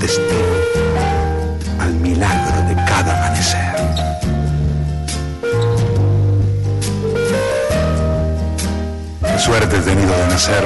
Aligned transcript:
testigo 0.00 0.56
al 1.78 1.92
milagro 1.94 2.62
de 2.68 2.74
cada 2.86 3.18
amanecer. 3.18 3.74
Suerte 9.38 9.76
he 9.76 9.80
tenido 9.80 10.12
de 10.16 10.26
nacer 10.28 10.64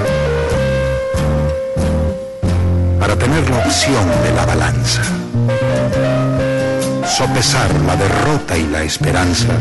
para 3.00 3.16
tener 3.16 3.50
la 3.50 3.58
opción 3.58 4.06
de 4.22 4.32
la 4.32 4.46
balanza, 4.46 5.02
sopesar 7.06 7.70
la 7.86 7.96
derrota 7.96 8.56
y 8.56 8.66
la 8.68 8.82
esperanza 8.82 9.52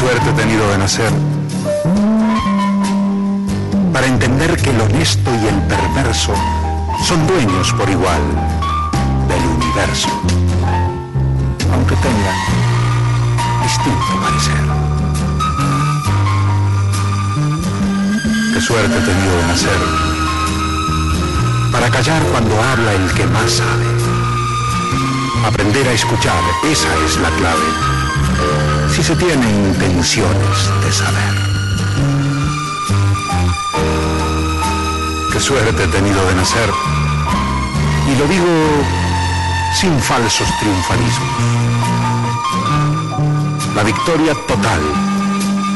suerte 0.00 0.30
he 0.30 0.32
tenido 0.32 0.66
de 0.70 0.78
nacer 0.78 1.12
para 3.92 4.06
entender 4.06 4.56
que 4.56 4.70
el 4.70 4.80
honesto 4.80 5.30
y 5.42 5.46
el 5.46 5.60
perverso 5.68 6.32
son 7.04 7.26
dueños 7.26 7.70
por 7.74 7.86
igual 7.90 8.22
del 9.28 9.44
universo, 9.58 10.08
aunque 11.74 11.94
tengan 11.96 12.38
distinto 13.62 14.12
parecer. 14.22 14.64
Qué 18.54 18.60
suerte 18.62 18.96
he 18.96 19.02
tenido 19.02 19.36
de 19.36 19.46
nacer 19.48 19.80
para 21.72 21.90
callar 21.90 22.22
cuando 22.32 22.54
habla 22.62 22.94
el 22.94 23.12
que 23.12 23.26
más 23.26 23.50
sabe. 23.50 23.86
Aprender 25.46 25.86
a 25.88 25.92
escuchar, 25.92 26.42
esa 26.64 26.88
es 27.04 27.18
la 27.18 27.28
clave, 27.36 28.69
si 28.90 29.02
se 29.02 29.14
tiene 29.16 29.48
intenciones 29.50 30.70
de 30.84 30.92
saber. 30.92 31.34
Qué 35.32 35.40
suerte 35.40 35.84
he 35.84 35.86
tenido 35.88 36.26
de 36.26 36.34
nacer, 36.34 36.70
y 38.08 38.18
lo 38.18 38.26
digo 38.26 38.46
sin 39.74 39.98
falsos 40.00 40.48
triunfalismos. 40.58 41.28
La 43.74 43.84
victoria 43.84 44.34
total, 44.46 44.80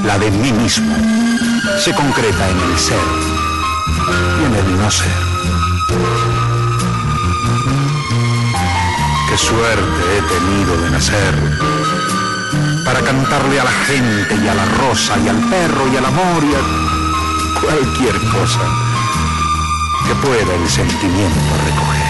la 0.05 0.19
de 0.19 0.31
mí 0.31 0.53
mismo, 0.53 0.97
se 1.79 1.95
concreta 1.95 2.51
en 2.51 2.61
el 2.61 2.79
ser 2.79 3.07
y 4.41 4.45
en 4.47 4.55
el 4.55 4.79
no 4.79 4.91
ser. 4.91 5.25
Qué 9.29 9.39
suerte 9.39 10.03
he 10.19 10.23
tenido 10.23 10.77
de 10.83 10.91
nacer 10.91 11.74
para 12.95 13.07
cantarle 13.07 13.59
a 13.59 13.65
la 13.65 13.73
gente 13.73 14.37
y 14.37 14.47
a 14.47 14.55
la 14.55 14.65
rosa 14.67 15.19
y 15.19 15.29
al 15.29 15.39
perro 15.51 15.93
y 15.93 15.97
al 15.97 16.05
amor 16.05 16.45
y 16.45 16.55
a 16.55 17.61
cualquier 17.61 18.15
cosa 18.31 18.61
que 20.07 20.15
pueda 20.25 20.55
el 20.55 20.69
sentimiento 20.69 21.41
recoger. 21.67 22.05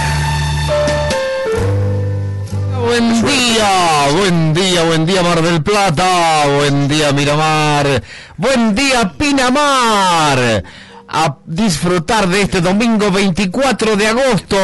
Buen 2.87 3.25
día, 3.25 4.09
buen 4.13 4.53
día, 4.53 4.83
buen 4.85 5.07
día 5.07 5.23
Mar 5.23 5.41
del 5.41 5.63
Plata, 5.63 6.49
buen 6.55 6.87
día 6.87 7.13
Miramar, 7.13 8.03
buen 8.37 8.75
día 8.75 9.11
Pinamar. 9.17 10.65
A 11.09 11.37
disfrutar 11.47 12.29
de 12.29 12.43
este 12.43 12.61
domingo 12.61 13.11
24 13.11 13.97
de 13.97 14.09
agosto, 14.09 14.59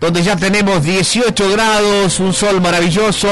donde 0.00 0.22
ya 0.24 0.34
tenemos 0.34 0.82
18 0.82 1.50
grados, 1.50 2.18
un 2.18 2.32
sol 2.32 2.60
maravilloso. 2.60 3.28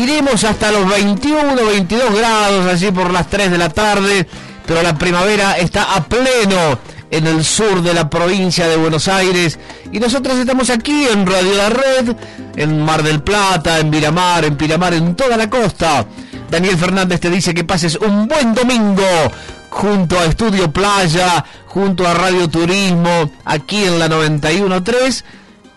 Iremos 0.00 0.44
hasta 0.44 0.72
los 0.72 0.88
21, 0.88 1.54
22 1.56 2.14
grados, 2.14 2.66
allí 2.66 2.90
por 2.90 3.12
las 3.12 3.28
3 3.28 3.50
de 3.50 3.58
la 3.58 3.68
tarde, 3.68 4.26
pero 4.66 4.82
la 4.82 4.96
primavera 4.96 5.58
está 5.58 5.94
a 5.94 6.04
pleno 6.04 6.78
en 7.10 7.26
el 7.26 7.44
sur 7.44 7.82
de 7.82 7.92
la 7.92 8.08
provincia 8.08 8.66
de 8.66 8.78
Buenos 8.78 9.08
Aires. 9.08 9.58
Y 9.92 10.00
nosotros 10.00 10.38
estamos 10.38 10.70
aquí 10.70 11.06
en 11.06 11.26
Radio 11.26 11.54
La 11.54 11.68
Red, 11.68 12.16
en 12.56 12.82
Mar 12.82 13.02
del 13.02 13.22
Plata, 13.22 13.78
en 13.78 13.90
Miramar, 13.90 14.46
en 14.46 14.56
Piramar, 14.56 14.94
en 14.94 15.14
toda 15.14 15.36
la 15.36 15.50
costa. 15.50 16.06
Daniel 16.50 16.78
Fernández 16.78 17.20
te 17.20 17.28
dice 17.28 17.52
que 17.52 17.64
pases 17.64 17.96
un 17.96 18.26
buen 18.26 18.54
domingo 18.54 19.04
junto 19.68 20.18
a 20.18 20.24
Estudio 20.24 20.72
Playa, 20.72 21.44
junto 21.66 22.08
a 22.08 22.14
Radio 22.14 22.48
Turismo, 22.48 23.30
aquí 23.44 23.84
en 23.84 23.98
la 23.98 24.08
91.3. 24.08 25.24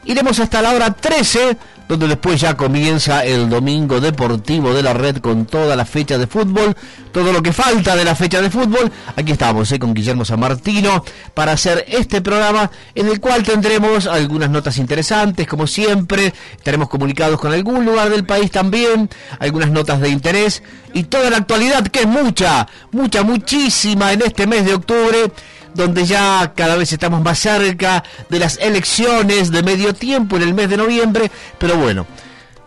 Iremos 0.05 0.39
hasta 0.39 0.61
la 0.61 0.71
hora 0.71 0.93
13 0.93 1.57
donde 1.87 2.07
después 2.07 2.39
ya 2.39 2.55
comienza 2.55 3.25
el 3.25 3.49
domingo 3.49 3.99
deportivo 3.99 4.73
de 4.73 4.83
la 4.83 4.93
red 4.93 5.17
con 5.17 5.45
toda 5.45 5.75
la 5.75 5.85
fecha 5.85 6.17
de 6.17 6.27
fútbol, 6.27 6.75
todo 7.11 7.31
lo 7.31 7.41
que 7.41 7.53
falta 7.53 7.95
de 7.95 8.05
la 8.05 8.15
fecha 8.15 8.41
de 8.41 8.49
fútbol. 8.49 8.91
Aquí 9.15 9.33
estamos 9.33 9.71
eh, 9.71 9.79
con 9.79 9.93
Guillermo 9.93 10.25
San 10.25 10.39
Martino 10.39 11.03
para 11.33 11.53
hacer 11.53 11.85
este 11.87 12.21
programa 12.21 12.71
en 12.95 13.07
el 13.07 13.19
cual 13.19 13.43
tendremos 13.43 14.07
algunas 14.07 14.49
notas 14.49 14.77
interesantes, 14.77 15.47
como 15.47 15.67
siempre, 15.67 16.33
estaremos 16.55 16.89
comunicados 16.89 17.39
con 17.39 17.51
algún 17.51 17.85
lugar 17.85 18.09
del 18.09 18.25
país 18.25 18.49
también, 18.51 19.09
algunas 19.39 19.69
notas 19.69 19.99
de 19.99 20.09
interés 20.09 20.63
y 20.93 21.03
toda 21.03 21.29
la 21.29 21.37
actualidad, 21.37 21.87
que 21.87 22.01
es 22.01 22.07
mucha, 22.07 22.67
mucha, 22.91 23.23
muchísima 23.23 24.13
en 24.13 24.21
este 24.21 24.47
mes 24.47 24.65
de 24.65 24.75
octubre 24.75 25.31
donde 25.73 26.05
ya 26.05 26.53
cada 26.55 26.75
vez 26.75 26.91
estamos 26.91 27.21
más 27.21 27.39
cerca 27.39 28.03
de 28.29 28.39
las 28.39 28.57
elecciones 28.57 29.51
de 29.51 29.63
medio 29.63 29.93
tiempo 29.93 30.35
en 30.35 30.43
el 30.43 30.53
mes 30.53 30.69
de 30.69 30.77
noviembre, 30.77 31.31
pero 31.57 31.77
bueno, 31.77 32.05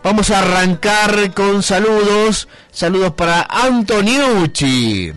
vamos 0.03 0.29
a 0.29 0.39
arrancar 0.39 1.33
con 1.33 1.63
saludos, 1.63 2.47
saludos 2.71 3.13
para 3.13 3.47
Antoniucci. 3.49 5.13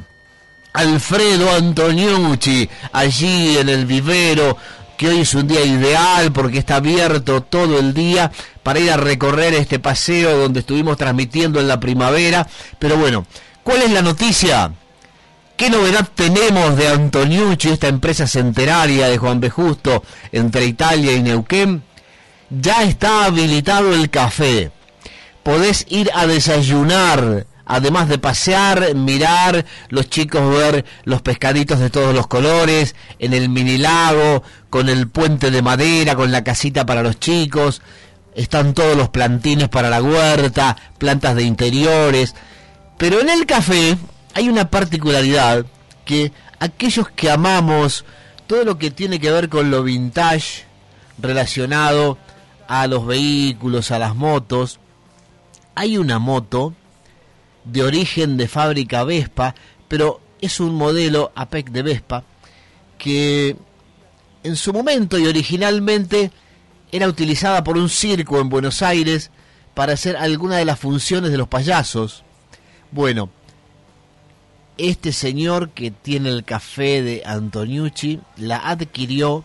Alfredo 0.72 1.52
Antoniucci, 1.52 2.68
allí 2.92 3.58
en 3.58 3.68
el 3.68 3.86
vivero, 3.86 4.56
que 4.96 5.08
hoy 5.08 5.20
es 5.20 5.34
un 5.34 5.48
día 5.48 5.64
ideal 5.64 6.30
porque 6.30 6.58
está 6.58 6.76
abierto 6.76 7.42
todo 7.42 7.78
el 7.78 7.94
día 7.94 8.30
para 8.62 8.78
ir 8.78 8.90
a 8.90 8.96
recorrer 8.96 9.54
este 9.54 9.78
paseo 9.78 10.36
donde 10.36 10.60
estuvimos 10.60 10.96
transmitiendo 10.96 11.58
en 11.58 11.68
la 11.68 11.80
primavera. 11.80 12.46
Pero 12.78 12.96
bueno, 12.96 13.26
¿cuál 13.64 13.82
es 13.82 13.90
la 13.90 14.02
noticia? 14.02 14.72
¿Qué 15.60 15.68
novedad 15.68 16.08
tenemos 16.14 16.74
de 16.78 16.88
Antoniucci, 16.88 17.68
esta 17.68 17.88
empresa 17.88 18.26
centenaria 18.26 19.08
de 19.08 19.18
Juan 19.18 19.40
B. 19.40 19.50
Justo 19.50 20.02
entre 20.32 20.64
Italia 20.64 21.12
y 21.12 21.20
Neuquén? 21.20 21.82
Ya 22.48 22.82
está 22.82 23.26
habilitado 23.26 23.92
el 23.92 24.08
café. 24.08 24.70
Podés 25.42 25.84
ir 25.90 26.10
a 26.14 26.26
desayunar, 26.26 27.46
además 27.66 28.08
de 28.08 28.16
pasear, 28.16 28.94
mirar, 28.94 29.66
los 29.90 30.08
chicos 30.08 30.50
ver 30.50 30.86
los 31.04 31.20
pescaditos 31.20 31.78
de 31.78 31.90
todos 31.90 32.14
los 32.14 32.26
colores, 32.26 32.96
en 33.18 33.34
el 33.34 33.50
mini 33.50 33.76
lago, 33.76 34.42
con 34.70 34.88
el 34.88 35.08
puente 35.08 35.50
de 35.50 35.60
madera, 35.60 36.16
con 36.16 36.32
la 36.32 36.42
casita 36.42 36.86
para 36.86 37.02
los 37.02 37.20
chicos. 37.20 37.82
Están 38.34 38.72
todos 38.72 38.96
los 38.96 39.10
plantines 39.10 39.68
para 39.68 39.90
la 39.90 40.02
huerta, 40.02 40.78
plantas 40.96 41.36
de 41.36 41.42
interiores. 41.42 42.34
Pero 42.96 43.20
en 43.20 43.28
el 43.28 43.44
café 43.44 43.98
hay 44.34 44.48
una 44.48 44.70
particularidad 44.70 45.66
que 46.04 46.32
aquellos 46.58 47.08
que 47.10 47.30
amamos 47.30 48.04
todo 48.46 48.64
lo 48.64 48.78
que 48.78 48.90
tiene 48.90 49.20
que 49.20 49.30
ver 49.30 49.48
con 49.48 49.70
lo 49.70 49.82
vintage 49.82 50.64
relacionado 51.18 52.18
a 52.68 52.86
los 52.86 53.06
vehículos, 53.06 53.90
a 53.90 53.98
las 53.98 54.14
motos, 54.14 54.80
hay 55.74 55.98
una 55.98 56.18
moto 56.18 56.74
de 57.64 57.82
origen 57.82 58.36
de 58.36 58.48
fábrica 58.48 59.04
Vespa, 59.04 59.54
pero 59.88 60.20
es 60.40 60.60
un 60.60 60.74
modelo 60.74 61.32
APEC 61.34 61.70
de 61.70 61.82
Vespa 61.82 62.24
que 62.98 63.56
en 64.42 64.56
su 64.56 64.72
momento 64.72 65.18
y 65.18 65.26
originalmente 65.26 66.30
era 66.92 67.08
utilizada 67.08 67.62
por 67.62 67.76
un 67.76 67.88
circo 67.88 68.40
en 68.40 68.48
Buenos 68.48 68.82
Aires 68.82 69.30
para 69.74 69.92
hacer 69.92 70.16
alguna 70.16 70.56
de 70.56 70.64
las 70.64 70.78
funciones 70.78 71.30
de 71.30 71.38
los 71.38 71.48
payasos. 71.48 72.24
Bueno, 72.90 73.30
este 74.88 75.12
señor 75.12 75.70
que 75.70 75.90
tiene 75.90 76.30
el 76.30 76.44
café 76.44 77.02
de 77.02 77.22
Antoniucci 77.26 78.20
la 78.36 78.56
adquirió, 78.56 79.44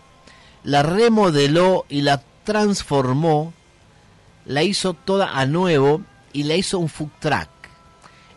la 0.64 0.82
remodeló 0.82 1.84
y 1.88 2.00
la 2.00 2.22
transformó, 2.44 3.52
la 4.46 4.62
hizo 4.62 4.94
toda 4.94 5.38
a 5.38 5.44
nuevo 5.44 6.02
y 6.32 6.44
la 6.44 6.54
hizo 6.54 6.78
un 6.78 6.88
food. 6.88 7.10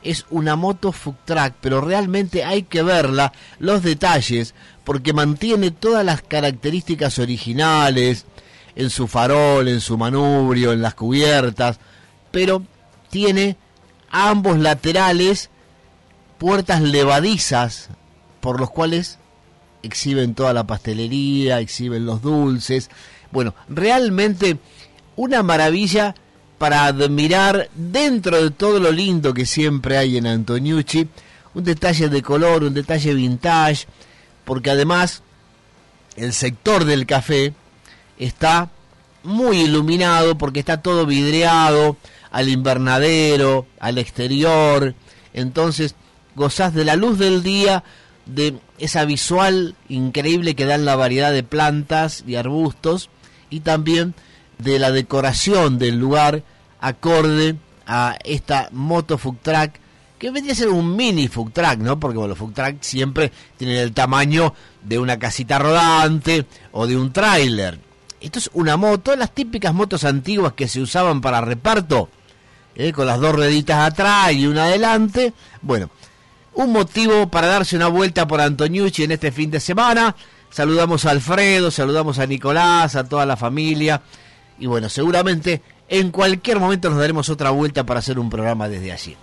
Es 0.03 0.25
una 0.29 0.55
moto 0.55 0.91
food 0.91 1.15
pero 1.61 1.81
realmente 1.81 2.43
hay 2.43 2.63
que 2.63 2.83
verla, 2.83 3.31
los 3.59 3.81
detalles, 3.81 4.53
porque 4.83 5.13
mantiene 5.13 5.71
todas 5.71 6.05
las 6.05 6.21
características 6.21 7.19
originales 7.19 8.25
en 8.75 8.89
su 8.89 9.07
farol, 9.07 9.67
en 9.67 9.81
su 9.81 9.97
manubrio, 9.97 10.73
en 10.73 10.81
las 10.81 10.95
cubiertas, 10.95 11.79
pero 12.31 12.63
tiene 13.09 13.57
ambos 14.09 14.57
laterales 14.59 15.49
puertas 16.39 16.81
levadizas 16.81 17.89
por 18.39 18.59
los 18.59 18.71
cuales 18.71 19.19
exhiben 19.83 20.33
toda 20.33 20.53
la 20.53 20.65
pastelería, 20.65 21.59
exhiben 21.59 22.05
los 22.05 22.21
dulces. 22.21 22.89
Bueno, 23.31 23.53
realmente 23.67 24.57
una 25.15 25.43
maravilla 25.43 26.15
para 26.57 26.85
admirar 26.85 27.69
dentro 27.75 28.41
de 28.41 28.51
todo 28.51 28.79
lo 28.79 28.91
lindo 28.91 29.33
que 29.33 29.45
siempre 29.45 29.97
hay 29.97 30.17
en 30.17 30.27
Antoniucci, 30.27 31.07
un 31.53 31.63
detalle 31.63 32.09
de 32.09 32.21
color, 32.21 32.63
un 32.63 32.73
detalle 32.73 33.13
vintage, 33.13 33.85
porque 34.45 34.71
además 34.71 35.21
el 36.15 36.33
sector 36.33 36.85
del 36.85 37.05
café 37.05 37.53
está 38.17 38.69
muy 39.23 39.61
iluminado 39.61 40.37
porque 40.37 40.59
está 40.59 40.81
todo 40.81 41.05
vidriado 41.05 41.97
al 42.31 42.49
invernadero, 42.49 43.67
al 43.79 43.97
exterior, 43.97 44.95
entonces 45.33 45.95
gozás 46.35 46.73
de 46.73 46.85
la 46.85 46.95
luz 46.95 47.17
del 47.17 47.43
día, 47.43 47.83
de 48.25 48.59
esa 48.77 49.05
visual 49.05 49.75
increíble 49.87 50.55
que 50.55 50.65
dan 50.65 50.85
la 50.85 50.95
variedad 50.95 51.31
de 51.31 51.43
plantas 51.43 52.23
y 52.27 52.35
arbustos 52.35 53.09
y 53.49 53.61
también 53.61 54.13
de 54.59 54.79
la 54.79 54.91
decoración 54.91 55.79
del 55.79 55.99
lugar 55.99 56.43
acorde 56.79 57.55
a 57.87 58.17
esta 58.23 58.69
moto 58.71 59.17
food 59.17 59.37
track 59.41 59.79
que 60.19 60.31
vendría 60.31 60.53
a 60.53 60.57
ser 60.57 60.69
un 60.69 60.95
mini 60.95 61.27
food 61.27 61.51
¿no? 61.79 61.99
Porque 61.99 62.17
bueno, 62.17 62.29
los 62.29 62.37
food 62.37 62.53
siempre 62.81 63.31
tienen 63.57 63.77
el 63.77 63.93
tamaño 63.93 64.53
de 64.83 64.99
una 64.99 65.17
casita 65.17 65.57
rodante 65.57 66.45
o 66.73 66.85
de 66.85 66.97
un 66.97 67.11
tráiler. 67.11 67.79
Esto 68.19 68.39
es 68.39 68.49
una 68.53 68.75
moto, 68.75 69.15
las 69.15 69.33
típicas 69.33 69.73
motos 69.73 70.03
antiguas 70.03 70.53
que 70.53 70.67
se 70.67 70.81
usaban 70.81 71.21
para 71.21 71.39
reparto, 71.39 72.09
¿eh? 72.75 72.91
con 72.91 73.07
las 73.07 73.19
dos 73.19 73.33
rueditas 73.33 73.79
atrás 73.79 74.33
y 74.33 74.45
una 74.45 74.65
adelante. 74.65 75.33
Bueno, 75.61 75.89
un 76.63 76.73
motivo 76.73 77.29
para 77.29 77.47
darse 77.47 77.77
una 77.77 77.87
vuelta 77.87 78.27
por 78.27 78.41
Antoniucci 78.41 79.03
en 79.03 79.11
este 79.11 79.31
fin 79.31 79.49
de 79.49 79.61
semana. 79.61 80.15
Saludamos 80.49 81.05
a 81.05 81.11
Alfredo, 81.11 81.71
saludamos 81.71 82.19
a 82.19 82.25
Nicolás, 82.25 82.95
a 82.95 83.07
toda 83.07 83.25
la 83.25 83.37
familia. 83.37 84.01
Y 84.59 84.65
bueno, 84.65 84.89
seguramente 84.89 85.61
en 85.87 86.11
cualquier 86.11 86.59
momento 86.59 86.89
nos 86.89 86.99
daremos 86.99 87.29
otra 87.29 87.51
vuelta 87.51 87.85
para 87.85 87.99
hacer 87.99 88.19
un 88.19 88.29
programa 88.29 88.67
desde 88.67 88.91
allí. 88.91 89.15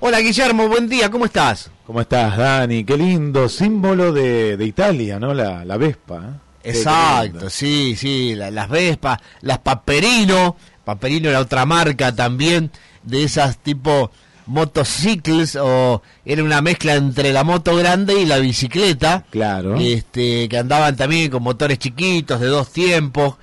Hola 0.00 0.20
Guillermo, 0.20 0.68
buen 0.68 0.88
día, 0.88 1.10
¿cómo 1.10 1.26
estás? 1.26 1.70
¿Cómo 1.86 2.00
estás, 2.00 2.38
Dani? 2.38 2.84
Qué 2.84 2.96
lindo 2.96 3.50
símbolo 3.50 4.12
de, 4.12 4.56
Italia, 4.64 5.18
¿no? 5.18 5.34
La, 5.34 5.76
Vespa. 5.76 6.16
¿eh? 6.16 6.70
Exacto, 6.70 7.50
sí, 7.50 7.96
sí, 7.96 8.34
las 8.34 8.68
Vespas, 8.68 9.18
las 9.42 9.58
Paperino. 9.58 10.56
Paperino 10.84 11.28
era 11.28 11.40
otra 11.40 11.66
marca 11.66 12.14
también 12.14 12.70
de 13.02 13.24
esas 13.24 13.58
tipo 13.58 14.10
motocicles 14.48 15.56
o 15.56 16.02
era 16.24 16.42
una 16.42 16.60
mezcla 16.60 16.94
entre 16.94 17.32
la 17.32 17.44
moto 17.44 17.76
grande 17.76 18.20
y 18.20 18.26
la 18.26 18.38
bicicleta. 18.38 19.24
Claro. 19.30 19.76
Este, 19.76 20.48
que 20.48 20.58
andaban 20.58 20.96
también 20.96 21.30
con 21.30 21.42
motores 21.42 21.78
chiquitos 21.78 22.40
de 22.40 22.48
dos 22.48 22.70
tiempos 22.70 23.36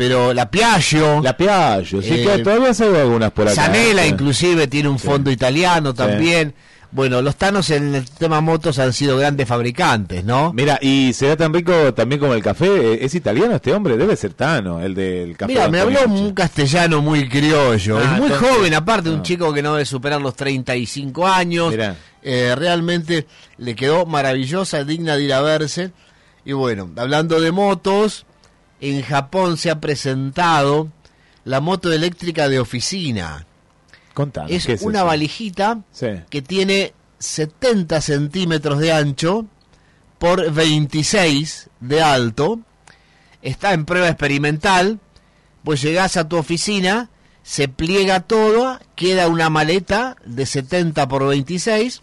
pero 0.00 0.32
la 0.32 0.50
Piaggio. 0.50 1.20
La 1.20 1.36
Piaggio, 1.36 2.00
sí, 2.00 2.08
que 2.08 2.36
eh, 2.36 2.38
todavía 2.38 2.72
se 2.72 2.88
ve 2.88 3.02
algunas 3.02 3.32
por 3.32 3.46
acá. 3.46 3.66
Sanela, 3.66 4.06
inclusive, 4.06 4.66
tiene 4.66 4.88
un 4.88 4.98
fondo 4.98 5.30
italiano 5.30 5.92
también. 5.92 6.54
Bueno, 6.92 7.22
los 7.22 7.36
Tanos 7.36 7.70
en 7.70 7.94
el 7.94 8.10
tema 8.10 8.40
motos 8.40 8.80
han 8.80 8.92
sido 8.92 9.16
grandes 9.16 9.46
fabricantes, 9.46 10.24
¿no? 10.24 10.52
Mira, 10.52 10.78
y 10.82 11.12
será 11.12 11.36
tan 11.36 11.54
rico 11.54 11.94
también 11.94 12.20
como 12.20 12.34
el 12.34 12.42
café. 12.42 12.94
Eh, 12.94 12.98
¿Es 13.02 13.14
italiano 13.14 13.54
este 13.54 13.72
hombre? 13.72 13.96
Debe 13.96 14.16
ser 14.16 14.34
Tano, 14.34 14.80
el 14.80 14.94
del 14.94 15.36
café. 15.36 15.52
Mira, 15.52 15.68
me 15.68 15.80
habló 15.80 16.04
un 16.06 16.32
castellano 16.32 17.00
muy 17.00 17.28
criollo. 17.28 17.98
Ah, 17.98 18.14
es 18.14 18.20
muy 18.20 18.30
joven, 18.30 18.74
aparte, 18.74 19.08
un 19.08 19.22
chico 19.22 19.52
que 19.52 19.62
no 19.62 19.74
debe 19.74 19.86
superar 19.86 20.20
los 20.20 20.34
35 20.34 21.26
años. 21.28 21.74
Eh, 22.22 22.54
realmente 22.56 23.26
le 23.58 23.76
quedó 23.76 24.04
maravillosa, 24.04 24.82
digna 24.82 25.16
de 25.16 25.22
ir 25.22 25.32
a 25.32 25.42
verse. 25.42 25.92
Y 26.44 26.52
bueno, 26.52 26.90
hablando 26.96 27.40
de 27.40 27.52
motos, 27.52 28.26
en 28.80 29.02
Japón 29.02 29.58
se 29.58 29.70
ha 29.70 29.80
presentado 29.80 30.88
la 31.44 31.60
moto 31.60 31.92
eléctrica 31.92 32.48
de 32.48 32.58
oficina. 32.58 33.46
Es, 34.48 34.82
una 34.82 35.02
valijita 35.02 35.80
que 36.28 36.42
tiene 36.42 36.92
70 37.18 38.00
centímetros 38.00 38.78
de 38.78 38.92
ancho 38.92 39.46
por 40.18 40.50
26 40.50 41.70
de 41.80 42.02
alto. 42.02 42.60
Está 43.42 43.72
en 43.72 43.84
prueba 43.84 44.08
experimental. 44.08 45.00
Pues 45.64 45.82
llegás 45.82 46.16
a 46.16 46.28
tu 46.28 46.36
oficina, 46.36 47.10
se 47.42 47.68
pliega 47.68 48.20
todo, 48.20 48.80
queda 48.96 49.28
una 49.28 49.50
maleta 49.50 50.16
de 50.24 50.46
70 50.46 51.06
por 51.08 51.26
26. 51.26 52.02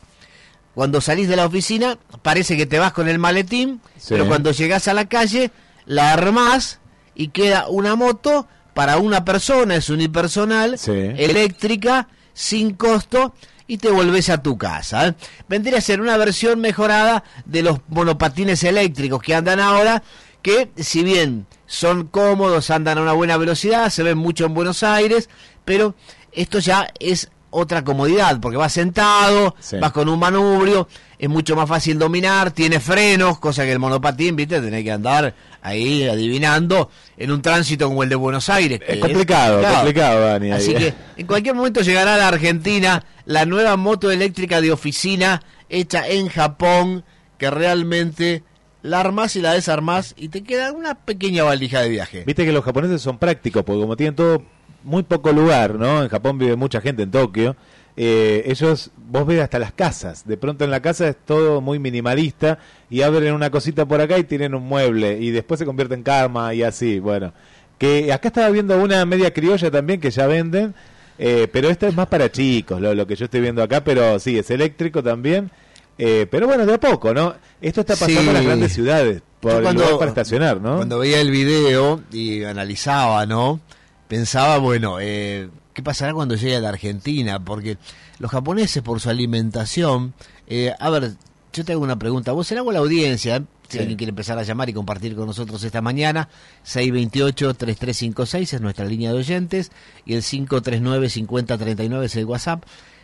Cuando 0.76 1.02
salís 1.02 1.28
de 1.28 1.36
la 1.36 1.48
oficina, 1.48 1.98
parece 2.22 2.56
que 2.56 2.68
te 2.68 2.78
vas 2.78 2.94
con 2.94 3.08
el 3.08 3.18
maletín, 3.18 3.82
pero 4.08 4.28
cuando 4.28 4.52
llegás 4.52 4.88
a 4.88 4.94
la 4.94 5.10
calle, 5.10 5.50
la 5.86 6.14
armás 6.14 6.80
y 7.16 7.30
queda 7.30 7.68
una 7.68 7.96
moto 7.96 8.48
para 8.78 9.00
una 9.00 9.26
persona, 9.26 9.76
es 9.76 9.90
unipersonal, 9.90 10.78
eléctrica, 10.86 12.10
sin 12.32 12.76
costo, 12.76 13.34
y 13.66 13.80
te 13.80 13.90
volvés 13.90 14.30
a 14.30 14.44
tu 14.44 14.56
casa. 14.56 15.08
¿eh? 15.08 15.16
Vendría 15.50 15.80
a 15.80 15.82
ser 15.82 16.00
una 16.00 16.16
versión 16.16 16.60
mejorada 16.60 17.24
de 17.46 17.64
los 17.64 17.80
monopatines 17.88 18.64
eléctricos 18.64 19.20
que 19.24 19.34
andan 19.34 19.60
ahora, 19.60 20.04
que 20.44 20.70
si 20.78 21.04
bien 21.04 21.48
son 21.66 22.06
cómodos, 22.06 22.70
andan 22.70 23.00
a 23.00 23.02
una 23.02 23.14
buena 23.14 23.38
velocidad, 23.38 23.90
se 23.90 24.04
ven 24.04 24.20
mucho 24.20 24.46
en 24.46 24.54
Buenos 24.54 24.84
Aires, 24.84 25.28
pero 25.66 25.96
esto 26.32 26.60
ya 26.60 26.88
es 27.00 27.32
otra 27.50 27.84
comodidad, 27.84 28.40
porque 28.40 28.58
vas 28.58 28.74
sentado, 28.74 29.56
vas 29.80 29.92
con 29.92 30.10
un 30.10 30.20
manubrio, 30.20 30.88
es 31.18 31.30
mucho 31.30 31.56
más 31.56 31.68
fácil 31.68 31.98
dominar, 31.98 32.52
tiene 32.52 32.80
frenos, 32.80 33.40
cosa 33.40 33.64
que 33.64 33.72
el 33.72 33.80
monopatín, 33.80 34.36
viste, 34.36 34.60
tenés 34.60 34.84
que 34.84 34.92
andar 34.92 35.34
ahí 35.62 36.08
adivinando 36.08 36.90
en 37.18 37.32
un 37.32 37.42
tránsito 37.42 37.88
como 37.88 38.04
el 38.04 38.10
de 38.10 38.16
Buenos 38.16 38.50
Aires. 38.50 38.80
Es 38.88 39.00
complicado, 39.00 39.62
complicado, 39.62 40.22
Dani. 40.22 40.52
Así 40.52 40.74
que 40.74 40.94
en 41.16 41.28
cualquier 41.28 41.56
momento 41.56 41.82
llegará 41.82 42.16
a 42.16 42.18
la 42.18 42.28
Argentina 42.28 43.04
la 43.26 43.46
nueva 43.46 43.76
moto 43.78 44.12
eléctrica 44.12 44.62
de 44.62 44.72
oficina 44.72 45.42
hecha 45.70 46.08
en 46.08 46.30
Japón, 46.30 47.04
que 47.38 47.50
realmente 47.50 48.44
la 48.82 49.00
armas 49.00 49.36
y 49.36 49.42
la 49.42 49.54
desarmas 49.54 50.14
y 50.18 50.30
te 50.30 50.44
queda 50.44 50.72
una 50.72 50.96
pequeña 50.96 51.44
valija 51.44 51.82
de 51.82 51.90
viaje. 51.90 52.24
Viste 52.26 52.46
que 52.46 52.52
los 52.52 52.64
japoneses 52.64 53.02
son 53.02 53.18
prácticos, 53.18 53.64
porque 53.64 53.82
como 53.82 53.98
tienen 53.98 54.16
todo 54.16 54.44
muy 54.88 55.04
poco 55.04 55.32
lugar, 55.32 55.76
¿no? 55.76 56.02
En 56.02 56.10
Japón 56.10 56.40
vive 56.40 56.56
mucha 56.56 56.82
gente 56.82 57.04
en 57.04 57.12
Tokio. 57.12 57.56
Eh, 58.00 58.44
ellos, 58.46 58.92
vos 58.96 59.26
ves 59.26 59.42
hasta 59.42 59.60
las 59.60 59.74
casas, 59.74 60.26
de 60.28 60.38
pronto 60.38 60.64
en 60.64 60.70
la 60.70 60.82
casa 60.82 61.08
es 61.08 61.16
todo 61.26 61.62
muy 61.62 61.80
minimalista 61.80 62.60
y 62.92 63.02
abren 63.02 63.34
una 63.34 63.50
cosita 63.50 63.88
por 63.88 64.00
acá 64.00 64.20
y 64.20 64.24
tienen 64.24 64.54
un 64.54 64.64
mueble 64.64 65.18
y 65.20 65.32
después 65.32 65.60
se 65.60 65.66
convierte 65.66 65.96
en 65.96 66.04
cama 66.04 66.54
y 66.54 66.64
así, 66.64 67.00
bueno. 67.00 67.34
Que 67.80 68.14
acá 68.14 68.30
estaba 68.30 68.50
viendo 68.50 68.78
una 68.78 69.04
media 69.06 69.34
criolla 69.34 69.70
también 69.72 70.00
que 70.00 70.12
ya 70.12 70.28
venden, 70.28 70.76
eh, 71.18 71.48
pero 71.52 71.70
esta 71.70 71.88
es 71.88 71.96
más 71.96 72.08
para 72.08 72.32
chicos, 72.32 72.80
lo, 72.80 73.08
que 73.08 73.16
yo 73.16 73.26
estoy 73.26 73.42
viendo 73.42 73.64
acá, 73.64 73.84
pero 73.84 74.20
sí, 74.20 74.38
es 74.38 74.50
eléctrico 74.52 75.04
también. 75.04 75.50
Eh, 75.98 76.28
pero 76.30 76.46
bueno, 76.46 76.66
de 76.68 76.76
a 76.76 76.80
poco, 76.80 77.14
¿no? 77.14 77.36
Esto 77.60 77.82
está 77.82 77.96
pasando 77.96 78.30
en 78.30 78.34
las 78.34 78.46
grandes 78.46 78.74
ciudades, 78.74 79.24
por 79.40 79.64
cuando, 79.64 79.98
para 79.98 80.10
estacionar, 80.10 80.62
¿no? 80.62 80.78
Cuando 80.78 81.00
veía 81.00 81.20
el 81.20 81.32
video 81.32 82.02
y 82.12 82.44
analizaba, 82.44 83.26
¿no? 83.26 83.60
Pensaba, 84.08 84.58
bueno, 84.58 84.98
eh, 85.00 85.50
¿qué 85.74 85.84
pasará 85.84 86.14
cuando 86.14 86.36
llegue 86.36 86.56
a 86.56 86.60
la 86.60 86.70
Argentina? 86.70 87.44
Porque 87.44 87.78
los 88.20 88.32
japoneses, 88.32 88.82
por 88.84 89.00
su 89.00 89.10
alimentación, 89.10 90.14
eh, 90.48 90.74
a 90.80 90.90
ver, 90.90 91.14
yo 91.54 91.66
te 91.66 91.74
hago 91.74 91.84
una 91.84 92.00
pregunta, 92.00 92.32
vos 92.32 92.48
será 92.48 92.64
la 92.64 92.80
audiencia, 92.80 93.44
si 93.68 93.80
alguien 93.80 93.98
quiere 93.98 94.10
empezar 94.10 94.38
a 94.38 94.44
llamar 94.44 94.70
y 94.70 94.74
compartir 94.74 95.16
con 95.16 95.28
nosotros 95.28 95.64
esta 95.64 95.82
mañana, 95.82 96.30
628-3356 96.66 98.54
es 98.54 98.62
nuestra 98.62 98.86
línea 98.86 99.12
de 99.12 99.18
oyentes 99.18 99.72
y 100.06 100.14
el 100.14 100.22
539-5039 100.22 102.04
es 102.04 102.16
el 102.16 102.26
WhatsApp. 102.26 102.64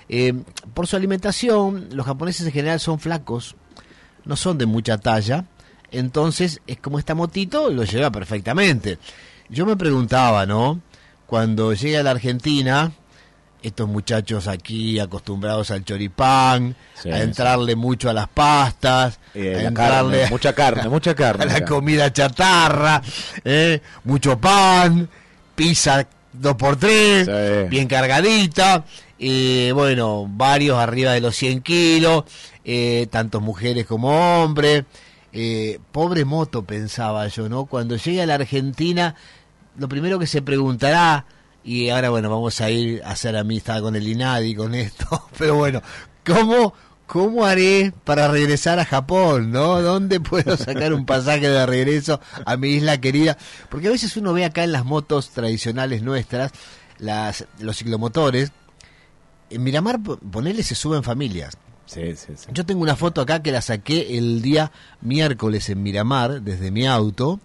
Eh, 0.09 0.33
por 0.73 0.87
su 0.87 0.95
alimentación, 0.95 1.89
los 1.91 2.05
japoneses 2.05 2.45
en 2.45 2.53
general 2.53 2.79
son 2.79 2.99
flacos, 2.99 3.55
no 4.25 4.35
son 4.35 4.57
de 4.57 4.65
mucha 4.65 4.97
talla, 4.97 5.45
entonces 5.91 6.61
es 6.67 6.79
como 6.79 6.99
esta 6.99 7.15
motito 7.15 7.69
lo 7.69 7.83
lleva 7.83 8.11
perfectamente. 8.11 8.99
Yo 9.49 9.65
me 9.65 9.75
preguntaba, 9.75 10.45
¿no? 10.45 10.81
Cuando 11.25 11.73
llegue 11.73 11.97
a 11.97 12.03
la 12.03 12.11
Argentina, 12.11 12.91
estos 13.63 13.87
muchachos 13.87 14.47
aquí 14.47 14.99
acostumbrados 14.99 15.71
al 15.71 15.85
choripán, 15.85 16.75
a 17.05 17.19
entrarle 17.21 17.75
mucho 17.75 18.09
a 18.09 18.13
las 18.13 18.27
pastas, 18.27 19.19
eh, 19.33 19.55
a 19.57 19.67
entrarle 19.69 20.29
mucha 20.29 20.53
carne, 20.53 20.89
mucha 20.89 21.15
carne. 21.15 21.43
A 21.45 21.59
la 21.59 21.65
comida 21.65 22.11
chatarra, 22.11 23.01
eh, 23.43 23.81
mucho 24.03 24.37
pan, 24.37 25.09
pizza 25.55 26.05
dos 26.33 26.55
por 26.55 26.75
tres, 26.75 27.69
bien 27.69 27.87
cargadita, 27.87 28.83
y 29.17 29.71
bueno, 29.71 30.27
varios 30.29 30.77
arriba 30.77 31.13
de 31.13 31.21
los 31.21 31.35
100 31.35 31.61
kilos, 31.61 32.25
eh, 32.65 33.07
tantos 33.09 33.41
mujeres 33.41 33.85
como 33.85 34.43
hombres. 34.43 34.83
pobre 35.91 36.25
moto, 36.25 36.63
pensaba 36.63 37.27
yo, 37.27 37.47
¿no? 37.47 37.65
Cuando 37.65 37.95
llegue 37.95 38.21
a 38.21 38.25
la 38.25 38.35
Argentina 38.35 39.15
lo 39.77 39.87
primero 39.89 40.19
que 40.19 40.27
se 40.27 40.41
preguntará, 40.41 41.25
y 41.63 41.89
ahora 41.89 42.09
bueno, 42.09 42.29
vamos 42.29 42.59
a 42.61 42.69
ir 42.69 43.01
a 43.03 43.11
hacer 43.11 43.35
amistad 43.37 43.81
con 43.81 43.95
el 43.95 44.07
INADI 44.07 44.55
con 44.55 44.75
esto, 44.75 45.27
pero 45.37 45.55
bueno, 45.55 45.81
¿cómo, 46.25 46.73
¿cómo 47.07 47.45
haré 47.45 47.93
para 48.03 48.27
regresar 48.27 48.79
a 48.79 48.85
Japón? 48.85 49.51
¿No? 49.51 49.81
¿Dónde 49.81 50.19
puedo 50.19 50.57
sacar 50.57 50.93
un 50.93 51.05
pasaje 51.05 51.47
de 51.49 51.65
regreso 51.65 52.19
a 52.45 52.57
mi 52.57 52.69
isla 52.69 52.99
querida? 52.99 53.37
Porque 53.69 53.87
a 53.87 53.91
veces 53.91 54.15
uno 54.17 54.33
ve 54.33 54.45
acá 54.45 54.63
en 54.63 54.71
las 54.73 54.83
motos 54.85 55.29
tradicionales 55.29 56.01
nuestras, 56.03 56.51
las, 56.99 57.45
los 57.59 57.77
ciclomotores, 57.77 58.51
en 59.49 59.63
Miramar, 59.63 60.01
po- 60.01 60.17
ponele, 60.17 60.63
se 60.63 60.75
suben 60.75 61.03
familias. 61.03 61.57
Sí, 61.85 62.15
sí, 62.15 62.33
sí. 62.35 62.47
Yo 62.53 62.65
tengo 62.65 62.81
una 62.81 62.95
foto 62.95 63.21
acá 63.21 63.41
que 63.43 63.51
la 63.51 63.61
saqué 63.61 64.17
el 64.17 64.41
día 64.41 64.71
miércoles 65.01 65.69
en 65.69 65.83
Miramar, 65.83 66.41
desde 66.41 66.71
mi 66.71 66.87
auto, 66.87 67.39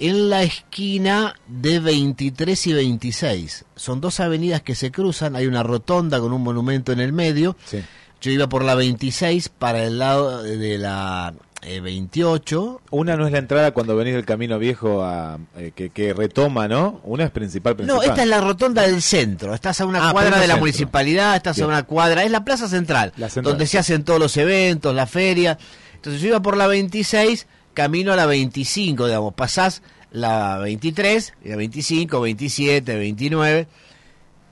en 0.00 0.28
la 0.30 0.42
esquina 0.42 1.34
de 1.46 1.78
23 1.78 2.66
y 2.66 2.72
26. 2.72 3.64
Son 3.76 4.00
dos 4.00 4.18
avenidas 4.20 4.62
que 4.62 4.74
se 4.74 4.90
cruzan, 4.90 5.36
hay 5.36 5.46
una 5.46 5.62
rotonda 5.62 6.18
con 6.20 6.32
un 6.32 6.42
monumento 6.42 6.90
en 6.92 7.00
el 7.00 7.12
medio. 7.12 7.56
Sí. 7.66 7.80
Yo 8.20 8.30
iba 8.30 8.48
por 8.48 8.64
la 8.64 8.74
26 8.74 9.48
para 9.50 9.84
el 9.84 9.98
lado 9.98 10.42
de 10.42 10.76
la 10.78 11.32
eh, 11.62 11.80
28. 11.80 12.80
Una 12.90 13.16
no 13.16 13.26
es 13.26 13.32
la 13.32 13.38
entrada 13.38 13.70
cuando 13.72 13.96
venís 13.96 14.12
del 14.14 14.24
camino 14.26 14.58
viejo 14.58 15.02
a, 15.02 15.38
eh, 15.56 15.72
que, 15.74 15.88
que 15.90 16.12
retoma, 16.12 16.68
¿no? 16.68 17.00
Una 17.04 17.24
es 17.24 17.30
principal, 17.30 17.76
principal. 17.76 17.96
No, 17.96 18.02
esta 18.10 18.22
es 18.22 18.28
la 18.28 18.40
rotonda 18.42 18.82
del 18.82 19.00
centro. 19.00 19.54
Estás 19.54 19.80
a 19.80 19.86
una 19.86 20.08
Ah, 20.08 20.12
cuadra 20.12 20.32
de 20.36 20.46
la 20.46 20.54
centro. 20.54 20.58
municipalidad, 20.60 21.36
estás 21.36 21.56
Bien. 21.56 21.64
a 21.64 21.68
una 21.68 21.82
cuadra. 21.84 22.24
Es 22.24 22.30
la 22.30 22.44
plaza 22.44 22.68
central, 22.68 23.12
La 23.16 23.28
central. 23.30 23.52
donde 23.54 23.66
se 23.66 23.78
hacen 23.78 24.04
todos 24.04 24.20
los 24.20 24.36
eventos, 24.36 24.94
la 24.94 25.06
feria. 25.06 25.56
Entonces 25.94 26.20
yo 26.20 26.28
iba 26.28 26.40
por 26.40 26.56
la 26.58 26.66
26, 26.66 27.46
camino 27.74 28.12
a 28.12 28.16
la 28.16 28.26
25, 28.26 29.06
digamos. 29.06 29.34
Pasás 29.34 29.82
la 30.10 30.58
23, 30.58 31.34
y 31.44 31.48
la 31.48 31.56
25, 31.56 32.20
27, 32.20 32.96
29. 32.96 33.68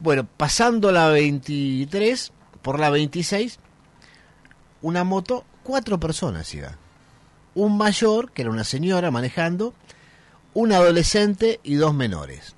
Bueno, 0.01 0.27
pasando 0.37 0.93
la 0.93 1.09
23, 1.09 2.33
por 2.63 2.79
la 2.79 2.91
26, 2.91 3.59
una 4.83 5.05
moto, 5.05 5.45
cuatro 5.63 5.99
personas 5.99 6.53
iba. 6.55 6.77
Un 7.55 7.77
mayor, 7.77 8.31
que 8.31 8.43
era 8.43 8.51
una 8.51 8.65
señora 8.65 9.11
manejando, 9.11 9.75
un 10.55 10.73
adolescente 10.73 11.61
y 11.65 11.75
dos 11.75 11.95
menores. 11.95 12.55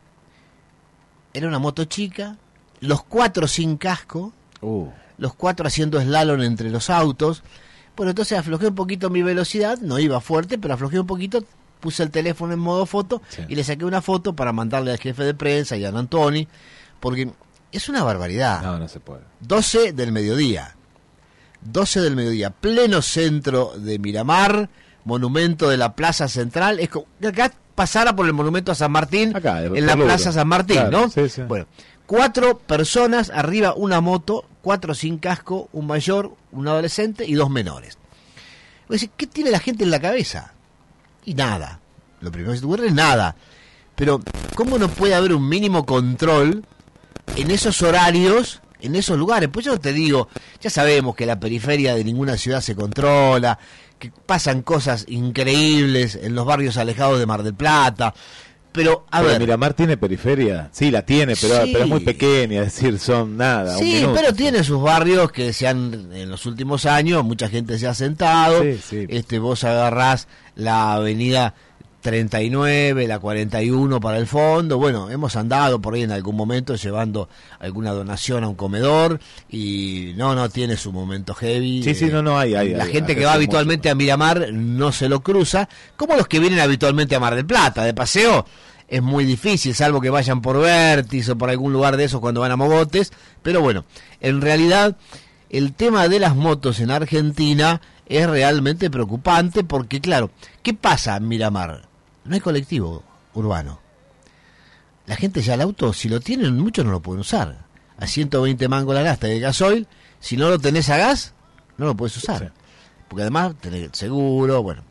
Era 1.32 1.48
una 1.48 1.58
moto 1.58 1.84
chica, 1.84 2.36
los 2.80 3.02
cuatro 3.02 3.46
sin 3.46 3.76
casco, 3.76 4.32
Uh, 4.62 4.88
los 5.16 5.34
cuatro 5.34 5.66
haciendo 5.66 6.00
slalom 6.00 6.42
entre 6.42 6.70
los 6.70 6.90
autos. 6.90 7.42
Bueno, 7.96 8.10
entonces 8.10 8.38
aflojé 8.38 8.68
un 8.68 8.74
poquito 8.74 9.10
mi 9.10 9.22
velocidad, 9.22 9.78
no 9.80 9.98
iba 9.98 10.20
fuerte, 10.20 10.58
pero 10.58 10.74
aflojé 10.74 10.98
un 11.00 11.06
poquito, 11.06 11.44
puse 11.80 12.02
el 12.02 12.10
teléfono 12.10 12.52
en 12.52 12.58
modo 12.58 12.86
foto 12.86 13.20
Sí. 13.28 13.42
y 13.48 13.54
le 13.54 13.64
saqué 13.64 13.84
una 13.84 14.00
foto 14.02 14.34
para 14.34 14.52
mandarle 14.52 14.90
al 14.92 14.98
jefe 14.98 15.22
de 15.24 15.34
prensa 15.34 15.76
y 15.76 15.84
a 15.84 15.88
Antoni, 15.90 16.48
porque 17.00 17.30
es 17.72 17.88
una 17.88 18.02
barbaridad. 18.02 18.62
no, 18.62 18.78
no 18.78 18.88
se 18.88 19.00
puede. 19.00 19.22
12 19.40 19.92
del 19.92 20.12
mediodía. 20.12 20.76
12 21.62 22.00
del 22.00 22.16
mediodía, 22.16 22.50
pleno 22.50 23.02
centro 23.02 23.72
de 23.76 23.98
Miramar, 23.98 24.70
monumento 25.04 25.68
de 25.68 25.76
la 25.76 25.94
Plaza 25.94 26.26
Central. 26.28 26.78
Es 26.80 26.88
como 26.88 27.06
que 27.20 27.28
acá 27.28 27.52
pasara 27.74 28.16
por 28.16 28.26
el 28.26 28.32
monumento 28.32 28.72
a 28.72 28.74
San 28.74 28.90
Martín, 28.92 29.36
Acá, 29.36 29.62
en 29.64 29.84
la. 29.86 29.94
Plaza 29.96 30.32
San 30.32 30.48
Martín, 30.48 30.76
Claro, 30.76 30.90
¿no? 31.02 31.10
sí, 31.10 31.28
sí. 31.28 31.42
Bueno, 31.42 31.66
cuatro 32.10 32.58
personas, 32.58 33.30
arriba 33.32 33.72
una 33.76 34.00
moto, 34.00 34.44
cuatro 34.62 34.94
sin 34.94 35.18
casco, 35.18 35.68
un 35.72 35.86
mayor, 35.86 36.34
un 36.50 36.66
adolescente 36.66 37.24
y 37.24 37.34
dos 37.34 37.50
menores. 37.50 37.98
¿qué 39.16 39.28
tiene 39.28 39.52
la 39.52 39.60
gente 39.60 39.84
en 39.84 39.92
la 39.92 40.00
cabeza? 40.00 40.52
Y 41.24 41.34
nada. 41.34 41.78
Lo 42.20 42.32
primero 42.32 42.52
que 42.52 42.58
se 42.58 42.66
te 42.66 42.86
es 42.88 42.92
nada. 42.92 43.36
Pero, 43.94 44.20
¿cómo 44.56 44.76
no 44.76 44.88
puede 44.88 45.14
haber 45.14 45.32
un 45.32 45.48
mínimo 45.48 45.86
control 45.86 46.64
en 47.36 47.52
esos 47.52 47.80
horarios, 47.80 48.60
en 48.80 48.96
esos 48.96 49.16
lugares? 49.16 49.48
Pues 49.48 49.64
yo 49.64 49.78
te 49.78 49.92
digo, 49.92 50.28
ya 50.60 50.68
sabemos 50.68 51.14
que 51.14 51.26
la 51.26 51.38
periferia 51.38 51.94
de 51.94 52.02
ninguna 52.02 52.36
ciudad 52.36 52.60
se 52.60 52.74
controla, 52.74 53.56
que 54.00 54.10
pasan 54.26 54.62
cosas 54.62 55.04
increíbles 55.06 56.16
en 56.20 56.34
los 56.34 56.44
barrios 56.44 56.76
alejados 56.76 57.20
de 57.20 57.26
Mar 57.26 57.44
del 57.44 57.54
Plata. 57.54 58.12
Pero, 58.72 59.04
a 59.10 59.18
Pero 59.18 59.30
ver. 59.32 59.40
Miramar 59.40 59.74
tiene 59.74 59.96
periferia. 59.96 60.68
Sí, 60.72 60.90
la 60.92 61.02
tiene, 61.04 61.34
pero, 61.40 61.64
Sí. 61.64 61.70
pero 61.72 61.84
es 61.84 61.90
muy 61.90 62.00
pequeña, 62.00 62.62
es 62.62 62.74
decir, 62.74 62.98
son 63.00 63.36
nada. 63.36 63.76
Sí, 63.78 64.06
pero 64.14 64.32
tiene 64.32 64.62
sus 64.62 64.80
barrios 64.80 65.32
que 65.32 65.52
se 65.52 65.66
han, 65.66 66.10
en 66.12 66.30
los 66.30 66.46
últimos 66.46 66.86
años, 66.86 67.24
mucha 67.24 67.48
gente 67.48 67.78
se 67.78 67.88
ha 67.88 67.94
sentado. 67.94 68.62
Sí, 68.62 68.78
sí. 68.88 69.06
Este, 69.08 69.40
vos 69.40 69.64
agarrás 69.64 70.28
la 70.54 70.92
avenida 70.92 71.54
39, 72.00 73.06
la 73.06 73.18
41 73.18 74.00
para 74.00 74.18
el 74.18 74.26
fondo. 74.26 74.78
Bueno, 74.78 75.10
hemos 75.10 75.36
andado 75.36 75.80
por 75.80 75.94
ahí 75.94 76.02
en 76.02 76.12
algún 76.12 76.36
momento 76.36 76.74
llevando 76.74 77.28
alguna 77.58 77.92
donación 77.92 78.44
a 78.44 78.48
un 78.48 78.54
comedor 78.54 79.20
y 79.48 80.12
no, 80.16 80.34
no 80.34 80.48
tiene 80.48 80.76
su 80.76 80.92
momento 80.92 81.34
heavy. 81.34 81.82
Sí, 81.82 81.94
sí, 81.94 82.06
no, 82.06 82.22
no, 82.22 82.38
hay, 82.38 82.54
hay, 82.54 82.70
La 82.70 82.84
hay, 82.84 82.92
gente 82.92 83.12
hay, 83.12 83.18
que 83.18 83.24
va 83.24 83.34
habitualmente 83.34 83.88
mucho. 83.88 83.92
a 83.92 83.96
Miramar 83.96 84.52
no 84.52 84.92
se 84.92 85.08
lo 85.08 85.22
cruza, 85.22 85.68
como 85.96 86.16
los 86.16 86.26
que 86.26 86.40
vienen 86.40 86.60
habitualmente 86.60 87.14
a 87.14 87.20
Mar 87.20 87.34
del 87.34 87.46
Plata. 87.46 87.84
De 87.84 87.94
paseo 87.94 88.46
es 88.88 89.02
muy 89.02 89.24
difícil, 89.24 89.74
salvo 89.74 90.00
que 90.00 90.10
vayan 90.10 90.42
por 90.42 90.58
Vertis 90.58 91.28
o 91.28 91.38
por 91.38 91.50
algún 91.50 91.72
lugar 91.72 91.96
de 91.96 92.04
esos 92.04 92.20
cuando 92.20 92.40
van 92.40 92.52
a 92.52 92.56
Mogotes. 92.56 93.12
Pero 93.42 93.60
bueno, 93.60 93.84
en 94.20 94.40
realidad 94.40 94.96
el 95.50 95.74
tema 95.74 96.08
de 96.08 96.18
las 96.18 96.34
motos 96.34 96.80
en 96.80 96.90
Argentina 96.90 97.80
es 98.06 98.28
realmente 98.28 98.90
preocupante 98.90 99.64
porque, 99.64 100.00
claro, 100.00 100.30
¿qué 100.62 100.74
pasa 100.74 101.16
en 101.16 101.28
Miramar? 101.28 101.89
No 102.24 102.34
hay 102.34 102.40
colectivo 102.40 103.02
urbano. 103.34 103.80
La 105.06 105.16
gente 105.16 105.42
ya 105.42 105.54
el 105.54 105.60
auto, 105.62 105.92
si 105.92 106.08
lo 106.08 106.20
tienen, 106.20 106.56
muchos 106.58 106.84
no 106.84 106.92
lo 106.92 107.00
pueden 107.00 107.20
usar. 107.20 107.66
A 107.98 108.06
120 108.06 108.68
mangos 108.68 108.94
la 108.94 109.02
gasta 109.02 109.26
de 109.26 109.40
gasoil, 109.40 109.86
si 110.20 110.36
no 110.36 110.48
lo 110.48 110.58
tenés 110.58 110.88
a 110.88 110.96
gas, 110.96 111.34
no 111.76 111.86
lo 111.86 111.96
puedes 111.96 112.16
usar. 112.16 112.38
Sí. 112.38 112.60
Porque 113.08 113.22
además 113.22 113.54
tenés 113.60 113.82
el 113.82 113.94
seguro, 113.94 114.62
bueno. 114.62 114.82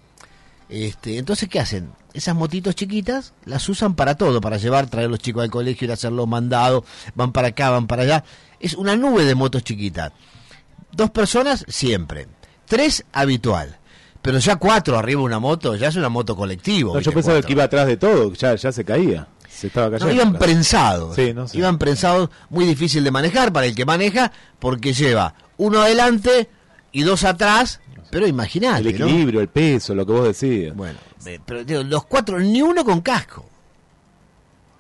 Este, 0.68 1.18
entonces, 1.18 1.50
¿qué 1.50 1.60
hacen? 1.60 1.92
Esas 2.14 2.36
motitos 2.36 2.76
chiquitas 2.76 3.34
las 3.46 3.68
usan 3.70 3.96
para 3.96 4.16
todo, 4.16 4.42
para 4.42 4.58
llevar, 4.58 4.88
traer 4.88 5.08
a 5.08 5.10
los 5.10 5.20
chicos 5.20 5.44
al 5.44 5.50
colegio, 5.50 5.86
ir 5.86 5.92
a 5.92 5.94
hacer 5.96 6.12
los 6.12 6.28
mandados, 6.28 6.84
van 7.16 7.32
para 7.32 7.50
acá, 7.50 7.70
van 7.70 7.88
para 7.88 8.04
allá. 8.04 8.24
Es 8.60 8.74
una 8.74 8.96
nube 8.96 9.26
de 9.26 9.36
motos 9.36 9.64
chiquitas. 9.64 10.12
Dos 10.92 11.12
personas, 11.12 11.66
siempre. 11.68 12.28
Tres, 12.66 13.06
habitual. 13.14 13.79
Pero 14.22 14.38
ya 14.40 14.58
cuatro 14.58 14.98
arriba 14.98 15.20
de 15.22 15.26
una 15.26 15.40
moto, 15.40 15.76
ya 15.76 15.88
es 15.88 15.96
una 15.96 16.10
moto 16.10 16.36
colectivo. 16.36 16.94
No, 16.94 17.00
yo 17.00 17.12
pensaba 17.14 17.36
Cuatro. 17.36 17.48
que 17.48 17.54
iba 17.54 17.64
atrás 17.64 17.88
de 17.88 17.98
todo, 17.98 18.34
ya, 18.34 18.56
ya 18.56 18.72
se 18.72 18.84
caía. 18.84 19.28
Se 19.50 19.68
estaba 19.68 19.90
cayendo. 19.92 20.08
No, 20.08 20.14
iban 20.14 20.30
claro. 20.32 20.46
prensados. 20.46 21.16
Sí, 21.16 21.34
no 21.34 21.48
sé. 21.48 21.58
Iban 21.58 21.78
prensados, 21.78 22.30
muy 22.50 22.66
difícil 22.66 23.04
de 23.04 23.12
manejar 23.12 23.52
para 23.54 23.66
el 23.66 23.76
que 23.76 23.86
maneja, 23.86 24.32
porque 24.60 24.94
lleva 24.94 25.34
uno 25.58 25.82
adelante 25.82 26.50
y 26.92 27.04
dos 27.04 27.24
atrás. 27.24 27.80
Pero 28.12 28.26
imagínate, 28.28 28.90
El 28.90 29.00
¿no? 29.00 29.06
equilibrio, 29.06 29.40
el 29.42 29.48
peso, 29.50 29.94
lo 29.96 30.06
que 30.06 30.12
vos 30.12 30.26
decías. 30.26 30.76
Bueno, 30.76 30.98
eh, 31.26 31.40
pero 31.46 31.64
digo, 31.64 31.84
los 31.84 32.06
cuatro, 32.06 32.40
ni 32.40 32.62
uno 32.62 32.84
con 32.84 33.02
casco. 33.02 33.46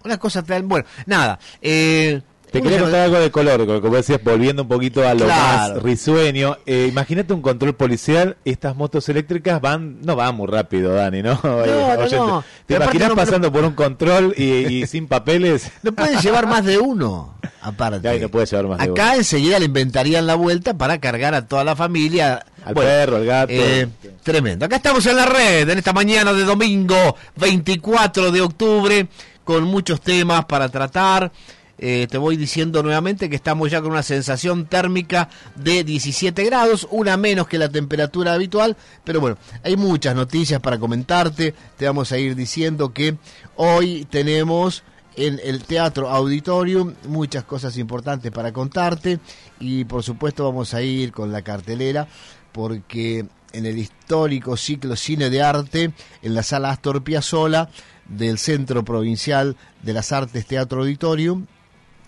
Una 0.03 0.17
cosa 0.17 0.41
tal. 0.43 0.63
Bueno, 0.63 0.86
nada. 1.05 1.39
Eh, 1.62 2.22
Te 2.51 2.60
uno 2.60 2.63
quería 2.70 2.82
contar 2.84 3.01
algo 3.01 3.20
de 3.20 3.29
color, 3.32 3.82
como 3.82 3.96
decías, 3.96 4.20
volviendo 4.24 4.63
un 4.63 4.68
poquito 4.68 5.08
a 5.08 5.13
lo 5.13 5.25
Claro. 5.25 5.74
más 5.75 5.84
risueño. 5.84 6.58
Eh, 6.65 6.88
imagínate 6.89 7.32
un 7.34 7.41
control 7.41 7.75
policial, 7.75 8.38
estas 8.44 8.75
motos 8.75 9.08
eléctricas 9.10 9.62
van, 9.62 10.01
no 10.01 10.15
van 10.15 10.36
muy 10.36 10.48
rápido, 10.48 10.94
Dani, 10.94 11.22
¿no? 11.22 11.39
no, 11.44 11.58
Oyente. 11.58 12.15
no. 12.18 12.44
¿Te 12.65 12.75
imaginas 12.75 13.10
no- 13.10 13.15
pasando 13.15 13.51
por 13.51 13.63
un 13.63 13.74
control 13.74 14.34
y, 14.36 14.44
y 14.44 14.88
sin 14.88 15.08
papeles? 15.08 15.72
No 15.84 15.91
pueden 15.91 16.20
llevar 16.20 16.48
más 16.48 16.65
de 16.65 16.77
uno, 16.79 17.36
aparte. 17.62 18.08
Ay, 18.10 18.20
no 18.20 18.29
puede 18.29 18.46
llevar 18.48 18.68
más 18.68 18.77
de 18.79 18.86
Acá 18.91 19.15
enseguida 19.15 19.60
le 19.60 19.65
inventarían 19.65 20.25
la 20.27 20.36
vuelta 20.36 20.74
para 20.75 21.00
cargar 21.00 21.34
a 21.36 21.48
toda 21.48 21.63
la 21.63 21.75
familia. 21.75 22.46
Al 22.65 22.74
perro, 22.74 23.18
al 23.18 23.25
gato. 23.25 23.53
eh, 23.53 23.88
tremendo. 24.24 24.65
Acá 24.65 24.75
estamos 24.77 25.06
en 25.06 25.15
la 25.15 25.25
red, 25.25 25.70
en 25.70 25.77
esta 25.77 25.94
mañana 25.94 26.34
de 26.34 26.44
domingo 26.44 27.15
24 27.38 28.32
de 28.32 28.41
octubre, 28.41 29.08
con 29.44 29.63
muchos 29.63 30.01
temas 30.01 30.46
para 30.46 30.70
tratar. 30.70 31.32
Eh, 31.81 32.07
te 32.09 32.17
voy 32.17 32.36
diciendo 32.36 32.83
nuevamente 32.83 33.29
que 33.29 33.38
estamos 33.38 33.71
ya 33.71 33.81
con 33.81 33.91
una 33.91 34.03
sensación 34.03 34.65
térmica 34.65 35.29
de 35.55 35.86
17 35.86 36.43
grados, 36.43 36.86
una 36.91 37.15
menos 37.15 37.48
que 37.48 37.57
la 37.57 37.69
temperatura 37.69 38.33
habitual, 38.33 38.75
pero 39.05 39.21
bueno, 39.21 39.38
hay 39.63 39.77
muchas 39.77 40.13
noticias 40.13 40.59
para 40.59 40.77
comentarte. 40.77 41.55
Te 41.77 41.86
vamos 41.86 42.12
a 42.12 42.17
ir 42.17 42.36
diciendo 42.36 42.91
que 42.91 43.15
hoy 43.55 44.05
tenemos 44.09 44.83
en 45.15 45.39
el 45.41 45.63
Teatro 45.63 46.09
Auditorium 46.09 46.95
muchas 47.07 47.45
cosas 47.45 47.77
importantes 47.77 48.29
para 48.31 48.51
contarte 48.51 49.19
y 49.59 49.86
por 49.86 50.03
supuesto 50.03 50.43
vamos 50.43 50.74
a 50.74 50.81
ir 50.81 51.13
con 51.13 51.31
la 51.31 51.41
cartelera 51.43 52.07
porque 52.51 53.25
en 53.53 53.65
el 53.65 53.77
histórico 53.77 54.55
ciclo 54.57 54.95
Cine 54.95 55.29
de 55.29 55.41
Arte 55.41 55.91
en 56.21 56.36
la 56.36 56.43
sala 56.43 56.71
Astor 56.71 57.03
Piazzolla 57.03 57.69
del 58.07 58.38
Centro 58.38 58.83
Provincial 58.83 59.55
de 59.81 59.93
las 59.93 60.12
Artes 60.12 60.45
Teatro 60.45 60.81
Auditorium 60.81 61.48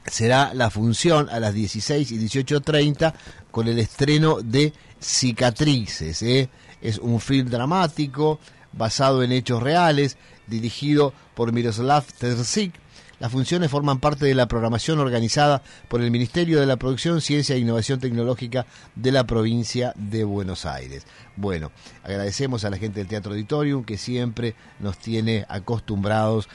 será 0.08 0.54
la 0.54 0.70
función 0.70 1.30
a 1.30 1.40
las 1.40 1.54
16 1.54 2.12
y 2.12 2.18
18.30 2.18 3.14
con 3.52 3.68
el 3.68 3.80
estreno 3.80 4.42
de 4.42 4.74
Cicatrices. 5.00 6.22
¿eh? 6.24 6.50
Es 6.82 6.98
un 6.98 7.20
film 7.20 7.50
dramático 7.50 8.40
basado 8.74 9.24
en 9.24 9.32
hechos 9.32 9.62
reales, 9.62 10.18
dirigido 10.48 11.14
por 11.36 11.52
Miroslav 11.52 12.06
Terzik. 12.18 12.74
Las 13.20 13.32
funciones 13.32 13.70
forman 13.70 14.00
parte 14.00 14.26
de 14.26 14.34
la 14.34 14.48
programación 14.48 14.98
organizada 14.98 15.62
por 15.88 16.02
el 16.02 16.10
Ministerio 16.10 16.60
de 16.60 16.66
la 16.66 16.78
Producción, 16.78 17.22
Ciencia 17.22 17.56
e 17.56 17.60
Innovación 17.60 18.00
Tecnológica 18.00 18.66
de 18.96 19.12
la 19.12 19.26
provincia 19.26 19.94
de 19.96 20.24
Buenos 20.24 20.66
Aires. 20.66 21.06
Bueno, 21.36 21.72
agradecemos 22.04 22.66
a 22.66 22.72
la 22.72 22.78
gente 22.78 23.00
del 23.00 23.08
Teatro 23.08 23.34
Auditorium 23.34 23.84
que 23.84 24.00
siempre 24.00 24.56
nos 24.80 24.98
tiene 24.98 25.46
acostumbrados 25.50 26.50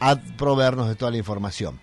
a 0.00 0.16
proveernos 0.16 0.88
de 0.88 0.94
toda 0.94 1.10
la 1.10 1.18
información. 1.18 1.78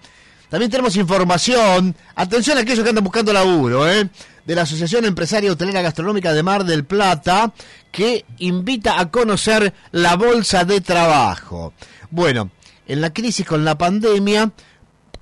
También 0.53 0.69
tenemos 0.69 0.95
información, 0.97 1.95
atención 2.13 2.59
a 2.59 2.61
aquellos 2.61 2.83
que 2.83 2.89
andan 2.89 3.03
buscando 3.03 3.33
laburo, 3.33 3.89
¿eh? 3.89 4.07
de 4.45 4.53
la 4.53 4.61
Asociación 4.61 5.03
Empresaria 5.03 5.51
Hotelera 5.51 5.81
Gastronómica 5.81 6.31
de 6.31 6.43
Mar 6.43 6.63
del 6.63 6.85
Plata, 6.85 7.51
que 7.91 8.23
invita 8.37 8.99
a 8.99 9.09
conocer 9.09 9.73
la 9.89 10.15
bolsa 10.15 10.63
de 10.63 10.79
trabajo. 10.79 11.73
Bueno, 12.11 12.51
en 12.87 13.01
la 13.01 13.11
crisis 13.11 13.47
con 13.47 13.65
la 13.65 13.79
pandemia, 13.79 14.51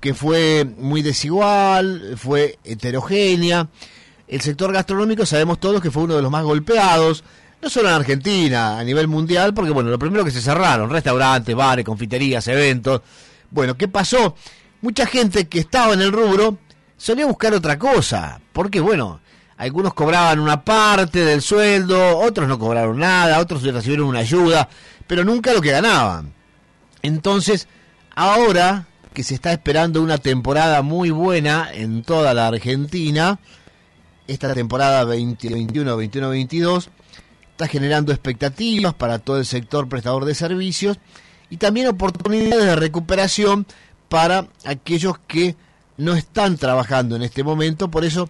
que 0.00 0.12
fue 0.12 0.66
muy 0.76 1.00
desigual, 1.00 2.12
fue 2.18 2.58
heterogénea, 2.62 3.70
el 4.28 4.42
sector 4.42 4.70
gastronómico 4.70 5.24
sabemos 5.24 5.58
todos 5.58 5.80
que 5.80 5.90
fue 5.90 6.02
uno 6.02 6.16
de 6.16 6.20
los 6.20 6.30
más 6.30 6.44
golpeados, 6.44 7.24
no 7.62 7.70
solo 7.70 7.88
en 7.88 7.94
Argentina, 7.94 8.78
a 8.78 8.84
nivel 8.84 9.08
mundial, 9.08 9.54
porque 9.54 9.70
bueno, 9.70 9.88
lo 9.88 9.98
primero 9.98 10.26
que 10.26 10.30
se 10.30 10.42
cerraron, 10.42 10.90
restaurantes, 10.90 11.56
bares, 11.56 11.86
confiterías, 11.86 12.46
eventos. 12.48 13.00
Bueno, 13.50 13.78
¿qué 13.78 13.88
pasó? 13.88 14.36
Mucha 14.82 15.06
gente 15.06 15.46
que 15.46 15.60
estaba 15.60 15.94
en 15.94 16.02
el 16.02 16.10
rubro 16.12 16.58
solía 16.96 17.24
buscar 17.24 17.54
otra 17.54 17.78
cosa, 17.78 18.40
porque 18.52 18.80
bueno, 18.80 19.20
algunos 19.56 19.94
cobraban 19.94 20.40
una 20.40 20.64
parte 20.64 21.24
del 21.24 21.40
sueldo, 21.40 22.18
otros 22.18 22.48
no 22.48 22.58
cobraron 22.58 22.98
nada, 22.98 23.38
otros 23.38 23.62
recibieron 23.62 24.08
una 24.08 24.18
ayuda, 24.18 24.68
pero 25.06 25.22
nunca 25.22 25.52
lo 25.52 25.60
que 25.60 25.70
ganaban. 25.70 26.34
Entonces, 27.00 27.68
ahora 28.16 28.86
que 29.14 29.22
se 29.22 29.34
está 29.34 29.52
esperando 29.52 30.02
una 30.02 30.18
temporada 30.18 30.82
muy 30.82 31.10
buena 31.10 31.68
en 31.72 32.02
toda 32.02 32.34
la 32.34 32.48
Argentina, 32.48 33.38
esta 34.26 34.52
temporada 34.52 35.04
2021-21-22 35.04 36.88
está 37.52 37.68
generando 37.68 38.10
expectativas 38.10 38.94
para 38.94 39.20
todo 39.20 39.38
el 39.38 39.46
sector 39.46 39.88
prestador 39.88 40.24
de 40.24 40.34
servicios 40.34 40.98
y 41.50 41.58
también 41.58 41.86
oportunidades 41.86 42.64
de 42.64 42.74
recuperación 42.74 43.64
para 44.12 44.46
aquellos 44.66 45.18
que 45.26 45.56
no 45.96 46.12
están 46.12 46.58
trabajando 46.58 47.16
en 47.16 47.22
este 47.22 47.42
momento, 47.42 47.90
por 47.90 48.04
eso 48.04 48.28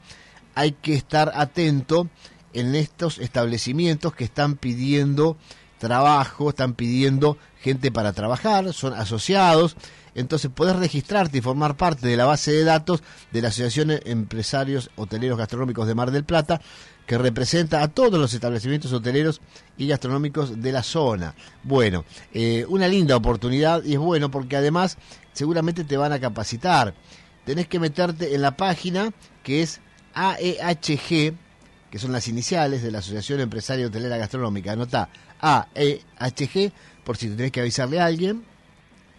hay 0.55 0.71
que 0.71 0.95
estar 0.95 1.33
atento 1.35 2.09
en 2.53 2.77
estos 2.77 3.19
establecimientos 3.19 4.15
que 4.15 4.23
están 4.23 4.55
pidiendo 4.55 5.37
trabajo, 5.79 6.51
están 6.51 6.75
pidiendo 6.75 7.37
gente 7.61 7.91
para 7.91 8.13
trabajar, 8.13 8.73
son 8.73 8.95
asociados, 8.95 9.75
entonces 10.15 10.53
puedes 10.55 10.77
registrarte 10.77 11.39
y 11.39 11.41
formar 11.41 11.77
parte 11.77 12.07
de 12.07 12.17
la 12.17 12.27
base 12.27 12.53
de 12.53 12.63
datos 12.63 13.03
de 13.33 13.43
la 13.43 13.49
Asociación 13.49 13.89
de 13.89 14.03
Empresarios 14.05 14.89
Hoteleros 14.95 15.37
Gastronómicos 15.37 15.89
de 15.89 15.97
Mar 15.97 16.13
del 16.13 16.23
Plata, 16.23 16.61
que 17.13 17.19
representa 17.19 17.83
a 17.83 17.89
todos 17.89 18.19
los 18.19 18.33
establecimientos 18.33 18.91
hoteleros 18.91 19.43
y 19.77 19.87
gastronómicos 19.87 20.63
de 20.63 20.73
la 20.73 20.83
zona. 20.83 21.35
Bueno, 21.63 22.07
eh, 22.33 22.65
una 22.71 22.89
linda 22.89 23.17
oportunidad 23.17 23.85
y 23.85 23.93
es 23.93 23.99
bueno 23.99 24.31
porque 24.31 24.57
además 24.57 24.97
seguramente 25.35 25.85
te 25.85 25.99
van 25.99 26.15
a 26.15 26.21
capacitar. 26.21 26.95
Tenés 27.45 27.69
que 27.69 27.79
meterte 27.79 28.35
en 28.35 28.41
la 28.41 28.57
página 28.57 29.13
que 29.43 29.61
es 29.61 29.83
AEHG, 30.15 31.35
que 31.91 31.99
son 31.99 32.13
las 32.13 32.29
iniciales 32.29 32.83
de 32.83 32.91
la 32.91 33.01
Asociación 33.01 33.41
Empresaria 33.41 33.89
Hotelera 33.89 34.17
Gastronómica. 34.17 34.73
Anota 34.73 35.11
AEHG, 35.43 36.73
por 37.05 37.19
si 37.19 37.29
tenés 37.29 37.53
que 37.53 37.61
avisarle 37.61 38.01
a 38.01 38.07
alguien. 38.07 38.43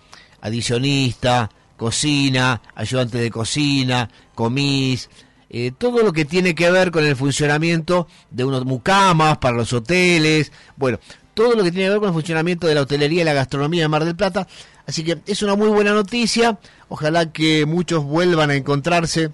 adicionista, 0.42 1.50
cocina, 1.78 2.62
ayudante 2.76 3.18
de 3.18 3.32
cocina, 3.32 4.10
comis, 4.36 5.10
eh, 5.50 5.72
todo 5.78 6.02
lo 6.02 6.14
que 6.14 6.26
tiene 6.26 6.56
que 6.56 6.72
ver 6.72 6.92
con 6.92 7.06
el 7.06 7.16
funcionamiento 7.16 8.08
de 8.32 8.44
unos 8.44 8.66
mucamas 8.66 9.38
para 9.38 9.56
los 9.56 9.72
hoteles, 9.72 10.52
bueno, 10.76 11.00
todo 11.34 11.56
lo 11.56 11.64
que 11.64 11.72
tiene 11.72 11.86
que 11.86 11.90
ver 11.92 12.00
con 12.00 12.10
el 12.10 12.14
funcionamiento 12.14 12.68
de 12.68 12.76
la 12.76 12.82
hotelería 12.82 13.22
y 13.22 13.26
la 13.26 13.34
gastronomía 13.34 13.84
de 13.84 13.88
Mar 13.88 14.04
del 14.04 14.16
Plata. 14.16 14.48
Así 14.86 15.04
que 15.04 15.20
es 15.26 15.44
una 15.44 15.56
muy 15.56 15.70
buena 15.70 15.94
noticia, 15.94 16.58
ojalá 16.90 17.32
que 17.32 17.66
muchos 17.66 18.04
vuelvan 18.04 18.50
a 18.50 18.56
encontrarse 18.56 19.32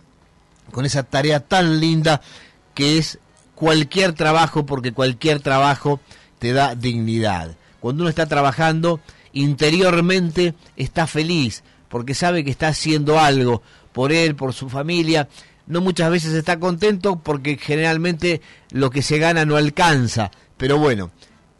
con 0.71 0.85
esa 0.85 1.03
tarea 1.03 1.39
tan 1.39 1.79
linda 1.79 2.21
que 2.75 2.97
es 2.97 3.19
cualquier 3.55 4.13
trabajo, 4.13 4.65
porque 4.65 4.93
cualquier 4.93 5.39
trabajo 5.39 5.99
te 6.39 6.53
da 6.53 6.75
dignidad. 6.75 7.55
Cuando 7.79 8.03
uno 8.03 8.09
está 8.09 8.25
trabajando, 8.25 8.99
interiormente 9.33 10.55
está 10.75 11.07
feliz, 11.07 11.63
porque 11.87 12.15
sabe 12.15 12.43
que 12.43 12.51
está 12.51 12.69
haciendo 12.69 13.19
algo 13.19 13.61
por 13.93 14.11
él, 14.11 14.35
por 14.35 14.53
su 14.53 14.69
familia. 14.69 15.27
No 15.67 15.81
muchas 15.81 16.09
veces 16.09 16.33
está 16.33 16.59
contento 16.59 17.19
porque 17.19 17.57
generalmente 17.57 18.41
lo 18.71 18.89
que 18.89 19.01
se 19.01 19.19
gana 19.19 19.45
no 19.45 19.55
alcanza. 19.55 20.31
Pero 20.57 20.77
bueno, 20.77 21.11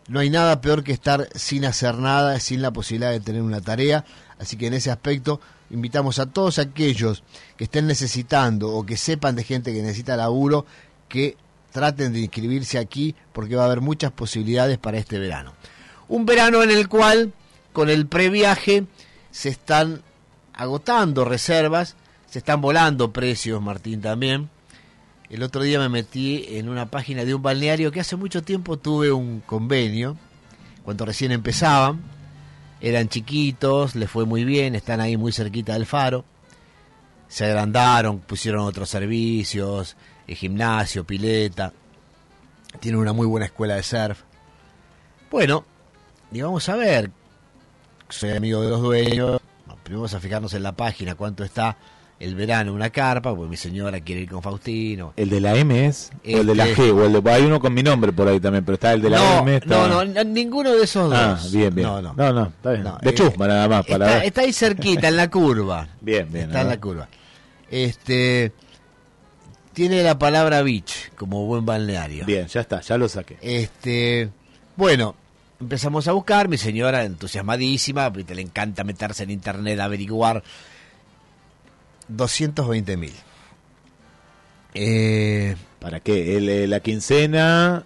no 0.07 0.19
hay 0.19 0.29
nada 0.29 0.61
peor 0.61 0.83
que 0.83 0.91
estar 0.91 1.29
sin 1.35 1.65
hacer 1.65 1.95
nada, 1.95 2.39
sin 2.39 2.61
la 2.61 2.71
posibilidad 2.71 3.11
de 3.11 3.19
tener 3.19 3.41
una 3.41 3.61
tarea. 3.61 4.05
Así 4.39 4.57
que 4.57 4.67
en 4.67 4.73
ese 4.73 4.89
aspecto 4.89 5.39
invitamos 5.69 6.17
a 6.17 6.25
todos 6.25 6.57
aquellos 6.57 7.23
que 7.55 7.65
estén 7.65 7.85
necesitando 7.85 8.69
o 8.69 8.85
que 8.85 8.97
sepan 8.97 9.35
de 9.35 9.43
gente 9.43 9.73
que 9.73 9.81
necesita 9.81 10.17
laburo 10.17 10.65
que 11.07 11.37
traten 11.71 12.13
de 12.13 12.19
inscribirse 12.19 12.77
aquí 12.77 13.15
porque 13.33 13.55
va 13.55 13.63
a 13.63 13.65
haber 13.65 13.81
muchas 13.81 14.11
posibilidades 14.11 14.77
para 14.77 14.97
este 14.97 15.19
verano. 15.19 15.53
Un 16.07 16.25
verano 16.25 16.63
en 16.63 16.71
el 16.71 16.87
cual 16.87 17.33
con 17.73 17.89
el 17.89 18.07
previaje 18.07 18.85
se 19.31 19.49
están 19.49 20.01
agotando 20.53 21.23
reservas, 21.23 21.95
se 22.29 22.39
están 22.39 22.61
volando 22.61 23.11
precios, 23.13 23.61
Martín 23.61 24.01
también. 24.01 24.49
El 25.29 25.43
otro 25.43 25.61
día 25.61 25.79
me 25.79 25.89
metí 25.89 26.45
en 26.49 26.69
una 26.69 26.89
página 26.89 27.23
de 27.23 27.35
un 27.35 27.41
balneario 27.41 27.91
que 27.91 27.99
hace 27.99 28.15
mucho 28.15 28.41
tiempo 28.41 28.77
tuve 28.77 29.11
un 29.11 29.41
convenio, 29.41 30.17
cuando 30.83 31.05
recién 31.05 31.31
empezaban. 31.31 32.01
Eran 32.81 33.09
chiquitos, 33.09 33.95
les 33.95 34.09
fue 34.09 34.25
muy 34.25 34.43
bien, 34.43 34.73
están 34.73 35.01
ahí 35.01 35.17
muy 35.17 35.31
cerquita 35.31 35.73
del 35.73 35.85
faro. 35.85 36.25
Se 37.27 37.45
agrandaron, 37.45 38.19
pusieron 38.19 38.61
otros 38.61 38.89
servicios, 38.89 39.95
gimnasio, 40.35 41.03
pileta, 41.03 41.73
tiene 42.79 42.97
una 42.97 43.13
muy 43.13 43.27
buena 43.27 43.45
escuela 43.45 43.75
de 43.75 43.83
surf. 43.83 44.21
Bueno, 45.31 45.65
y 46.31 46.41
vamos 46.41 46.67
a 46.69 46.75
ver, 46.75 47.11
soy 48.09 48.31
amigo 48.31 48.61
de 48.61 48.69
los 48.69 48.81
dueños, 48.81 49.41
vamos 49.89 50.13
a 50.13 50.19
fijarnos 50.19 50.53
en 50.53 50.63
la 50.63 50.73
página 50.73 51.15
cuánto 51.15 51.43
está 51.43 51.77
el 52.19 52.35
verano 52.35 52.73
una 52.73 52.89
carpa, 52.89 53.33
porque 53.33 53.49
mi 53.49 53.57
señora 53.57 54.01
quiere 54.01 54.21
ir 54.21 54.29
con 54.29 54.41
Faustino. 54.41 55.13
¿El 55.15 55.29
de 55.29 55.39
la 55.39 55.55
M 55.55 55.85
es? 55.85 56.11
¿O 56.25 56.37
el 56.39 56.47
de 56.47 56.55
la 56.55 56.67
este 56.67 56.91
G? 56.91 56.93
¿O 56.93 57.05
el 57.05 57.23
de, 57.23 57.31
hay 57.31 57.43
uno 57.43 57.59
con 57.59 57.73
mi 57.73 57.81
nombre 57.81 58.11
por 58.11 58.27
ahí 58.27 58.39
también, 58.39 58.65
pero 58.65 58.73
está 58.73 58.93
el 58.93 59.01
de 59.01 59.09
la 59.09 59.39
M. 59.39 59.61
No, 59.65 60.03
no, 60.03 60.23
ninguno 60.25 60.75
de 60.75 60.83
esos 60.83 61.11
ah, 61.13 61.29
dos. 61.29 61.45
Ah, 61.45 61.49
bien, 61.51 61.73
bien. 61.73 61.87
No, 61.87 62.01
no, 62.01 62.13
no, 62.13 62.33
no 62.33 62.45
está 62.47 62.71
bien. 62.71 62.85
de 63.01 63.13
chusma 63.13 63.47
nada 63.47 63.67
más. 63.69 63.85
Para 63.85 64.07
está, 64.07 64.25
está, 64.25 64.41
ahí 64.41 64.51
cerquita, 64.53 65.07
en 65.07 65.15
la 65.15 65.29
curva. 65.29 65.87
Bien, 66.01 66.27
bien. 66.31 66.45
Está 66.45 66.61
en 66.61 66.67
la 66.67 66.79
curva. 66.79 67.07
Este 67.69 68.51
tiene 69.79 70.03
la 70.03 70.19
palabra 70.19 70.61
beach 70.61 71.09
como 71.15 71.45
buen 71.45 71.65
balneario. 71.65 72.25
Bien, 72.25 72.47
ya 72.47 72.59
está, 72.59 72.81
ya 72.81 72.97
lo 72.97 73.07
saqué. 73.07 73.37
Este, 73.41 74.29
bueno, 74.75 75.15
empezamos 75.57 76.05
a 76.09 76.11
buscar, 76.11 76.49
mi 76.49 76.57
señora 76.57 77.05
entusiasmadísima, 77.05 78.11
porque 78.11 78.35
le 78.35 78.41
encanta 78.41 78.83
meterse 78.83 79.23
en 79.23 79.29
internet 79.29 79.79
a 79.79 79.85
averiguar 79.85 80.43
220 82.09 82.97
mil. 82.97 83.13
Eh, 84.73 85.55
¿Para 85.79 86.01
qué? 86.01 86.35
El, 86.35 86.69
la 86.69 86.81
quincena... 86.81 87.85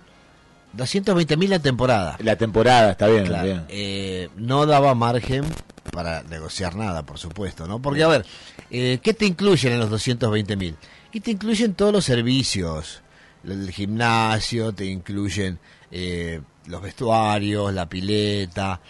220 0.74 1.38
mil 1.38 1.52
la 1.52 1.60
temporada. 1.60 2.18
La 2.24 2.36
temporada, 2.38 2.94
está 2.94 3.06
bien. 3.06 3.26
bien. 3.26 3.66
Eh, 3.70 4.30
no 4.36 4.66
daba 4.66 4.96
margen 4.96 5.46
para 5.92 6.24
negociar 6.24 6.76
nada, 6.76 7.04
por 7.04 7.20
supuesto, 7.20 7.68
¿no? 7.68 7.80
Porque, 7.80 8.02
a 8.02 8.08
ver, 8.08 8.26
eh, 8.72 8.98
¿qué 9.04 9.14
te 9.14 9.28
incluyen 9.28 9.74
en 9.74 9.80
los 9.80 9.92
220 9.92 10.56
mil? 10.56 10.76
Y 11.14 11.20
te 11.20 11.32
incluyen 11.32 11.76
todos 11.76 11.94
los 11.94 12.06
servicios, 12.06 13.04
el 13.44 13.70
gimnasio, 13.72 14.74
te 14.74 14.86
incluyen 14.86 15.60
eh, 15.92 16.42
los 16.66 16.82
vestuarios, 16.82 17.72
la 17.72 17.88
pileta, 17.88 18.82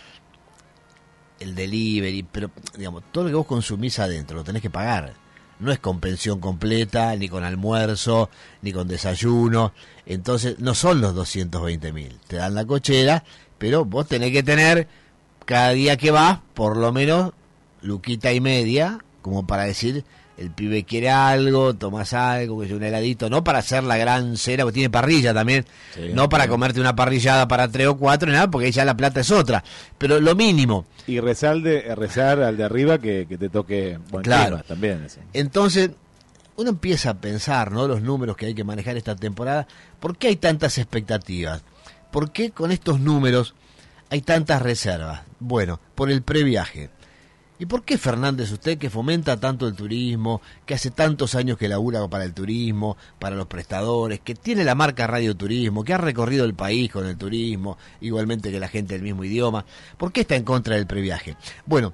el 1.42 1.54
delivery, 1.54 2.24
pero 2.24 2.50
digamos, 2.78 3.04
todo 3.12 3.26
lo 3.26 3.30
que 3.30 3.36
vos 3.36 3.46
consumís 3.46 4.00
adentro 4.00 4.38
lo 4.38 4.44
tenés 4.44 4.62
que 4.62 4.70
pagar. 4.70 5.14
no 5.60 5.72
es 5.72 5.80
con 5.80 6.00
pensión 6.00 6.40
completa, 6.40 7.16
ni 7.18 7.28
con 7.28 7.44
almuerzo, 7.44 8.30
ni 8.62 8.72
con 8.72 8.88
desayuno. 8.88 9.74
Entonces 10.06 10.60
no 10.60 10.76
son 10.76 11.02
los 11.02 11.14
220 11.16 11.92
mil. 11.92 12.20
Te 12.28 12.38
dan 12.38 12.56
la 12.56 12.66
cochera, 12.66 13.24
pero 13.58 13.84
vos 13.86 14.08
tenés 14.08 14.32
que 14.32 14.44
tener 14.44 14.88
cada 15.46 15.72
día 15.72 15.98
que 15.98 16.12
vas 16.12 16.40
por 16.54 16.78
lo 16.78 16.94
menos 16.94 17.34
luquita 17.82 18.32
y 18.32 18.40
media, 18.40 19.00
como 19.22 19.46
para 19.46 19.64
decir, 19.64 20.06
el 20.38 20.52
pibe 20.52 20.84
quiere 20.84 21.10
algo, 21.10 21.74
tomas 21.74 22.14
algo, 22.14 22.60
que 22.60 22.68
es 22.68 22.72
un 22.72 22.84
heladito, 22.84 23.30
no 23.30 23.44
para 23.44 23.60
hacer 23.60 23.84
la 23.84 23.98
gran 23.98 24.36
cena, 24.38 24.64
porque 24.64 24.76
tiene 24.76 24.90
parrilla 24.90 25.34
también, 25.34 25.66
no 26.14 26.30
para 26.30 26.48
comerte 26.48 26.80
una 26.80 26.96
parrillada 26.96 27.48
para 27.48 27.68
tres 27.68 27.88
o 27.88 27.98
cuatro, 27.98 28.32
nada, 28.32 28.50
porque 28.50 28.72
ya 28.72 28.84
la 28.86 28.98
plata 28.98 29.20
es 29.20 29.32
otra, 29.32 29.64
pero 29.98 30.20
lo 30.20 30.36
mínimo. 30.36 30.86
Y 31.06 31.20
rezar, 31.20 31.62
de, 31.62 31.94
rezar 31.96 32.42
al 32.42 32.58
de 32.58 32.64
arriba 32.64 32.98
que, 32.98 33.26
te 33.26 33.50
toque 33.50 34.00
buen 34.10 34.24
claro. 34.24 34.62
también. 34.68 35.08
Entonces, 35.34 35.92
uno 36.56 36.70
empieza 36.70 37.12
a 37.12 37.14
pensar, 37.16 37.72
¿no? 37.72 37.88
Los 37.88 38.02
números 38.02 38.38
que 38.38 38.48
hay 38.48 38.54
que 38.54 38.64
manejar 38.64 38.98
esta 38.98 39.16
temporada, 39.16 39.68
¿por 40.00 40.18
qué 40.18 40.28
hay 40.28 40.36
tantas 40.36 40.78
expectativas? 40.78 41.64
¿Por 42.12 42.32
qué 42.32 42.52
con 42.52 42.72
estos 42.72 43.00
números 43.00 43.56
hay 44.10 44.22
tantas 44.22 44.62
reservas? 44.62 45.22
Bueno, 45.40 45.80
por 45.96 46.12
el 46.12 46.22
previaje. 46.22 46.90
¿Y 47.64 47.66
por 47.66 47.86
qué 47.86 47.98
Fernández, 47.98 48.52
usted 48.52 48.78
que 48.78 48.90
fomenta 48.90 49.40
tanto 49.40 49.70
el 49.70 49.74
turismo, 49.74 50.42
que 50.66 50.74
hace 50.74 50.92
tantos 50.92 51.34
años 51.34 51.58
que 51.58 51.70
labura 51.70 52.06
para 52.10 52.26
el 52.26 52.34
turismo, 52.34 52.98
para 53.20 53.38
los 53.38 53.48
prestadores, 53.48 54.20
que 54.20 54.36
tiene 54.36 54.66
la 54.66 54.76
marca 54.76 55.08
Radio 55.08 55.34
Turismo, 55.34 55.86
que 55.86 55.94
ha 55.94 55.98
recorrido 55.98 56.44
el 56.44 56.56
país 56.56 56.92
con 56.92 57.06
el 57.06 57.16
turismo, 57.16 57.78
igualmente 58.02 58.52
que 58.52 58.60
la 58.60 58.68
gente 58.68 58.96
del 58.96 59.04
mismo 59.04 59.24
idioma, 59.24 59.64
¿por 59.98 60.12
qué 60.12 60.20
está 60.20 60.36
en 60.36 60.44
contra 60.44 60.76
del 60.76 60.88
previaje? 60.88 61.38
Bueno, 61.66 61.94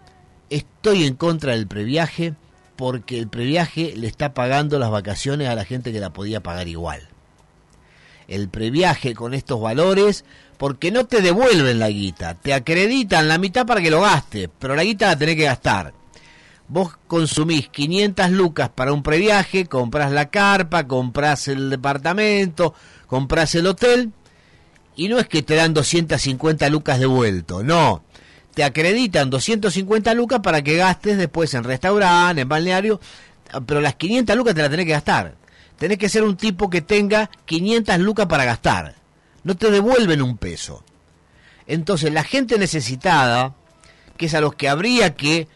estoy 0.50 1.04
en 1.04 1.14
contra 1.14 1.52
del 1.52 1.68
previaje 1.68 2.34
porque 2.76 3.20
el 3.20 3.28
previaje 3.28 3.94
le 3.96 4.08
está 4.08 4.34
pagando 4.34 4.80
las 4.80 4.90
vacaciones 4.90 5.50
a 5.50 5.54
la 5.56 5.66
gente 5.66 5.92
que 5.92 6.00
la 6.00 6.14
podía 6.14 6.42
pagar 6.42 6.68
igual. 6.68 7.10
El 8.28 8.50
previaje 8.50 9.14
con 9.14 9.36
estos 9.36 9.62
valores 9.62 10.26
porque 10.60 10.92
no 10.92 11.06
te 11.06 11.22
devuelven 11.22 11.80
la 11.80 11.88
guita, 11.88 12.34
te 12.34 12.54
acreditan 12.54 13.30
la 13.30 13.38
mitad 13.38 13.66
para 13.66 13.80
que 13.80 13.90
lo 13.90 14.02
gastes, 14.02 14.50
pero 14.60 14.76
la 14.76 14.84
guita 14.84 15.08
la 15.08 15.18
tenés 15.18 15.38
que 15.38 15.46
gastar. 15.46 15.94
Vos 16.68 16.98
consumís 17.08 17.70
500 17.70 18.30
lucas 18.32 18.68
para 18.68 18.92
un 18.92 19.02
previaje, 19.02 19.68
compras 19.68 20.12
la 20.12 20.30
carpa, 20.30 20.86
compras 20.86 21.48
el 21.48 21.70
departamento, 21.70 22.74
compras 23.08 23.56
el 23.56 23.68
hotel, 23.68 24.12
y 24.98 25.08
no 25.08 25.18
es 25.18 25.30
que 25.30 25.44
te 25.44 25.56
dan 25.56 25.74
250 25.74 26.68
lucas 26.68 27.00
de 27.00 27.06
vuelto, 27.06 27.64
no. 27.64 28.04
Te 28.54 28.66
acreditan 28.66 29.30
250 29.30 30.14
lucas 30.14 30.42
para 30.42 30.62
que 30.62 30.76
gastes 30.76 31.18
después 31.18 31.54
en 31.54 31.64
restaurante, 31.64 32.42
en 32.42 32.50
balneario, 32.50 33.00
pero 33.66 33.80
las 33.80 33.96
500 33.96 34.36
lucas 34.36 34.56
te 34.56 34.62
las 34.62 34.70
tenés 34.70 34.88
que 34.88 34.92
gastar. 34.92 35.36
Tenés 35.78 35.98
que 35.98 36.10
ser 36.10 36.24
un 36.24 36.36
tipo 36.36 36.70
que 36.70 36.82
tenga 36.82 37.30
500 37.46 37.98
lucas 38.00 38.26
para 38.26 38.44
gastar 38.44 38.99
no 39.50 39.58
te 39.58 39.72
devuelven 39.72 40.22
un 40.22 40.38
peso. 40.38 40.84
Entonces 41.66 42.14
la 42.14 42.24
gente 42.24 42.60
necesitada, 42.60 43.56
que 44.16 44.28
es 44.28 44.36
a 44.36 44.42
los 44.42 44.54
que 44.54 44.70
habría 44.70 45.16
que 45.16 45.48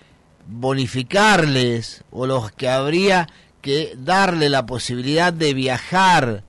bonificarles 0.47 2.03
o 2.09 2.25
los 2.25 2.51
que 2.51 2.69
habría 2.69 3.29
que 3.61 3.93
darle 3.95 4.49
la 4.49 4.65
posibilidad 4.65 5.31
de 5.31 5.53
viajar 5.53 6.43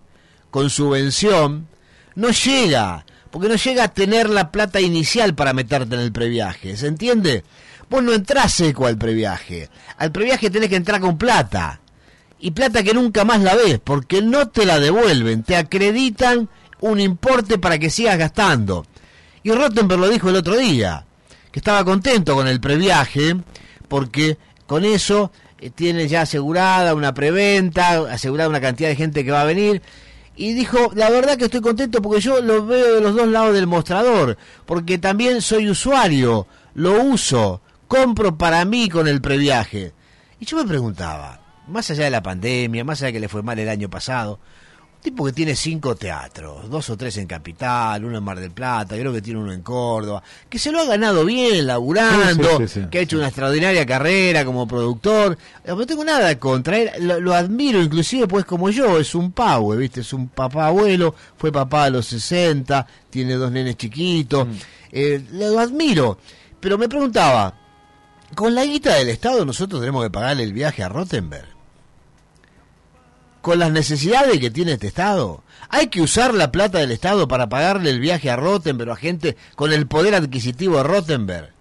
con 0.51 0.71
subvención, 0.71 1.69
no 2.15 2.31
llega, 2.31 3.05
porque 3.31 3.51
no 3.51 3.57
llega 3.57 3.85
a 3.85 3.93
tener 3.93 4.31
la 4.31 4.51
plata 4.51 4.81
inicial 4.81 5.35
para 5.35 5.53
meterte 5.53 5.97
en 5.97 6.01
el 6.01 6.13
previaje, 6.13 6.79
¿se 6.79 6.87
entiende? 6.87 7.45
Vos 7.91 8.03
no 8.03 8.15
entrás 8.15 8.55
seco 8.55 8.87
al 8.87 8.97
previaje, 8.97 9.69
al 9.99 10.13
previaje 10.13 10.49
tenés 10.49 10.71
que 10.71 10.77
entrar 10.77 10.99
con 10.99 11.19
plata, 11.19 11.83
y 12.41 12.53
plata 12.53 12.83
que 12.83 12.95
nunca 12.95 13.25
más 13.25 13.43
la 13.43 13.55
ves, 13.55 13.81
porque 13.85 14.23
no 14.23 14.49
te 14.49 14.65
la 14.65 14.81
devuelven, 14.81 15.43
te 15.43 15.57
acreditan 15.57 16.49
un 16.91 17.01
importe 17.01 17.59
para 17.59 17.79
que 17.79 17.89
sigas 17.89 18.19
gastando. 18.19 18.85
Y 19.43 19.51
Rottenberg 19.53 20.01
lo 20.01 20.09
dijo 20.09 20.29
el 20.29 20.37
otro 20.37 20.55
día, 20.57 21.07
que 21.51 21.59
estaba 21.59 21.83
contento 21.83 22.35
con 22.35 22.47
el 22.47 22.61
previaje, 22.61 23.37
porque 23.89 24.37
con 24.67 24.85
eso 24.85 25.33
eh, 25.59 25.71
tiene 25.71 26.09
ya 26.09 26.23
asegurada 26.23 26.95
una 26.95 27.15
preventa, 27.15 28.13
asegurada 28.13 28.51
una 28.51 28.61
cantidad 28.61 28.91
de 28.91 28.97
gente 28.97 29.25
que 29.25 29.31
va 29.31 29.41
a 29.41 29.47
venir. 29.47 29.81
Y 30.37 30.53
dijo, 30.53 30.91
la 30.95 31.09
verdad 31.09 31.39
que 31.39 31.47
estoy 31.47 31.63
contento 31.63 32.03
porque 32.03 32.21
yo 32.21 32.43
lo 32.43 32.67
veo 32.67 32.97
de 32.97 33.01
los 33.01 33.15
dos 33.15 33.29
lados 33.29 33.55
del 33.55 33.67
mostrador, 33.67 34.37
porque 34.67 34.99
también 34.99 35.41
soy 35.41 35.71
usuario, 35.71 36.47
lo 36.75 37.03
uso, 37.03 37.63
compro 37.89 38.37
para 38.37 38.63
mí 38.67 38.91
con 38.91 39.09
el 39.09 39.23
previaje. 39.23 39.95
Y 40.39 40.45
yo 40.45 40.59
me 40.59 40.69
preguntaba, 40.69 41.41
más 41.67 41.91
allá 41.91 42.05
de 42.05 42.11
la 42.11 42.23
pandemia, 42.23 42.85
más 42.85 43.01
allá 43.01 43.07
de 43.07 43.13
que 43.15 43.21
le 43.21 43.29
fue 43.29 43.43
mal 43.43 43.59
el 43.59 43.71
año 43.71 43.89
pasado, 43.89 44.39
tipo 45.05 45.27
que 45.27 45.33
tiene 45.33 45.55
cinco 45.55 45.95
teatros, 45.95 46.71
dos 46.71 46.89
o 46.89 46.97
tres 46.97 47.19
en 47.19 47.27
Capital, 47.27 48.07
uno 48.07 48.17
en 48.17 48.25
Mar 48.25 48.41
del 48.41 48.53
Plata, 48.53 48.97
creo 48.97 49.13
que 49.13 49.21
tiene 49.21 49.39
uno 49.39 49.53
en 49.53 49.61
Córdoba, 49.61 50.23
que 50.49 50.59
se 50.59 50.73
lo 50.73 50.81
ha 50.81 50.87
ganado 50.87 51.27
bien, 51.27 51.67
laburando, 51.67 52.63
que 52.91 52.99
ha 52.99 53.03
hecho 53.03 53.19
una 53.19 53.27
extraordinaria 53.27 53.85
carrera 53.85 54.47
como 54.47 54.67
productor. 54.67 55.37
No 55.67 55.87
tengo 55.87 56.05
nada 56.05 56.39
contra 56.39 56.79
él, 56.79 56.91
lo, 57.21 57.35
admiro 57.35 57.83
inclusive 57.83 58.27
pues 58.27 58.47
como 58.47 58.71
yo, 58.71 58.99
es 58.99 59.15
un 59.15 59.33
pavo, 59.33 59.77
¿viste? 59.77 60.01
Es 60.01 60.15
un 60.15 60.29
papá 60.29 60.69
abuelo, 60.69 61.15
fue 61.37 61.53
papá 61.53 61.85
a 61.85 61.91
los 61.91 62.07
60, 62.07 62.87
tiene 63.11 63.35
dos 63.35 63.53
nenes 63.53 63.77
chiquitos, 63.77 64.49
mm. 64.49 64.53
eh, 64.91 65.23
lo 65.33 65.61
admiro. 65.61 66.17
Pero 66.61 66.79
me 66.79 66.89
preguntaba, 66.89 67.55
con 68.35 68.55
la 68.55 68.65
guita 68.65 68.95
del 68.95 69.11
Estado 69.11 69.45
nosotros 69.45 69.83
tenemos 69.83 70.03
que 70.03 70.11
pagarle 70.11 70.45
el 70.45 70.55
viaje 70.55 70.83
a 70.83 70.89
Rottenberg 70.89 71.54
con 73.45 73.59
las 73.59 73.71
necesidades 73.71 74.41
que 74.41 74.51
tiene 74.51 74.73
este 74.73 74.87
Estado. 74.87 75.45
Hay 75.69 75.89
que 75.89 76.01
usar 76.01 76.33
la 76.33 76.51
plata 76.51 76.79
del 76.79 76.93
Estado 76.93 77.29
para 77.29 77.51
pagarle 77.51 77.91
el 77.91 78.01
viaje 78.01 78.31
a 78.31 78.37
Rottenberg 78.37 78.91
a 78.91 78.97
gente 78.97 79.37
con 79.55 79.71
el 79.71 79.87
poder 79.87 80.15
adquisitivo 80.15 80.79
de 80.79 80.85
Rottenberg. 80.85 81.53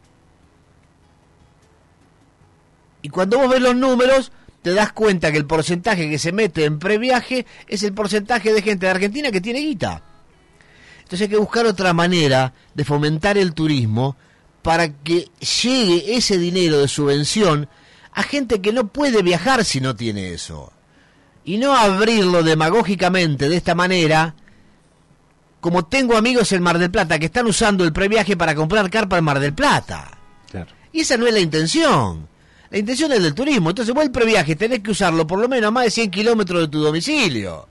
Y 3.02 3.10
cuando 3.10 3.38
vos 3.38 3.50
ves 3.50 3.62
los 3.62 3.76
números, 3.76 4.32
te 4.62 4.74
das 4.74 4.94
cuenta 4.94 5.34
que 5.34 5.38
el 5.38 5.46
porcentaje 5.46 6.10
que 6.10 6.20
se 6.20 6.32
mete 6.32 6.64
en 6.64 6.80
previaje 6.80 7.46
es 7.68 7.84
el 7.84 7.94
porcentaje 7.94 8.54
de 8.54 8.62
gente 8.62 8.86
de 8.86 8.92
Argentina 8.94 9.30
que 9.30 9.42
tiene 9.42 9.60
guita. 9.60 10.04
Entonces 11.00 11.24
hay 11.24 11.28
que 11.28 11.38
buscar 11.38 11.66
otra 11.66 11.92
manera 11.92 12.54
de 12.74 12.86
fomentar 12.86 13.38
el 13.38 13.54
turismo 13.54 14.16
para 14.62 14.88
que 14.88 15.28
llegue 15.64 16.16
ese 16.16 16.38
dinero 16.38 16.80
de 16.80 16.88
subvención 16.88 17.68
a 18.14 18.24
gente 18.24 18.62
que 18.62 18.72
no 18.72 18.88
puede 18.88 19.22
viajar 19.22 19.66
si 19.66 19.82
no 19.82 19.98
tiene 19.98 20.32
eso 20.32 20.72
y 21.46 21.58
no 21.58 21.76
abrirlo 21.76 22.44
demagógicamente 22.44 23.50
de 23.50 23.58
esta 23.58 23.76
manera, 23.76 24.36
como 25.60 25.86
tengo 25.86 26.16
amigos 26.16 26.52
en 26.52 26.64
Mar 26.64 26.78
del 26.78 26.92
Plata 26.92 27.20
que 27.20 27.26
están 27.26 27.46
usando 27.46 27.84
el 27.84 27.94
previaje 27.94 28.38
para 28.38 28.56
comprar 28.56 28.90
carpa 28.90 29.18
en 29.18 29.24
Mar 29.24 29.40
del 29.40 29.54
Plata. 29.54 30.18
Y 30.92 31.02
esa 31.02 31.18
no 31.18 31.26
es 31.26 31.34
la 31.34 31.40
intención. 31.40 32.28
La 32.70 32.78
intención 32.78 33.12
es 33.12 33.24
del 33.24 33.34
turismo. 33.34 33.70
Entonces 33.70 33.94
vos 33.94 34.04
el 34.04 34.12
previaje 34.12 34.56
tenés 34.56 34.82
que 34.82 34.92
usarlo 34.92 35.26
por 35.26 35.40
lo 35.40 35.50
menos 35.50 35.70
a 35.70 35.72
más 35.72 35.86
de 35.86 35.92
100 35.92 36.12
kilómetros 36.12 36.62
de 36.62 36.68
tu 36.68 36.82
domicilio. 36.82 37.68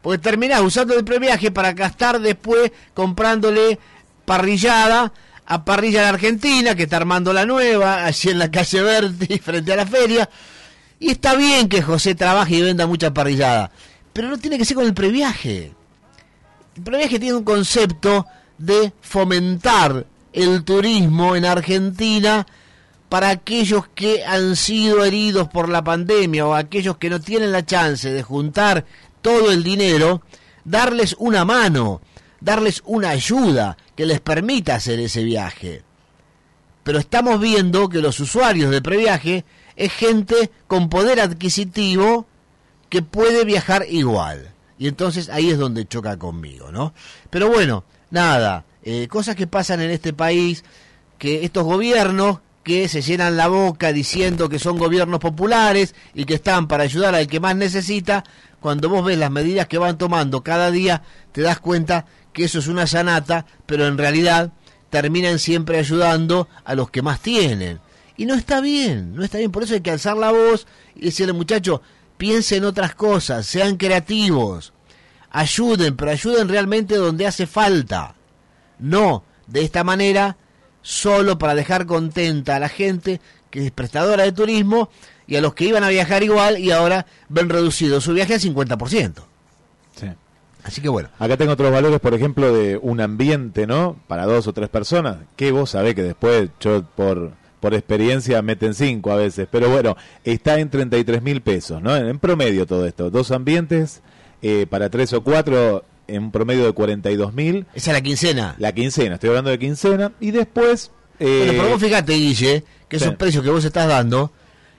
Porque 0.00 0.18
terminás 0.18 0.62
usando 0.62 0.94
el 0.94 1.04
previaje 1.04 1.50
para 1.50 1.72
gastar 1.72 2.20
después 2.20 2.72
comprándole 2.94 3.78
parrillada 4.24 5.12
a 5.46 5.64
Parrilla 5.64 6.02
de 6.02 6.08
Argentina, 6.08 6.74
que 6.74 6.84
está 6.84 6.96
armando 6.96 7.32
la 7.32 7.44
nueva, 7.44 8.04
allí 8.04 8.30
en 8.30 8.38
la 8.38 8.50
calle 8.50 8.82
Verti, 8.82 9.38
frente 9.42 9.72
a 9.72 9.76
la 9.76 9.86
feria 9.86 10.28
y 11.04 11.10
está 11.10 11.34
bien 11.34 11.68
que 11.68 11.82
José 11.82 12.14
trabaje 12.14 12.56
y 12.56 12.62
venda 12.62 12.86
mucha 12.86 13.12
parrillada, 13.12 13.70
pero 14.14 14.30
no 14.30 14.38
tiene 14.38 14.56
que 14.56 14.64
ser 14.64 14.74
con 14.74 14.86
el 14.86 14.94
previaje. 14.94 15.70
El 16.76 16.82
previaje 16.82 17.18
tiene 17.18 17.36
un 17.36 17.44
concepto 17.44 18.24
de 18.56 18.90
fomentar 19.02 20.06
el 20.32 20.64
turismo 20.64 21.36
en 21.36 21.44
Argentina 21.44 22.46
para 23.10 23.28
aquellos 23.28 23.86
que 23.94 24.24
han 24.24 24.56
sido 24.56 25.04
heridos 25.04 25.46
por 25.48 25.68
la 25.68 25.84
pandemia 25.84 26.46
o 26.46 26.54
aquellos 26.54 26.96
que 26.96 27.10
no 27.10 27.20
tienen 27.20 27.52
la 27.52 27.66
chance 27.66 28.10
de 28.10 28.22
juntar 28.22 28.86
todo 29.20 29.52
el 29.52 29.62
dinero, 29.62 30.22
darles 30.64 31.14
una 31.18 31.44
mano, 31.44 32.00
darles 32.40 32.80
una 32.86 33.10
ayuda 33.10 33.76
que 33.94 34.06
les 34.06 34.20
permita 34.20 34.76
hacer 34.76 35.00
ese 35.00 35.22
viaje. 35.22 35.82
Pero 36.82 36.98
estamos 36.98 37.38
viendo 37.38 37.90
que 37.90 38.00
los 38.00 38.18
usuarios 38.20 38.70
de 38.70 38.80
previaje 38.80 39.44
es 39.76 39.92
gente 39.92 40.50
con 40.66 40.88
poder 40.88 41.20
adquisitivo 41.20 42.26
que 42.88 43.02
puede 43.02 43.44
viajar 43.44 43.86
igual. 43.88 44.50
Y 44.78 44.88
entonces 44.88 45.28
ahí 45.28 45.50
es 45.50 45.58
donde 45.58 45.86
choca 45.86 46.18
conmigo, 46.18 46.70
¿no? 46.72 46.94
Pero 47.30 47.48
bueno, 47.48 47.84
nada, 48.10 48.64
eh, 48.82 49.08
cosas 49.08 49.36
que 49.36 49.46
pasan 49.46 49.80
en 49.80 49.90
este 49.90 50.12
país, 50.12 50.64
que 51.18 51.44
estos 51.44 51.64
gobiernos 51.64 52.40
que 52.62 52.88
se 52.88 53.02
llenan 53.02 53.36
la 53.36 53.48
boca 53.48 53.92
diciendo 53.92 54.48
que 54.48 54.58
son 54.58 54.78
gobiernos 54.78 55.20
populares 55.20 55.94
y 56.14 56.24
que 56.24 56.34
están 56.34 56.66
para 56.66 56.84
ayudar 56.84 57.14
al 57.14 57.26
que 57.26 57.40
más 57.40 57.54
necesita, 57.54 58.24
cuando 58.60 58.88
vos 58.88 59.04
ves 59.04 59.18
las 59.18 59.30
medidas 59.30 59.68
que 59.68 59.78
van 59.78 59.98
tomando 59.98 60.42
cada 60.42 60.70
día, 60.70 61.02
te 61.32 61.42
das 61.42 61.60
cuenta 61.60 62.06
que 62.32 62.44
eso 62.44 62.58
es 62.58 62.66
una 62.66 62.86
sanata, 62.86 63.44
pero 63.66 63.86
en 63.86 63.98
realidad 63.98 64.52
terminan 64.88 65.38
siempre 65.38 65.78
ayudando 65.78 66.48
a 66.64 66.74
los 66.74 66.90
que 66.90 67.02
más 67.02 67.20
tienen 67.20 67.80
Y 68.16 68.26
no 68.26 68.34
está 68.34 68.60
bien, 68.60 69.14
no 69.14 69.24
está 69.24 69.38
bien. 69.38 69.50
Por 69.50 69.62
eso 69.62 69.74
hay 69.74 69.80
que 69.80 69.90
alzar 69.90 70.16
la 70.16 70.30
voz 70.30 70.66
y 70.94 71.06
decirle, 71.06 71.32
muchachos, 71.32 71.80
piensen 72.16 72.58
en 72.58 72.64
otras 72.64 72.94
cosas, 72.94 73.46
sean 73.46 73.76
creativos, 73.76 74.72
ayuden, 75.30 75.96
pero 75.96 76.10
ayuden 76.10 76.48
realmente 76.48 76.96
donde 76.96 77.26
hace 77.26 77.46
falta. 77.46 78.14
No 78.78 79.24
de 79.46 79.62
esta 79.62 79.84
manera, 79.84 80.36
solo 80.82 81.38
para 81.38 81.54
dejar 81.54 81.86
contenta 81.86 82.56
a 82.56 82.60
la 82.60 82.68
gente 82.68 83.20
que 83.50 83.66
es 83.66 83.70
prestadora 83.70 84.24
de 84.24 84.32
turismo 84.32 84.90
y 85.26 85.36
a 85.36 85.40
los 85.40 85.54
que 85.54 85.64
iban 85.64 85.84
a 85.84 85.88
viajar 85.88 86.22
igual 86.22 86.58
y 86.58 86.70
ahora 86.70 87.06
ven 87.28 87.48
reducido 87.48 88.00
su 88.00 88.12
viaje 88.12 88.34
al 88.34 88.40
50%. 88.40 89.14
Sí. 89.96 90.06
Así 90.64 90.80
que 90.80 90.88
bueno. 90.88 91.10
Acá 91.18 91.36
tengo 91.36 91.52
otros 91.52 91.70
valores, 91.70 92.00
por 92.00 92.14
ejemplo, 92.14 92.52
de 92.52 92.78
un 92.78 93.00
ambiente, 93.00 93.66
¿no? 93.66 93.96
Para 94.08 94.24
dos 94.24 94.46
o 94.46 94.52
tres 94.52 94.70
personas, 94.70 95.18
que 95.36 95.52
vos 95.52 95.70
sabés 95.70 95.94
que 95.94 96.02
después, 96.02 96.50
yo 96.58 96.82
por, 96.82 97.32
por 97.64 97.72
experiencia, 97.72 98.42
meten 98.42 98.74
cinco 98.74 99.10
a 99.10 99.16
veces, 99.16 99.48
pero 99.50 99.70
bueno, 99.70 99.96
está 100.22 100.58
en 100.58 100.68
33 100.68 101.22
mil 101.22 101.40
pesos, 101.40 101.80
¿no? 101.80 101.96
En, 101.96 102.18
promedio 102.18 102.66
todo 102.66 102.84
esto. 102.84 103.08
Dos 103.08 103.30
ambientes 103.30 104.02
eh, 104.42 104.66
para 104.68 104.90
tres 104.90 105.14
o 105.14 105.24
cuatro 105.24 105.82
en 106.06 106.24
un 106.24 106.30
promedio 106.30 106.66
de 106.66 106.72
42 106.72 107.32
mil. 107.32 107.64
Esa 107.74 107.92
es 107.92 107.96
la 107.96 108.02
quincena. 108.02 108.54
La 108.58 108.72
quincena, 108.72 109.14
estoy 109.14 109.30
hablando 109.30 109.48
de 109.48 109.58
quincena. 109.58 110.12
Y 110.20 110.30
después... 110.30 110.90
Eh, 111.18 111.44
bueno, 111.46 111.52
pero 111.52 111.68
vos 111.70 111.82
fíjate, 111.82 112.12
Guille, 112.12 112.64
que 112.86 112.96
esos 112.96 113.14
precios 113.14 113.42
que 113.42 113.48
vos 113.48 113.64
estás 113.64 113.88
dando 113.88 114.30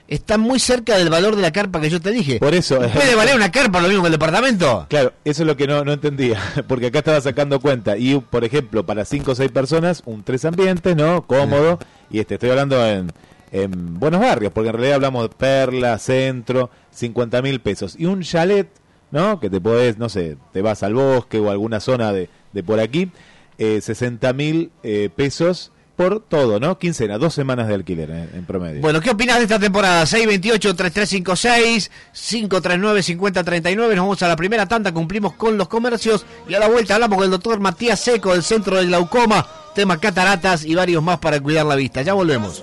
están 0.08 0.40
muy 0.40 0.58
cerca 0.58 0.96
del 0.96 1.10
valor 1.10 1.36
de 1.36 1.42
la 1.42 1.52
carpa 1.52 1.80
que 1.80 1.90
yo 1.90 2.00
te 2.00 2.10
dije. 2.10 2.38
Por 2.38 2.54
eso. 2.54 2.78
¿Puede 2.78 3.14
valer 3.14 3.36
una 3.36 3.50
carpa 3.50 3.80
lo 3.80 3.88
mismo 3.88 4.02
que 4.02 4.08
el 4.08 4.12
departamento? 4.12 4.86
Claro, 4.88 5.12
eso 5.24 5.42
es 5.42 5.46
lo 5.46 5.56
que 5.56 5.66
no, 5.66 5.84
no 5.84 5.92
entendía. 5.92 6.40
Porque 6.68 6.86
acá 6.86 6.98
estaba 6.98 7.20
sacando 7.20 7.60
cuenta. 7.60 7.96
Y, 7.96 8.18
por 8.18 8.44
ejemplo, 8.44 8.86
para 8.86 9.04
5 9.04 9.32
o 9.32 9.34
6 9.34 9.50
personas, 9.50 10.02
un 10.06 10.22
tres 10.22 10.44
ambientes, 10.44 10.94
¿no? 10.96 11.26
Cómodo. 11.26 11.78
Y 12.10 12.20
este, 12.20 12.34
estoy 12.34 12.50
hablando 12.50 12.86
en, 12.86 13.12
en 13.52 13.98
buenos 13.98 14.20
barrios, 14.20 14.52
porque 14.52 14.68
en 14.70 14.74
realidad 14.74 14.96
hablamos 14.96 15.22
de 15.24 15.28
Perla, 15.30 15.98
Centro, 15.98 16.70
50 16.92 17.42
mil 17.42 17.60
pesos. 17.60 17.96
Y 17.98 18.06
un 18.06 18.22
chalet 18.22 18.68
¿no? 19.10 19.40
Que 19.40 19.50
te 19.50 19.60
podés, 19.60 19.98
no 19.98 20.08
sé, 20.08 20.36
te 20.52 20.62
vas 20.62 20.82
al 20.82 20.94
bosque 20.94 21.38
o 21.38 21.50
alguna 21.50 21.80
zona 21.80 22.12
de, 22.12 22.28
de 22.52 22.62
por 22.62 22.80
aquí, 22.80 23.10
eh, 23.58 23.80
60 23.80 24.32
mil 24.32 24.70
eh, 24.82 25.10
pesos 25.14 25.72
por 25.96 26.20
todo, 26.20 26.60
¿no? 26.60 26.78
Quincena, 26.78 27.18
dos 27.18 27.34
semanas 27.34 27.66
de 27.68 27.74
alquiler 27.74 28.10
en, 28.10 28.44
promedio. 28.44 28.82
Bueno, 28.82 29.00
¿qué 29.00 29.10
opinas 29.10 29.38
de 29.38 29.44
esta 29.44 29.58
temporada? 29.58 30.04
628-3356, 30.04 31.90
539-5039. 32.14 33.76
Nos 33.76 33.96
vamos 33.96 34.22
a 34.22 34.28
la 34.28 34.36
primera 34.36 34.66
tanda, 34.66 34.92
cumplimos 34.92 35.32
con 35.32 35.56
los 35.56 35.68
comercios 35.68 36.26
y 36.48 36.54
a 36.54 36.60
la 36.60 36.68
vuelta 36.68 36.94
hablamos 36.94 37.16
con 37.16 37.24
el 37.24 37.30
doctor 37.30 37.58
Matías 37.60 37.98
Seco 37.98 38.32
del 38.32 38.42
Centro 38.42 38.76
del 38.76 38.88
Glaucoma, 38.88 39.46
tema 39.74 39.98
cataratas 39.98 40.64
y 40.64 40.74
varios 40.74 41.02
más 41.02 41.18
para 41.18 41.40
cuidar 41.40 41.64
la 41.64 41.76
vista. 41.76 42.02
Ya 42.02 42.12
volvemos. 42.12 42.62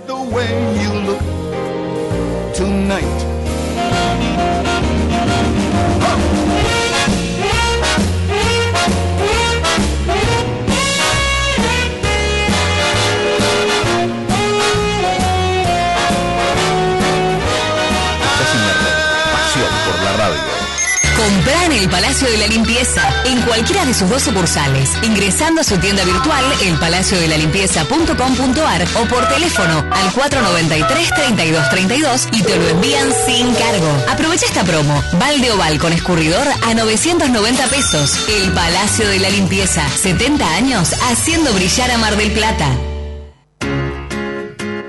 El 21.84 21.89
Palacio 21.89 22.30
de 22.30 22.38
la 22.38 22.48
Limpieza, 22.48 23.02
en 23.26 23.41
cualquiera 23.41 23.86
de 23.86 23.93
sus 23.93 24.10
dos 24.10 24.24
sucursales, 24.24 24.89
ingresando 25.02 25.60
a 25.60 25.65
su 25.65 25.78
tienda 25.78 26.06
virtual 26.06 26.46
elpalaciodelalimpieza.com.ar 26.62 28.88
o 29.02 29.06
por 29.08 29.28
teléfono 29.28 29.84
al 29.91 30.10
493-3232 30.13 32.30
y 32.32 32.41
te 32.41 32.56
lo 32.56 32.69
envían 32.69 33.12
sin 33.26 33.54
cargo. 33.56 33.91
Aprovecha 34.10 34.46
esta 34.46 34.63
promo. 34.63 35.04
Balde 35.19 35.52
oval 35.52 35.78
con 35.78 35.91
escurridor 35.91 36.48
a 36.48 36.74
990 36.74 37.67
pesos. 37.67 38.30
El 38.30 38.54
Palacio 38.54 39.10
de 39.10 39.19
la 39.19 39.30
Limpieza, 39.30 39.86
70 39.89 40.56
años 40.56 40.93
haciendo 41.10 41.52
brillar 41.52 41.91
a 41.91 41.98
Mar 41.98 42.15
del 42.15 42.32
Plata. 42.32 42.93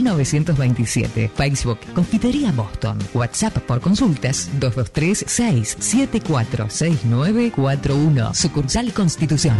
1927. 0.00 1.30
Facebook 1.34 1.78
Confitería 1.94 2.52
Boston. 2.52 2.98
WhatsApp 3.14 3.58
por 3.58 3.80
consultas 3.80 4.48
223 4.58 5.24
674 5.26 6.70
6941. 6.70 8.34
Sucursal 8.34 8.92
Constitución. 8.92 9.56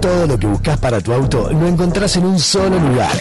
Todo 0.00 0.26
lo 0.26 0.38
que 0.38 0.46
buscas 0.46 0.78
para 0.78 1.00
tu 1.00 1.12
auto 1.12 1.48
lo 1.52 1.66
encontrás 1.66 2.16
en 2.16 2.26
un 2.26 2.38
solo 2.38 2.78
lugar. 2.78 3.12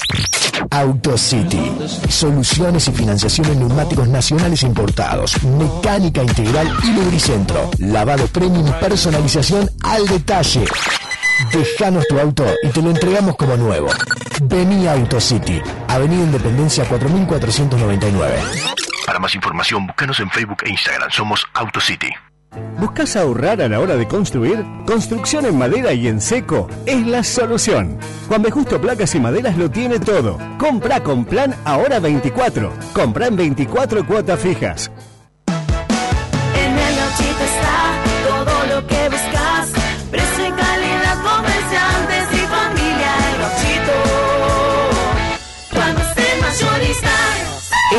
AutoCity. 0.71 1.71
Soluciones 2.09 2.87
y 2.87 2.91
financiación 2.91 3.47
en 3.47 3.59
neumáticos 3.59 4.07
nacionales 4.07 4.63
importados. 4.63 5.35
Mecánica 5.43 6.23
integral 6.23 6.75
y 6.83 6.93
lubricentro. 6.93 7.69
Lavado 7.77 8.25
premium 8.27 8.71
personalización 8.79 9.69
al 9.83 10.07
detalle. 10.07 10.65
Dejanos 11.49 12.07
tu 12.07 12.19
auto 12.19 12.45
y 12.63 12.69
te 12.69 12.81
lo 12.81 12.91
entregamos 12.91 13.35
como 13.35 13.57
nuevo. 13.57 13.89
Vení 14.43 14.87
a 14.87 14.93
AutoCity, 14.93 15.61
Avenida 15.87 16.23
Independencia 16.23 16.85
4499. 16.85 18.35
Para 19.05 19.19
más 19.19 19.35
información, 19.35 19.87
búscanos 19.87 20.19
en 20.19 20.29
Facebook 20.29 20.57
e 20.63 20.69
Instagram. 20.69 21.09
Somos 21.11 21.45
AutoCity. 21.53 22.09
¿Buscas 22.79 23.15
ahorrar 23.15 23.61
a 23.61 23.69
la 23.69 23.79
hora 23.79 23.95
de 23.95 24.07
construir? 24.07 24.65
Construcción 24.85 25.45
en 25.45 25.57
madera 25.57 25.93
y 25.93 26.07
en 26.07 26.19
seco 26.19 26.69
es 26.85 27.05
la 27.07 27.23
solución. 27.23 27.97
Juan 28.27 28.41
B. 28.41 28.51
Justo 28.51 28.79
Placas 28.79 29.15
y 29.15 29.19
Maderas 29.19 29.57
lo 29.57 29.69
tiene 29.69 29.99
todo. 29.99 30.37
Compra 30.57 31.01
con 31.01 31.25
plan 31.25 31.55
ahora 31.63 31.99
24. 31.99 32.73
Compra 32.93 33.27
en 33.27 33.35
24 33.35 34.05
cuotas 34.05 34.39
fijas. 34.39 34.91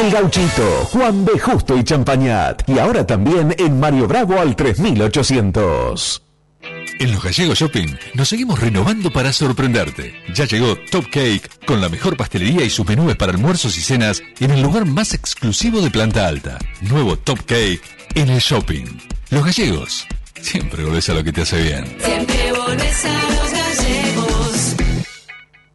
El 0.02 0.10
Gauchito, 0.10 0.84
Juan 0.86 1.24
B. 1.24 1.38
Justo 1.38 1.78
y 1.78 1.84
Champañat. 1.84 2.68
Y 2.68 2.80
ahora 2.80 3.06
también 3.06 3.54
en 3.56 3.78
Mario 3.78 4.08
Bravo 4.08 4.40
al 4.40 4.56
3800. 4.56 6.22
En 6.98 7.12
los 7.12 7.22
Gallegos 7.22 7.60
Shopping 7.60 7.86
nos 8.14 8.28
seguimos 8.28 8.58
renovando 8.58 9.12
para 9.12 9.32
sorprenderte. 9.32 10.12
Ya 10.34 10.44
llegó 10.44 10.76
Top 10.90 11.04
Cake 11.04 11.48
con 11.66 11.80
la 11.80 11.88
mejor 11.88 12.16
pastelería 12.16 12.64
y 12.64 12.70
sus 12.70 12.84
menús 12.84 13.14
para 13.14 13.30
almuerzos 13.30 13.78
y 13.78 13.80
cenas 13.80 14.24
en 14.40 14.50
el 14.50 14.60
lugar 14.60 14.86
más 14.86 15.14
exclusivo 15.14 15.80
de 15.80 15.90
planta 15.90 16.26
alta. 16.26 16.58
Nuevo 16.80 17.16
Top 17.16 17.38
Cake 17.46 17.82
en 18.16 18.28
el 18.28 18.40
shopping. 18.40 18.86
Los 19.30 19.44
Gallegos. 19.44 20.08
Siempre 20.40 20.82
volvés 20.82 21.08
a 21.10 21.14
lo 21.14 21.22
que 21.22 21.32
te 21.32 21.42
hace 21.42 21.62
bien. 21.62 21.96
Siempre 22.00 22.50
volvés 22.50 23.04
a 23.04 23.22
los 23.30 23.52
gallegos. 23.52 24.76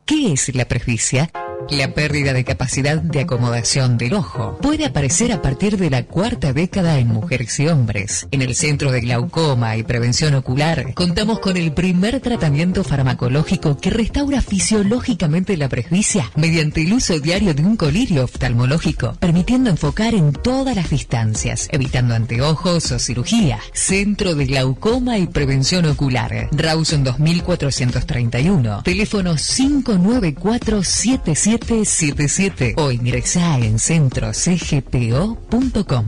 ¿Qué 0.05 0.33
es 0.33 0.53
la 0.53 0.65
presbicia? 0.65 1.31
La 1.69 1.93
pérdida 1.93 2.31
de 2.31 2.45
capacidad 2.45 3.01
de 3.01 3.19
acomodación 3.19 3.97
del 3.97 4.13
ojo 4.13 4.57
puede 4.61 4.85
aparecer 4.85 5.33
a 5.33 5.41
partir 5.41 5.77
de 5.77 5.89
la 5.89 6.03
cuarta 6.03 6.53
década 6.53 6.97
en 6.97 7.09
mujeres 7.09 7.59
y 7.59 7.67
hombres. 7.67 8.25
En 8.31 8.41
el 8.41 8.55
Centro 8.55 8.89
de 8.91 9.01
Glaucoma 9.01 9.75
y 9.75 9.83
Prevención 9.83 10.33
Ocular 10.35 10.93
contamos 10.93 11.39
con 11.39 11.57
el 11.57 11.73
primer 11.73 12.21
tratamiento 12.21 12.85
farmacológico 12.85 13.75
que 13.77 13.89
restaura 13.89 14.41
fisiológicamente 14.41 15.57
la 15.57 15.67
presbicia 15.67 16.31
mediante 16.37 16.83
el 16.83 16.93
uso 16.93 17.19
diario 17.19 17.53
de 17.53 17.63
un 17.63 17.75
colirio 17.75 18.23
oftalmológico, 18.23 19.15
permitiendo 19.19 19.69
enfocar 19.69 20.13
en 20.13 20.31
todas 20.31 20.73
las 20.73 20.89
distancias, 20.89 21.67
evitando 21.71 22.15
anteojos 22.15 22.93
o 22.93 22.99
cirugía. 22.99 23.59
Centro 23.73 24.35
de 24.35 24.45
Glaucoma 24.45 25.17
y 25.17 25.27
Prevención 25.27 25.85
Ocular. 25.85 26.47
Rawson 26.53 27.03
2431. 27.03 28.83
Teléfono 28.83 29.35
59477 29.35 31.56
777 31.57 32.75
o 32.77 32.91
ingresa 32.91 33.57
en 33.57 33.79
centrocgpo.com. 33.79 36.05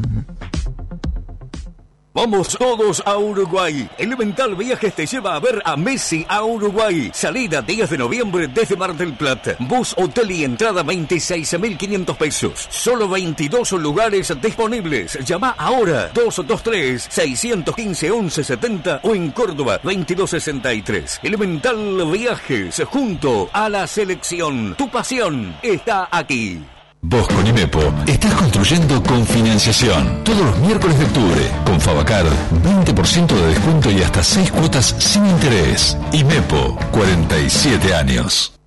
Vamos 2.20 2.58
todos 2.58 3.02
a 3.06 3.18
Uruguay. 3.18 3.90
Elemental 3.98 4.54
Viajes 4.54 4.94
te 4.94 5.06
lleva 5.06 5.36
a 5.36 5.40
ver 5.40 5.62
a 5.64 5.78
Messi 5.78 6.26
a 6.28 6.44
Uruguay. 6.44 7.10
Salida 7.14 7.62
10 7.62 7.92
de 7.92 7.98
noviembre 7.98 8.50
desde 8.50 8.76
Mar 8.76 8.94
del 8.94 9.14
Plata. 9.14 9.56
Bus, 9.58 9.96
hotel 9.98 10.32
y 10.32 10.44
entrada 10.44 10.84
26.500 10.84 12.18
pesos. 12.18 12.68
Solo 12.70 13.08
22 13.08 13.72
lugares 13.72 14.34
disponibles. 14.42 15.18
Llama 15.26 15.56
ahora 15.58 16.12
223-615-1170 16.12 19.00
o 19.02 19.16
en 19.16 19.32
Córdoba 19.32 19.80
2263. 19.82 21.22
Elemental 21.24 22.06
Viajes 22.12 22.84
junto 22.86 23.50
a 23.54 23.70
la 23.70 23.88
selección. 23.88 24.76
Tu 24.78 24.90
pasión 24.90 25.56
está 25.64 26.10
aquí. 26.12 26.60
Vos 27.02 27.28
con 27.30 27.48
IMEPO 27.48 27.94
estás 28.08 28.34
construyendo 28.34 29.02
con 29.02 29.26
financiación. 29.26 30.22
Todos 30.26 30.42
los 30.42 30.60
miércoles 30.60 31.00
de 31.00 31.06
octubre, 31.06 31.42
con 31.66 31.80
Fabacar, 31.80 32.26
20% 32.26 33.28
de 33.28 33.48
descuento 33.48 33.90
y 33.90 34.04
hasta 34.04 34.22
6 34.22 34.52
cuotas 34.52 34.96
sin 35.00 35.26
interés. 35.26 35.98
IMEPO, 36.12 36.78
47 36.92 37.96
años. 37.96 38.59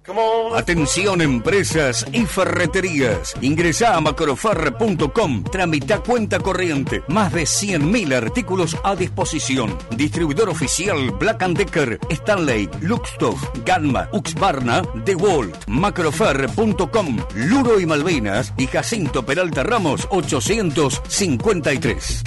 Atención 0.55 1.23
empresas 1.23 2.07
y 2.13 2.27
ferreterías. 2.27 3.35
Ingresa 3.41 3.97
a 3.97 4.01
macrofarre.com. 4.01 5.45
Tramita 5.45 6.01
cuenta 6.01 6.41
corriente. 6.41 7.03
Más 7.09 7.33
de 7.33 7.43
100.000 7.43 8.15
artículos 8.15 8.77
a 8.85 8.95
disposición. 8.95 9.77
Distribuidor 9.97 10.51
oficial 10.51 11.11
Black 11.13 11.43
Decker, 11.49 11.99
Stanley, 12.11 12.69
Luxtoff, 12.81 13.43
Gamma, 13.65 14.09
Uxbarna, 14.13 14.83
DeWalt, 15.05 15.67
macrofarre.com. 15.67 17.19
Luro 17.35 17.81
y 17.81 17.87
Malvinas 17.87 18.53
y 18.57 18.67
Jacinto 18.67 19.25
Peralta 19.25 19.63
Ramos 19.63 20.07
853. 20.11 22.23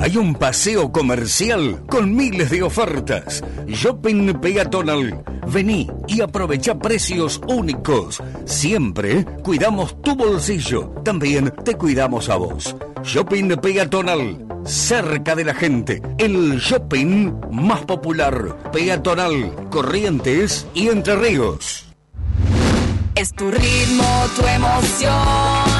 Hay 0.00 0.16
un 0.16 0.34
paseo 0.34 0.92
comercial 0.92 1.84
con 1.86 2.14
miles 2.14 2.50
de 2.50 2.62
ofertas. 2.62 3.42
Shopping 3.66 4.34
Peatonal. 4.40 5.22
Vení 5.48 5.90
y 6.06 6.20
aprovecha 6.20 6.78
precios 6.78 7.40
únicos. 7.48 8.22
Siempre 8.44 9.24
cuidamos 9.42 10.00
tu 10.00 10.14
bolsillo. 10.14 10.90
También 11.04 11.52
te 11.64 11.74
cuidamos 11.74 12.28
a 12.28 12.36
vos. 12.36 12.76
Shopping 13.02 13.56
Peatonal. 13.56 14.46
Cerca 14.64 15.34
de 15.34 15.44
la 15.44 15.54
gente. 15.54 16.00
El 16.16 16.58
shopping 16.58 17.32
más 17.50 17.84
popular. 17.84 18.56
Peatonal. 18.72 19.68
Corrientes 19.68 20.66
y 20.74 20.88
Entre 20.88 21.16
Ríos. 21.16 21.86
Es 23.14 23.32
tu 23.32 23.50
ritmo, 23.50 24.26
tu 24.36 24.46
emoción. 24.46 25.77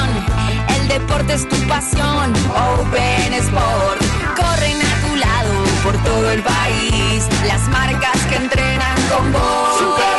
Deporte 0.89 1.33
es 1.33 1.47
tu 1.47 1.55
pasión. 1.67 2.33
Open 2.79 3.33
Sport. 3.33 4.01
Corren 4.35 4.81
a 4.81 5.07
tu 5.07 5.15
lado 5.15 5.53
por 5.83 5.95
todo 6.03 6.31
el 6.31 6.41
país. 6.41 7.27
Las 7.45 7.67
marcas 7.69 8.17
que 8.27 8.35
entrenan 8.35 8.97
con 9.07 9.31
vos. 9.31 10.18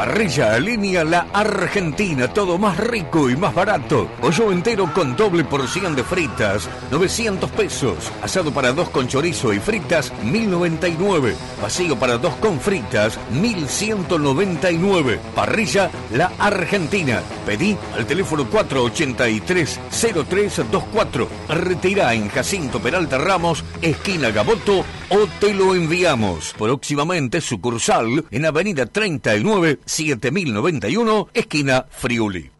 Parrilla 0.00 0.58
Línea 0.58 1.04
La 1.04 1.26
Argentina, 1.30 2.32
todo 2.32 2.56
más 2.56 2.78
rico 2.78 3.28
y 3.28 3.36
más 3.36 3.54
barato. 3.54 4.08
Pollo 4.18 4.50
entero 4.50 4.90
con 4.94 5.14
doble 5.14 5.44
porción 5.44 5.94
de 5.94 6.02
fritas, 6.02 6.70
900 6.90 7.50
pesos. 7.50 8.10
Asado 8.22 8.50
para 8.50 8.72
dos 8.72 8.88
con 8.88 9.08
chorizo 9.08 9.52
y 9.52 9.58
fritas, 9.58 10.10
1099. 10.22 11.36
Vacío 11.60 11.98
para 11.98 12.16
dos 12.16 12.32
con 12.36 12.58
fritas, 12.58 13.18
1199. 13.30 15.20
Parrilla 15.34 15.90
La 16.14 16.32
Argentina. 16.38 17.20
Pedí 17.44 17.76
al 17.94 18.06
teléfono 18.06 18.48
483-0324. 18.48 21.28
Retira 21.50 22.14
en 22.14 22.30
Jacinto 22.30 22.80
Peralta 22.80 23.18
Ramos, 23.18 23.62
esquina 23.82 24.30
Gaboto, 24.30 24.82
o 25.10 25.26
te 25.40 25.52
lo 25.52 25.74
enviamos. 25.74 26.54
Próximamente 26.56 27.42
sucursal 27.42 28.24
en 28.30 28.46
Avenida 28.46 28.86
39 28.86 29.80
7091, 29.90 31.28
esquina 31.34 31.86
Friuli. 31.90 32.59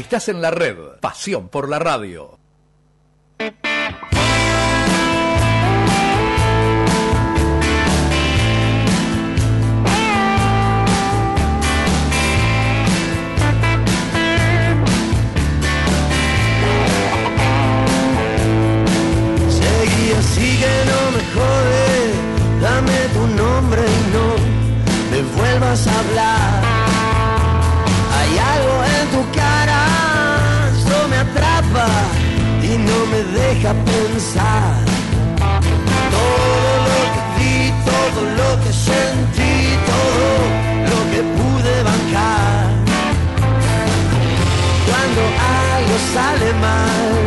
Estás 0.00 0.30
en 0.30 0.40
la 0.40 0.50
red. 0.50 0.76
Pasión 1.02 1.50
por 1.50 1.68
la 1.68 1.78
radio. 1.78 2.38
Así 20.18 20.58
que 20.58 20.90
deja 33.24 33.72
pensar. 33.74 34.74
Todo 36.16 36.70
lo 36.88 37.00
que 37.14 37.22
vi, 37.38 37.72
todo 37.90 38.20
lo 38.38 38.50
que 38.62 38.72
sentí, 38.72 39.76
todo 39.92 40.28
lo 40.90 40.98
que 41.10 41.20
pude 41.38 41.82
bancar. 41.82 42.66
Cuando 44.86 45.22
algo 45.76 45.96
sale 46.14 46.52
mal. 46.54 47.19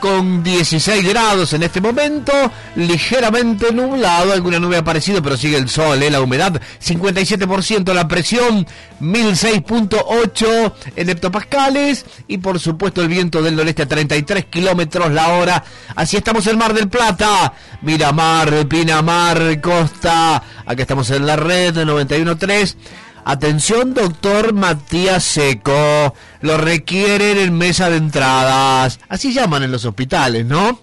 Con 0.00 0.42
16 0.42 1.08
grados 1.08 1.52
en 1.52 1.62
este 1.62 1.80
momento, 1.80 2.32
ligeramente 2.76 3.72
nublado, 3.72 4.32
alguna 4.32 4.58
nube 4.58 4.76
ha 4.76 4.80
aparecido, 4.80 5.22
pero 5.22 5.36
sigue 5.36 5.56
el 5.56 5.68
sol, 5.68 6.02
¿eh? 6.02 6.10
la 6.10 6.20
humedad 6.20 6.60
57%, 6.82 7.92
la 7.92 8.08
presión 8.08 8.66
1006.8 9.00 10.72
en 10.96 11.08
hectopascales 11.10 12.04
y 12.28 12.38
por 12.38 12.60
supuesto 12.60 13.02
el 13.02 13.08
viento 13.08 13.42
del 13.42 13.56
noreste 13.56 13.82
a 13.82 13.88
33 13.88 14.46
kilómetros 14.46 15.12
la 15.12 15.28
hora. 15.34 15.64
Así 15.94 16.16
estamos 16.16 16.46
en 16.46 16.58
Mar 16.58 16.74
del 16.74 16.88
Plata, 16.88 17.52
Miramar, 17.82 18.66
Pinamar, 18.66 19.60
Costa, 19.60 20.42
acá 20.66 20.82
estamos 20.82 21.10
en 21.10 21.26
la 21.26 21.36
red 21.36 21.74
91.3. 21.76 22.76
Atención, 23.24 23.94
doctor 23.94 24.52
Matías 24.52 25.24
Seco. 25.24 26.14
Lo 26.42 26.58
requieren 26.58 27.38
en 27.38 27.56
mesa 27.56 27.88
de 27.88 27.96
entradas. 27.96 29.00
Así 29.08 29.32
llaman 29.32 29.62
en 29.62 29.72
los 29.72 29.86
hospitales, 29.86 30.44
¿no? 30.44 30.78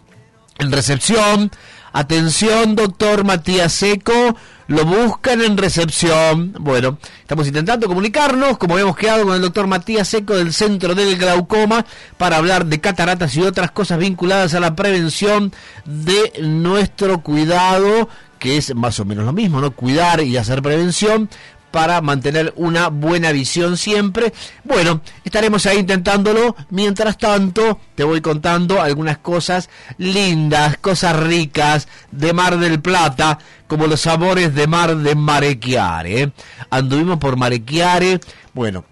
En 0.57 0.71
recepción. 0.71 1.51
Atención, 1.93 2.75
doctor 2.75 3.23
Matías 3.25 3.71
Seco. 3.71 4.35
Lo 4.65 4.85
buscan 4.85 5.41
en 5.41 5.55
recepción. 5.55 6.55
Bueno, 6.57 6.97
estamos 7.19 7.45
intentando 7.45 7.85
comunicarnos, 7.87 8.57
como 8.57 8.73
habíamos 8.73 8.97
quedado 8.97 9.25
con 9.25 9.35
el 9.35 9.41
doctor 9.41 9.67
Matías 9.67 10.07
Seco 10.07 10.35
del 10.35 10.51
Centro 10.51 10.95
del 10.95 11.17
Glaucoma, 11.17 11.85
para 12.17 12.37
hablar 12.37 12.65
de 12.65 12.81
cataratas 12.81 13.35
y 13.35 13.41
otras 13.43 13.69
cosas 13.69 13.99
vinculadas 13.99 14.55
a 14.55 14.59
la 14.59 14.75
prevención 14.75 15.53
de 15.85 16.41
nuestro 16.41 17.21
cuidado, 17.21 18.09
que 18.39 18.57
es 18.57 18.73
más 18.73 18.99
o 18.99 19.05
menos 19.05 19.25
lo 19.25 19.33
mismo, 19.33 19.61
¿no? 19.61 19.71
Cuidar 19.71 20.21
y 20.23 20.37
hacer 20.37 20.63
prevención 20.63 21.29
para 21.71 22.01
mantener 22.01 22.53
una 22.57 22.89
buena 22.89 23.31
visión 23.31 23.77
siempre. 23.77 24.33
Bueno, 24.63 25.01
estaremos 25.23 25.65
ahí 25.65 25.79
intentándolo. 25.79 26.55
Mientras 26.69 27.17
tanto, 27.17 27.79
te 27.95 28.03
voy 28.03 28.21
contando 28.21 28.81
algunas 28.81 29.17
cosas 29.17 29.69
lindas, 29.97 30.77
cosas 30.77 31.17
ricas 31.17 31.87
de 32.11 32.33
Mar 32.33 32.57
del 32.59 32.81
Plata, 32.81 33.39
como 33.67 33.87
los 33.87 34.01
sabores 34.01 34.53
de 34.53 34.67
mar 34.67 34.95
de 34.97 35.15
Marequiare. 35.15 36.21
¿eh? 36.21 36.31
Anduvimos 36.69 37.17
por 37.17 37.37
Marequiare. 37.37 38.19
Bueno, 38.53 38.85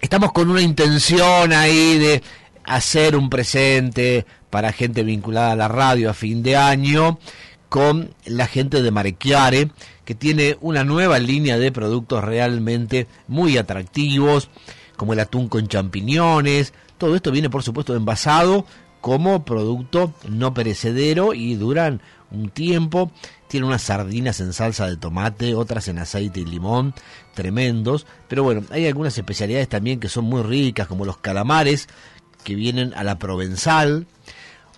estamos 0.00 0.32
con 0.32 0.50
una 0.50 0.62
intención 0.62 1.52
ahí 1.52 1.98
de 1.98 2.22
hacer 2.64 3.14
un 3.14 3.30
presente 3.30 4.26
para 4.50 4.72
gente 4.72 5.02
vinculada 5.02 5.52
a 5.52 5.56
la 5.56 5.68
radio 5.68 6.10
a 6.10 6.14
fin 6.14 6.42
de 6.42 6.56
año 6.56 7.18
con 7.76 8.14
la 8.24 8.46
gente 8.46 8.80
de 8.80 8.90
Marequiare 8.90 9.70
que 10.06 10.14
tiene 10.14 10.56
una 10.62 10.82
nueva 10.82 11.18
línea 11.18 11.58
de 11.58 11.70
productos 11.70 12.24
realmente 12.24 13.06
muy 13.28 13.58
atractivos, 13.58 14.48
como 14.96 15.12
el 15.12 15.20
atún 15.20 15.50
con 15.50 15.68
champiñones. 15.68 16.72
Todo 16.96 17.14
esto 17.14 17.30
viene, 17.30 17.50
por 17.50 17.62
supuesto, 17.62 17.94
envasado 17.94 18.64
como 19.02 19.44
producto 19.44 20.14
no 20.26 20.54
perecedero 20.54 21.34
y 21.34 21.54
duran 21.56 22.00
un 22.30 22.48
tiempo. 22.48 23.12
Tiene 23.46 23.66
unas 23.66 23.82
sardinas 23.82 24.40
en 24.40 24.54
salsa 24.54 24.86
de 24.86 24.96
tomate, 24.96 25.54
otras 25.54 25.86
en 25.88 25.98
aceite 25.98 26.40
y 26.40 26.46
limón, 26.46 26.94
tremendos. 27.34 28.06
Pero 28.26 28.42
bueno, 28.42 28.62
hay 28.70 28.86
algunas 28.86 29.18
especialidades 29.18 29.68
también 29.68 30.00
que 30.00 30.08
son 30.08 30.24
muy 30.24 30.42
ricas, 30.42 30.86
como 30.86 31.04
los 31.04 31.18
calamares, 31.18 31.88
que 32.42 32.54
vienen 32.54 32.94
a 32.94 33.04
la 33.04 33.18
provenzal, 33.18 34.06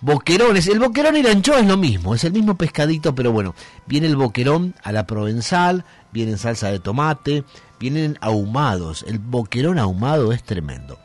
boquerones. 0.01 0.67
El 0.67 0.79
boquerón 0.79 1.15
y 1.17 1.23
la 1.23 1.31
anchoa 1.31 1.59
es 1.59 1.67
lo 1.67 1.77
mismo, 1.77 2.15
es 2.15 2.23
el 2.23 2.33
mismo 2.33 2.55
pescadito, 2.55 3.15
pero 3.15 3.31
bueno, 3.31 3.55
viene 3.85 4.07
el 4.07 4.15
boquerón 4.15 4.75
a 4.83 4.91
la 4.91 5.05
provenzal, 5.05 5.85
viene 6.11 6.31
en 6.33 6.37
salsa 6.37 6.71
de 6.71 6.79
tomate, 6.79 7.43
vienen 7.79 8.17
ahumados. 8.21 9.03
El 9.07 9.19
boquerón 9.19 9.79
ahumado 9.79 10.31
es 10.31 10.43
tremendo. 10.43 10.99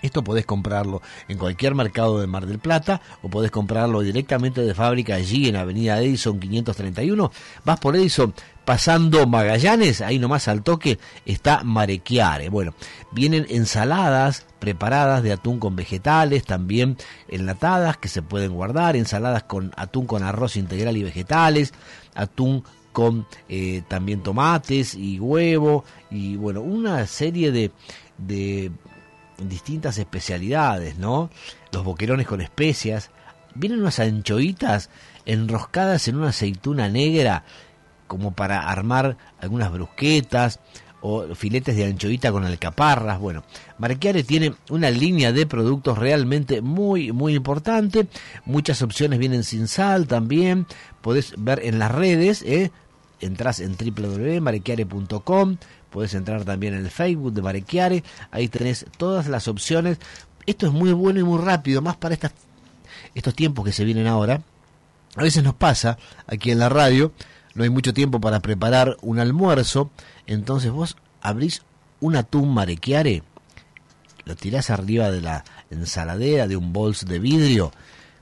Esto 0.00 0.22
podés 0.22 0.46
comprarlo 0.46 1.02
en 1.26 1.38
cualquier 1.38 1.74
mercado 1.74 2.20
de 2.20 2.26
Mar 2.26 2.46
del 2.46 2.60
Plata 2.60 3.00
o 3.22 3.28
podés 3.28 3.50
comprarlo 3.50 4.00
directamente 4.00 4.60
de 4.60 4.74
fábrica 4.74 5.16
allí 5.16 5.48
en 5.48 5.56
Avenida 5.56 6.00
Edison 6.00 6.38
531. 6.38 7.32
Vas 7.64 7.80
por 7.80 7.96
Edison 7.96 8.32
pasando 8.68 9.26
Magallanes, 9.26 10.02
ahí 10.02 10.18
nomás 10.18 10.46
al 10.46 10.62
toque 10.62 10.98
está 11.24 11.64
Marequiare. 11.64 12.50
Bueno, 12.50 12.74
vienen 13.12 13.46
ensaladas 13.48 14.44
preparadas 14.58 15.22
de 15.22 15.32
atún 15.32 15.58
con 15.58 15.74
vegetales, 15.74 16.44
también 16.44 16.98
enlatadas 17.28 17.96
que 17.96 18.08
se 18.08 18.20
pueden 18.20 18.52
guardar, 18.52 18.94
ensaladas 18.94 19.44
con 19.44 19.72
atún 19.74 20.04
con 20.04 20.22
arroz 20.22 20.58
integral 20.58 20.98
y 20.98 21.02
vegetales, 21.02 21.72
atún 22.14 22.62
con 22.92 23.26
eh, 23.48 23.84
también 23.88 24.22
tomates 24.22 24.94
y 24.94 25.18
huevo 25.18 25.86
y 26.10 26.36
bueno, 26.36 26.60
una 26.60 27.06
serie 27.06 27.50
de, 27.52 27.70
de 28.18 28.70
distintas 29.38 29.96
especialidades, 29.96 30.98
¿no? 30.98 31.30
Los 31.72 31.84
boquerones 31.84 32.26
con 32.26 32.42
especias. 32.42 33.08
Vienen 33.54 33.80
unas 33.80 33.98
anchoitas 33.98 34.90
enroscadas 35.24 36.06
en 36.06 36.16
una 36.16 36.28
aceituna 36.28 36.90
negra 36.90 37.44
como 38.08 38.32
para 38.32 38.68
armar 38.68 39.16
algunas 39.40 39.70
brusquetas 39.70 40.58
o 41.00 41.32
filetes 41.36 41.76
de 41.76 41.84
anchoita 41.84 42.32
con 42.32 42.44
alcaparras. 42.44 43.20
Bueno, 43.20 43.44
Marquiare 43.78 44.24
tiene 44.24 44.54
una 44.70 44.90
línea 44.90 45.32
de 45.32 45.46
productos 45.46 45.96
realmente 45.96 46.60
muy, 46.60 47.12
muy 47.12 47.34
importante. 47.34 48.08
Muchas 48.44 48.82
opciones 48.82 49.20
vienen 49.20 49.44
sin 49.44 49.68
sal 49.68 50.08
también. 50.08 50.66
Podés 51.00 51.34
ver 51.38 51.60
en 51.62 51.78
las 51.78 51.92
redes, 51.92 52.42
¿eh? 52.42 52.72
entras 53.20 53.60
en 53.60 53.76
www.marequiare.com, 53.76 55.56
puedes 55.90 56.14
entrar 56.14 56.44
también 56.44 56.74
en 56.74 56.84
el 56.84 56.90
Facebook 56.90 57.32
de 57.32 57.42
Marequiare, 57.42 58.04
ahí 58.30 58.48
tenés 58.48 58.86
todas 58.96 59.28
las 59.28 59.48
opciones. 59.48 59.98
Esto 60.46 60.66
es 60.66 60.72
muy 60.72 60.92
bueno 60.92 61.20
y 61.20 61.24
muy 61.24 61.42
rápido, 61.42 61.82
más 61.82 61.96
para 61.96 62.14
estas, 62.14 62.32
estos 63.14 63.34
tiempos 63.34 63.64
que 63.64 63.72
se 63.72 63.84
vienen 63.84 64.06
ahora. 64.06 64.42
A 65.16 65.22
veces 65.22 65.42
nos 65.42 65.54
pasa 65.54 65.98
aquí 66.26 66.50
en 66.50 66.58
la 66.58 66.68
radio, 66.68 67.12
no 67.58 67.64
hay 67.64 67.70
mucho 67.70 67.92
tiempo 67.92 68.20
para 68.20 68.38
preparar 68.38 68.96
un 69.02 69.18
almuerzo, 69.18 69.90
entonces 70.28 70.70
vos 70.70 70.96
abrís 71.20 71.62
un 71.98 72.14
atún 72.14 72.54
Marequiare, 72.54 73.24
lo 74.24 74.36
tirás 74.36 74.70
arriba 74.70 75.10
de 75.10 75.20
la 75.20 75.44
ensaladera 75.68 76.46
de 76.46 76.56
un 76.56 76.72
bols 76.72 77.04
de 77.04 77.18
vidrio, 77.18 77.72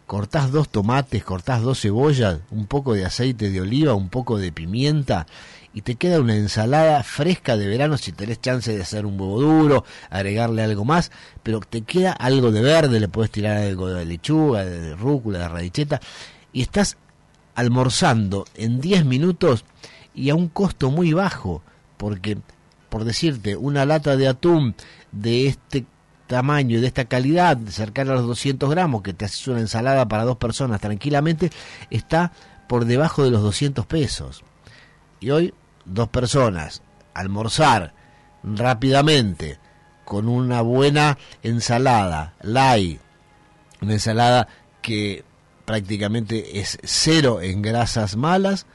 cortás 0.06 0.52
dos 0.52 0.70
tomates, 0.70 1.22
cortás 1.22 1.60
dos 1.60 1.82
cebollas, 1.82 2.38
un 2.50 2.66
poco 2.66 2.94
de 2.94 3.04
aceite 3.04 3.50
de 3.50 3.60
oliva, 3.60 3.92
un 3.92 4.08
poco 4.08 4.38
de 4.38 4.52
pimienta 4.52 5.26
y 5.74 5.82
te 5.82 5.96
queda 5.96 6.18
una 6.18 6.34
ensalada 6.34 7.02
fresca 7.02 7.58
de 7.58 7.68
verano 7.68 7.98
si 7.98 8.12
tenés 8.12 8.40
chance 8.40 8.74
de 8.74 8.80
hacer 8.80 9.04
un 9.04 9.20
huevo 9.20 9.42
duro, 9.42 9.84
agregarle 10.08 10.62
algo 10.62 10.86
más, 10.86 11.12
pero 11.42 11.60
te 11.60 11.82
queda 11.82 12.12
algo 12.12 12.52
de 12.52 12.62
verde, 12.62 13.00
le 13.00 13.08
puedes 13.08 13.30
tirar 13.30 13.58
algo 13.58 13.88
de 13.88 14.06
lechuga, 14.06 14.64
de 14.64 14.96
rúcula, 14.96 15.40
de 15.40 15.48
radicheta 15.50 16.00
y 16.54 16.62
estás 16.62 16.96
almorzando 17.56 18.44
en 18.54 18.80
10 18.80 19.04
minutos 19.06 19.64
y 20.14 20.30
a 20.30 20.34
un 20.36 20.48
costo 20.48 20.90
muy 20.90 21.12
bajo, 21.12 21.62
porque 21.96 22.38
por 22.88 23.04
decirte, 23.04 23.56
una 23.56 23.84
lata 23.84 24.16
de 24.16 24.28
atún 24.28 24.74
de 25.12 25.48
este 25.48 25.84
tamaño 26.26 26.78
y 26.78 26.80
de 26.80 26.86
esta 26.86 27.06
calidad, 27.06 27.58
cercana 27.68 28.12
a 28.12 28.16
los 28.16 28.26
200 28.26 28.70
gramos, 28.70 29.02
que 29.02 29.12
te 29.12 29.24
haces 29.24 29.46
una 29.48 29.60
ensalada 29.60 30.06
para 30.06 30.24
dos 30.24 30.36
personas 30.36 30.80
tranquilamente, 30.80 31.50
está 31.90 32.32
por 32.68 32.84
debajo 32.84 33.24
de 33.24 33.30
los 33.30 33.42
200 33.42 33.86
pesos. 33.86 34.44
Y 35.20 35.30
hoy, 35.30 35.54
dos 35.84 36.08
personas, 36.08 36.82
almorzar 37.14 37.94
rápidamente 38.42 39.58
con 40.04 40.28
una 40.28 40.60
buena 40.60 41.18
ensalada, 41.42 42.34
light, 42.42 43.00
una 43.80 43.94
ensalada 43.94 44.48
que 44.82 45.24
prácticamente 45.66 46.60
es 46.60 46.78
cero 46.82 47.40
en 47.42 47.60
grasas 47.60 48.16
malas, 48.16 48.66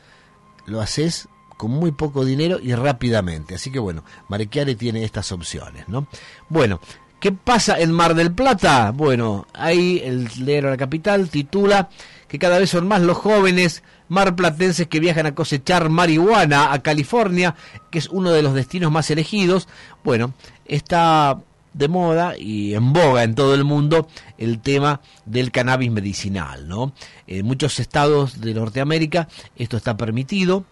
lo 0.68 0.82
haces 0.82 1.28
con 1.58 1.72
muy 1.72 1.92
poco 1.92 2.26
dinero 2.26 2.60
y 2.62 2.74
rápidamente. 2.76 3.56
Así 3.56 3.72
que 3.72 3.80
bueno, 3.80 4.04
Marechiare 4.28 4.76
tiene 4.76 5.04
estas 5.04 5.32
opciones, 5.32 5.88
¿no? 5.88 6.08
Bueno, 6.50 6.80
¿qué 7.20 7.32
pasa 7.32 7.80
en 7.80 7.92
Mar 7.92 8.14
del 8.14 8.34
Plata? 8.34 8.92
Bueno, 8.92 9.48
ahí 9.54 10.02
el 10.04 10.30
leer 10.44 10.66
la 10.66 10.78
capital 10.78 11.30
titula 11.30 11.90
que 12.28 12.40
cada 12.40 12.60
vez 12.60 12.70
son 12.70 12.88
más 12.88 13.02
los 13.02 13.18
jóvenes 13.18 13.84
marplatenses 14.08 14.88
que 14.88 15.00
viajan 15.00 15.26
a 15.26 15.36
cosechar 15.36 15.90
marihuana 15.90 16.74
a 16.74 16.82
California, 16.82 17.56
que 17.90 18.00
es 18.00 18.10
uno 18.10 18.32
de 18.32 18.42
los 18.42 18.54
destinos 18.54 18.92
más 18.92 19.10
elegidos. 19.12 19.68
Bueno, 20.04 20.34
está 20.66 21.40
de 21.74 21.88
moda 21.88 22.38
y 22.38 22.74
en 22.74 22.94
boga 22.94 23.24
en 23.24 23.36
todo 23.36 23.54
el 23.54 23.64
mundo 23.64 24.08
el 24.38 24.60
tema 24.60 25.02
del 25.26 25.52
cannabis 25.52 25.92
medicinal, 25.92 26.68
¿no? 26.68 26.94
En 27.28 27.46
muchos 27.46 27.80
estados 27.80 28.42
de 28.42 28.54
Norteamérica 28.54 29.28
esto 29.56 29.78
está 29.78 29.96
permitido, 29.98 30.66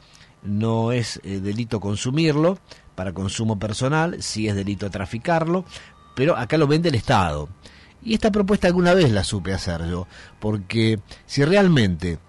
no 0.44 0.92
es 0.92 1.20
eh, 1.24 1.40
delito 1.40 1.80
consumirlo 1.80 2.60
para 2.96 3.14
consumo 3.14 3.58
personal, 3.58 4.22
sí 4.22 4.48
es 4.48 4.56
delito 4.56 4.90
traficarlo, 4.90 5.66
pero 6.16 6.36
acá 6.36 6.58
lo 6.58 6.68
vende 6.68 6.90
el 6.90 6.96
Estado. 6.96 7.50
Y 8.04 8.14
esta 8.14 8.32
propuesta 8.32 8.68
alguna 8.68 8.94
vez 8.94 9.12
la 9.12 9.24
supe 9.24 9.54
hacer 9.54 9.88
yo, 9.90 10.08
porque 10.40 11.00
si 11.26 11.44
realmente 11.44 12.20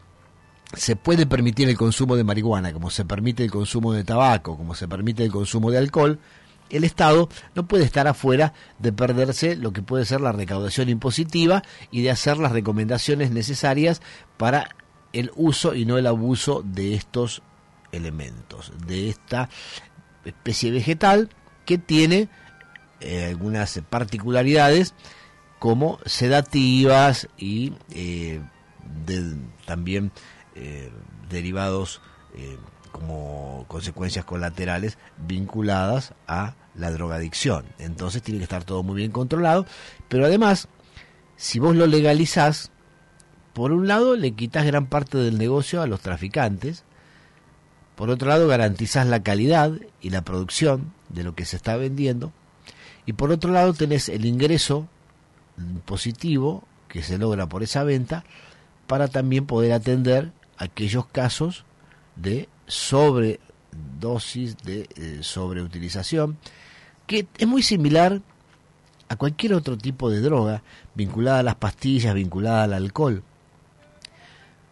se 0.74 0.96
puede 0.96 1.26
permitir 1.26 1.68
el 1.68 1.76
consumo 1.76 2.16
de 2.16 2.24
marihuana, 2.24 2.72
como 2.72 2.90
se 2.90 3.04
permite 3.04 3.44
el 3.44 3.50
consumo 3.50 3.92
de 3.92 4.04
tabaco, 4.04 4.56
como 4.56 4.74
se 4.74 4.88
permite 4.88 5.24
el 5.24 5.32
consumo 5.32 5.70
de 5.70 5.78
alcohol, 5.78 6.20
el 6.70 6.84
Estado 6.84 7.28
no 7.54 7.66
puede 7.66 7.84
estar 7.84 8.06
afuera 8.06 8.52
de 8.78 8.92
perderse 8.92 9.56
lo 9.56 9.72
que 9.72 9.82
puede 9.82 10.04
ser 10.04 10.20
la 10.20 10.32
recaudación 10.32 10.88
impositiva 10.88 11.62
y 11.90 12.02
de 12.02 12.10
hacer 12.10 12.38
las 12.38 12.52
recomendaciones 12.52 13.30
necesarias 13.30 14.00
para 14.36 14.76
el 15.12 15.32
uso 15.34 15.74
y 15.74 15.84
no 15.84 15.98
el 15.98 16.06
abuso 16.06 16.62
de 16.64 16.94
estos 16.94 17.42
elementos, 17.92 18.72
de 18.86 19.08
esta 19.08 19.48
especie 20.24 20.70
vegetal 20.70 21.30
que 21.66 21.78
tiene 21.78 22.28
eh, 23.00 23.26
algunas 23.26 23.80
particularidades 23.88 24.94
como 25.58 25.98
sedativas 26.06 27.28
y 27.36 27.74
eh, 27.90 28.40
también 29.66 30.12
eh, 30.54 30.90
derivados 31.28 32.00
como 32.90 33.64
consecuencias 33.68 34.24
colaterales 34.24 34.98
vinculadas 35.16 36.14
a 36.26 36.54
la 36.74 36.90
drogadicción. 36.90 37.66
Entonces 37.78 38.22
tiene 38.22 38.38
que 38.38 38.44
estar 38.44 38.64
todo 38.64 38.82
muy 38.82 38.96
bien 38.96 39.12
controlado, 39.12 39.66
pero 40.08 40.26
además, 40.26 40.68
si 41.36 41.58
vos 41.58 41.76
lo 41.76 41.86
legalizás, 41.86 42.70
por 43.52 43.72
un 43.72 43.88
lado 43.88 44.16
le 44.16 44.32
quitas 44.32 44.66
gran 44.66 44.86
parte 44.86 45.18
del 45.18 45.38
negocio 45.38 45.82
a 45.82 45.86
los 45.86 46.00
traficantes, 46.00 46.84
por 47.96 48.10
otro 48.10 48.28
lado 48.28 48.48
garantizás 48.48 49.06
la 49.06 49.22
calidad 49.22 49.72
y 50.00 50.10
la 50.10 50.22
producción 50.22 50.92
de 51.08 51.24
lo 51.24 51.34
que 51.34 51.44
se 51.44 51.56
está 51.56 51.76
vendiendo, 51.76 52.32
y 53.06 53.12
por 53.12 53.30
otro 53.30 53.52
lado 53.52 53.74
tenés 53.74 54.08
el 54.08 54.24
ingreso 54.24 54.88
positivo 55.84 56.64
que 56.88 57.02
se 57.02 57.18
logra 57.18 57.48
por 57.48 57.62
esa 57.62 57.84
venta 57.84 58.24
para 58.86 59.08
también 59.08 59.46
poder 59.46 59.72
atender 59.72 60.32
aquellos 60.56 61.06
casos 61.06 61.64
de 62.16 62.48
sobredosis, 62.70 64.56
de 64.58 64.88
eh, 64.96 65.18
sobreutilización, 65.22 66.38
que 67.06 67.26
es 67.36 67.46
muy 67.46 67.62
similar 67.62 68.22
a 69.08 69.16
cualquier 69.16 69.54
otro 69.54 69.76
tipo 69.76 70.08
de 70.08 70.20
droga 70.20 70.62
vinculada 70.94 71.40
a 71.40 71.42
las 71.42 71.56
pastillas, 71.56 72.14
vinculada 72.14 72.64
al 72.64 72.72
alcohol. 72.72 73.24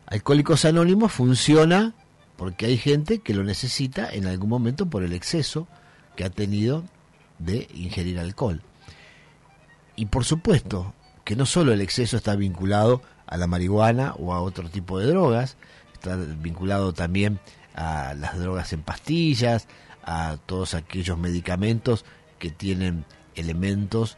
Alcohólicos 0.07 0.65
Anónimos 0.65 1.13
funciona 1.13 1.93
porque 2.37 2.67
hay 2.67 2.79
gente 2.79 3.19
que 3.19 3.35
lo 3.35 3.43
necesita 3.43 4.09
en 4.11 4.27
algún 4.27 4.49
momento 4.49 4.87
por 4.87 5.03
el 5.03 5.13
exceso 5.13 5.67
que 6.15 6.25
ha 6.25 6.31
tenido 6.31 6.85
de 7.39 7.69
ingerir 7.75 8.19
alcohol. 8.19 8.63
Y 9.97 10.07
por 10.07 10.25
supuesto 10.25 10.95
que 11.25 11.35
no 11.35 11.45
solo 11.45 11.73
el 11.73 11.81
exceso 11.81 12.17
está 12.17 12.37
vinculado 12.37 13.03
a 13.27 13.37
la 13.37 13.49
marihuana 13.49 14.15
o 14.19 14.33
a 14.33 14.41
otro 14.41 14.71
tipo 14.71 15.01
de 15.01 15.09
drogas, 15.09 15.57
está 15.93 16.17
vinculado 16.17 16.93
también 16.93 17.41
a 17.79 18.12
las 18.14 18.37
drogas 18.39 18.72
en 18.72 18.83
pastillas, 18.83 19.68
a 20.03 20.37
todos 20.47 20.74
aquellos 20.74 21.16
medicamentos 21.16 22.05
que 22.41 22.51
tienen 22.51 23.05
elementos 23.37 24.16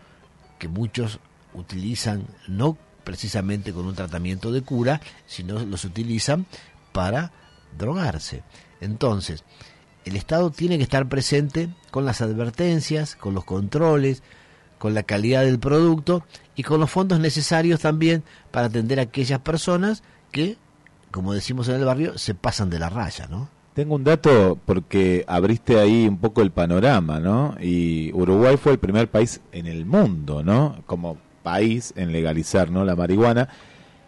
que 0.58 0.66
muchos 0.66 1.20
utilizan 1.52 2.26
no 2.48 2.78
precisamente 3.04 3.72
con 3.72 3.84
un 3.84 3.94
tratamiento 3.94 4.50
de 4.50 4.62
cura, 4.62 5.02
sino 5.26 5.58
los 5.66 5.84
utilizan 5.84 6.46
para 6.92 7.32
drogarse. 7.76 8.42
Entonces, 8.80 9.44
el 10.06 10.16
Estado 10.16 10.50
tiene 10.50 10.78
que 10.78 10.84
estar 10.84 11.06
presente 11.08 11.68
con 11.90 12.06
las 12.06 12.22
advertencias, 12.22 13.14
con 13.14 13.34
los 13.34 13.44
controles, 13.44 14.22
con 14.78 14.94
la 14.94 15.02
calidad 15.02 15.44
del 15.44 15.58
producto 15.58 16.24
y 16.56 16.62
con 16.62 16.80
los 16.80 16.90
fondos 16.90 17.20
necesarios 17.20 17.80
también 17.80 18.22
para 18.50 18.68
atender 18.68 19.00
a 19.00 19.02
aquellas 19.02 19.40
personas 19.40 20.02
que 20.32 20.56
como 21.10 21.32
decimos 21.32 21.68
en 21.68 21.76
el 21.76 21.84
barrio, 21.84 22.18
se 22.18 22.34
pasan 22.34 22.70
de 22.70 22.78
la 22.78 22.88
raya, 22.88 23.26
¿no? 23.28 23.48
Tengo 23.74 23.94
un 23.94 24.04
dato 24.04 24.58
porque 24.64 25.24
abriste 25.28 25.78
ahí 25.78 26.06
un 26.06 26.18
poco 26.18 26.42
el 26.42 26.50
panorama, 26.50 27.20
¿no? 27.20 27.56
Y 27.60 28.12
Uruguay 28.12 28.56
fue 28.56 28.72
el 28.72 28.78
primer 28.78 29.08
país 29.08 29.40
en 29.52 29.66
el 29.66 29.86
mundo, 29.86 30.42
¿no? 30.42 30.82
Como 30.86 31.18
país 31.42 31.92
en 31.96 32.12
legalizar, 32.12 32.70
¿no? 32.70 32.84
La 32.84 32.96
marihuana. 32.96 33.48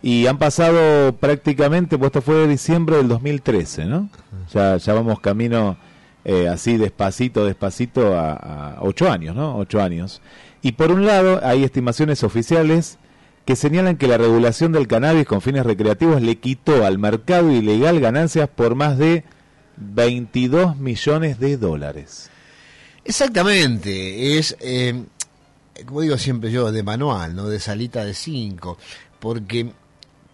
Y 0.03 0.27
han 0.27 0.39
pasado 0.39 1.15
prácticamente, 1.17 1.97
pues 1.97 2.09
esto 2.09 2.23
fue 2.23 2.35
de 2.35 2.49
diciembre 2.49 2.97
del 2.97 3.09
2013, 3.09 3.87
¿no? 3.87 4.09
Ya, 4.53 4.77
ya 4.77 4.95
vamos 4.95 5.21
camino 5.21 5.77
eh, 6.25 6.49
así 6.49 6.77
despacito, 6.77 7.45
despacito 7.45 8.17
a, 8.19 8.33
a 8.33 8.83
ocho 8.83 9.11
años, 9.11 9.37
¿no? 9.37 9.57
Ocho 9.57 9.81
años. 9.81 10.21
Y 10.61 10.73
por 10.73 10.91
un 10.91 11.07
lado 11.07 11.41
hay 11.45 11.63
estimaciones 11.63 12.25
oficiales 12.25 12.99
que 13.45 13.57
señalan 13.57 13.97
que 13.97 14.07
la 14.07 14.19
regulación 14.19 14.73
del 14.73 14.87
cannabis 14.87 15.27
con 15.27 15.41
fines 15.41 15.67
recreativos 15.67 16.23
le 16.23 16.39
quitó 16.39 16.85
al 16.85 16.99
mercado 16.99 17.51
ilegal 17.51 18.01
ganancias 18.01 18.49
por 18.49 18.75
más 18.75 18.99
de 18.99 19.25
22 19.77 20.77
millones 20.77 21.39
de 21.39 21.57
dólares. 21.57 22.31
Exactamente, 23.05 24.39
es, 24.39 24.57
eh, 24.61 25.03
como 25.87 26.03
digo 26.03 26.19
siempre 26.19 26.53
yo, 26.53 26.71
de 26.71 26.83
manual, 26.85 27.35
no 27.35 27.49
de 27.49 27.59
salita 27.59 28.05
de 28.05 28.15
cinco, 28.15 28.79
porque 29.19 29.73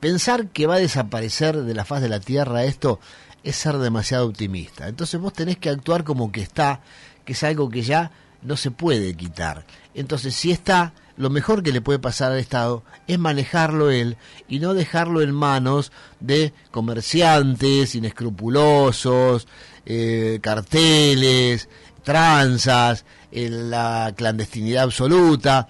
pensar 0.00 0.48
que 0.48 0.66
va 0.66 0.74
a 0.74 0.80
desaparecer 0.80 1.62
de 1.62 1.74
la 1.74 1.84
faz 1.84 2.02
de 2.02 2.10
la 2.10 2.20
Tierra 2.20 2.64
esto 2.64 3.00
es 3.42 3.56
ser 3.56 3.78
demasiado 3.78 4.26
optimista. 4.26 4.88
Entonces 4.88 5.18
vos 5.18 5.32
tenés 5.32 5.56
que 5.56 5.70
actuar 5.70 6.04
como 6.04 6.30
que 6.30 6.42
está, 6.42 6.82
que 7.24 7.32
es 7.32 7.42
algo 7.42 7.70
que 7.70 7.82
ya 7.82 8.10
no 8.42 8.56
se 8.56 8.70
puede 8.70 9.14
quitar. 9.14 9.64
Entonces 9.94 10.34
si 10.34 10.50
está, 10.50 10.92
lo 11.18 11.30
mejor 11.30 11.64
que 11.64 11.72
le 11.72 11.80
puede 11.80 11.98
pasar 11.98 12.32
al 12.32 12.38
Estado 12.38 12.84
es 13.08 13.18
manejarlo 13.18 13.90
él 13.90 14.16
y 14.48 14.60
no 14.60 14.72
dejarlo 14.72 15.20
en 15.20 15.32
manos 15.32 15.90
de 16.20 16.54
comerciantes 16.70 17.96
inescrupulosos, 17.96 19.48
eh, 19.84 20.38
carteles, 20.40 21.68
tranzas, 22.04 23.04
en 23.32 23.68
la 23.68 24.14
clandestinidad 24.16 24.84
absoluta. 24.84 25.66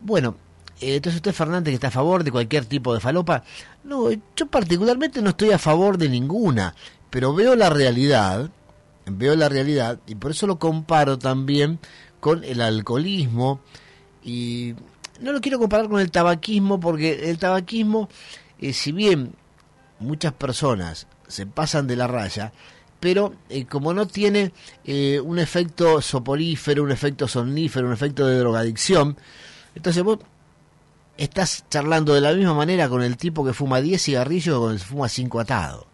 Bueno, 0.00 0.36
eh, 0.80 0.96
entonces 0.96 1.16
usted 1.16 1.32
Fernández 1.32 1.70
que 1.70 1.76
está 1.76 1.88
a 1.88 1.92
favor 1.92 2.24
de 2.24 2.32
cualquier 2.32 2.64
tipo 2.64 2.92
de 2.92 3.00
falopa. 3.00 3.44
No, 3.84 4.10
yo 4.10 4.46
particularmente 4.50 5.22
no 5.22 5.30
estoy 5.30 5.52
a 5.52 5.58
favor 5.58 5.98
de 5.98 6.08
ninguna, 6.08 6.74
pero 7.10 7.32
veo 7.32 7.54
la 7.54 7.70
realidad, 7.70 8.50
veo 9.06 9.36
la 9.36 9.48
realidad 9.48 10.00
y 10.08 10.16
por 10.16 10.32
eso 10.32 10.48
lo 10.48 10.58
comparo 10.58 11.16
también 11.16 11.78
con 12.18 12.42
el 12.42 12.60
alcoholismo, 12.60 13.60
y 14.24 14.74
no 15.20 15.32
lo 15.32 15.40
quiero 15.40 15.58
comparar 15.58 15.88
con 15.88 16.00
el 16.00 16.10
tabaquismo 16.10 16.80
porque 16.80 17.30
el 17.30 17.38
tabaquismo, 17.38 18.08
eh, 18.58 18.72
si 18.72 18.90
bien 18.90 19.34
muchas 20.00 20.32
personas 20.32 21.06
se 21.28 21.46
pasan 21.46 21.86
de 21.86 21.96
la 21.96 22.06
raya, 22.06 22.52
pero 23.00 23.34
eh, 23.50 23.66
como 23.66 23.92
no 23.92 24.06
tiene 24.06 24.52
eh, 24.84 25.20
un 25.20 25.38
efecto 25.38 26.00
soporífero, 26.00 26.82
un 26.82 26.90
efecto 26.90 27.28
somnífero, 27.28 27.86
un 27.86 27.92
efecto 27.92 28.26
de 28.26 28.38
drogadicción, 28.38 29.16
entonces 29.74 30.02
vos 30.02 30.18
estás 31.16 31.64
charlando 31.68 32.14
de 32.14 32.20
la 32.20 32.32
misma 32.32 32.54
manera 32.54 32.88
con 32.88 33.02
el 33.02 33.16
tipo 33.16 33.44
que 33.44 33.52
fuma 33.52 33.80
10 33.80 34.02
cigarrillos 34.02 34.56
o 34.56 34.60
con 34.62 34.72
el 34.72 34.78
que 34.78 34.84
fuma 34.84 35.08
5 35.08 35.40
atados. 35.40 35.84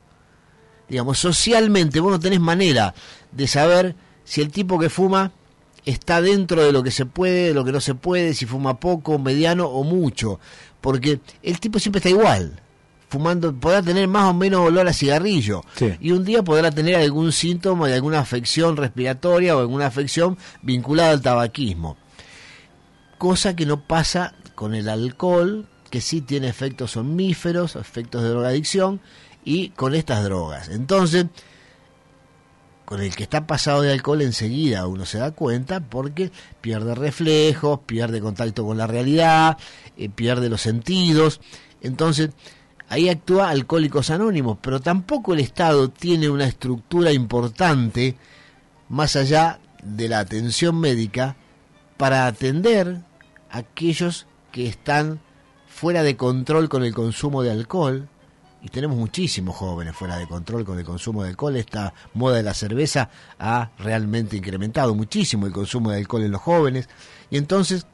Digamos, 0.89 1.19
socialmente 1.19 2.01
vos 2.01 2.13
no 2.13 2.21
tenés 2.21 2.41
manera 2.41 2.95
de 3.31 3.47
saber 3.47 3.95
si 4.25 4.41
el 4.41 4.51
tipo 4.51 4.79
que 4.79 4.89
fuma 4.89 5.33
está 5.85 6.21
dentro 6.21 6.63
de 6.63 6.73
lo 6.73 6.83
que 6.83 6.91
se 6.91 7.07
puede, 7.07 7.49
de 7.49 7.55
lo 7.55 7.65
que 7.65 7.73
no 7.73 7.81
se 7.81 7.95
puede, 7.95 8.35
si 8.35 8.47
fuma 8.47 8.81
poco, 8.81 9.19
mediano 9.19 9.67
o 9.67 9.85
mucho, 9.85 10.41
porque 10.81 11.21
el 11.43 11.61
tipo 11.61 11.79
siempre 11.79 11.99
está 11.99 12.11
igual. 12.11 12.61
Fumando, 13.09 13.53
podrá 13.53 13.83
tener 13.83 14.07
más 14.07 14.31
o 14.31 14.35
menos 14.35 14.61
olor 14.61 14.87
a 14.87 14.93
cigarrillo. 14.93 15.63
Y 16.01 16.13
un 16.13 16.25
día 16.25 16.45
podrá 16.45 16.71
tener 16.71 16.95
algún 16.95 17.33
síntoma 17.33 17.89
de 17.89 17.95
alguna 17.95 18.21
afección 18.21 18.77
respiratoria 18.77 19.57
o 19.57 19.61
alguna 19.61 19.87
afección 19.87 20.39
vinculada 20.63 21.11
al 21.11 21.21
tabaquismo. 21.21 21.97
Cosa 23.19 23.57
que 23.57 23.67
no 23.67 23.81
pasa 23.81 24.35
con 24.55 24.77
el 24.77 24.89
alcohol, 24.89 25.67
que 25.91 26.01
sí 26.01 26.21
tiene 26.21 26.49
efectos 26.49 26.93
somníferos, 26.93 27.75
efectos 27.75 28.23
de 28.23 28.29
drogadicción, 28.29 29.01
y 29.45 29.71
con 29.71 29.97
estas 29.97 30.23
drogas. 30.23 30.69
Entonces, 30.69 31.27
con 32.91 33.01
el 33.01 33.15
que 33.15 33.23
está 33.23 33.47
pasado 33.47 33.83
de 33.83 33.93
alcohol 33.93 34.21
enseguida 34.21 34.89
uno 34.89 35.07
se 35.07 35.19
da 35.19 35.31
cuenta 35.31 35.79
porque 35.79 36.33
pierde 36.61 36.97
reflejos, 36.97 37.79
pierde 37.87 38.21
contacto 38.21 38.67
con 38.67 38.79
la 38.79 38.89
realidad, 38.89 39.59
eh, 39.97 40.09
pierde 40.09 40.49
los 40.49 40.63
sentidos. 40.63 41.41
Entonces, 41.83 42.31
ahí 42.89 43.09
actúa 43.09 43.51
Alcohólicos 43.51 44.11
Anónimos, 44.11 44.59
pero 44.61 44.81
tampoco 44.81 45.35
el 45.35 45.39
Estado 45.39 45.89
tiene 45.89 46.29
una 46.29 46.47
estructura 46.47 47.13
importante 47.13 48.17
más 48.89 49.15
allá 49.15 49.61
de 49.85 50.09
la 50.09 50.19
atención 50.19 50.81
médica 50.81 51.37
para 51.97 52.27
atender 52.27 53.03
a 53.53 53.59
aquellos 53.59 54.27
que 54.51 54.67
están 54.67 55.21
fuera 55.69 56.03
de 56.03 56.17
control 56.17 56.69
con 56.69 56.83
el 56.83 56.93
consumo 56.93 57.45
de 57.45 57.53
alcohol, 57.53 58.09
y 58.63 58.69
tenemos 58.69 58.97
muchísimos 58.97 59.57
jóvenes 59.57 59.97
fuera 59.97 60.17
de 60.17 60.27
control 60.27 60.65
con 60.65 60.79
el 60.79 60.85
consumo 60.85 61.23
de 61.23 61.31
alcohol. 61.31 61.57
Esta 61.57 61.95
moda 62.15 62.37
de 62.37 62.43
la 62.43 62.55
cerveza 62.55 63.09
ha 63.39 63.71
realmente 63.79 64.37
incrementado 64.37 64.95
muchísimo 64.95 65.47
el 65.47 65.53
consumo 65.53 65.91
de 65.91 65.99
alcohol 65.99 66.23
en 66.23 66.33
los 66.33 66.43
jóvenes. 66.43 66.89
Y 67.31 67.39
entonces 67.39 67.87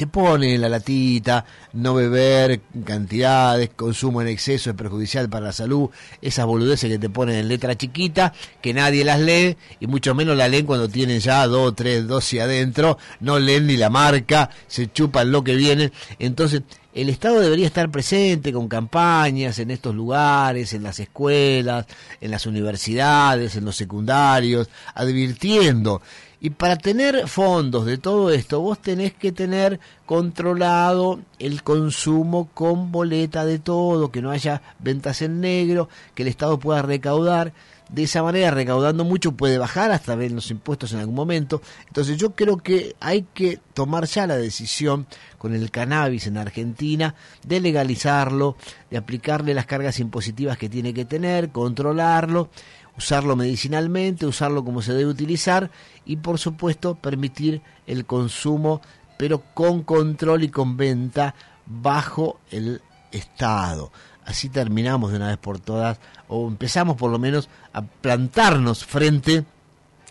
te 0.00 0.06
pone 0.06 0.54
en 0.54 0.62
la 0.62 0.70
latita, 0.70 1.44
no 1.74 1.92
beber 1.92 2.62
cantidades, 2.86 3.68
consumo 3.76 4.22
en 4.22 4.28
exceso 4.28 4.70
es 4.70 4.76
perjudicial 4.76 5.28
para 5.28 5.48
la 5.48 5.52
salud, 5.52 5.90
esas 6.22 6.46
boludeces 6.46 6.90
que 6.90 6.98
te 6.98 7.10
ponen 7.10 7.36
en 7.36 7.48
letra 7.48 7.76
chiquita, 7.76 8.32
que 8.62 8.72
nadie 8.72 9.04
las 9.04 9.20
lee, 9.20 9.58
y 9.78 9.86
mucho 9.88 10.14
menos 10.14 10.38
la 10.38 10.48
leen 10.48 10.64
cuando 10.64 10.88
tienen 10.88 11.20
ya 11.20 11.46
dos, 11.46 11.74
tres 11.76 12.06
dosis 12.06 12.40
adentro, 12.40 12.96
no 13.20 13.38
leen 13.38 13.66
ni 13.66 13.76
la 13.76 13.90
marca, 13.90 14.48
se 14.68 14.90
chupan 14.90 15.30
lo 15.30 15.44
que 15.44 15.54
viene. 15.54 15.92
Entonces, 16.18 16.62
el 16.94 17.10
Estado 17.10 17.38
debería 17.38 17.66
estar 17.66 17.90
presente 17.90 18.54
con 18.54 18.68
campañas 18.68 19.58
en 19.58 19.70
estos 19.70 19.94
lugares, 19.94 20.72
en 20.72 20.82
las 20.82 20.98
escuelas, 20.98 21.84
en 22.22 22.30
las 22.30 22.46
universidades, 22.46 23.54
en 23.54 23.66
los 23.66 23.76
secundarios, 23.76 24.70
advirtiendo. 24.94 26.00
Y 26.40 26.50
para 26.50 26.76
tener 26.76 27.28
fondos 27.28 27.84
de 27.84 27.98
todo 27.98 28.30
esto, 28.30 28.60
vos 28.60 28.80
tenés 28.80 29.12
que 29.12 29.30
tener 29.30 29.78
controlado 30.06 31.20
el 31.38 31.62
consumo 31.62 32.48
con 32.54 32.90
boleta 32.90 33.44
de 33.44 33.58
todo, 33.58 34.10
que 34.10 34.22
no 34.22 34.30
haya 34.30 34.62
ventas 34.78 35.20
en 35.20 35.40
negro, 35.40 35.90
que 36.14 36.22
el 36.22 36.28
Estado 36.28 36.58
pueda 36.58 36.80
recaudar 36.80 37.52
de 37.90 38.04
esa 38.04 38.22
manera, 38.22 38.52
recaudando 38.52 39.04
mucho, 39.04 39.32
puede 39.32 39.58
bajar 39.58 39.90
hasta 39.90 40.14
ver 40.14 40.30
los 40.30 40.50
impuestos 40.50 40.92
en 40.92 41.00
algún 41.00 41.14
momento. 41.14 41.60
Entonces 41.88 42.16
yo 42.16 42.34
creo 42.34 42.58
que 42.58 42.94
hay 43.00 43.26
que 43.34 43.58
tomar 43.74 44.06
ya 44.06 44.26
la 44.26 44.36
decisión 44.36 45.06
con 45.38 45.54
el 45.54 45.70
cannabis 45.70 46.26
en 46.26 46.36
Argentina 46.36 47.14
de 47.44 47.60
legalizarlo, 47.60 48.56
de 48.90 48.96
aplicarle 48.96 49.54
las 49.54 49.66
cargas 49.66 49.98
impositivas 49.98 50.56
que 50.56 50.68
tiene 50.68 50.94
que 50.94 51.04
tener, 51.04 51.50
controlarlo, 51.50 52.50
usarlo 52.96 53.36
medicinalmente, 53.36 54.26
usarlo 54.26 54.64
como 54.64 54.82
se 54.82 54.92
debe 54.92 55.10
utilizar 55.10 55.70
y 56.04 56.16
por 56.16 56.38
supuesto 56.38 56.94
permitir 56.94 57.62
el 57.86 58.06
consumo, 58.06 58.80
pero 59.16 59.42
con 59.54 59.82
control 59.82 60.44
y 60.44 60.48
con 60.48 60.76
venta 60.76 61.34
bajo 61.66 62.40
el 62.50 62.82
Estado 63.12 63.90
así 64.30 64.48
terminamos 64.48 65.10
de 65.10 65.16
una 65.16 65.28
vez 65.28 65.38
por 65.38 65.58
todas, 65.58 65.98
o 66.28 66.48
empezamos 66.48 66.96
por 66.96 67.10
lo 67.10 67.18
menos 67.18 67.48
a 67.72 67.82
plantarnos 67.82 68.84
frente 68.84 69.44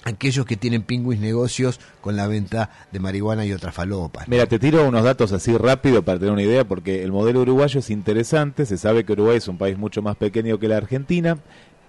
a 0.03 0.09
aquellos 0.09 0.45
que 0.45 0.57
tienen 0.57 0.83
pingüis 0.83 1.19
negocios 1.19 1.79
con 2.01 2.15
la 2.15 2.27
venta 2.27 2.69
de 2.91 2.99
marihuana 2.99 3.45
y 3.45 3.53
otras 3.53 3.73
falopas. 3.73 4.27
Mira, 4.27 4.45
te 4.45 4.59
tiro 4.59 4.87
unos 4.87 5.03
datos 5.03 5.31
así 5.31 5.57
rápido 5.57 6.03
para 6.03 6.19
tener 6.19 6.33
una 6.33 6.43
idea, 6.43 6.67
porque 6.67 7.03
el 7.03 7.11
modelo 7.11 7.41
uruguayo 7.41 7.79
es 7.79 7.89
interesante, 7.89 8.65
se 8.65 8.77
sabe 8.77 9.05
que 9.05 9.13
Uruguay 9.13 9.37
es 9.37 9.47
un 9.47 9.57
país 9.57 9.77
mucho 9.77 10.01
más 10.01 10.15
pequeño 10.15 10.59
que 10.59 10.67
la 10.67 10.77
Argentina. 10.77 11.39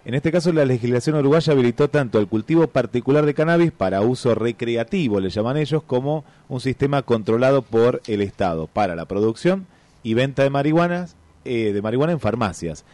En 0.04 0.14
este 0.14 0.32
caso, 0.32 0.52
la 0.52 0.64
legislación 0.64 1.16
uruguaya 1.16 1.52
habilitó 1.52 1.90
tanto 1.90 2.18
el 2.18 2.26
cultivo 2.26 2.66
particular 2.68 3.26
de 3.26 3.34
cannabis 3.34 3.70
para 3.70 4.00
uso 4.00 4.34
recreativo, 4.34 5.20
le 5.20 5.28
llaman 5.28 5.58
ellos, 5.58 5.82
como 5.82 6.24
un 6.48 6.60
sistema 6.60 7.02
controlado 7.02 7.60
por 7.62 8.00
el 8.06 8.22
Estado 8.22 8.66
para 8.66 8.96
la 8.96 9.04
producción 9.04 9.66
y 10.02 10.14
venta 10.14 10.42
de 10.42 10.48
marihuanas 10.50 11.16
eh, 11.44 11.72
de 11.72 11.82
marihuana 11.82 12.12
en 12.12 12.20
farmacias. 12.20 12.84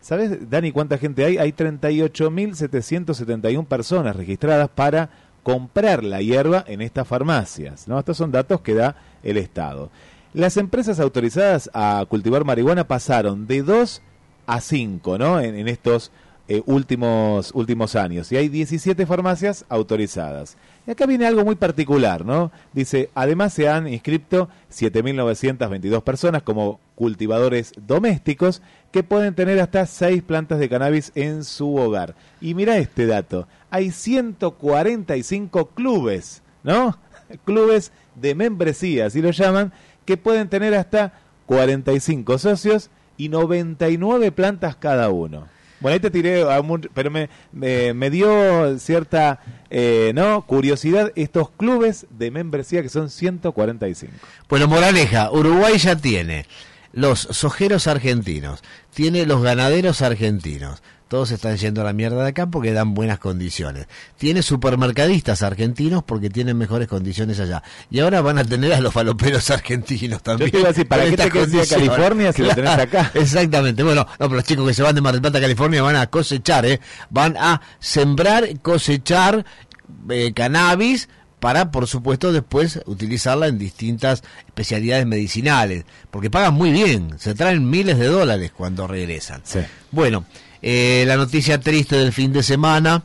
¿Sabes, 0.00 0.48
Dani, 0.48 0.72
cuánta 0.72 0.96
gente 0.96 1.24
hay? 1.24 1.36
Hay 1.38 1.50
38.771 1.52 3.66
personas 3.66 4.14
registradas 4.16 4.68
para 4.68 5.10
comprar 5.42 6.04
la 6.04 6.22
hierba 6.22 6.64
en 6.66 6.82
estas 6.82 7.08
farmacias. 7.08 7.88
¿no? 7.88 7.98
Estos 7.98 8.16
son 8.16 8.30
datos 8.30 8.60
que 8.60 8.74
da 8.74 8.94
el 9.22 9.36
Estado. 9.36 9.90
Las 10.32 10.56
empresas 10.56 11.00
autorizadas 11.00 11.68
a 11.74 12.06
cultivar 12.08 12.44
marihuana 12.44 12.86
pasaron 12.86 13.48
de 13.48 13.62
2 13.62 14.00
a 14.46 14.60
5 14.60 15.18
¿no? 15.18 15.40
en, 15.40 15.66
estos 15.68 16.12
eh, 16.52 16.64
últimos, 16.66 17.52
últimos 17.54 17.94
años. 17.94 18.32
Y 18.32 18.36
hay 18.36 18.48
17 18.48 19.06
farmacias 19.06 19.64
autorizadas. 19.68 20.56
Y 20.84 20.90
acá 20.90 21.06
viene 21.06 21.24
algo 21.24 21.44
muy 21.44 21.54
particular, 21.54 22.26
¿no? 22.26 22.50
Dice, 22.72 23.08
además 23.14 23.52
se 23.52 23.68
han 23.68 23.86
inscrito 23.86 24.48
7.922 24.72 26.02
personas 26.02 26.42
como 26.42 26.80
cultivadores 26.96 27.72
domésticos 27.86 28.62
que 28.90 29.04
pueden 29.04 29.36
tener 29.36 29.60
hasta 29.60 29.86
6 29.86 30.24
plantas 30.24 30.58
de 30.58 30.68
cannabis 30.68 31.12
en 31.14 31.44
su 31.44 31.76
hogar. 31.76 32.16
Y 32.40 32.54
mira 32.54 32.78
este 32.78 33.06
dato, 33.06 33.46
hay 33.70 33.92
145 33.92 35.66
clubes, 35.66 36.42
¿no? 36.64 36.98
Clubes 37.44 37.92
de 38.16 38.34
membresía, 38.34 39.06
así 39.06 39.22
lo 39.22 39.30
llaman, 39.30 39.72
que 40.04 40.16
pueden 40.16 40.48
tener 40.48 40.74
hasta 40.74 41.12
45 41.46 42.38
socios 42.38 42.90
y 43.16 43.28
99 43.28 44.32
plantas 44.32 44.74
cada 44.74 45.10
uno. 45.10 45.46
Bueno, 45.80 45.94
ahí 45.94 46.00
te 46.00 46.10
tiré, 46.10 46.44
pero 46.94 47.10
me, 47.10 47.28
me, 47.52 48.10
dio 48.10 48.78
cierta 48.78 49.40
eh, 49.70 50.12
no 50.14 50.44
curiosidad 50.46 51.10
estos 51.16 51.50
clubes 51.50 52.06
de 52.10 52.30
membresía 52.30 52.82
que 52.82 52.88
son 52.88 53.08
145. 53.08 54.12
Bueno, 54.48 54.68
moraleja, 54.68 55.30
Uruguay 55.30 55.78
ya 55.78 55.96
tiene 55.96 56.46
los 56.92 57.20
sojeros 57.20 57.86
argentinos, 57.86 58.62
tiene 58.92 59.24
los 59.24 59.42
ganaderos 59.42 60.02
argentinos, 60.02 60.82
todos 61.10 61.32
están 61.32 61.56
yendo 61.56 61.80
a 61.80 61.84
la 61.84 61.92
mierda 61.92 62.22
de 62.22 62.28
acá 62.28 62.46
porque 62.46 62.72
dan 62.72 62.94
buenas 62.94 63.18
condiciones. 63.18 63.88
Tiene 64.16 64.42
supermercadistas 64.42 65.42
argentinos 65.42 66.04
porque 66.04 66.30
tienen 66.30 66.56
mejores 66.56 66.86
condiciones 66.86 67.40
allá. 67.40 67.64
Y 67.90 67.98
ahora 67.98 68.20
van 68.20 68.38
a 68.38 68.44
tener 68.44 68.72
a 68.72 68.80
los 68.80 68.94
faloperos 68.94 69.50
argentinos 69.50 70.22
también. 70.22 70.52
Yo 70.52 70.72
te 70.72 70.84
¿para 70.84 71.10
qué 71.10 71.16
te 71.16 71.24
a 71.24 71.66
California 71.66 72.32
si 72.32 72.42
lo 72.42 72.54
tenés 72.54 72.78
acá? 72.78 73.10
Exactamente. 73.14 73.82
Bueno, 73.82 74.06
no, 74.08 74.26
pero 74.26 74.36
los 74.36 74.44
chicos 74.44 74.68
que 74.68 74.72
se 74.72 74.84
van 74.84 74.94
de 74.94 75.00
Mar 75.00 75.12
del 75.12 75.20
Plata 75.20 75.38
a 75.38 75.40
California 75.40 75.82
van 75.82 75.96
a 75.96 76.06
cosechar, 76.06 76.64
¿eh? 76.64 76.80
Van 77.10 77.36
a 77.36 77.60
sembrar, 77.80 78.60
cosechar 78.60 79.44
eh, 80.10 80.32
cannabis 80.32 81.08
para, 81.40 81.72
por 81.72 81.88
supuesto, 81.88 82.32
después 82.32 82.82
utilizarla 82.86 83.48
en 83.48 83.58
distintas 83.58 84.22
especialidades 84.46 85.06
medicinales, 85.06 85.86
porque 86.12 86.30
pagan 86.30 86.54
muy 86.54 86.70
bien, 86.70 87.18
se 87.18 87.34
traen 87.34 87.68
miles 87.68 87.98
de 87.98 88.06
dólares 88.06 88.52
cuando 88.56 88.86
regresan. 88.86 89.42
Bueno, 89.90 90.24
eh, 90.62 91.04
la 91.06 91.16
noticia 91.16 91.60
triste 91.60 91.96
del 91.96 92.12
fin 92.12 92.32
de 92.32 92.42
semana 92.42 93.02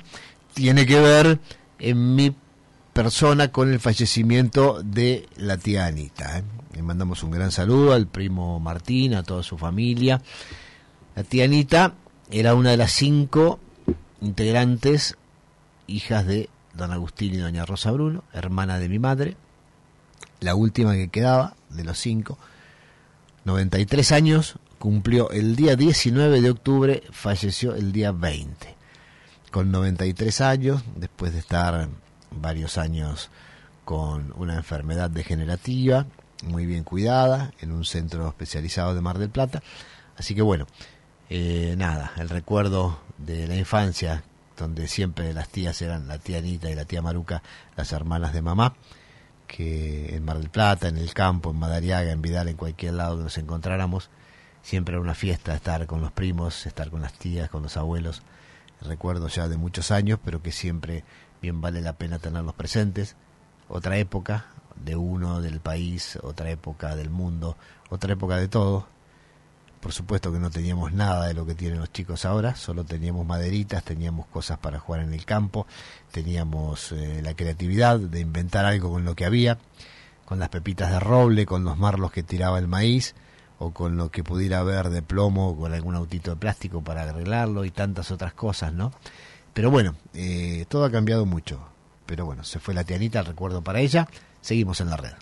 tiene 0.53 0.85
que 0.85 0.99
ver 0.99 1.39
en 1.79 2.15
mi 2.15 2.35
persona 2.93 3.51
con 3.51 3.71
el 3.71 3.79
fallecimiento 3.79 4.81
de 4.83 5.27
la 5.37 5.57
tía 5.57 5.85
Anita. 5.85 6.39
¿eh? 6.39 6.43
Le 6.73 6.81
mandamos 6.81 7.23
un 7.23 7.31
gran 7.31 7.51
saludo 7.51 7.93
al 7.93 8.07
primo 8.07 8.59
Martín, 8.59 9.15
a 9.15 9.23
toda 9.23 9.43
su 9.43 9.57
familia. 9.57 10.21
La 11.15 11.23
tía 11.23 11.45
Anita 11.45 11.93
era 12.31 12.55
una 12.55 12.71
de 12.71 12.77
las 12.77 12.91
cinco 12.91 13.59
integrantes, 14.21 15.17
hijas 15.87 16.25
de 16.25 16.49
don 16.73 16.91
Agustín 16.91 17.33
y 17.33 17.37
doña 17.37 17.65
Rosa 17.65 17.91
Bruno, 17.91 18.23
hermana 18.33 18.79
de 18.79 18.89
mi 18.89 18.99
madre, 18.99 19.37
la 20.39 20.55
última 20.55 20.93
que 20.93 21.09
quedaba 21.09 21.55
de 21.69 21.83
los 21.83 21.97
cinco, 21.97 22.37
93 23.45 24.11
años, 24.11 24.55
cumplió 24.85 25.31
el 25.31 25.55
día 25.55 25.75
19 25.75 26.41
de 26.41 26.51
octubre, 26.51 27.01
falleció 27.09 27.73
el 27.73 27.91
día 27.91 28.11
20, 28.11 28.75
con 29.49 29.71
93 29.71 30.41
años, 30.41 30.83
después 30.95 31.33
de 31.33 31.39
estar 31.39 31.89
varios 32.29 32.77
años 32.77 33.31
con 33.83 34.31
una 34.37 34.57
enfermedad 34.57 35.09
degenerativa, 35.09 36.05
muy 36.43 36.67
bien 36.67 36.83
cuidada, 36.83 37.51
en 37.61 37.71
un 37.71 37.83
centro 37.83 38.27
especializado 38.27 38.93
de 38.93 39.01
Mar 39.01 39.17
del 39.17 39.31
Plata. 39.31 39.63
Así 40.17 40.35
que 40.35 40.43
bueno, 40.43 40.67
eh, 41.31 41.73
nada, 41.79 42.11
el 42.17 42.29
recuerdo 42.29 42.99
de 43.17 43.47
la 43.47 43.55
infancia 43.55 44.23
donde 44.55 44.87
siempre 44.87 45.33
las 45.33 45.49
tías 45.49 45.81
eran 45.81 46.07
la 46.07 46.19
tía 46.19 46.37
Anita 46.37 46.69
y 46.69 46.75
la 46.75 46.85
tía 46.85 47.01
Maruca, 47.01 47.41
las 47.75 47.91
hermanas 47.91 48.33
de 48.33 48.43
mamá, 48.43 48.75
que 49.47 50.15
en 50.15 50.23
Mar 50.23 50.37
del 50.37 50.51
Plata, 50.51 50.89
en 50.89 50.99
el 50.99 51.11
campo, 51.15 51.49
en 51.49 51.57
Madariaga, 51.57 52.11
en 52.11 52.21
Vidal, 52.21 52.49
en 52.49 52.55
cualquier 52.55 52.93
lado 52.93 53.13
donde 53.13 53.23
nos 53.23 53.37
encontráramos, 53.39 54.11
siempre 54.65 54.93
era 54.95 55.01
una 55.01 55.13
fiesta 55.13 55.53
estar 55.53 55.85
con 55.85 56.01
los 56.01 56.11
primos, 56.11 56.65
estar 56.65 56.89
con 56.89 57.03
las 57.03 57.13
tías, 57.13 57.51
con 57.51 57.61
los 57.61 57.77
abuelos, 57.77 58.23
recuerdos 58.81 59.35
ya 59.35 59.47
de 59.47 59.57
muchos 59.57 59.91
años, 59.91 60.19
pero 60.25 60.41
que 60.41 60.51
siempre 60.51 61.03
bien 61.39 61.61
vale 61.61 61.81
la 61.81 61.93
pena 61.93 62.17
tenerlos 62.17 62.55
presentes. 62.55 63.15
Otra 63.69 63.97
época 63.97 64.47
de 64.83 64.95
uno, 64.95 65.39
del 65.39 65.59
país, 65.59 66.17
otra 66.23 66.49
época 66.49 66.95
del 66.95 67.11
mundo, 67.11 67.57
otra 67.89 68.13
época 68.13 68.37
de 68.37 68.47
todo. 68.47 68.87
Por 69.81 69.93
supuesto 69.93 70.33
que 70.33 70.39
no 70.39 70.49
teníamos 70.49 70.93
nada 70.93 71.27
de 71.27 71.35
lo 71.35 71.45
que 71.45 71.53
tienen 71.53 71.77
los 71.77 71.91
chicos 71.93 72.25
ahora, 72.25 72.55
solo 72.55 72.83
teníamos 72.83 73.23
maderitas, 73.23 73.83
teníamos 73.83 74.25
cosas 74.25 74.57
para 74.57 74.79
jugar 74.79 75.01
en 75.01 75.13
el 75.13 75.25
campo, 75.25 75.67
teníamos 76.11 76.91
eh, 76.91 77.21
la 77.21 77.35
creatividad 77.35 77.99
de 77.99 78.19
inventar 78.19 78.65
algo 78.65 78.89
con 78.89 79.05
lo 79.05 79.15
que 79.15 79.25
había, 79.25 79.59
con 80.25 80.39
las 80.39 80.49
pepitas 80.49 80.89
de 80.89 80.99
roble, 80.99 81.45
con 81.45 81.63
los 81.63 81.77
marlos 81.77 82.11
que 82.11 82.23
tiraba 82.23 82.57
el 82.57 82.67
maíz, 82.67 83.13
o 83.59 83.71
con 83.71 83.97
lo 83.97 84.09
que 84.09 84.23
pudiera 84.23 84.59
haber 84.59 84.89
de 84.89 85.01
plomo, 85.01 85.49
o 85.49 85.57
con 85.57 85.73
algún 85.73 85.95
autito 85.95 86.31
de 86.31 86.37
plástico 86.37 86.81
para 86.81 87.03
arreglarlo 87.03 87.65
y 87.65 87.71
tantas 87.71 88.11
otras 88.11 88.33
cosas, 88.33 88.73
¿no? 88.73 88.91
Pero 89.53 89.71
bueno, 89.71 89.95
eh, 90.13 90.65
todo 90.67 90.83
ha 90.85 90.91
cambiado 90.91 91.25
mucho. 91.25 91.59
Pero 92.05 92.25
bueno, 92.25 92.43
se 92.43 92.59
fue 92.59 92.73
la 92.73 92.83
tianita, 92.83 93.19
el 93.19 93.25
recuerdo 93.25 93.63
para 93.63 93.79
ella. 93.79 94.07
Seguimos 94.41 94.81
en 94.81 94.89
la 94.89 94.97
red. 94.97 95.13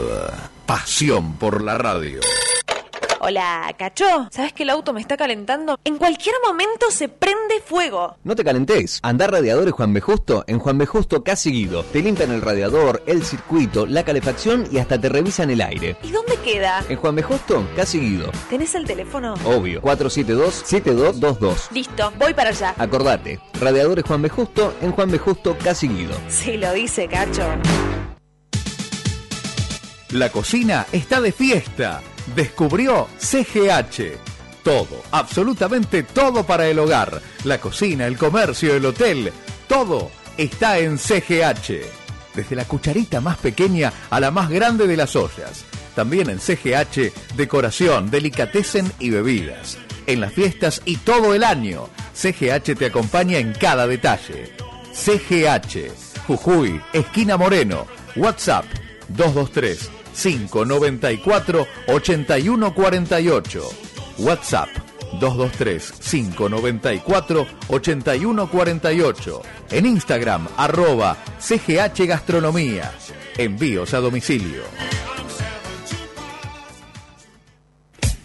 Pasión 0.67 1.35
por 1.35 1.63
la 1.63 1.79
radio. 1.79 2.21
Hola, 3.23 3.75
cacho. 3.77 4.29
¿Sabes 4.31 4.55
que 4.55 4.63
el 4.63 4.71
auto 4.71 4.95
me 4.95 5.01
está 5.03 5.19
calentando? 5.19 5.79
En 5.85 5.99
cualquier 5.99 6.35
momento 6.43 6.91
se 6.91 7.11
prende 7.11 7.61
fuego. 7.63 8.17
No 8.25 8.35
te 8.35 8.43
calentes. 8.43 8.99
Andar 9.03 9.31
radiadores 9.31 9.75
Juan 9.75 9.93
B. 9.93 10.01
Justo 10.01 10.43
en 10.47 10.59
Juan 10.59 10.79
B. 10.79 10.87
Justo 10.87 11.23
casi 11.23 11.51
seguido. 11.51 11.83
Te 11.83 12.01
limpian 12.01 12.31
el 12.31 12.41
radiador, 12.41 13.03
el 13.05 13.23
circuito, 13.23 13.85
la 13.85 14.05
calefacción 14.05 14.67
y 14.73 14.79
hasta 14.79 14.99
te 14.99 15.11
revisan 15.11 15.51
el 15.51 15.61
aire. 15.61 15.99
¿Y 16.03 16.13
dónde 16.13 16.37
queda? 16.37 16.83
En 16.89 16.97
Juan 16.97 17.15
B. 17.15 17.23
Justo 17.23 17.69
casi 17.77 17.99
seguido. 17.99 18.31
¿Tenés 18.49 18.75
el 18.75 18.87
teléfono? 18.87 19.35
Obvio. 19.45 19.83
472-7222. 19.83 21.73
Listo, 21.73 22.11
voy 22.19 22.33
para 22.33 22.49
allá. 22.49 22.75
Acordate. 22.79 23.39
Radiadores 23.61 24.07
Juan 24.07 24.23
B. 24.23 24.31
Justo 24.31 24.73
en 24.81 24.93
Juan 24.93 25.11
B. 25.11 25.19
Justo 25.19 25.59
casi 25.63 25.89
seguido. 25.89 26.15
Si 26.29 26.57
lo 26.57 26.73
dice, 26.73 27.07
cacho. 27.07 27.45
La 30.13 30.31
cocina 30.31 30.87
está 30.91 31.21
de 31.21 31.33
fiesta. 31.33 32.01
Descubrió 32.35 33.09
CGH. 33.19 34.17
Todo, 34.63 35.03
absolutamente 35.11 36.03
todo 36.03 36.45
para 36.45 36.69
el 36.69 36.79
hogar. 36.79 37.21
La 37.45 37.59
cocina, 37.59 38.07
el 38.07 38.17
comercio, 38.17 38.75
el 38.75 38.85
hotel. 38.85 39.33
Todo 39.67 40.11
está 40.37 40.79
en 40.79 40.99
CGH. 40.99 41.81
Desde 42.35 42.57
la 42.57 42.65
cucharita 42.67 43.21
más 43.21 43.39
pequeña 43.39 43.93
a 44.11 44.21
la 44.21 44.31
más 44.31 44.49
grande 44.49 44.87
de 44.87 44.97
las 44.97 45.17
ollas. 45.17 45.65
También 45.97 46.31
en 46.31 46.39
CGH, 46.39 47.13
decoración, 47.37 48.11
delicatessen 48.11 48.93
y 49.01 49.11
bebidas. 49.11 49.79
En 50.07 50.21
las 50.21 50.33
fiestas 50.33 50.83
y 50.85 50.99
todo 50.99 51.35
el 51.35 51.43
año. 51.43 51.89
CGH 52.15 52.77
te 52.77 52.87
acompaña 52.87 53.39
en 53.39 53.53
cada 53.55 53.87
detalle. 53.87 54.53
CGH, 54.93 55.91
Jujuy, 56.27 56.81
esquina 56.93 57.37
Moreno. 57.37 57.87
WhatsApp 58.15 58.67
223 59.09 60.00
594 60.23 61.67
8148. 61.87 63.61
WhatsApp 64.19 64.69
223 65.19 65.93
594 66.01 67.47
8148. 67.69 69.43
En 69.71 69.87
Instagram 69.87 70.47
arroba 70.57 71.17
CGH 71.39 72.07
Gastronomía. 72.07 72.93
Envíos 73.39 73.95
a 73.95 74.01
domicilio. 74.01 74.63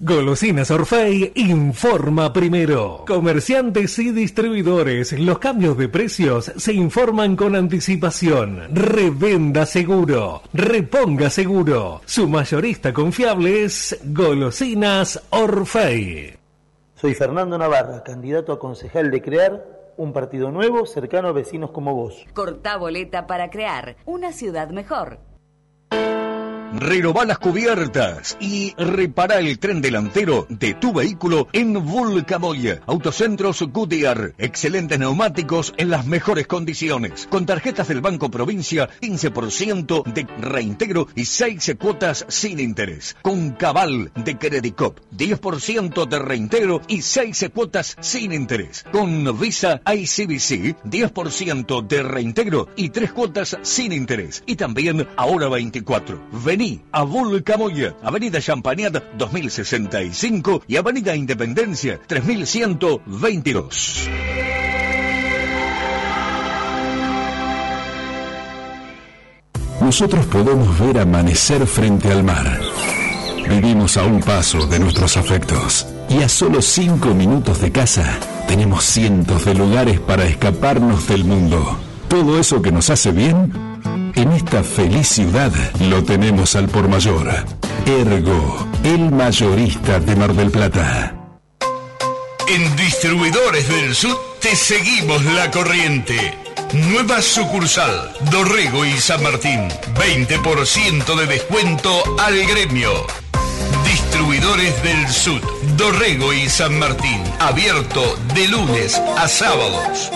Golosinas 0.00 0.70
Orfei 0.70 1.30
informa 1.34 2.32
primero. 2.32 3.04
Comerciantes 3.06 3.98
y 3.98 4.12
distribuidores, 4.12 5.12
los 5.12 5.38
cambios 5.38 5.76
de 5.76 5.90
precios 5.90 6.50
se 6.56 6.72
informan 6.72 7.36
con 7.36 7.54
anticipación. 7.54 8.74
Revenda 8.74 9.66
seguro, 9.66 10.42
reponga 10.54 11.28
seguro. 11.28 12.00
Su 12.06 12.30
mayorista 12.30 12.94
confiable 12.94 13.64
es 13.64 13.98
Golosinas 14.04 15.20
Orfei. 15.28 16.41
Soy 17.02 17.14
Fernando 17.16 17.58
Navarra, 17.58 18.04
candidato 18.04 18.52
a 18.52 18.60
concejal 18.60 19.10
de 19.10 19.20
Crear, 19.20 19.66
un 19.96 20.12
partido 20.12 20.52
nuevo 20.52 20.86
cercano 20.86 21.26
a 21.26 21.32
vecinos 21.32 21.72
como 21.72 21.96
vos. 21.96 22.24
Corta 22.32 22.76
boleta 22.76 23.26
para 23.26 23.50
crear 23.50 23.96
una 24.04 24.30
ciudad 24.30 24.70
mejor. 24.70 25.18
Renová 26.72 27.26
las 27.26 27.38
cubiertas 27.38 28.38
y 28.40 28.74
repara 28.78 29.38
el 29.38 29.58
tren 29.58 29.82
delantero 29.82 30.46
de 30.48 30.72
tu 30.72 30.94
vehículo 30.94 31.48
en 31.52 31.74
Vulcamoy. 31.74 32.78
Autocentros 32.86 33.62
Goodyear. 33.62 34.32
Excelentes 34.38 34.98
neumáticos 34.98 35.74
en 35.76 35.90
las 35.90 36.06
mejores 36.06 36.46
condiciones. 36.46 37.28
Con 37.30 37.44
tarjetas 37.44 37.88
del 37.88 38.00
Banco 38.00 38.30
Provincia, 38.30 38.88
15% 39.02 40.04
de 40.04 40.26
reintegro 40.40 41.08
y 41.14 41.26
6 41.26 41.76
cuotas 41.78 42.24
sin 42.28 42.58
interés. 42.58 43.16
Con 43.20 43.50
Cabal 43.50 44.10
de 44.14 44.38
Credicop, 44.38 44.98
10% 45.14 46.08
de 46.08 46.18
reintegro 46.18 46.80
y 46.88 47.02
6 47.02 47.50
cuotas 47.54 47.96
sin 48.00 48.32
interés. 48.32 48.86
Con 48.90 49.38
Visa 49.38 49.82
ICBC, 49.84 50.82
10% 50.84 51.86
de 51.86 52.02
reintegro 52.02 52.68
y 52.76 52.88
3 52.88 53.12
cuotas 53.12 53.58
sin 53.60 53.92
interés. 53.92 54.42
Y 54.46 54.56
también 54.56 55.06
Ahora 55.16 55.48
24. 55.48 56.20
Vení 56.44 56.61
Vení 56.62 56.80
a 56.92 57.02
Vulcamoya, 57.02 57.96
Avenida 58.04 58.40
Champagnat 58.40 59.16
2065 59.18 60.62
y 60.68 60.76
Avenida 60.76 61.16
Independencia 61.16 61.98
3122. 62.06 64.08
Nosotros 69.80 70.24
podemos 70.26 70.78
ver 70.78 71.00
amanecer 71.00 71.66
frente 71.66 72.12
al 72.12 72.22
mar. 72.22 72.60
Vivimos 73.48 73.96
a 73.96 74.04
un 74.04 74.20
paso 74.20 74.64
de 74.68 74.78
nuestros 74.78 75.16
afectos 75.16 75.88
y 76.08 76.22
a 76.22 76.28
solo 76.28 76.62
cinco 76.62 77.12
minutos 77.12 77.60
de 77.60 77.72
casa 77.72 78.20
tenemos 78.46 78.84
cientos 78.84 79.46
de 79.46 79.54
lugares 79.54 79.98
para 79.98 80.26
escaparnos 80.26 81.08
del 81.08 81.24
mundo. 81.24 81.76
Todo 82.06 82.38
eso 82.38 82.62
que 82.62 82.70
nos 82.70 82.88
hace 82.88 83.10
bien, 83.10 83.71
en 84.14 84.32
esta 84.32 84.62
feliz 84.62 85.08
ciudad 85.08 85.52
lo 85.80 86.02
tenemos 86.04 86.56
al 86.56 86.68
por 86.68 86.88
mayor. 86.88 87.28
Ergo, 87.86 88.66
el 88.84 89.10
mayorista 89.10 89.98
de 90.00 90.16
Mar 90.16 90.34
del 90.34 90.50
Plata. 90.50 91.14
En 92.48 92.76
Distribuidores 92.76 93.68
del 93.68 93.94
Sur 93.94 94.18
te 94.40 94.54
seguimos 94.56 95.24
la 95.24 95.50
corriente. 95.50 96.34
Nueva 96.72 97.20
sucursal, 97.20 98.12
Dorrego 98.30 98.84
y 98.84 98.92
San 98.92 99.22
Martín. 99.22 99.68
20% 99.94 101.16
de 101.16 101.26
descuento 101.26 102.02
al 102.18 102.46
gremio. 102.46 103.06
Distribuidores 103.84 104.82
del 104.82 105.08
Sud, 105.08 105.42
Dorrego 105.76 106.32
y 106.32 106.48
San 106.48 106.78
Martín. 106.78 107.22
Abierto 107.40 108.16
de 108.34 108.48
lunes 108.48 109.00
a 109.18 109.28
sábados. 109.28 110.10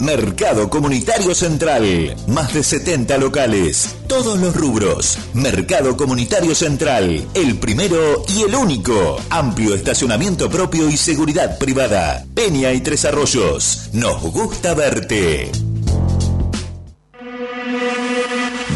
Mercado 0.00 0.70
Comunitario 0.70 1.34
Central. 1.34 2.14
Más 2.28 2.54
de 2.54 2.62
70 2.62 3.18
locales. 3.18 3.96
Todos 4.06 4.38
los 4.38 4.54
rubros. 4.54 5.18
Mercado 5.34 5.96
Comunitario 5.96 6.54
Central. 6.54 7.26
El 7.34 7.58
primero 7.58 8.22
y 8.28 8.42
el 8.42 8.54
único. 8.54 9.18
Amplio 9.30 9.74
estacionamiento 9.74 10.48
propio 10.48 10.88
y 10.88 10.96
seguridad 10.96 11.58
privada. 11.58 12.24
Peña 12.34 12.72
y 12.72 12.80
Tres 12.80 13.04
Arroyos. 13.04 13.90
Nos 13.92 14.22
gusta 14.22 14.74
verte. 14.74 15.50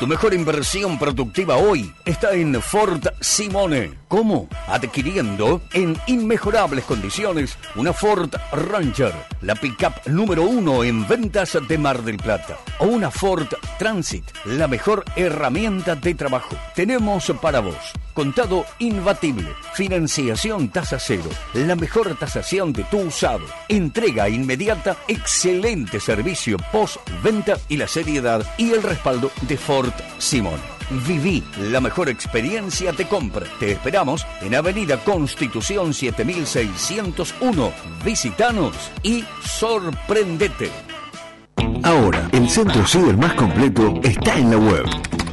Tu 0.00 0.06
mejor 0.06 0.32
inversión 0.32 0.98
productiva 0.98 1.58
hoy 1.58 1.92
está 2.06 2.32
en 2.32 2.62
Ford 2.62 3.06
Simone. 3.20 3.98
¿Cómo? 4.08 4.48
Adquiriendo 4.66 5.60
en 5.74 5.94
inmejorables 6.06 6.86
condiciones 6.86 7.58
una 7.74 7.92
Ford 7.92 8.34
Ranger, 8.50 9.12
la 9.42 9.54
pickup 9.54 10.06
número 10.06 10.44
uno 10.44 10.84
en 10.84 11.06
ventas 11.06 11.58
de 11.68 11.76
Mar 11.76 12.02
del 12.02 12.16
Plata. 12.16 12.56
O 12.78 12.86
una 12.86 13.10
Ford 13.10 13.48
Transit, 13.78 14.24
la 14.46 14.66
mejor 14.68 15.04
herramienta 15.16 15.94
de 15.96 16.14
trabajo. 16.14 16.56
Tenemos 16.74 17.30
para 17.42 17.60
vos 17.60 17.92
contado 18.14 18.64
imbatible, 18.78 19.48
financiación 19.74 20.68
tasa 20.68 20.98
cero, 20.98 21.28
la 21.54 21.76
mejor 21.76 22.16
tasación 22.18 22.72
de 22.72 22.84
tu 22.84 22.98
usado, 22.98 23.44
entrega 23.68 24.28
inmediata, 24.28 24.96
excelente 25.08 26.00
servicio 26.00 26.56
post-venta 26.72 27.58
y 27.68 27.76
la 27.76 27.88
seriedad 27.88 28.44
y 28.58 28.72
el 28.72 28.82
respaldo 28.82 29.30
de 29.42 29.56
Ford 29.56 29.92
Simón. 30.18 30.60
Viví 31.06 31.42
la 31.70 31.80
mejor 31.80 32.08
experiencia 32.08 32.90
de 32.92 33.06
compra. 33.06 33.46
Te 33.60 33.72
esperamos 33.72 34.26
en 34.40 34.56
Avenida 34.56 34.98
Constitución 35.04 35.94
7601. 35.94 37.72
Visitanos 38.04 38.74
y 39.02 39.24
sorprendete. 39.44 40.70
Ahora, 41.84 42.28
el 42.32 42.48
centro 42.48 42.84
ciber 42.86 43.16
más 43.16 43.34
completo 43.34 44.00
está 44.02 44.36
en 44.36 44.50
la 44.50 44.56
web 44.56 44.84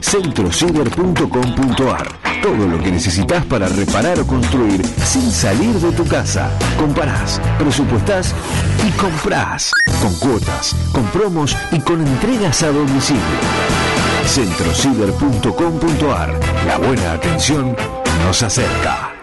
centrociber.com.ar. 0.07 2.07
Todo 2.41 2.67
lo 2.67 2.81
que 2.81 2.91
necesitas 2.91 3.45
para 3.45 3.67
reparar 3.67 4.19
o 4.19 4.27
construir 4.27 4.83
sin 5.03 5.29
salir 5.31 5.75
de 5.75 5.91
tu 5.91 6.05
casa. 6.05 6.49
Comparás, 6.79 7.39
presupuestás 7.59 8.33
y 8.87 8.91
comprás. 8.91 9.73
Con 10.01 10.13
cuotas, 10.15 10.73
con 10.93 11.03
promos 11.07 11.57
y 11.71 11.81
con 11.81 11.99
entregas 12.05 12.63
a 12.63 12.71
domicilio. 12.71 13.21
centrociber.com.ar. 14.25 16.39
La 16.65 16.77
buena 16.77 17.11
atención 17.13 17.75
nos 18.23 18.41
acerca. 18.43 19.16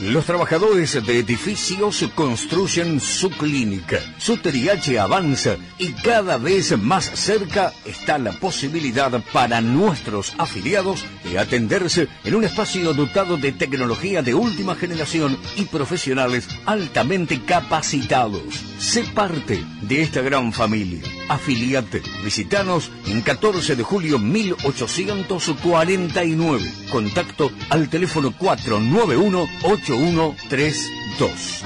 Los 0.00 0.24
trabajadores 0.24 1.04
de 1.04 1.18
edificios 1.18 2.08
construyen 2.14 3.00
su 3.00 3.28
clínica. 3.28 3.98
Su 4.16 4.38
TRIH 4.38 4.98
avanza 4.98 5.56
y 5.76 5.92
cada 5.92 6.38
vez 6.38 6.78
más 6.78 7.04
cerca 7.04 7.74
está 7.84 8.16
la 8.16 8.32
posibilidad 8.32 9.22
para 9.30 9.60
nuestros 9.60 10.32
afiliados 10.38 11.04
de 11.22 11.38
atenderse 11.38 12.08
en 12.24 12.34
un 12.34 12.44
espacio 12.44 12.94
dotado 12.94 13.36
de 13.36 13.52
tecnología 13.52 14.22
de 14.22 14.32
última 14.32 14.74
generación 14.74 15.38
y 15.56 15.66
profesionales 15.66 16.48
altamente 16.64 17.42
capacitados. 17.44 18.42
Sé 18.78 19.02
parte 19.02 19.62
de 19.82 20.00
esta 20.00 20.22
gran 20.22 20.50
familia. 20.54 21.19
Afiliate. 21.30 22.02
Visitanos 22.24 22.90
en 23.06 23.22
14 23.22 23.76
de 23.76 23.84
julio 23.84 24.18
1849. 24.18 26.72
Contacto 26.90 27.52
al 27.70 27.88
teléfono 27.88 28.34
491 28.36 29.48
8132. 29.62 31.62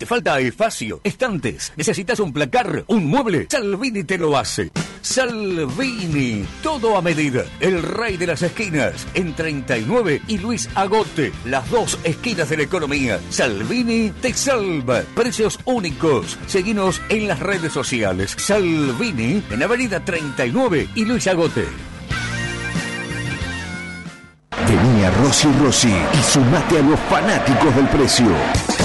¿Te 0.04 0.08
falta 0.08 0.38
espacio? 0.38 1.00
¿Estantes? 1.02 1.72
¿Necesitas 1.78 2.20
un 2.20 2.34
placar? 2.34 2.84
¿Un 2.88 3.06
mueble? 3.06 3.48
Salvini 3.50 4.04
te 4.04 4.18
lo 4.18 4.36
hace. 4.38 4.70
Salvini, 5.02 6.46
todo 6.62 6.98
a 6.98 7.02
medida. 7.02 7.46
El 7.62 7.82
rey 7.82 8.18
de 8.18 8.28
las 8.28 8.42
esquinas, 8.42 9.08
en 9.14 9.34
39 9.34 10.24
y 10.28 10.40
Luis 10.40 10.68
Agote, 10.76 11.32
las 11.46 11.70
dos 11.72 11.98
esquinas 12.04 12.50
de 12.50 12.58
la 12.58 12.64
economía. 12.64 13.18
Salvini 13.30 14.12
te 14.22 14.34
salva. 14.34 15.04
Precios 15.16 15.58
únicos. 15.64 16.38
Seguinos 16.48 17.02
en 17.08 17.30
las 17.30 17.40
redes 17.40 17.72
sociales. 17.72 18.36
Salvini, 18.38 19.42
en 19.52 19.64
Avenida 19.64 20.04
39 20.04 20.90
y 20.96 21.06
Luis 21.06 21.28
Agote. 21.28 21.93
Vení 24.74 25.04
a 25.06 25.12
Rossi 25.12 25.48
Rossi 25.62 25.94
y 25.94 26.24
sumate 26.24 26.80
a 26.80 26.82
los 26.82 27.00
fanáticos 27.02 27.76
del 27.76 27.88
precio. 27.90 28.26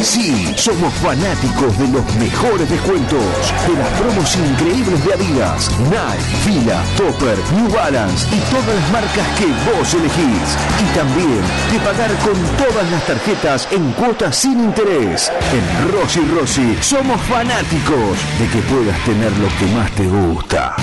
Sí, 0.03 0.53
somos 0.55 0.93
fanáticos 0.95 1.79
de 1.79 1.89
los 1.89 2.05
mejores 2.17 2.69
descuentos, 2.69 3.25
de 3.67 3.73
las 3.73 3.89
promos 3.99 4.37
increíbles 4.37 5.03
de 5.03 5.15
Adidas, 5.15 5.71
Nike, 5.89 6.37
Fila, 6.45 6.83
Topper, 6.99 7.39
New 7.55 7.73
Balance 7.73 8.27
y 8.27 8.39
todas 8.53 8.75
las 8.75 8.93
marcas 8.93 9.27
que 9.39 9.47
vos 9.47 9.95
elegís. 9.95 10.49
Y 10.79 10.95
también 10.95 11.41
de 11.73 11.79
pagar 11.81 12.15
con 12.19 12.37
todas 12.59 12.91
las 12.91 13.07
tarjetas 13.07 13.67
en 13.73 13.91
cuotas 13.93 14.37
sin 14.37 14.61
interés. 14.61 15.33
En 15.55 15.91
Rossi 15.91 16.21
Rossi 16.39 16.77
somos 16.83 17.19
fanáticos 17.23 18.19
de 18.39 18.47
que 18.49 18.61
puedas 18.69 18.99
tener 19.07 19.33
lo 19.39 19.49
que 19.59 19.67
más 19.75 19.91
te 19.93 20.07
gusta. 20.07 20.77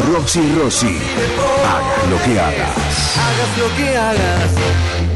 Rossi 0.00 0.52
Rossi, 0.56 0.98
hagas 1.64 2.10
lo 2.10 2.18
que 2.24 2.40
hagas. 2.40 3.16
Hagas 3.16 3.58
lo 3.58 3.76
que 3.76 3.96
hagas. 3.96 5.13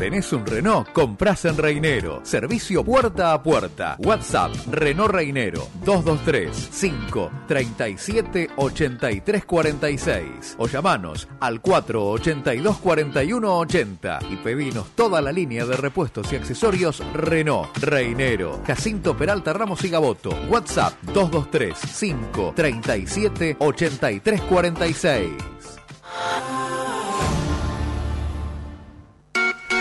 ¿Tenés 0.00 0.32
un 0.32 0.46
Renault? 0.46 0.88
Comprás 0.94 1.44
en 1.44 1.58
Reinero. 1.58 2.20
Servicio 2.22 2.82
puerta 2.82 3.34
a 3.34 3.42
puerta. 3.42 3.96
WhatsApp 3.98 4.50
Renault 4.70 5.12
Reinero 5.12 5.68
223 5.84 6.70
537 6.70 8.48
8346 8.56 10.54
o 10.56 10.66
llamanos 10.68 11.28
al 11.38 11.60
482 11.60 12.78
4180 12.78 14.20
y 14.30 14.36
pedinos 14.36 14.86
toda 14.94 15.20
la 15.20 15.32
línea 15.32 15.66
de 15.66 15.76
repuestos 15.76 16.32
y 16.32 16.36
accesorios 16.36 17.02
Renault 17.12 17.76
Reinero. 17.76 18.62
Jacinto 18.66 19.14
Peralta 19.14 19.52
Ramos 19.52 19.84
y 19.84 19.90
Gaboto. 19.90 20.30
WhatsApp 20.48 20.94
223 21.12 21.78
537 21.78 23.56
8346. 23.58 25.30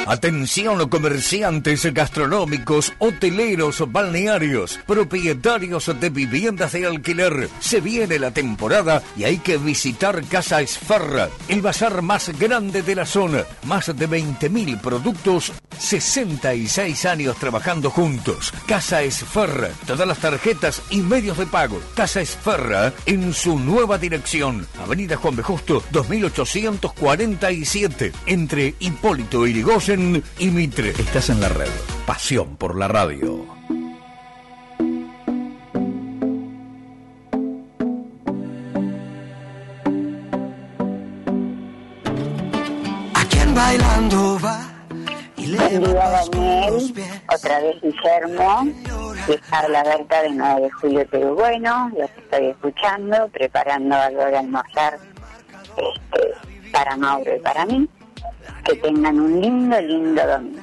Atención 0.10 0.90
comerciantes 0.90 1.86
gastronómicos, 1.94 2.94
hoteleros, 2.98 3.84
balnearios, 3.92 4.80
propietarios 4.88 5.92
de 6.00 6.10
viviendas 6.10 6.72
de 6.72 6.88
alquiler. 6.88 7.48
Se 7.60 7.80
viene 7.80 8.18
la 8.18 8.32
temporada 8.32 9.04
y 9.16 9.26
hay 9.26 9.38
que 9.38 9.58
visitar 9.58 10.24
Casa 10.24 10.62
Esfarra, 10.62 11.30
el 11.48 11.62
bazar 11.62 12.02
más 12.02 12.36
grande 12.40 12.82
de 12.82 12.96
la 12.96 13.06
zona. 13.06 13.44
Más 13.66 13.96
de 13.96 14.10
20.000 14.10 14.82
productos, 14.82 15.52
66 15.78 17.06
años 17.06 17.38
trabajando 17.38 17.92
juntos. 17.92 18.52
Casa 18.66 19.04
Esfarra, 19.04 19.70
todas 19.86 20.08
las 20.08 20.18
tarjetas 20.18 20.82
y 20.90 21.02
medios 21.02 21.38
de 21.38 21.46
pago. 21.46 21.80
Casa 21.96 22.20
Esfarra 22.20 22.94
en 23.06 23.32
su 23.32 23.60
nueva 23.60 24.00
dirección. 24.00 24.66
Avenida 24.84 25.18
Juan 25.18 25.36
B. 25.36 25.44
Justo, 25.44 25.84
2847, 25.92 28.12
entre 28.26 28.74
Hipólito 28.80 29.46
Irigoyen 29.46 29.99
y 30.40 30.48
Mitre. 30.48 30.92
Estás 30.92 31.30
en 31.30 31.42
la 31.42 31.50
red. 31.50 31.70
Pasión 32.06 32.56
por 32.56 32.78
la 32.78 32.88
radio. 32.88 33.46
Bailando 43.54 44.40
va 44.40 44.62
y. 45.36 45.54
Otra 47.28 47.60
vez 47.60 47.76
Guillermo. 47.82 48.68
De 49.28 49.38
Carla 49.50 49.84
Berta 49.84 50.24
de 50.24 50.30
9 50.32 50.62
de 50.62 50.72
julio 50.72 51.08
Perú 51.08 51.36
Bueno. 51.36 51.92
Los 51.96 52.10
estoy 52.18 52.48
escuchando, 52.48 53.28
preparando 53.28 53.96
algo 53.96 54.26
de 54.26 54.38
almorzar 54.38 54.98
este, 55.78 56.72
para 56.72 56.96
Mauro 56.96 57.36
y 57.36 57.40
para 57.40 57.66
mí. 57.66 57.88
Que 58.66 58.76
tengan 58.76 59.20
un 59.20 59.42
lindo, 59.42 59.82
lindo 59.82 60.22
domingo. 60.28 60.62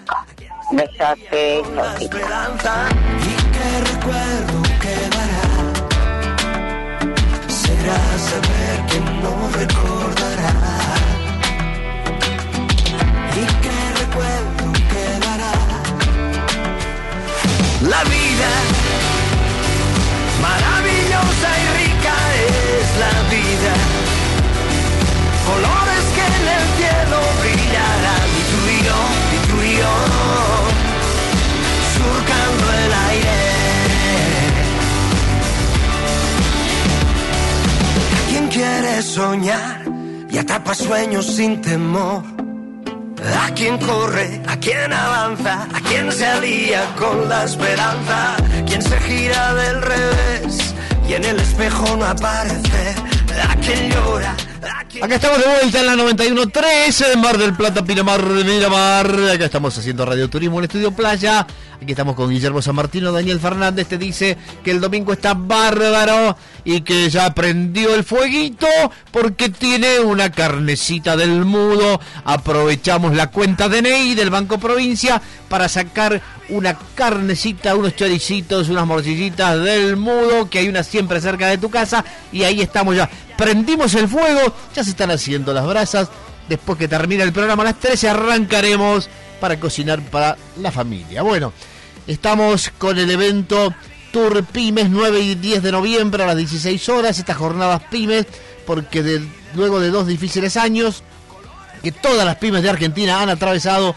Besitos. 0.72 2.02
esperanza 2.02 2.88
y 3.20 3.34
que 3.54 3.68
recuerdo 3.92 4.62
quedará. 4.80 5.44
Será 7.48 8.00
saber 8.30 8.76
que 8.88 8.98
no 9.22 9.34
recordará. 9.60 10.52
Y 13.34 13.44
que 13.62 13.76
recuerdo 14.00 14.64
quedará. 14.90 15.52
La 17.82 18.02
vida 18.04 18.85
y 29.64 29.76
yo, 29.76 29.94
surcando 31.96 32.64
el 32.84 32.92
aire. 33.10 33.38
¿Quién 38.28 38.48
quiere 38.48 39.02
soñar 39.02 39.82
y 40.30 40.38
atrapa 40.38 40.74
sueños 40.74 41.26
sin 41.26 41.60
temor? 41.60 42.22
¿A 43.44 43.50
quién 43.54 43.78
corre? 43.78 44.40
¿A 44.46 44.56
quién 44.58 44.92
avanza? 44.92 45.66
¿A 45.74 45.80
quién 45.88 46.12
se 46.12 46.26
alía 46.26 46.82
con 46.98 47.28
la 47.28 47.44
esperanza? 47.44 48.36
¿Quién 48.66 48.82
se 48.82 48.98
gira 49.00 49.54
del 49.54 49.82
revés 49.82 50.74
y 51.08 51.14
en 51.14 51.24
el 51.24 51.38
espejo 51.40 51.96
no 51.96 52.04
aparece? 52.04 52.94
¿A? 53.48 53.55
Acá 55.02 55.16
estamos 55.16 55.38
de 55.38 55.46
vuelta 55.46 55.80
en 55.80 55.86
la 55.86 55.94
91.3 55.94 57.12
en 57.12 57.20
Mar 57.20 57.36
del 57.36 57.52
Plata, 57.54 57.84
Pinamar, 57.84 58.22
Miramar. 58.24 59.06
Acá 59.34 59.44
estamos 59.44 59.76
haciendo 59.76 60.06
Radio 60.06 60.30
Turismo 60.30 60.58
en 60.58 60.64
Estudio 60.64 60.92
Playa. 60.92 61.46
Aquí 61.82 61.92
estamos 61.92 62.14
con 62.14 62.30
Guillermo 62.30 62.62
San 62.62 62.76
Martino. 62.76 63.12
Daniel 63.12 63.38
Fernández 63.38 63.88
te 63.88 63.98
dice 63.98 64.38
que 64.64 64.70
el 64.70 64.80
domingo 64.80 65.12
está 65.12 65.34
bárbaro 65.34 66.36
y 66.64 66.80
que 66.80 67.10
ya 67.10 67.34
prendió 67.34 67.94
el 67.94 68.04
fueguito 68.04 68.66
porque 69.10 69.50
tiene 69.50 70.00
una 70.00 70.30
carnecita 70.30 71.16
del 71.16 71.44
mudo. 71.44 72.00
Aprovechamos 72.24 73.14
la 73.14 73.30
cuenta 73.30 73.68
DNI 73.68 74.14
del 74.14 74.30
Banco 74.30 74.58
Provincia 74.58 75.20
para 75.48 75.68
sacar 75.68 76.22
una 76.48 76.78
carnecita, 76.94 77.74
unos 77.74 77.96
choricitos, 77.96 78.68
unas 78.68 78.86
morcillitas 78.86 79.62
del 79.62 79.96
mudo, 79.96 80.48
que 80.48 80.60
hay 80.60 80.68
una 80.68 80.82
siempre 80.82 81.20
cerca 81.20 81.48
de 81.48 81.58
tu 81.58 81.68
casa. 81.68 82.04
Y 82.32 82.44
ahí 82.44 82.60
estamos 82.60 82.96
ya. 82.96 83.10
Prendimos 83.36 83.94
el 83.94 84.08
fuego, 84.08 84.54
ya 84.74 84.82
se 84.82 84.90
están 84.90 85.10
haciendo 85.10 85.52
las 85.52 85.66
brasas. 85.66 86.08
Después 86.48 86.78
que 86.78 86.88
termina 86.88 87.24
el 87.24 87.32
programa 87.32 87.62
a 87.62 87.66
las 87.66 87.80
13 87.80 88.08
arrancaremos 88.08 89.08
para 89.40 89.58
cocinar 89.58 90.00
para 90.02 90.36
la 90.58 90.70
familia. 90.70 91.22
Bueno, 91.22 91.52
estamos 92.06 92.70
con 92.78 92.98
el 92.98 93.10
evento 93.10 93.74
Tour 94.12 94.44
Pymes 94.44 94.88
9 94.88 95.20
y 95.20 95.34
10 95.34 95.62
de 95.62 95.72
noviembre 95.72 96.22
a 96.22 96.26
las 96.26 96.36
16 96.36 96.88
horas. 96.88 97.18
Estas 97.18 97.36
jornadas 97.36 97.82
Pymes, 97.90 98.26
porque 98.64 99.22
luego 99.54 99.80
de 99.80 99.90
dos 99.90 100.06
difíciles 100.06 100.56
años 100.56 101.02
que 101.82 101.92
todas 101.92 102.24
las 102.24 102.36
pymes 102.36 102.62
de 102.62 102.70
Argentina 102.70 103.20
han 103.20 103.28
atravesado, 103.28 103.94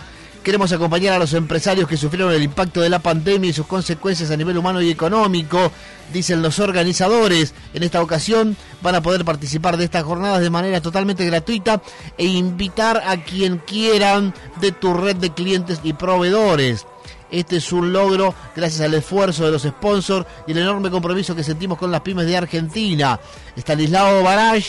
queremos 0.49 0.71
acompañar 0.71 1.13
a 1.13 1.19
los 1.19 1.33
empresarios 1.33 1.87
que 1.87 1.95
sufrieron 1.95 2.33
el 2.33 2.41
impacto 2.41 2.81
de 2.81 2.89
la 2.89 2.97
pandemia 2.97 3.51
y 3.51 3.53
sus 3.53 3.67
consecuencias 3.67 4.31
a 4.31 4.35
nivel 4.35 4.57
humano 4.57 4.81
y 4.81 4.89
económico, 4.89 5.71
dicen 6.11 6.41
los 6.41 6.57
organizadores. 6.57 7.53
En 7.75 7.83
esta 7.83 8.01
ocasión 8.01 8.57
van 8.81 8.95
a 8.95 9.01
poder 9.03 9.23
participar 9.23 9.77
de 9.77 9.83
estas 9.83 10.03
jornadas 10.03 10.41
de 10.41 10.49
manera 10.49 10.81
totalmente 10.81 11.23
gratuita 11.23 11.83
e 12.17 12.25
invitar 12.25 13.03
a 13.05 13.23
quien 13.23 13.59
quieran 13.59 14.33
de 14.59 14.71
tu 14.71 14.95
red 14.95 15.17
de 15.17 15.29
clientes 15.29 15.81
y 15.83 15.93
proveedores. 15.93 16.87
Este 17.29 17.57
es 17.57 17.71
un 17.71 17.93
logro 17.93 18.33
gracias 18.55 18.81
al 18.81 18.95
esfuerzo 18.95 19.45
de 19.45 19.51
los 19.51 19.61
sponsors 19.61 20.25
y 20.47 20.53
el 20.53 20.57
enorme 20.57 20.89
compromiso 20.89 21.35
que 21.35 21.43
sentimos 21.43 21.77
con 21.77 21.91
las 21.91 22.01
pymes 22.01 22.25
de 22.25 22.37
Argentina. 22.37 23.19
Estanislao 23.55 24.23
Baraj, 24.23 24.63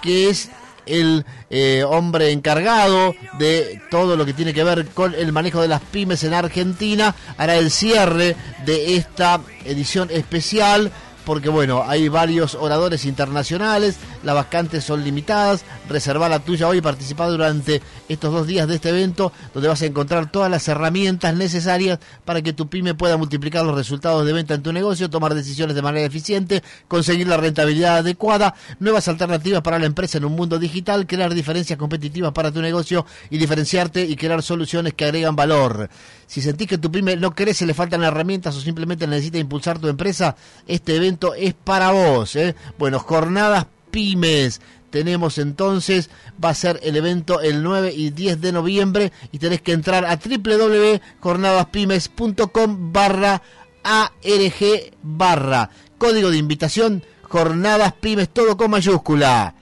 que 0.00 0.30
es 0.30 0.48
el 0.86 1.24
eh, 1.50 1.84
hombre 1.86 2.30
encargado 2.30 3.14
de 3.38 3.80
todo 3.90 4.16
lo 4.16 4.24
que 4.24 4.32
tiene 4.32 4.54
que 4.54 4.64
ver 4.64 4.86
con 4.86 5.14
el 5.14 5.32
manejo 5.32 5.60
de 5.60 5.68
las 5.68 5.82
pymes 5.82 6.24
en 6.24 6.34
Argentina, 6.34 7.14
hará 7.36 7.56
el 7.56 7.70
cierre 7.70 8.36
de 8.64 8.96
esta 8.96 9.40
edición 9.64 10.08
especial. 10.10 10.90
Porque 11.24 11.48
bueno, 11.48 11.82
hay 11.84 12.08
varios 12.08 12.54
oradores 12.54 13.04
internacionales, 13.04 13.96
las 14.26 14.34
vacantes 14.34 14.82
son 14.82 15.04
limitadas, 15.04 15.64
reserva 15.88 16.28
la 16.28 16.40
tuya 16.40 16.66
hoy 16.66 16.78
y 16.78 16.80
participa 16.80 17.28
durante 17.28 17.80
estos 18.08 18.32
dos 18.32 18.44
días 18.44 18.66
de 18.66 18.74
este 18.74 18.88
evento, 18.88 19.32
donde 19.54 19.68
vas 19.68 19.80
a 19.82 19.86
encontrar 19.86 20.32
todas 20.32 20.50
las 20.50 20.66
herramientas 20.66 21.32
necesarias 21.36 22.00
para 22.24 22.42
que 22.42 22.52
tu 22.52 22.68
pyme 22.68 22.94
pueda 22.94 23.16
multiplicar 23.16 23.64
los 23.64 23.76
resultados 23.76 24.26
de 24.26 24.32
venta 24.32 24.54
en 24.54 24.64
tu 24.64 24.72
negocio, 24.72 25.08
tomar 25.08 25.32
decisiones 25.32 25.76
de 25.76 25.82
manera 25.82 26.04
eficiente, 26.04 26.64
conseguir 26.88 27.28
la 27.28 27.36
rentabilidad 27.36 27.98
adecuada, 27.98 28.56
nuevas 28.80 29.06
alternativas 29.06 29.62
para 29.62 29.78
la 29.78 29.86
empresa 29.86 30.18
en 30.18 30.24
un 30.24 30.32
mundo 30.32 30.58
digital, 30.58 31.06
crear 31.06 31.32
diferencias 31.32 31.78
competitivas 31.78 32.32
para 32.32 32.50
tu 32.50 32.60
negocio 32.60 33.06
y 33.30 33.38
diferenciarte 33.38 34.02
y 34.02 34.16
crear 34.16 34.42
soluciones 34.42 34.94
que 34.94 35.04
agregan 35.04 35.36
valor. 35.36 35.88
Si 36.26 36.42
sentís 36.42 36.66
que 36.66 36.78
tu 36.78 36.90
pyme 36.90 37.14
no 37.14 37.32
crece, 37.32 37.64
le 37.64 37.74
faltan 37.74 38.02
herramientas 38.02 38.56
o 38.56 38.60
simplemente 38.60 39.06
necesita 39.06 39.38
impulsar 39.38 39.78
tu 39.78 39.86
empresa, 39.86 40.34
este 40.66 40.96
evento 40.96 41.32
es 41.34 41.54
para 41.54 41.92
vos. 41.92 42.34
¿eh? 42.34 42.56
Bueno, 42.76 42.98
jornadas 42.98 43.66
pymes. 43.96 44.60
Tenemos 44.90 45.38
entonces, 45.38 46.10
va 46.42 46.48
a 46.50 46.54
ser 46.54 46.78
el 46.82 46.96
evento 46.96 47.40
el 47.40 47.62
9 47.62 47.94
y 47.96 48.10
10 48.10 48.42
de 48.42 48.52
noviembre 48.52 49.10
y 49.32 49.38
tenés 49.38 49.62
que 49.62 49.72
entrar 49.72 50.04
a 50.04 50.16
www.jornadaspymes.com 50.16 52.92
barra 52.92 53.40
ARG 53.82 54.92
barra. 55.02 55.70
Código 55.96 56.30
de 56.30 56.36
invitación, 56.36 57.02
Jornadas 57.22 57.94
Pymes, 57.94 58.28
todo 58.28 58.58
con 58.58 58.70
mayúscula. 58.70 59.54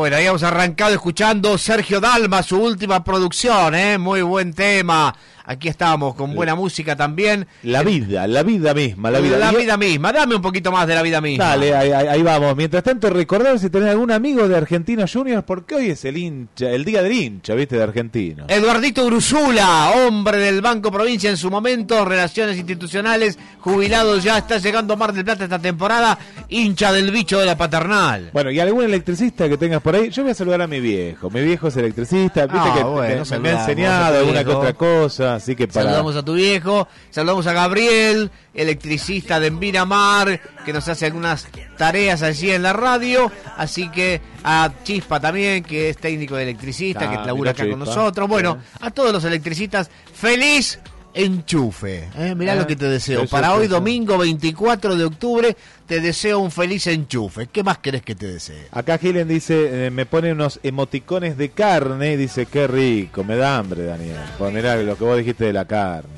Bueno, 0.00 0.16
habíamos 0.16 0.42
arrancado 0.42 0.94
escuchando 0.94 1.58
Sergio 1.58 2.00
Dalma, 2.00 2.42
su 2.42 2.56
última 2.56 3.04
producción, 3.04 3.74
¿eh? 3.74 3.98
Muy 3.98 4.22
buen 4.22 4.54
tema. 4.54 5.14
Aquí 5.50 5.66
estamos 5.66 6.14
con 6.14 6.32
buena 6.36 6.54
música 6.54 6.94
también. 6.94 7.44
La 7.64 7.82
vida, 7.82 8.28
la 8.28 8.44
vida 8.44 8.72
misma, 8.72 9.10
la 9.10 9.18
vida. 9.18 9.36
La 9.36 9.50
vida 9.50 9.76
misma. 9.76 10.12
Dame 10.12 10.36
un 10.36 10.42
poquito 10.42 10.70
más 10.70 10.86
de 10.86 10.94
la 10.94 11.02
vida 11.02 11.20
misma. 11.20 11.44
Dale, 11.44 11.74
ahí, 11.74 11.90
ahí- 11.90 12.22
vamos. 12.22 12.54
Mientras 12.54 12.84
tanto, 12.84 13.10
recordar 13.10 13.58
si 13.58 13.68
tenés 13.68 13.88
algún 13.90 14.12
amigo 14.12 14.46
de 14.46 14.56
Argentinos 14.56 15.12
Juniors, 15.12 15.42
porque 15.44 15.74
hoy 15.74 15.90
es 15.90 16.04
el 16.04 16.18
hincha, 16.18 16.70
el 16.70 16.84
día 16.84 17.02
del 17.02 17.10
hincha, 17.12 17.54
¿viste? 17.54 17.74
De 17.76 17.82
Argentino. 17.82 18.44
Eduardito 18.46 19.04
Grusula, 19.06 19.90
hombre 20.06 20.38
del 20.38 20.60
Banco 20.60 20.92
Provincia 20.92 21.28
en 21.28 21.36
su 21.36 21.50
momento, 21.50 22.04
relaciones 22.04 22.56
institucionales, 22.56 23.36
jubilado 23.58 24.18
ya, 24.18 24.38
está 24.38 24.58
llegando 24.58 24.94
a 24.94 24.96
Mar 24.96 25.12
del 25.12 25.24
Plata 25.24 25.42
esta 25.42 25.58
temporada, 25.58 26.16
hincha 26.48 26.92
del 26.92 27.10
bicho 27.10 27.40
de 27.40 27.46
la 27.46 27.56
paternal. 27.58 28.30
Bueno, 28.32 28.52
y 28.52 28.60
algún 28.60 28.84
electricista 28.84 29.48
que 29.48 29.56
tengas 29.56 29.82
por 29.82 29.96
ahí, 29.96 30.10
yo 30.10 30.22
voy 30.22 30.30
a 30.30 30.34
saludar 30.36 30.62
a 30.62 30.68
mi 30.68 30.78
viejo. 30.78 31.28
Mi 31.28 31.40
viejo 31.40 31.66
es 31.66 31.76
electricista, 31.76 32.46
viste 32.46 32.68
Ah, 32.70 32.74
que 32.76 32.84
bueno, 32.84 33.24
me- 33.28 33.38
me, 33.40 33.48
ha 33.50 33.60
enseñado 33.60 34.18
alguna 34.20 34.44
que 34.44 34.50
otra 34.50 34.72
cosa, 34.74 35.39
así 35.42 35.56
que 35.56 35.66
para... 35.66 35.84
Saludamos 35.84 36.16
a 36.16 36.22
tu 36.24 36.34
viejo, 36.34 36.88
saludamos 37.10 37.46
a 37.46 37.52
Gabriel, 37.52 38.30
electricista 38.54 39.40
de 39.40 39.48
Envinamar, 39.48 40.40
que 40.64 40.72
nos 40.72 40.88
hace 40.88 41.06
algunas 41.06 41.48
tareas 41.76 42.22
allí 42.22 42.50
en 42.50 42.62
la 42.62 42.72
radio, 42.72 43.30
así 43.56 43.88
que 43.90 44.20
a 44.44 44.70
Chispa 44.84 45.20
también, 45.20 45.62
que 45.64 45.90
es 45.90 45.96
técnico 45.98 46.36
de 46.36 46.44
electricista, 46.44 47.06
Ah, 47.06 47.10
que 47.10 47.26
labura 47.26 47.52
mira 47.52 47.64
acá 47.64 47.70
con 47.70 47.78
nosotros. 47.78 48.28
Bueno, 48.28 48.58
a 48.80 48.90
todos 48.90 49.12
los 49.12 49.24
electricistas, 49.24 49.90
feliz 50.14 50.78
enchufe. 51.14 52.08
¿eh? 52.16 52.34
Mirá 52.34 52.54
lo 52.54 52.66
que 52.66 52.76
te 52.76 52.86
deseo. 52.86 53.26
Para 53.26 53.54
hoy, 53.54 53.66
domingo 53.66 54.18
24 54.18 54.96
de 54.96 55.04
octubre, 55.04 55.56
te 55.86 56.00
deseo 56.00 56.38
un 56.38 56.50
feliz 56.50 56.86
enchufe. 56.86 57.46
¿Qué 57.48 57.62
más 57.62 57.78
querés 57.78 58.02
que 58.02 58.14
te 58.14 58.26
desee? 58.26 58.66
Acá 58.72 58.98
Gilen 58.98 59.28
dice, 59.28 59.86
eh, 59.86 59.90
me 59.90 60.06
pone 60.06 60.32
unos 60.32 60.60
emoticones 60.62 61.36
de 61.36 61.50
carne, 61.50 62.12
y 62.12 62.16
dice, 62.16 62.46
qué 62.46 62.66
rico, 62.66 63.24
me 63.24 63.36
da 63.36 63.58
hambre, 63.58 63.84
Daniel. 63.84 64.16
Pues 64.38 64.52
mirá 64.52 64.76
lo 64.76 64.96
que 64.96 65.04
vos 65.04 65.18
dijiste 65.18 65.44
de 65.44 65.52
la 65.52 65.64
carne. 65.64 66.10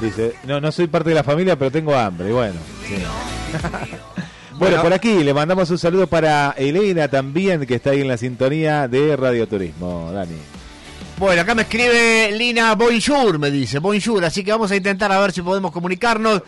Dice, 0.00 0.32
no, 0.46 0.60
no 0.60 0.72
soy 0.72 0.86
parte 0.86 1.10
de 1.10 1.14
la 1.14 1.24
familia, 1.24 1.56
pero 1.56 1.70
tengo 1.70 1.94
hambre, 1.94 2.30
y 2.30 2.32
bueno. 2.32 2.58
sí. 2.88 2.94
bueno, 4.58 4.58
Bueno. 4.58 4.82
por 4.82 4.92
aquí 4.92 5.22
le 5.24 5.34
mandamos 5.34 5.70
un 5.70 5.78
saludo 5.78 6.06
para 6.06 6.54
Elena 6.56 7.08
también, 7.08 7.66
que 7.66 7.74
está 7.76 7.90
ahí 7.90 8.00
en 8.00 8.08
la 8.08 8.16
sintonía 8.16 8.88
de 8.88 9.16
Radio 9.16 9.46
Turismo, 9.46 10.10
Dani. 10.12 10.36
Bueno, 11.20 11.42
acá 11.42 11.54
me 11.54 11.62
escribe 11.62 12.32
Lina 12.32 12.74
Bonjour, 12.74 13.38
me 13.38 13.50
dice, 13.50 13.78
Bonjour, 13.78 14.24
así 14.24 14.42
que 14.42 14.52
vamos 14.52 14.70
a 14.70 14.76
intentar 14.76 15.12
a 15.12 15.20
ver 15.20 15.32
si 15.32 15.42
podemos 15.42 15.70
comunicarnos 15.70 16.40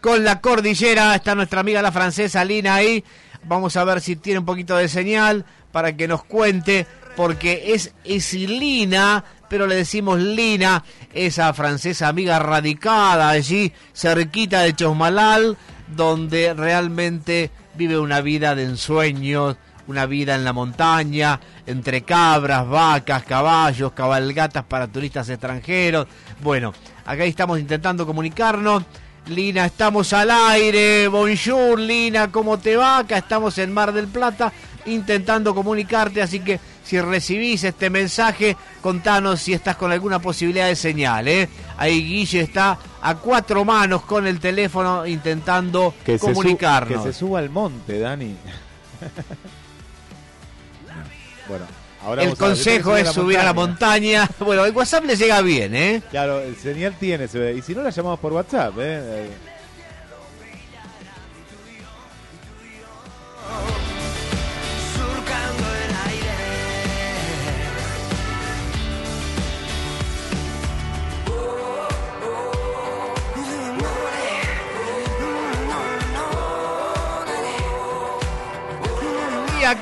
con 0.00 0.24
la 0.24 0.40
cordillera. 0.40 1.14
Está 1.14 1.34
nuestra 1.34 1.60
amiga 1.60 1.82
la 1.82 1.92
francesa 1.92 2.42
Lina 2.42 2.76
ahí. 2.76 3.04
Vamos 3.42 3.76
a 3.76 3.84
ver 3.84 4.00
si 4.00 4.16
tiene 4.16 4.38
un 4.38 4.46
poquito 4.46 4.76
de 4.76 4.88
señal 4.88 5.44
para 5.72 5.94
que 5.94 6.08
nos 6.08 6.24
cuente, 6.24 6.86
porque 7.16 7.74
es, 7.74 7.92
es 8.02 8.32
Lina, 8.32 9.22
pero 9.50 9.66
le 9.66 9.74
decimos 9.74 10.18
Lina, 10.18 10.82
esa 11.12 11.52
francesa 11.52 12.08
amiga 12.08 12.38
radicada 12.38 13.28
allí, 13.28 13.74
cerquita 13.92 14.62
de 14.62 14.74
Chosmalal, 14.74 15.58
donde 15.94 16.54
realmente 16.54 17.50
vive 17.74 17.98
una 17.98 18.22
vida 18.22 18.54
de 18.54 18.62
ensueños, 18.62 19.58
una 19.86 20.06
vida 20.06 20.34
en 20.34 20.44
la 20.44 20.52
montaña, 20.52 21.38
entre 21.66 22.02
cabras, 22.02 22.68
vacas, 22.68 23.24
caballos, 23.24 23.92
cabalgatas 23.92 24.64
para 24.64 24.86
turistas 24.86 25.28
extranjeros. 25.28 26.06
Bueno, 26.42 26.72
acá 27.04 27.24
estamos 27.24 27.58
intentando 27.58 28.06
comunicarnos. 28.06 28.82
Lina, 29.28 29.64
estamos 29.66 30.12
al 30.12 30.30
aire. 30.30 31.08
Bonjour, 31.08 31.78
Lina, 31.78 32.30
¿cómo 32.30 32.58
te 32.58 32.76
va? 32.76 32.98
Acá 32.98 33.18
estamos 33.18 33.56
en 33.58 33.72
Mar 33.72 33.92
del 33.92 34.06
Plata 34.08 34.52
intentando 34.86 35.54
comunicarte, 35.54 36.20
así 36.20 36.40
que 36.40 36.60
si 36.84 37.00
recibís 37.00 37.64
este 37.64 37.88
mensaje, 37.88 38.54
contanos 38.82 39.40
si 39.40 39.54
estás 39.54 39.76
con 39.76 39.90
alguna 39.90 40.18
posibilidad 40.18 40.66
de 40.66 40.76
señal. 40.76 41.26
¿eh? 41.26 41.48
Ahí 41.78 42.04
Guille 42.04 42.40
está 42.42 42.78
a 43.00 43.14
cuatro 43.14 43.64
manos 43.64 44.02
con 44.02 44.26
el 44.26 44.38
teléfono 44.40 45.06
intentando 45.06 45.94
Que 46.04 46.18
se, 46.18 46.26
comunicarnos. 46.26 47.02
que 47.04 47.12
se 47.12 47.18
suba 47.18 47.38
al 47.38 47.48
monte, 47.48 47.98
Dani. 47.98 48.36
bueno, 51.58 51.66
ahora 52.02 52.22
el 52.24 52.36
consejo 52.36 52.90
¿puede 52.90 53.02
es 53.02 53.12
subir 53.12 53.38
a 53.38 53.44
la 53.44 53.52
montaña. 53.52 54.28
Bueno, 54.40 54.64
el 54.64 54.74
WhatsApp 54.74 55.04
le 55.04 55.16
llega 55.16 55.40
bien, 55.40 55.74
¿eh? 55.74 56.02
Claro, 56.10 56.40
el 56.40 56.56
señal 56.56 56.94
tiene, 56.98 57.28
se 57.28 57.38
ve. 57.38 57.54
Y 57.54 57.62
si 57.62 57.74
no, 57.74 57.82
la 57.82 57.90
llamamos 57.90 58.18
por 58.18 58.32
WhatsApp, 58.32 58.74
¿eh? 58.78 59.28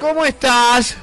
¿cómo 0.01 0.25
estás? 0.25 0.97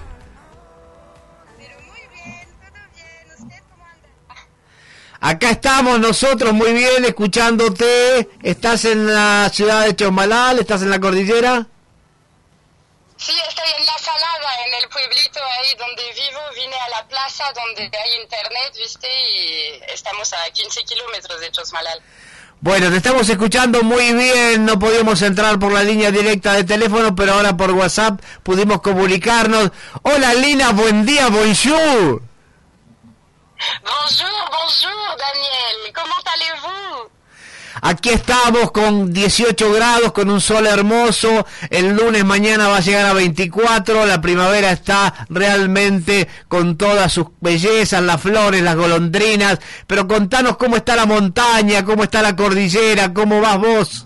Acá 5.22 5.52
estamos 5.52 6.00
nosotros 6.00 6.54
muy 6.54 6.72
bien 6.72 7.04
escuchándote. 7.04 8.30
¿Estás 8.42 8.86
en 8.86 9.14
la 9.14 9.50
ciudad 9.54 9.86
de 9.86 9.96
Chosmalal? 9.96 10.60
¿Estás 10.60 10.82
en 10.82 10.90
la 10.90 11.00
cordillera? 11.00 11.68
Sí, 13.18 13.34
estoy 13.50 13.70
en 13.78 13.86
La 13.86 13.98
Salada, 13.98 14.50
en 14.66 14.82
el 14.82 14.90
pueblito 14.90 15.40
ahí 15.60 15.76
donde 15.78 16.04
vivo. 16.14 16.40
Vine 16.56 16.76
a 16.76 16.90
la 16.90 17.08
plaza 17.10 17.44
donde 17.54 17.82
hay 17.84 18.22
internet, 18.22 18.74
¿viste? 18.78 19.08
Y 19.10 19.94
estamos 19.94 20.32
a 20.32 20.50
15 20.52 20.84
kilómetros 20.84 21.42
de 21.42 21.52
Chosmalal. 21.52 22.02
Bueno, 22.62 22.90
te 22.90 22.98
estamos 22.98 23.28
escuchando 23.28 23.84
muy 23.84 24.14
bien. 24.14 24.64
No 24.64 24.80
podíamos 24.80 25.22
entrar 25.22 25.60
por 25.60 25.74
la 25.74 25.84
línea 25.84 26.12
directa 26.12 26.54
de 26.54 26.64
teléfono, 26.64 27.14
pero 27.14 27.34
ahora 27.34 27.58
por 27.58 27.72
WhatsApp 27.72 28.22
pudimos 28.44 28.82
comunicarnos. 28.82 29.72
Hola 30.04 30.34
Lina, 30.34 30.72
buen 30.72 31.06
día, 31.06 31.28
bonjour. 31.28 32.29
Bonjour, 33.84 34.50
bonjour, 34.52 35.18
Daniel. 35.18 35.94
Comment 35.94 36.24
allez-vous? 36.34 37.10
Aquí 37.82 38.10
estamos 38.10 38.72
con 38.72 39.14
18 39.14 39.72
grados, 39.74 40.12
con 40.12 40.30
un 40.30 40.42
sol 40.42 40.66
hermoso. 40.68 41.46
El 41.70 41.96
lunes 41.96 42.26
mañana 42.26 42.68
va 42.68 42.78
a 42.78 42.82
llegar 42.82 43.06
a 43.06 43.14
24. 43.14 44.06
La 44.06 44.22
primavera 44.22 44.72
está 44.72 45.14
realmente 45.30 46.28
con 46.48 46.78
todas 46.78 47.12
sus 47.12 47.28
bellezas, 47.40 48.02
las 48.02 48.22
flores, 48.22 48.62
las 48.62 48.76
golondrinas. 48.76 49.60
Pero 49.88 50.08
contanos 50.08 50.58
cómo 50.58 50.78
está 50.78 50.96
la 50.96 51.06
montaña, 51.06 51.86
cómo 51.86 52.04
está 52.04 52.22
la 52.22 52.36
cordillera, 52.36 53.14
cómo 53.14 53.40
vas 53.42 53.58
vos. 53.58 54.06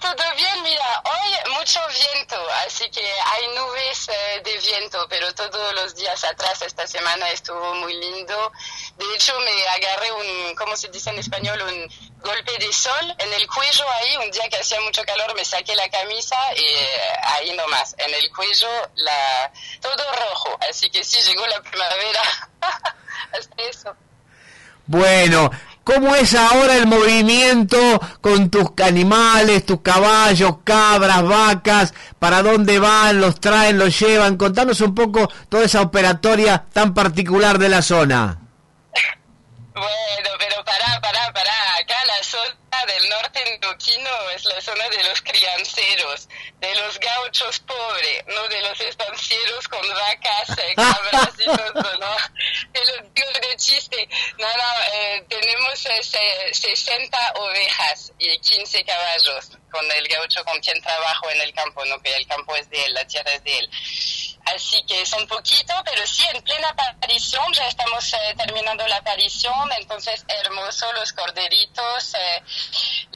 Todo 0.00 0.24
bien, 0.36 0.62
mira, 0.64 1.02
hoy 1.04 1.52
mucho 1.58 1.80
viento, 1.88 2.36
así 2.70 2.88
que 2.90 3.00
hay 3.00 3.48
nubes 3.48 4.08
eh, 4.08 4.40
de 4.44 4.56
viento, 4.58 5.04
pero 5.08 5.34
todos 5.34 5.74
los 5.74 5.94
días 5.96 6.22
atrás 6.22 6.62
esta 6.62 6.86
semana 6.86 7.28
estuvo 7.30 7.74
muy 7.74 7.94
lindo. 7.94 8.52
De 8.96 9.14
hecho, 9.14 9.38
me 9.40 9.66
agarré 9.68 10.12
un, 10.12 10.54
¿cómo 10.54 10.76
se 10.76 10.88
dice 10.88 11.10
en 11.10 11.18
español? 11.18 11.60
Un 11.62 11.90
golpe 12.20 12.58
de 12.58 12.72
sol 12.72 13.14
en 13.18 13.32
el 13.32 13.46
cuello 13.48 13.84
ahí, 13.94 14.16
un 14.18 14.30
día 14.30 14.48
que 14.48 14.58
hacía 14.58 14.80
mucho 14.82 15.02
calor 15.04 15.34
me 15.34 15.44
saqué 15.44 15.74
la 15.74 15.88
camisa 15.90 16.36
y 16.54 16.64
eh, 16.64 17.12
ahí 17.24 17.52
nomás, 17.56 17.96
en 17.98 18.14
el 18.14 18.30
cuello, 18.30 18.68
la, 18.94 19.52
todo 19.80 20.12
rojo, 20.12 20.56
así 20.68 20.90
que 20.90 21.02
sí, 21.02 21.20
llegó 21.22 21.44
la 21.48 21.60
primavera. 21.62 22.22
Hasta 23.32 23.62
eso. 23.62 23.96
Bueno, 24.86 25.50
¿cómo 25.92 26.14
es 26.14 26.34
ahora 26.34 26.76
el 26.76 26.86
movimiento 26.86 27.78
con 28.20 28.48
tus 28.48 28.70
animales, 28.84 29.66
tus 29.66 29.80
caballos, 29.80 30.58
cabras, 30.62 31.22
vacas? 31.22 31.94
¿Para 32.18 32.42
dónde 32.42 32.78
van? 32.78 33.20
¿Los 33.20 33.40
traen, 33.40 33.78
los 33.78 33.98
llevan? 33.98 34.36
Contanos 34.36 34.80
un 34.82 34.94
poco 34.94 35.28
toda 35.48 35.64
esa 35.64 35.82
operatoria 35.82 36.64
tan 36.72 36.94
particular 36.94 37.58
de 37.58 37.68
la 37.68 37.82
zona. 37.82 38.38
Bueno, 39.72 40.30
pero 40.38 40.62
pará, 40.64 41.00
pará, 41.00 41.32
pará. 41.32 41.59
Zona 42.80 42.92
del 42.92 43.08
norte 43.08 43.54
endoquino 43.54 44.30
es 44.34 44.44
la 44.44 44.60
zona 44.60 44.88
de 44.88 45.02
los 45.04 45.20
crianceros, 45.22 46.28
de 46.60 46.74
los 46.76 46.98
gauchos 46.98 47.60
pobres, 47.60 48.24
no 48.28 48.48
de 48.48 48.60
los 48.62 48.80
estancieros 48.80 49.68
con 49.68 49.86
vacas, 49.88 50.58
eh, 50.58 50.74
cabras 50.76 51.30
y 51.38 51.44
todo, 51.44 51.98
¿no? 51.98 52.16
Te 52.72 52.84
lo 52.86 52.92
digo 53.14 53.28
de 53.48 53.56
chiste. 53.56 54.08
No, 54.38 54.46
no, 54.46 54.82
eh, 54.94 55.24
tenemos 55.28 55.86
eh, 55.86 56.02
se- 56.02 56.54
60 56.54 57.32
ovejas 57.36 58.12
y 58.18 58.38
15 58.38 58.84
caballos 58.84 59.50
con 59.70 59.90
el 59.92 60.08
gaucho 60.08 60.44
con 60.44 60.58
quien 60.60 60.80
trabajo 60.82 61.30
en 61.30 61.40
el 61.42 61.52
campo, 61.52 61.84
¿no? 61.84 62.00
Que 62.00 62.14
el 62.14 62.26
campo 62.26 62.54
es 62.56 62.68
de 62.70 62.84
él, 62.84 62.94
la 62.94 63.06
tierra 63.06 63.32
es 63.32 63.44
de 63.44 63.58
él. 63.58 63.70
Así 64.54 64.82
que 64.84 65.02
es 65.02 65.12
un 65.12 65.26
poquito, 65.26 65.74
pero 65.84 66.06
sí, 66.06 66.24
en 66.32 66.42
plena 66.42 66.68
aparición, 66.68 67.52
ya 67.52 67.66
estamos 67.66 68.12
eh, 68.12 68.34
terminando 68.36 68.86
la 68.88 68.96
aparición, 68.96 69.70
entonces 69.78 70.24
hermoso 70.26 70.92
los 70.92 71.12
corderitos. 71.12 72.14
eh, 72.14 72.42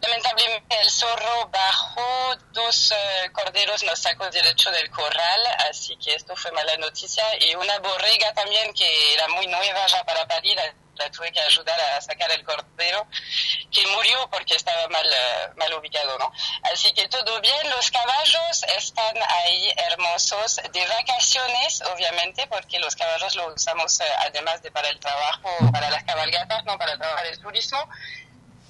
lamentablemente 0.01 0.81
el 0.81 0.91
zorro 0.91 1.49
bajó, 1.49 2.37
dos 2.53 2.93
eh, 2.93 3.31
corderos 3.33 3.83
nos 3.85 3.99
sacó 3.99 4.31
derecho 4.31 4.71
del 4.71 4.91
corral, 4.91 5.41
así 5.69 5.97
que 5.97 6.15
esto 6.15 6.37
fue 6.37 6.53
mala 6.53 6.77
noticia. 6.77 7.25
Y 7.41 7.55
una 7.55 7.79
borrega 7.79 8.33
también 8.35 8.73
que 8.75 9.15
era 9.15 9.29
muy 9.29 9.47
nueva 9.47 9.87
ya 9.87 10.05
para 10.05 10.27
parir, 10.27 10.59
la 10.97 11.11
tuve 11.11 11.33
que 11.33 11.41
ayudar 11.41 11.79
a 11.81 12.01
sacar 12.01 12.31
el 12.33 12.45
cordero, 12.45 13.07
que 13.71 13.87
murió 13.89 14.29
porque 14.31 14.55
estaba 14.55 14.89
mal, 14.89 15.07
eh, 15.07 15.51
mal 15.57 15.73
ubicado, 15.75 16.19
¿no? 16.19 16.33
Así 16.73 16.93
que 16.93 17.09
todo 17.09 17.41
bien, 17.41 17.71
los 17.71 17.91
caballos 17.91 18.65
están 18.77 19.17
ahí 19.17 19.73
hermosos, 19.77 20.61
de 20.73 20.87
vacaciones, 20.87 21.83
obviamente, 21.93 22.47
porque 22.47 22.79
los 22.79 22.95
caballos 22.97 23.35
los 23.35 23.55
usamos 23.55 24.01
eh, 24.01 24.05
además 24.21 24.63
de 24.63 24.71
para 24.71 24.89
el 24.89 24.99
trabajo, 24.99 25.51
para 25.73 25.91
las 25.91 26.05
cabalgatas, 26.05 26.65
no 26.65 26.79
para 26.79 26.97
trabajar 26.97 27.27
el 27.27 27.39
turismo. 27.41 27.89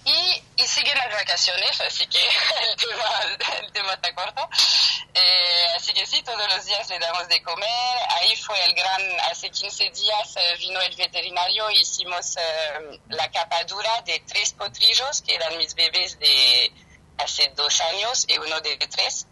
Y, 0.04 0.62
y 0.62 0.66
siguen 0.66 0.98
las 0.98 1.10
vacaciones, 1.12 1.80
así 1.80 2.06
que 2.06 2.18
el 2.70 2.76
tema, 2.76 3.58
el 3.62 3.72
tema 3.72 3.92
está 3.94 4.14
corto. 4.14 4.48
Eh, 5.14 5.66
así 5.76 5.92
que 5.94 6.04
sí, 6.06 6.22
todos 6.22 6.46
los 6.52 6.64
días 6.64 6.88
le 6.90 6.98
damos 6.98 7.26
de 7.28 7.42
comer. 7.42 7.98
Ahí 8.10 8.36
fue 8.36 8.62
el 8.64 8.74
gran, 8.74 9.00
hace 9.30 9.50
15 9.50 9.90
días 9.90 10.36
eh, 10.36 10.56
vino 10.58 10.80
el 10.82 10.94
veterinario 10.96 11.70
y 11.70 11.80
hicimos 11.80 12.36
eh, 12.36 13.00
la 13.08 13.30
capadura 13.30 14.02
de 14.02 14.20
tres 14.26 14.52
potrillos, 14.52 15.22
que 15.22 15.36
eran 15.36 15.56
mis 15.56 15.74
bebés 15.74 16.18
de 16.18 16.72
hace 17.18 17.48
dos 17.56 17.80
años 17.80 18.26
y 18.28 18.36
uno 18.38 18.60
de 18.60 18.76
tres. 18.76 19.26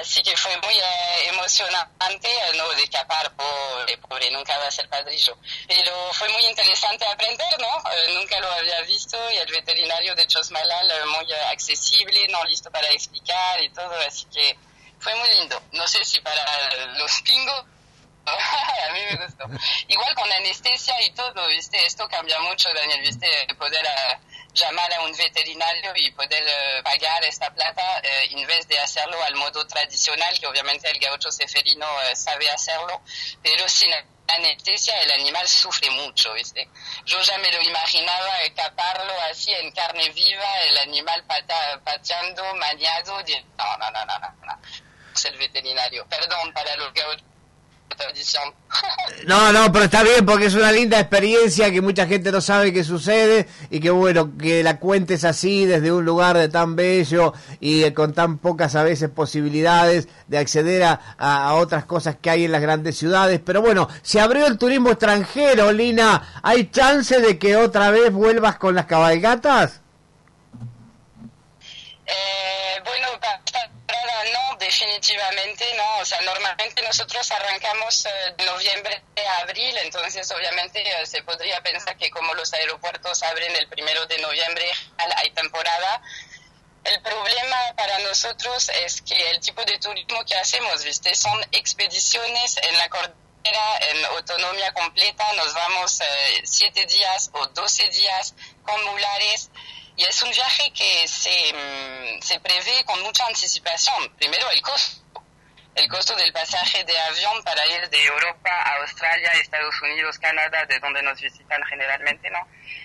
Así 0.00 0.22
que 0.22 0.36
fue 0.36 0.56
muy 0.58 0.74
eh, 0.74 1.28
emocionante 1.28 2.28
no 2.54 2.68
de 2.74 2.88
capar, 2.88 3.34
pobre, 3.34 3.96
pobre, 3.98 4.30
nunca 4.30 4.56
va 4.58 4.66
a 4.66 4.70
ser 4.70 4.88
padrillo. 4.88 5.36
Pero 5.66 5.92
fue 6.12 6.28
muy 6.28 6.44
interesante 6.46 7.04
aprender, 7.06 7.58
¿no? 7.58 7.90
Eh, 7.90 8.14
nunca 8.14 8.38
lo 8.40 8.50
había 8.52 8.80
visto 8.82 9.18
y 9.32 9.36
el 9.36 9.50
veterinario 9.50 10.14
de 10.14 10.26
Chosmalal 10.26 10.90
eh, 10.90 11.04
muy 11.06 11.32
accesible, 11.50 12.28
¿no? 12.28 12.44
Listo 12.44 12.70
para 12.70 12.88
explicar 12.90 13.62
y 13.62 13.70
todo, 13.70 13.94
así 14.06 14.26
que 14.26 14.58
fue 14.98 15.14
muy 15.14 15.28
lindo. 15.30 15.62
No 15.72 15.86
sé 15.88 16.04
si 16.04 16.20
para 16.20 16.44
los 16.98 17.22
pingos 17.22 17.64
a 18.26 18.92
mí 18.92 19.00
me 19.10 19.24
gustó. 19.24 19.44
Igual 19.88 20.14
con 20.14 20.30
anestesia 20.32 21.00
y 21.02 21.10
todo, 21.12 21.46
¿viste? 21.48 21.84
Esto 21.86 22.08
cambia 22.08 22.40
mucho, 22.40 22.68
Daniel, 22.74 23.00
¿viste? 23.00 23.28
Poder 23.56 23.84
eh, 23.86 24.18
llamar 24.56 24.92
a 24.94 25.02
un 25.02 25.12
veterinario 25.16 25.92
y 25.94 26.10
poder 26.10 26.42
eh, 26.46 26.82
pagar 26.82 27.22
esta 27.24 27.52
plata 27.54 28.00
eh, 28.02 28.28
en 28.32 28.46
vez 28.46 28.66
de 28.66 28.78
hacerlo 28.78 29.22
al 29.22 29.34
modo 29.36 29.64
tradicional, 29.66 30.36
que 30.40 30.46
obviamente 30.46 30.90
el 30.90 30.98
gaucho 30.98 31.30
ceferino 31.30 31.86
eh, 32.02 32.16
sabe 32.16 32.50
hacerlo, 32.50 33.00
pero 33.42 33.68
sin 33.68 33.90
anestesia 34.28 35.00
el 35.02 35.12
animal 35.12 35.46
sufre 35.46 35.88
mucho, 35.90 36.32
¿viste? 36.32 36.68
Yo 37.04 37.20
ya 37.20 37.38
me 37.38 37.52
lo 37.52 37.62
imaginaba 37.62 38.42
eh, 38.42 38.52
caparlo 38.54 39.12
así 39.30 39.52
en 39.54 39.70
carne 39.72 40.08
viva, 40.10 40.60
el 40.62 40.78
animal 40.78 41.22
pata- 41.24 41.80
pateando, 41.84 42.42
maniado, 42.56 43.22
de... 43.22 43.40
no, 43.56 43.76
no, 43.78 43.90
no, 43.90 44.04
no, 44.04 44.18
no, 44.18 44.34
no. 44.46 44.60
Es 45.14 45.24
el 45.26 45.38
veterinario. 45.38 46.04
Perdón 46.08 46.52
para 46.52 46.74
los 46.76 46.92
gauchos. 46.92 47.22
No, 49.26 49.52
no, 49.52 49.72
pero 49.72 49.86
está 49.86 50.02
bien 50.02 50.24
porque 50.24 50.46
es 50.46 50.54
una 50.54 50.70
linda 50.70 51.00
experiencia 51.00 51.72
que 51.72 51.80
mucha 51.80 52.06
gente 52.06 52.30
no 52.30 52.40
sabe 52.40 52.72
que 52.72 52.84
sucede 52.84 53.48
y 53.70 53.80
que 53.80 53.90
bueno, 53.90 54.36
que 54.36 54.62
la 54.62 54.78
cuentes 54.78 55.24
así 55.24 55.64
desde 55.64 55.90
un 55.90 56.04
lugar 56.04 56.36
de 56.36 56.48
tan 56.48 56.76
bello 56.76 57.32
y 57.58 57.90
con 57.92 58.12
tan 58.12 58.38
pocas 58.38 58.76
a 58.76 58.84
veces 58.84 59.10
posibilidades 59.10 60.08
de 60.28 60.38
acceder 60.38 60.82
a, 60.84 61.54
otras 61.54 61.84
cosas 61.86 62.16
que 62.20 62.30
hay 62.30 62.44
en 62.44 62.52
las 62.52 62.60
grandes 62.60 62.96
ciudades. 62.96 63.40
Pero 63.44 63.62
bueno, 63.62 63.88
se 64.02 64.20
abrió 64.20 64.46
el 64.46 64.58
turismo 64.58 64.90
extranjero, 64.90 65.72
Lina. 65.72 66.40
¿Hay 66.42 66.70
chance 66.70 67.20
de 67.20 67.38
que 67.38 67.56
otra 67.56 67.90
vez 67.90 68.12
vuelvas 68.12 68.58
con 68.58 68.74
las 68.74 68.86
cabalgatas? 68.86 69.80
Eh, 72.06 72.80
bueno, 72.84 73.08
para 73.20 73.35
no, 74.32 74.56
definitivamente 74.58 75.64
no. 75.76 75.98
O 75.98 76.04
sea, 76.04 76.20
normalmente 76.22 76.82
nosotros 76.82 77.30
arrancamos 77.30 78.06
eh, 78.06 78.10
de 78.36 78.44
noviembre 78.44 79.02
a 79.28 79.38
abril, 79.40 79.76
entonces 79.78 80.30
obviamente 80.30 80.80
eh, 80.82 81.06
se 81.06 81.22
podría 81.22 81.60
pensar 81.62 81.96
que 81.96 82.10
como 82.10 82.34
los 82.34 82.52
aeropuertos 82.52 83.22
abren 83.22 83.54
el 83.56 83.68
primero 83.68 84.06
de 84.06 84.18
noviembre, 84.18 84.70
hay 85.16 85.30
temporada. 85.30 86.02
El 86.84 87.02
problema 87.02 87.74
para 87.76 87.98
nosotros 88.00 88.68
es 88.84 89.02
que 89.02 89.30
el 89.30 89.40
tipo 89.40 89.64
de 89.64 89.78
turismo 89.78 90.24
que 90.24 90.36
hacemos, 90.36 90.84
¿viste? 90.84 91.14
Son 91.16 91.44
expediciones 91.50 92.56
en 92.58 92.78
la 92.78 92.88
cordillera 92.88 93.26
en 93.80 94.04
autonomía 94.06 94.72
completa, 94.72 95.32
nos 95.34 95.52
vamos 95.54 96.00
eh, 96.00 96.42
siete 96.44 96.84
días 96.86 97.30
o 97.32 97.46
doce 97.48 97.88
días 97.90 98.34
con 98.62 98.84
mulares 98.84 99.50
y 99.96 100.04
es 100.04 100.22
un 100.22 100.30
viaje 100.30 100.70
que 100.72 101.08
se, 101.08 101.52
mm, 101.52 102.20
se 102.20 102.38
prevé 102.40 102.84
con 102.84 103.00
mucha 103.02 103.24
anticipación. 103.26 104.14
Primero 104.16 104.50
el 104.50 104.60
costo. 104.60 105.02
El 105.74 105.88
costo 105.90 106.14
del 106.16 106.32
pasaje 106.32 106.84
de 106.84 106.98
avión 106.98 107.42
para 107.44 107.66
ir 107.66 107.88
de 107.90 108.04
Europa 108.04 108.50
a 108.50 108.76
Australia, 108.80 109.30
Estados 109.32 109.74
Unidos, 109.82 110.18
Canadá, 110.18 110.64
de 110.64 110.78
donde 110.78 111.02
nos 111.02 111.20
visitan 111.20 111.62
generalmente, 111.64 112.30
¿no? 112.30 112.38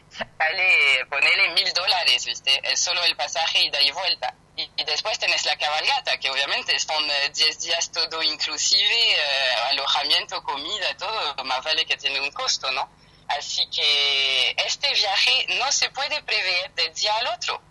Sale, 0.09 1.05
ponele 1.09 1.53
mil 1.53 1.71
dólares, 1.71 2.25
¿viste? 2.25 2.59
Es 2.63 2.81
solo 2.81 3.01
el 3.05 3.15
pasaje 3.15 3.63
ida 3.63 3.81
y 3.81 3.91
vuelta. 3.91 4.33
Y, 4.57 4.83
después 4.83 5.17
tenés 5.17 5.45
la 5.45 5.55
cabalgata, 5.55 6.17
que 6.17 6.29
obviamente 6.29 6.77
son 6.79 7.09
eh, 7.09 7.31
10 7.33 7.59
días 7.61 7.91
todo 7.93 8.21
inclusive, 8.21 9.13
eh, 9.13 9.55
alojamiento, 9.69 10.43
comida, 10.43 10.95
todo, 10.97 11.43
más 11.45 11.63
vale 11.63 11.85
que 11.85 11.95
tiene 11.95 12.19
un 12.19 12.31
costo, 12.31 12.69
¿no? 12.71 12.89
Así 13.37 13.65
que 13.67 14.55
este 14.65 14.93
viaje 14.93 15.45
no 15.59 15.71
se 15.71 15.89
puede 15.89 16.21
prever 16.23 16.71
del 16.71 16.93
día 16.93 17.15
al 17.17 17.27
otro. 17.27 17.61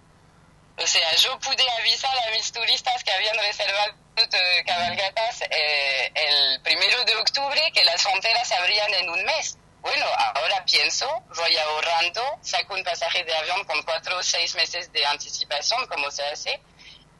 O 0.76 0.86
sea, 0.86 1.14
yo 1.16 1.38
pude 1.40 1.70
avisar 1.78 2.16
a 2.18 2.30
mis 2.30 2.50
turistas 2.52 3.04
que 3.04 3.12
habían 3.12 3.36
reservado 3.36 3.94
eh, 4.16 4.64
cabalgatas 4.66 5.42
eh, 5.42 6.12
el 6.14 6.60
primero 6.62 7.04
de 7.04 7.16
octubre 7.16 7.60
que 7.72 7.84
las 7.84 8.02
fronteras 8.02 8.48
se 8.48 8.54
abrían 8.54 8.92
en 8.94 9.10
un 9.10 9.24
mes. 9.24 9.58
Bueno, 9.80 10.06
ahora 10.34 10.64
pienso, 10.64 11.06
voy 11.34 11.56
ahorrando, 11.56 12.38
saco 12.42 12.74
un 12.74 12.84
pasaje 12.84 13.24
de 13.24 13.34
avión 13.34 13.64
con 13.64 13.82
cuatro 13.82 14.18
o 14.18 14.22
seis 14.22 14.54
meses 14.54 14.92
de 14.92 15.06
anticipación, 15.06 15.86
como 15.86 16.10
se 16.10 16.22
hace, 16.24 16.60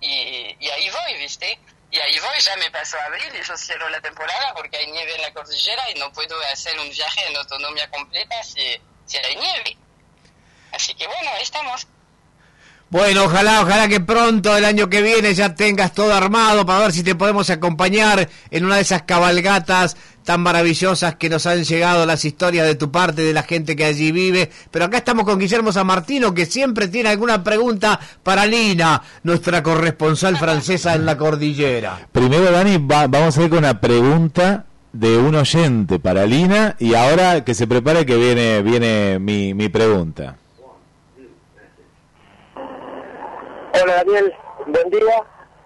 y, 0.00 0.56
y 0.60 0.68
ahí 0.68 0.90
voy, 0.90 1.14
¿viste? 1.18 1.58
Y 1.92 1.98
ahí 1.98 2.18
voy, 2.20 2.40
ya 2.40 2.56
me 2.56 2.70
pasó 2.70 2.96
abril 3.00 3.32
y 3.34 3.44
yo 3.44 3.56
cierro 3.56 3.88
la 3.88 4.00
temporada 4.00 4.54
porque 4.54 4.76
hay 4.76 4.90
nieve 4.92 5.14
en 5.16 5.22
la 5.22 5.32
cordillera 5.32 5.90
y 5.90 5.98
no 5.98 6.12
puedo 6.12 6.36
hacer 6.52 6.78
un 6.78 6.88
viaje 6.88 7.28
en 7.28 7.36
autonomía 7.36 7.90
completa 7.90 8.42
si, 8.44 8.80
si 9.06 9.16
hay 9.16 9.36
nieve. 9.36 9.76
Así 10.72 10.94
que 10.94 11.06
bueno, 11.06 11.30
ahí 11.34 11.42
estamos. 11.42 11.86
Bueno, 12.90 13.24
ojalá, 13.24 13.62
ojalá 13.62 13.86
que 13.86 14.00
pronto 14.00 14.56
el 14.56 14.64
año 14.64 14.90
que 14.90 15.00
viene 15.00 15.32
ya 15.32 15.54
tengas 15.54 15.94
todo 15.94 16.12
armado 16.12 16.66
para 16.66 16.80
ver 16.80 16.92
si 16.92 17.04
te 17.04 17.14
podemos 17.14 17.48
acompañar 17.48 18.28
en 18.50 18.64
una 18.64 18.76
de 18.76 18.82
esas 18.82 19.02
cabalgatas 19.02 19.96
tan 20.30 20.42
maravillosas 20.42 21.16
que 21.16 21.28
nos 21.28 21.44
han 21.46 21.64
llegado 21.64 22.06
las 22.06 22.24
historias 22.24 22.64
de 22.64 22.76
tu 22.76 22.92
parte, 22.92 23.22
de 23.22 23.32
la 23.32 23.42
gente 23.42 23.74
que 23.74 23.84
allí 23.84 24.12
vive. 24.12 24.48
Pero 24.70 24.84
acá 24.84 24.98
estamos 24.98 25.24
con 25.24 25.40
Guillermo 25.40 25.72
San 25.72 25.88
Martino, 25.88 26.32
que 26.32 26.46
siempre 26.46 26.86
tiene 26.86 27.08
alguna 27.08 27.42
pregunta 27.42 27.98
para 28.22 28.46
Lina, 28.46 29.02
nuestra 29.24 29.60
corresponsal 29.60 30.36
francesa 30.36 30.94
en 30.94 31.04
la 31.04 31.16
cordillera. 31.16 31.98
Primero, 32.12 32.52
Dani, 32.52 32.78
va- 32.78 33.08
vamos 33.08 33.36
a 33.38 33.42
ir 33.42 33.50
con 33.50 33.58
una 33.58 33.80
pregunta 33.80 34.66
de 34.92 35.18
un 35.18 35.34
oyente 35.34 35.98
para 35.98 36.24
Lina 36.26 36.76
y 36.78 36.94
ahora 36.94 37.42
que 37.44 37.52
se 37.54 37.66
prepare 37.66 38.06
que 38.06 38.16
viene, 38.16 38.62
viene 38.62 39.18
mi, 39.18 39.52
mi 39.52 39.68
pregunta. 39.68 40.36
Hola 43.82 43.94
Daniel, 44.04 44.32
buen 44.68 44.90
día. 44.90 45.22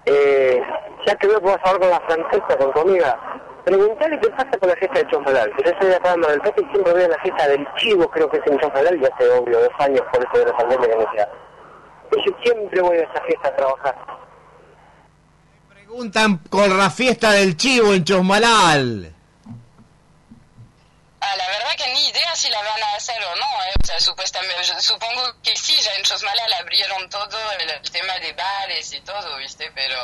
Eh, 0.06 0.58
ya 1.06 1.16
que 1.16 1.26
veo 1.26 1.38
que 1.40 1.46
vas 1.48 1.60
a 1.62 1.68
hablar 1.68 1.80
con 1.80 1.90
la 1.90 2.00
francesa, 2.00 2.56
con 2.58 2.72
tu 2.72 2.80
amiga, 2.80 3.18
preguntale 3.64 4.20
qué 4.20 4.28
pasa 4.30 4.58
con 4.58 4.68
la 4.68 4.76
fiesta 4.76 4.98
de 4.98 5.10
Chonfalal. 5.10 5.50
Yo 5.64 5.72
soy 5.80 5.88
de 5.88 5.96
acá 5.96 6.10
de 6.10 6.16
Mar 6.18 6.30
del 6.30 6.40
Plata 6.40 6.60
y 6.60 6.70
siempre 6.70 6.92
veo 6.92 7.08
la 7.08 7.18
fiesta 7.18 7.48
del 7.48 7.66
chivo, 7.76 8.10
creo 8.10 8.30
que 8.30 8.36
es 8.36 8.46
en 8.46 8.58
Chonfalal, 8.58 9.00
ya 9.00 9.08
hace 9.14 9.28
obvio 9.30 9.60
dos 9.60 9.72
años 9.78 10.02
por 10.12 10.24
eso 10.24 10.38
de 10.38 10.50
la 10.50 10.56
pandemia 10.56 10.88
que 10.88 10.96
no 10.96 11.12
sea. 11.12 11.28
Y 12.12 12.16
yo 12.26 12.36
siempre 12.42 12.80
voy 12.80 12.96
a 12.98 13.02
esa 13.02 13.22
fiesta 13.22 13.48
a 13.48 13.56
trabajar. 13.56 13.96
Preguntan 15.68 16.38
con 16.50 16.76
la 16.76 16.90
fiesta 16.90 17.32
del 17.32 17.56
chivo 17.56 17.94
en 17.94 18.04
Chosmalal. 18.04 19.14
Ah, 21.20 21.36
la 21.36 21.46
verdad 21.46 21.70
que 21.76 21.92
ni 21.94 22.08
idea 22.08 22.34
si 22.34 22.50
la 22.50 22.58
van 22.58 22.82
a 22.82 22.96
hacer 22.96 23.16
o 23.22 23.36
no. 23.36 23.64
¿eh? 23.64 23.74
O 23.82 23.86
sea, 23.86 23.98
supuestamente, 24.00 24.62
yo 24.64 24.80
supongo 24.80 25.22
que 25.42 25.56
sí, 25.56 25.74
ya 25.82 25.94
en 25.94 26.02
Chosmalal 26.02 26.52
abrieron 26.60 27.08
todo 27.08 27.38
el, 27.58 27.70
el 27.70 27.90
tema 27.90 28.12
de 28.18 28.32
bares 28.32 28.92
y 28.92 29.00
todo, 29.00 29.36
¿viste? 29.38 29.70
Pero 29.74 29.96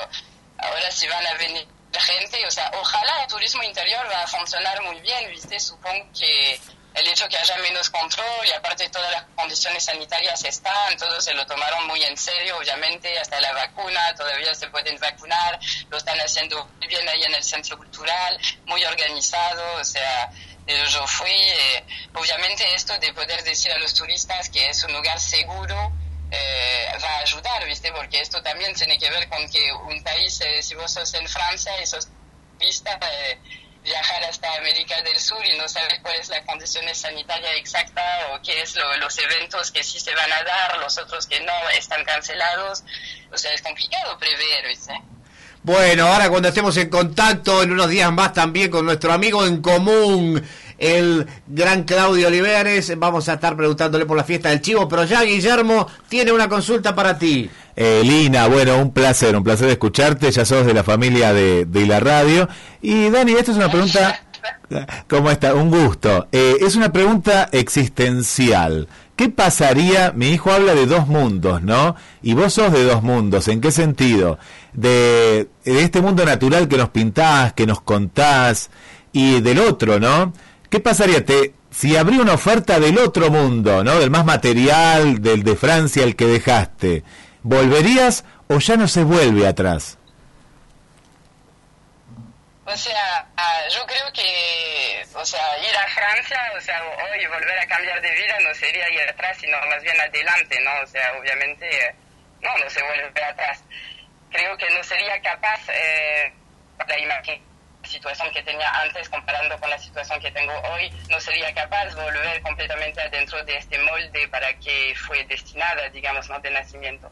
ahora 0.59 0.91
si 0.91 1.09
van 1.09 1.27
a 1.27 1.35
venir 1.35 1.66
gente, 1.99 2.47
o 2.47 2.51
sea, 2.51 2.71
ojalá 2.75 3.23
el 3.23 3.29
turismo 3.29 3.62
interior 3.62 4.07
va 4.11 4.23
a 4.23 4.27
funcionar 4.27 4.81
muy 4.83 5.01
bien, 5.01 5.31
¿viste? 5.31 5.59
Supongo 5.59 6.07
que 6.19 6.61
el 6.95 7.07
hecho 7.07 7.29
que 7.29 7.37
haya 7.37 7.57
menos 7.59 7.89
control 7.91 8.47
y 8.47 8.53
aparte 8.53 8.89
todas 8.89 9.11
las 9.12 9.25
condiciones 9.35 9.85
sanitarias 9.85 10.45
están, 10.45 10.97
todos 10.97 11.25
se 11.25 11.35
lo 11.35 11.47
tomaron 11.47 11.87
muy 11.87 12.03
en 12.03 12.17
serio, 12.17 12.59
obviamente, 12.59 13.19
hasta 13.19 13.41
la 13.41 13.53
vacuna, 13.53 14.15
todavía 14.15 14.55
se 14.55 14.69
pueden 14.69 14.99
vacunar, 14.99 15.59
lo 15.89 15.97
están 15.97 16.19
haciendo 16.21 16.69
bien 16.81 17.09
ahí 17.09 17.25
en 17.25 17.35
el 17.35 17.45
centro 17.45 17.77
cultural, 17.77 18.39
muy 18.67 18.85
organizado, 18.85 19.81
o 19.81 19.85
sea, 19.85 20.31
eh, 20.67 20.85
yo 20.89 21.07
fui, 21.07 21.31
eh, 21.31 21.85
obviamente 22.15 22.75
esto 22.75 22.97
de 22.99 23.12
poder 23.12 23.43
decir 23.45 23.73
a 23.73 23.79
los 23.79 23.95
turistas 23.95 24.49
que 24.51 24.69
es 24.69 24.85
un 24.85 24.93
lugar 24.93 25.19
seguro, 25.19 25.93
eh, 26.31 26.86
va 27.02 27.09
a 27.09 27.19
ayudar, 27.20 27.65
¿viste? 27.66 27.90
Porque 27.93 28.20
esto 28.20 28.43
también 28.43 28.74
tiene 28.74 28.98
que 28.98 29.11
ver 29.11 29.28
con 29.28 29.48
que 29.51 29.73
un 29.73 30.02
país, 30.02 30.40
eh, 30.43 30.62
si 30.62 30.74
vos 30.74 30.93
sos 30.93 31.12
en 31.15 31.27
Francia 31.28 31.73
y 31.82 31.86
sos 31.86 32.09
turista, 32.59 32.98
eh, 33.02 33.39
viajar 33.82 34.23
hasta 34.24 34.55
América 34.57 35.01
del 35.02 35.19
Sur 35.19 35.44
y 35.44 35.57
no 35.57 35.66
saber 35.69 36.01
cuál 36.02 36.15
es 36.16 36.28
la 36.28 36.44
condición 36.44 36.85
sanitaria 36.94 37.55
exacta 37.55 38.02
o 38.32 38.43
qué 38.43 38.61
es 38.61 38.77
lo- 38.77 38.97
los 38.98 39.16
eventos 39.19 39.70
que 39.70 39.82
sí 39.82 39.98
se 39.98 40.15
van 40.15 40.31
a 40.32 40.43
dar, 40.44 40.78
los 40.78 40.98
otros 40.98 41.27
que 41.27 41.40
no 41.40 41.52
están 41.70 42.05
cancelados. 42.05 42.85
O 43.32 43.39
sea, 43.39 43.52
es 43.55 43.62
complicado 43.62 44.19
prever, 44.19 44.69
¿viste? 44.69 44.93
Bueno, 45.62 46.07
ahora 46.09 46.28
cuando 46.31 46.48
estemos 46.48 46.77
en 46.78 46.89
contacto 46.90 47.62
en 47.62 47.73
unos 47.73 47.89
días 47.89 48.11
más 48.12 48.32
también 48.32 48.70
con 48.70 48.85
nuestro 48.85 49.12
amigo 49.12 49.47
en 49.47 49.61
común, 49.62 50.47
el 50.81 51.27
gran 51.47 51.85
Claudio 51.85 52.28
Olivares, 52.28 52.93
vamos 52.98 53.28
a 53.28 53.35
estar 53.35 53.55
preguntándole 53.55 54.07
por 54.07 54.16
la 54.16 54.24
fiesta 54.24 54.48
del 54.48 54.62
chivo, 54.62 54.89
pero 54.89 55.05
ya 55.05 55.23
Guillermo 55.23 55.86
tiene 56.09 56.32
una 56.32 56.48
consulta 56.48 56.94
para 56.94 57.19
ti. 57.19 57.48
Eh, 57.77 58.01
Lina, 58.02 58.48
bueno, 58.48 58.78
un 58.78 58.90
placer, 58.90 59.36
un 59.36 59.44
placer 59.44 59.69
escucharte, 59.69 60.31
ya 60.31 60.44
sos 60.44 60.66
de 60.66 60.74
la 60.74 60.82
familia 60.82 61.32
de, 61.35 61.66
de 61.66 61.86
la 61.86 62.01
radio. 62.01 62.48
Y 62.81 63.11
Dani, 63.11 63.32
esta 63.32 63.52
es 63.52 63.59
una 63.59 63.70
pregunta, 63.70 64.23
¿cómo 65.07 65.31
está? 65.31 65.55
Un 65.55 65.70
gusto. 65.70 66.28
Eh, 66.32 66.57
es 66.61 66.77
una 66.77 66.90
pregunta 66.90 67.51
existencial. 67.52 68.89
¿Qué 69.16 69.28
pasaría? 69.28 70.12
Mi 70.16 70.31
hijo 70.31 70.51
habla 70.51 70.74
de 70.74 70.86
dos 70.86 71.07
mundos, 71.07 71.61
¿no? 71.62 71.94
Y 72.23 72.32
vos 72.32 72.55
sos 72.55 72.73
de 72.73 72.85
dos 72.85 73.02
mundos. 73.02 73.48
¿En 73.48 73.61
qué 73.61 73.70
sentido? 73.70 74.39
De, 74.73 75.47
de 75.62 75.82
este 75.82 76.01
mundo 76.01 76.24
natural 76.24 76.69
que 76.69 76.78
nos 76.78 76.89
pintás, 76.89 77.52
que 77.52 77.66
nos 77.66 77.82
contás, 77.82 78.70
y 79.12 79.40
del 79.40 79.59
otro, 79.59 80.01
¿no? 80.01 80.32
¿Qué 80.70 80.78
pasaría? 80.78 81.24
Te, 81.24 81.52
si 81.70 81.97
habría 81.97 82.20
una 82.20 82.34
oferta 82.34 82.78
del 82.78 82.98
otro 82.98 83.28
mundo, 83.28 83.82
¿no? 83.82 83.98
Del 83.98 84.10
más 84.10 84.24
material, 84.24 85.20
del 85.20 85.42
de 85.42 85.56
Francia, 85.56 86.05
el 86.05 86.14
que 86.14 86.26
dejaste, 86.26 87.02
¿volverías 87.42 88.24
o 88.48 88.59
ya 88.59 88.76
no 88.76 88.86
se 88.86 89.02
vuelve 89.02 89.48
atrás? 89.48 89.98
O 92.64 92.76
sea, 92.76 93.26
ah, 93.36 93.60
yo 93.68 93.84
creo 93.84 94.12
que, 94.12 95.05
o 95.12 95.24
sea, 95.24 95.40
ir 95.59 95.76
a 95.76 95.88
Francia, 95.88 96.38
o 96.56 96.60
sea, 96.60 96.80
hoy 96.84 97.26
volver 97.26 97.59
a 97.59 97.66
cambiar 97.66 98.01
de 98.01 98.10
vida 98.12 98.38
no 98.40 98.55
sería 98.55 98.88
ir 98.90 99.09
atrás, 99.09 99.36
sino 99.40 99.59
más 99.68 99.82
bien 99.82 100.01
adelante, 100.01 100.56
¿no? 100.60 100.70
O 100.84 100.86
sea, 100.86 101.12
obviamente, 101.20 101.97
no, 102.40 102.56
no 102.59 102.70
se 102.70 102.80
vuelve 102.80 103.24
atrás. 103.24 103.64
Creo 104.30 104.56
que 104.56 104.70
no 104.70 104.84
sería 104.84 105.20
capaz, 105.20 105.60
eh, 105.68 106.32
la 106.86 106.98
imagen, 107.01 107.42
la 107.42 107.49
situación 107.91 108.31
que 108.33 108.43
tenía 108.43 108.71
antes 108.81 109.09
comparando 109.09 109.59
con 109.59 109.69
la 109.69 109.79
situación 109.79 110.21
que 110.21 110.31
tengo 110.31 110.53
hoy, 110.73 110.91
no 111.09 111.21
sería 111.21 111.53
capaz 111.53 111.95
volver 111.95 112.41
completamente 112.43 113.01
adentro 113.03 113.45
de 113.45 113.57
este 113.57 113.79
molde 113.79 114.29
para 114.29 114.53
que 114.59 114.95
fue 114.97 115.25
destinada, 115.25 115.89
digamos, 115.91 116.29
¿no? 116.31 116.39
De 116.41 116.51
nacimiento 116.51 117.11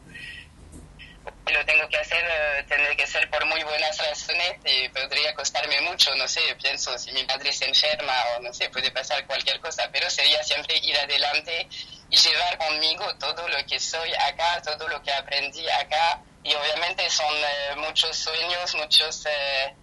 lo 1.51 1.65
tengo 1.65 1.87
que 1.89 1.97
hacer, 1.97 2.23
eh, 2.23 2.63
tendré 2.67 2.95
que 2.95 3.07
ser 3.07 3.29
por 3.29 3.45
muy 3.45 3.61
buenas 3.63 3.97
razones 3.97 4.57
y 4.65 4.87
podría 4.89 5.33
costarme 5.33 5.81
mucho, 5.81 6.13
no 6.15 6.27
sé, 6.27 6.41
pienso 6.61 6.97
si 6.97 7.11
mi 7.11 7.23
madre 7.25 7.51
se 7.51 7.65
enferma 7.65 8.13
o 8.35 8.41
no 8.41 8.53
sé, 8.53 8.69
puede 8.69 8.91
pasar 8.91 9.25
cualquier 9.25 9.59
cosa, 9.59 9.89
pero 9.91 10.09
sería 10.09 10.43
siempre 10.43 10.77
ir 10.77 10.97
adelante 10.97 11.67
y 12.09 12.17
llevar 12.17 12.57
conmigo 12.57 13.05
todo 13.17 13.47
lo 13.47 13.65
que 13.65 13.79
soy 13.79 14.13
acá, 14.13 14.61
todo 14.61 14.87
lo 14.87 15.01
que 15.01 15.11
aprendí 15.11 15.67
acá 15.69 16.21
y 16.43 16.53
obviamente 16.53 17.09
son 17.09 17.33
eh, 17.35 17.75
muchos 17.77 18.15
sueños, 18.15 18.75
muchos 18.75 19.25
eh, 19.25 19.75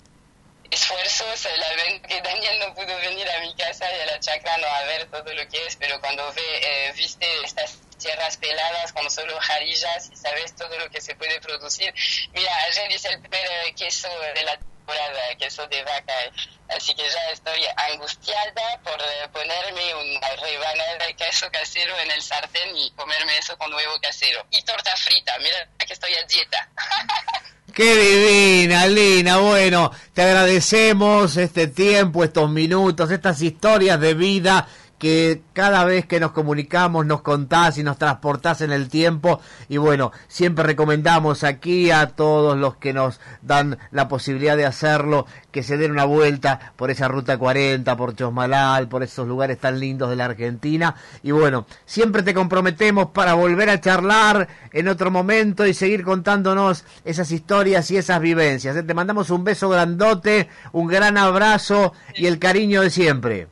esfuerzos. 0.71 1.49
La 1.57 1.69
vez 1.75 2.01
que 2.03 2.21
Daniel 2.21 2.59
no 2.61 2.75
pudo 2.75 2.97
venir 2.99 3.29
a 3.31 3.41
mi 3.41 3.55
casa 3.55 3.85
y 3.93 4.01
a 4.01 4.07
la 4.07 4.21
chacra 4.21 4.57
no 4.59 4.67
a 4.67 4.83
ver 4.85 5.11
todo 5.11 5.33
lo 5.33 5.49
que 5.49 5.67
es, 5.67 5.77
pero 5.77 6.01
cuando 6.01 6.33
ve, 6.33 6.43
eh, 6.43 6.93
viste 6.93 7.27
estas 7.45 7.79
tierras 7.99 8.37
peladas 8.37 8.93
con 8.93 9.11
solo 9.11 9.39
jarillas 9.41 10.11
y 10.13 10.17
sabes 10.17 10.55
todo 10.55 10.79
lo 10.79 10.91
que 10.91 11.01
se 11.01 11.15
puede 11.15 11.41
producir. 11.41 11.93
Mira, 12.33 12.53
ayer 12.65 12.91
hice 12.91 13.09
el 13.09 13.21
primer 13.21 13.47
eh, 13.47 13.75
queso 13.75 14.09
de 14.35 14.43
la 14.45 14.57
temporada, 14.59 15.35
queso 15.39 15.67
de 15.67 15.83
vaca, 15.83 16.25
eh, 16.25 16.33
así 16.69 16.95
que 16.95 17.09
ya 17.09 17.31
estoy 17.31 17.67
angustiada 17.77 18.81
por 18.85 19.01
eh, 19.01 19.29
ponerme 19.33 19.95
una 19.95 20.29
rebanada 20.37 21.07
de 21.07 21.15
queso 21.17 21.51
casero 21.51 21.99
en 21.99 22.11
el 22.11 22.23
sartén 22.23 22.77
y 22.77 22.91
comerme 22.93 23.39
eso 23.39 23.57
con 23.59 23.73
huevo 23.73 23.99
casero. 24.01 24.47
Y 24.51 24.63
torta 24.63 24.97
frita, 24.97 25.39
mira 25.39 25.69
que 25.79 25.93
estoy 25.93 26.15
a 26.15 26.23
dieta. 26.25 26.69
Qué 27.77 27.95
divina, 27.95 28.87
Lina. 28.87 29.37
Bueno, 29.37 29.91
te 30.15 30.23
agradecemos 30.23 31.37
este 31.37 31.67
tiempo, 31.67 32.25
estos 32.25 32.51
minutos, 32.51 33.11
estas 33.11 33.43
historias 33.43 34.01
de 34.01 34.15
vida 34.15 34.67
que 34.99 35.43
cada 35.53 35.85
vez 35.85 36.07
que 36.07 36.19
nos 36.19 36.31
comunicamos 36.33 37.05
nos 37.05 37.21
contás 37.21 37.77
y 37.77 37.83
nos 37.83 37.99
transportás 37.99 38.63
en 38.63 38.73
el 38.73 38.89
tiempo 38.89 39.41
y 39.69 39.77
bueno, 39.77 40.11
siempre 40.27 40.65
recomendamos 40.65 41.45
aquí 41.45 41.91
a 41.91 42.07
todos 42.07 42.57
los 42.57 42.77
que 42.77 42.95
nos 42.95 43.21
dan 43.43 43.77
la 43.91 44.09
posibilidad 44.09 44.57
de 44.57 44.65
hacerlo 44.65 45.27
que 45.57 45.63
se 45.63 45.79
den 45.79 45.91
una 45.91 46.05
vuelta 46.05 46.75
por 46.77 46.91
esa 46.91 47.09
ruta 47.09 47.39
40, 47.39 47.97
por 47.97 48.15
Chosmalal, 48.15 48.89
por 48.89 49.03
esos 49.03 49.27
lugares 49.27 49.59
tan 49.59 49.81
lindos 49.81 50.11
de 50.11 50.17
la 50.17 50.27
Argentina 50.27 50.95
y 51.23 51.31
bueno, 51.31 51.67
siempre 51.87 52.23
te 52.23 52.35
comprometemos 52.35 53.07
para 53.13 53.33
volver 53.33 53.71
a 53.71 53.81
charlar 53.81 54.49
en 54.71 54.87
otro 54.87 55.11
momento 55.11 55.67
y 55.67 55.73
seguir 55.73 56.05
contándonos 56.05 56.85
esas 57.07 57.31
historias 57.31 57.91
y 57.91 57.97
esas 57.97 58.21
vivencias. 58.21 58.77
Te 58.87 58.93
mandamos 58.93 59.31
un 59.31 59.45
beso 59.45 59.71
grandote, 59.71 60.51
un 60.73 60.89
gran 60.89 61.17
abrazo 61.17 61.95
y 62.15 62.27
el 62.27 62.39
cariño 62.39 62.83
de 62.83 62.91
siempre. 62.91 63.49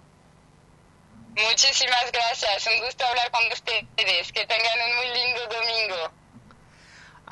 Muchísimas 1.31 2.13
gracias, 2.13 2.67
un 2.67 2.85
gusto 2.85 3.03
hablar 3.07 3.31
con 3.31 3.41
ustedes. 3.51 4.31
Que 4.31 4.47
tengan 4.47 4.79
un 4.91 4.97
muy 4.97 5.07
lindo 5.07 5.41
domingo. 5.47 6.24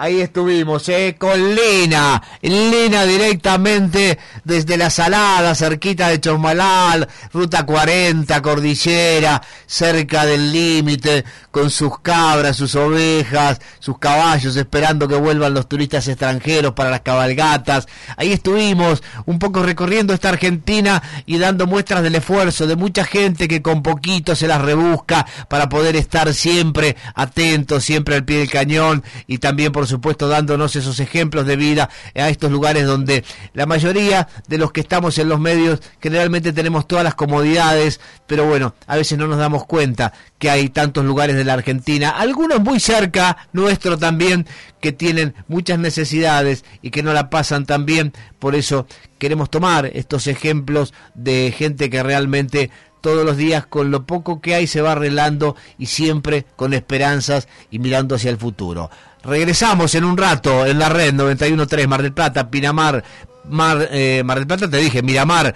Ahí 0.02 0.20
estuvimos, 0.20 0.88
¿eh? 0.88 1.14
Con 1.16 1.54
Lina. 1.54 2.20
Lina 2.40 3.04
directamente 3.04 4.18
desde 4.42 4.76
la 4.76 4.90
Salada, 4.90 5.54
cerquita 5.54 6.08
de 6.08 6.18
Chosmalal, 6.18 7.08
Ruta 7.32 7.64
40, 7.64 8.42
Cordillera, 8.42 9.40
cerca 9.64 10.26
del 10.26 10.50
límite, 10.50 11.24
con 11.52 11.70
sus 11.70 12.00
cabras, 12.00 12.56
sus 12.56 12.74
ovejas, 12.74 13.60
sus 13.78 13.98
caballos, 13.98 14.56
esperando 14.56 15.06
que 15.06 15.14
vuelvan 15.14 15.54
los 15.54 15.68
turistas 15.68 16.08
extranjeros 16.08 16.72
para 16.72 16.90
las 16.90 17.02
cabalgatas. 17.02 17.86
Ahí 18.16 18.32
estuvimos, 18.32 19.02
un 19.26 19.38
poco 19.38 19.62
recorriendo 19.62 20.14
esta 20.14 20.30
Argentina 20.30 21.02
y 21.26 21.38
dando 21.38 21.66
muestras 21.66 22.02
del 22.02 22.14
esfuerzo 22.14 22.66
de 22.66 22.74
mucha 22.74 23.04
gente 23.04 23.48
que 23.48 23.62
con 23.62 23.82
poquito 23.82 24.34
se 24.34 24.48
las 24.48 24.62
rebusca 24.62 25.26
para 25.48 25.68
poder 25.68 25.94
estar 25.94 26.32
siempre 26.32 26.96
atentos, 27.14 27.84
siempre 27.84 28.16
al 28.16 28.24
pie 28.24 28.38
del 28.38 28.50
cañón 28.50 29.04
y 29.26 29.38
también, 29.38 29.72
por 29.72 29.86
supuesto, 29.86 30.28
dándonos 30.28 30.74
esos 30.74 31.00
ejemplos 31.00 31.46
de 31.46 31.56
vida 31.56 31.90
a 32.14 32.30
estos 32.30 32.50
lugares 32.50 32.86
donde 32.86 33.24
la 33.52 33.66
mayoría 33.66 34.26
de 34.48 34.56
los 34.56 34.72
que 34.72 34.80
estamos 34.80 35.18
en 35.18 35.28
los 35.28 35.38
medios 35.38 35.80
generalmente 36.00 36.54
tenemos 36.54 36.88
todas 36.88 37.04
las 37.04 37.14
comodidades, 37.14 38.00
pero 38.26 38.46
bueno, 38.46 38.74
a 38.86 38.96
veces 38.96 39.18
no 39.18 39.26
nos 39.26 39.38
damos 39.38 39.66
cuenta 39.66 40.14
que 40.38 40.48
hay 40.50 40.70
tantos 40.70 41.04
lugares 41.04 41.36
de 41.36 41.41
la 41.44 41.54
Argentina, 41.54 42.10
algunos 42.10 42.60
muy 42.60 42.80
cerca, 42.80 43.48
nuestro 43.52 43.98
también, 43.98 44.46
que 44.80 44.92
tienen 44.92 45.34
muchas 45.48 45.78
necesidades 45.78 46.64
y 46.82 46.90
que 46.90 47.02
no 47.02 47.12
la 47.12 47.30
pasan 47.30 47.66
tan 47.66 47.86
bien, 47.86 48.12
por 48.38 48.54
eso 48.54 48.86
queremos 49.18 49.50
tomar 49.50 49.86
estos 49.86 50.26
ejemplos 50.26 50.92
de 51.14 51.54
gente 51.56 51.90
que 51.90 52.02
realmente 52.02 52.70
todos 53.00 53.24
los 53.26 53.36
días 53.36 53.66
con 53.66 53.90
lo 53.90 54.06
poco 54.06 54.40
que 54.40 54.54
hay 54.54 54.66
se 54.66 54.80
va 54.80 54.92
arreglando 54.92 55.56
y 55.76 55.86
siempre 55.86 56.46
con 56.56 56.72
esperanzas 56.72 57.48
y 57.70 57.78
mirando 57.78 58.14
hacia 58.14 58.30
el 58.30 58.38
futuro. 58.38 58.90
Regresamos 59.22 59.94
en 59.94 60.04
un 60.04 60.16
rato 60.16 60.66
en 60.66 60.78
la 60.78 60.88
red 60.88 61.14
91.3 61.14 61.86
Mar 61.86 62.02
del 62.02 62.12
Plata, 62.12 62.50
Pinamar, 62.50 63.04
Mar, 63.48 63.88
eh, 63.90 64.22
Mar 64.24 64.38
del 64.38 64.46
Plata, 64.46 64.70
te 64.70 64.78
dije, 64.78 65.02
Miramar, 65.02 65.54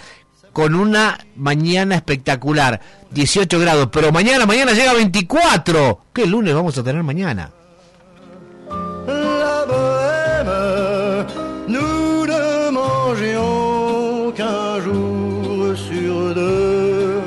con 0.57 0.75
una 0.75 1.19
mañana 1.37 1.97
espectacular, 1.97 2.81
18 3.11 3.61
grados, 3.61 3.89
pero 3.93 4.11
mañana, 4.11 4.47
mañana 4.47 4.73
llega 4.73 4.93
a 4.93 4.95
24. 4.95 6.01
¿Qué 6.15 6.27
lunes 6.27 6.55
vamos 6.55 6.79
a 6.79 6.83
tener 6.83 7.03
mañana? 7.03 7.51
la 9.07 9.67
bohème, 9.67 11.27
nous 11.69 12.27
ne 12.27 12.71
mangions 12.71 14.33
qu'un 14.35 14.81
jour 14.81 15.77
sur 15.77 16.35
deux. 16.35 17.21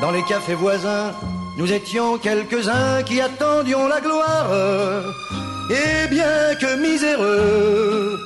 Dans 0.00 0.10
les 0.10 0.22
cafés 0.22 0.54
voisins, 0.54 1.12
nous 1.58 1.70
étions 1.70 2.16
quelques-uns 2.16 3.02
qui 3.02 3.20
attendions 3.20 3.88
la 3.88 4.00
gloire. 4.00 4.50
Et 5.68 6.08
bien 6.08 6.54
que 6.58 6.76
miséreux, 6.80 8.25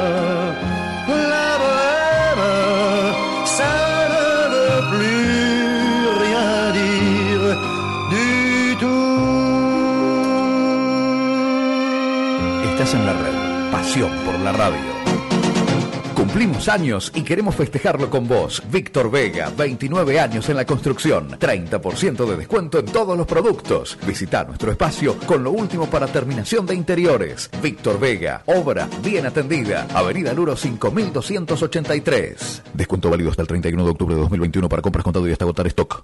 la 14.43 14.51
radio. 14.51 14.79
Cumplimos 16.15 16.69
años 16.69 17.11
y 17.15 17.23
queremos 17.23 17.55
festejarlo 17.55 18.09
con 18.09 18.27
vos. 18.27 18.61
Víctor 18.71 19.11
Vega, 19.11 19.51
29 19.55 20.19
años 20.19 20.49
en 20.49 20.55
la 20.55 20.65
construcción, 20.65 21.31
30% 21.31 22.25
de 22.25 22.37
descuento 22.37 22.79
en 22.79 22.85
todos 22.85 23.17
los 23.17 23.27
productos. 23.27 23.97
Visita 24.05 24.43
nuestro 24.43 24.71
espacio 24.71 25.17
con 25.25 25.43
lo 25.43 25.51
último 25.51 25.89
para 25.89 26.07
terminación 26.07 26.65
de 26.65 26.75
interiores. 26.75 27.49
Víctor 27.61 27.99
Vega, 27.99 28.43
obra 28.45 28.87
bien 29.03 29.25
atendida. 29.25 29.87
Avenida 29.93 30.33
Luro 30.33 30.55
5283. 30.55 32.63
Descuento 32.73 33.09
válido 33.09 33.31
hasta 33.31 33.41
el 33.41 33.47
31 33.47 33.83
de 33.83 33.91
octubre 33.91 34.15
de 34.15 34.21
2021 34.21 34.69
para 34.69 34.81
compras 34.81 35.03
contado 35.03 35.27
y 35.27 35.31
hasta 35.31 35.45
agotar 35.45 35.67
stock. 35.67 36.03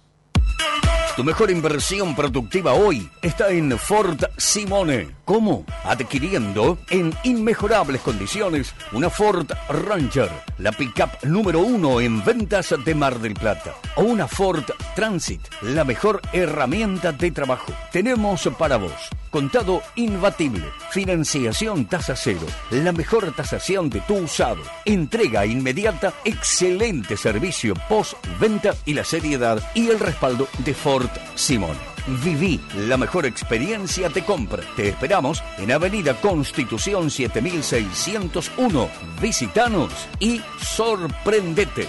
Tu 1.17 1.23
mejor 1.23 1.49
inversión 1.49 2.15
productiva 2.15 2.73
hoy 2.73 3.09
está 3.23 3.49
en 3.49 3.75
Ford 3.79 4.23
Simone. 4.37 5.15
¿Cómo? 5.25 5.65
Adquiriendo 5.83 6.77
en 6.91 7.11
inmejorables 7.23 8.01
condiciones 8.01 8.75
una 8.91 9.09
Ford 9.09 9.51
Ranger, 9.67 10.29
la 10.59 10.71
pickup 10.71 11.09
número 11.23 11.61
uno 11.61 12.01
en 12.01 12.23
ventas 12.23 12.75
de 12.85 12.93
Mar 12.93 13.17
del 13.17 13.33
Plata. 13.33 13.73
O 13.95 14.03
una 14.03 14.27
Ford 14.27 14.65
Transit, 14.95 15.41
la 15.63 15.83
mejor 15.83 16.21
herramienta 16.33 17.11
de 17.11 17.31
trabajo. 17.31 17.73
Tenemos 17.91 18.47
para 18.59 18.77
vos 18.77 19.09
contado 19.29 19.81
imbatible, 19.95 20.65
financiación 20.91 21.85
tasa 21.85 22.15
cero, 22.15 22.45
la 22.71 22.91
mejor 22.91 23.33
tasación 23.35 23.89
de 23.89 24.01
tu 24.01 24.15
usado, 24.15 24.61
entrega 24.85 25.45
inmediata, 25.45 26.13
excelente 26.25 27.17
servicio 27.17 27.73
post-venta 27.87 28.75
y 28.85 28.93
la 28.93 29.03
seriedad 29.03 29.61
y 29.73 29.89
el 29.89 29.99
respaldo 29.99 30.47
de 30.59 30.73
Ford 30.73 31.09
Simón. 31.35 31.77
Viví 32.23 32.59
la 32.87 32.95
mejor 32.95 33.25
experiencia 33.25 34.07
de 34.07 34.23
compra. 34.23 34.63
Te 34.77 34.87
esperamos 34.87 35.43
en 35.57 35.73
Avenida 35.73 36.13
Constitución 36.21 37.09
7601. 37.11 38.89
Visitanos 39.21 39.91
y 40.19 40.41
sorprendete. 40.57 41.85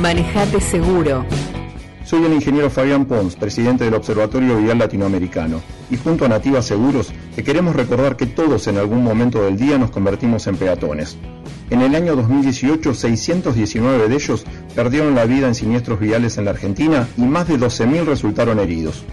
Manejate 0.00 0.60
seguro. 0.60 1.24
Soy 2.08 2.24
el 2.24 2.32
ingeniero 2.32 2.70
Fabián 2.70 3.04
Pons, 3.04 3.36
presidente 3.36 3.84
del 3.84 3.92
Observatorio 3.92 4.56
Vial 4.56 4.78
Latinoamericano, 4.78 5.60
y 5.90 5.98
junto 5.98 6.24
a 6.24 6.28
Nativa 6.28 6.62
Seguros 6.62 7.12
te 7.36 7.44
queremos 7.44 7.76
recordar 7.76 8.16
que 8.16 8.24
todos 8.24 8.66
en 8.66 8.78
algún 8.78 9.04
momento 9.04 9.42
del 9.42 9.58
día 9.58 9.76
nos 9.76 9.90
convertimos 9.90 10.46
en 10.46 10.56
peatones. 10.56 11.18
En 11.68 11.82
el 11.82 11.94
año 11.94 12.16
2018, 12.16 12.94
619 12.94 14.08
de 14.08 14.14
ellos 14.14 14.46
perdieron 14.74 15.14
la 15.14 15.26
vida 15.26 15.48
en 15.48 15.54
siniestros 15.54 16.00
viales 16.00 16.38
en 16.38 16.46
la 16.46 16.52
Argentina 16.52 17.06
y 17.18 17.24
más 17.24 17.46
de 17.46 17.58
12.000 17.58 18.06
resultaron 18.06 18.58
heridos. 18.58 19.04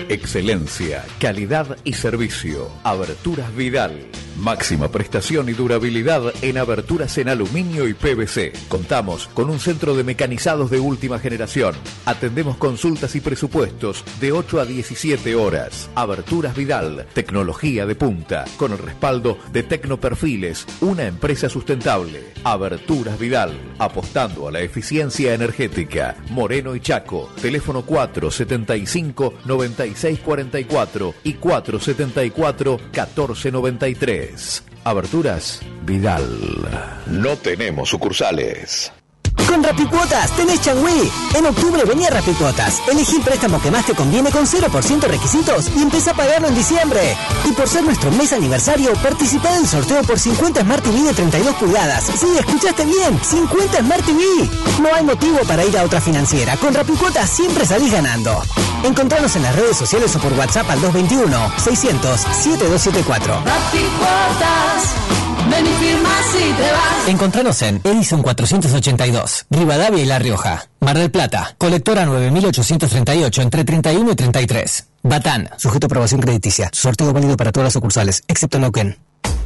Excelencia, 0.09 1.05
calidad 1.19 1.77
y 1.83 1.93
servicio. 1.93 2.69
Aberturas 2.83 3.55
Vidal. 3.55 4.05
Máxima 4.37 4.89
prestación 4.89 5.47
y 5.49 5.53
durabilidad 5.53 6.33
en 6.41 6.57
aberturas 6.57 7.17
en 7.19 7.29
aluminio 7.29 7.87
y 7.87 7.93
PVC. 7.93 8.53
Contamos 8.67 9.27
con 9.27 9.49
un 9.49 9.59
centro 9.59 9.95
de 9.95 10.03
mecanizados 10.03 10.71
de 10.71 10.79
última 10.79 11.19
generación. 11.19 11.75
Atendemos 12.05 12.57
consultas 12.57 13.15
y 13.15 13.21
presupuestos 13.21 14.03
de 14.19 14.31
8 14.31 14.61
a 14.61 14.65
17 14.65 15.35
horas. 15.35 15.89
Aberturas 15.93 16.55
Vidal, 16.55 17.05
tecnología 17.13 17.85
de 17.85 17.95
punta, 17.95 18.45
con 18.57 18.71
el 18.71 18.79
respaldo 18.79 19.37
de 19.51 19.63
Tecnoperfiles, 19.63 20.65
una 20.81 21.05
empresa 21.05 21.47
sustentable. 21.47 22.33
Aberturas 22.43 23.19
Vidal, 23.19 23.51
apostando 23.77 24.47
a 24.47 24.51
la 24.51 24.61
eficiencia 24.61 25.33
energética. 25.33 26.15
Moreno 26.29 26.75
y 26.75 26.79
Chaco, 26.79 27.29
teléfono 27.39 27.83
475 27.83 29.35
9644 29.45 31.13
y 31.23 31.33
474 31.33 32.77
1493. 32.77 34.22
Aberturas 34.83 35.61
Vidal. 35.85 36.27
No 37.07 37.37
tenemos 37.37 37.89
sucursales. 37.89 38.91
Con 39.47 39.63
Rapicuotas 39.63 40.31
tenés 40.35 40.61
changüí. 40.61 41.11
En 41.35 41.45
octubre 41.45 41.83
venía 41.85 42.09
Rapicuotas. 42.09 42.81
Elegí 42.91 43.17
el 43.17 43.21
préstamo 43.21 43.61
que 43.61 43.71
más 43.71 43.85
te 43.85 43.93
conviene 43.93 44.31
con 44.31 44.45
0% 44.45 45.01
requisitos 45.01 45.69
y 45.75 45.81
empieza 45.81 46.11
a 46.11 46.13
pagarlo 46.15 46.47
en 46.47 46.55
diciembre. 46.55 47.15
Y 47.45 47.51
por 47.53 47.67
ser 47.67 47.83
nuestro 47.83 48.11
mes 48.11 48.33
aniversario, 48.33 48.93
participá 48.95 49.53
del 49.55 49.67
sorteo 49.67 50.01
por 50.03 50.19
50 50.19 50.61
Smart 50.61 50.83
TV 50.83 51.01
de 51.03 51.13
32 51.13 51.55
pulgadas. 51.55 52.03
Sí, 52.03 52.27
escuchaste 52.37 52.85
bien, 52.85 53.19
50 53.23 53.79
Smart 53.79 54.05
TV. 54.05 54.23
No 54.81 54.93
hay 54.93 55.03
motivo 55.03 55.39
para 55.47 55.65
ir 55.65 55.77
a 55.77 55.83
otra 55.83 56.01
financiera. 56.01 56.57
Con 56.57 56.73
Rapicuotas 56.73 57.29
siempre 57.29 57.65
salís 57.65 57.91
ganando. 57.91 58.41
Encontranos 58.83 59.35
en 59.37 59.43
las 59.43 59.55
redes 59.55 59.77
sociales 59.77 60.13
o 60.15 60.19
por 60.19 60.33
WhatsApp 60.33 60.69
al 60.69 60.79
221-600-7274. 60.79 63.43
Ven 65.49 65.65
y 65.65 65.69
firma 65.69 66.09
si 66.31 66.53
te 66.53 66.71
vas. 66.71 67.07
Encontranos 67.07 67.61
en 67.61 67.79
Edison 67.83 68.21
482, 68.21 69.45
Rivadavia 69.49 70.03
y 70.03 70.05
La 70.05 70.19
Rioja. 70.19 70.67
Mar 70.79 70.97
del 70.97 71.11
Plata, 71.11 71.55
colectora 71.57 72.05
9838 72.05 73.41
entre 73.41 73.63
31 73.63 74.11
y 74.11 74.15
33. 74.15 74.87
Batán, 75.03 75.49
sujeto 75.57 75.85
a 75.85 75.87
aprobación 75.87 76.19
crediticia. 76.21 76.69
Sorteo 76.73 77.13
válido 77.13 77.37
para 77.37 77.51
todas 77.51 77.67
las 77.67 77.73
sucursales, 77.73 78.23
excepto 78.27 78.59
Neuquén. 78.59 78.97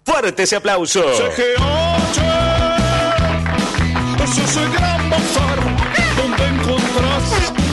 Fuerte 0.05 0.43
ese 0.43 0.55
aplauso. 0.55 1.03
CGH 1.03 2.19
es 4.23 4.37
ese 4.37 4.69
gran 4.69 5.09
bazar 5.09 5.59
donde 6.17 6.45
encontrás 6.45 7.23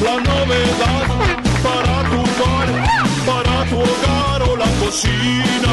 la 0.02 0.16
novedad 0.20 1.06
para 1.62 2.02
tu 2.10 2.24
para 2.42 2.65
tu 3.68 3.76
hogar 3.78 4.42
o 4.42 4.56
la 4.56 4.66
cocina. 4.80 5.72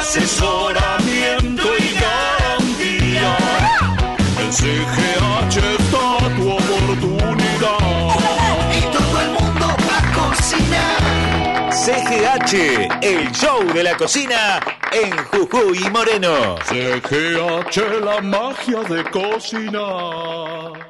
Asesoramiento 0.00 1.62
y 1.78 1.88
garantía. 2.04 3.36
En 4.40 4.52
CGH 4.52 5.56
está 5.78 6.36
tu 6.36 6.50
oportunidad. 6.50 7.78
Y 8.76 8.80
todo 8.96 9.20
el 9.20 9.30
mundo 9.38 9.66
va 9.86 9.98
a 9.98 10.04
cocinar. 10.18 11.72
CGH, 11.72 12.52
el 13.02 13.30
show 13.32 13.64
de 13.72 13.82
la 13.82 13.96
cocina 13.96 14.60
en 14.92 15.16
Jujuy 15.26 15.78
y 15.86 15.90
Moreno. 15.90 16.56
CGH, 16.64 18.00
la 18.04 18.20
magia 18.20 18.80
de 18.88 19.04
cocinar. 19.10 20.89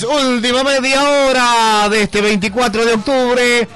Última 0.02 0.62
media 0.62 1.02
hora 1.02 1.88
de 1.88 2.02
este 2.02 2.20
24 2.20 2.84
de 2.84 2.92
octubre. 2.92 3.68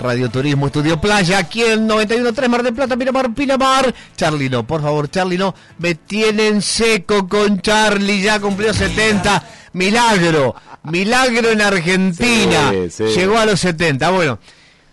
Radio 0.00 0.30
Turismo 0.30 0.66
Estudio 0.66 1.00
Playa, 1.00 1.38
aquí 1.38 1.62
en 1.62 1.86
91.3 1.86 2.48
Mar 2.48 2.62
del 2.62 2.72
Plata, 2.74 2.96
Miramar, 2.96 3.34
Pinamar. 3.34 3.94
Charlie 4.16 4.48
no, 4.48 4.66
por 4.66 4.80
favor, 4.80 5.10
Charlie 5.10 5.36
no. 5.36 5.54
Me 5.78 5.94
tienen 5.94 6.62
seco 6.62 7.28
con 7.28 7.60
Charlie, 7.60 8.22
ya 8.22 8.40
cumplió 8.40 8.72
70. 8.72 9.44
Milagro, 9.74 10.54
milagro 10.84 11.50
en 11.50 11.60
Argentina. 11.60 12.70
Sí, 12.70 12.90
sí. 12.90 13.04
Llegó 13.04 13.38
a 13.38 13.44
los 13.44 13.60
70. 13.60 14.10
Bueno, 14.10 14.38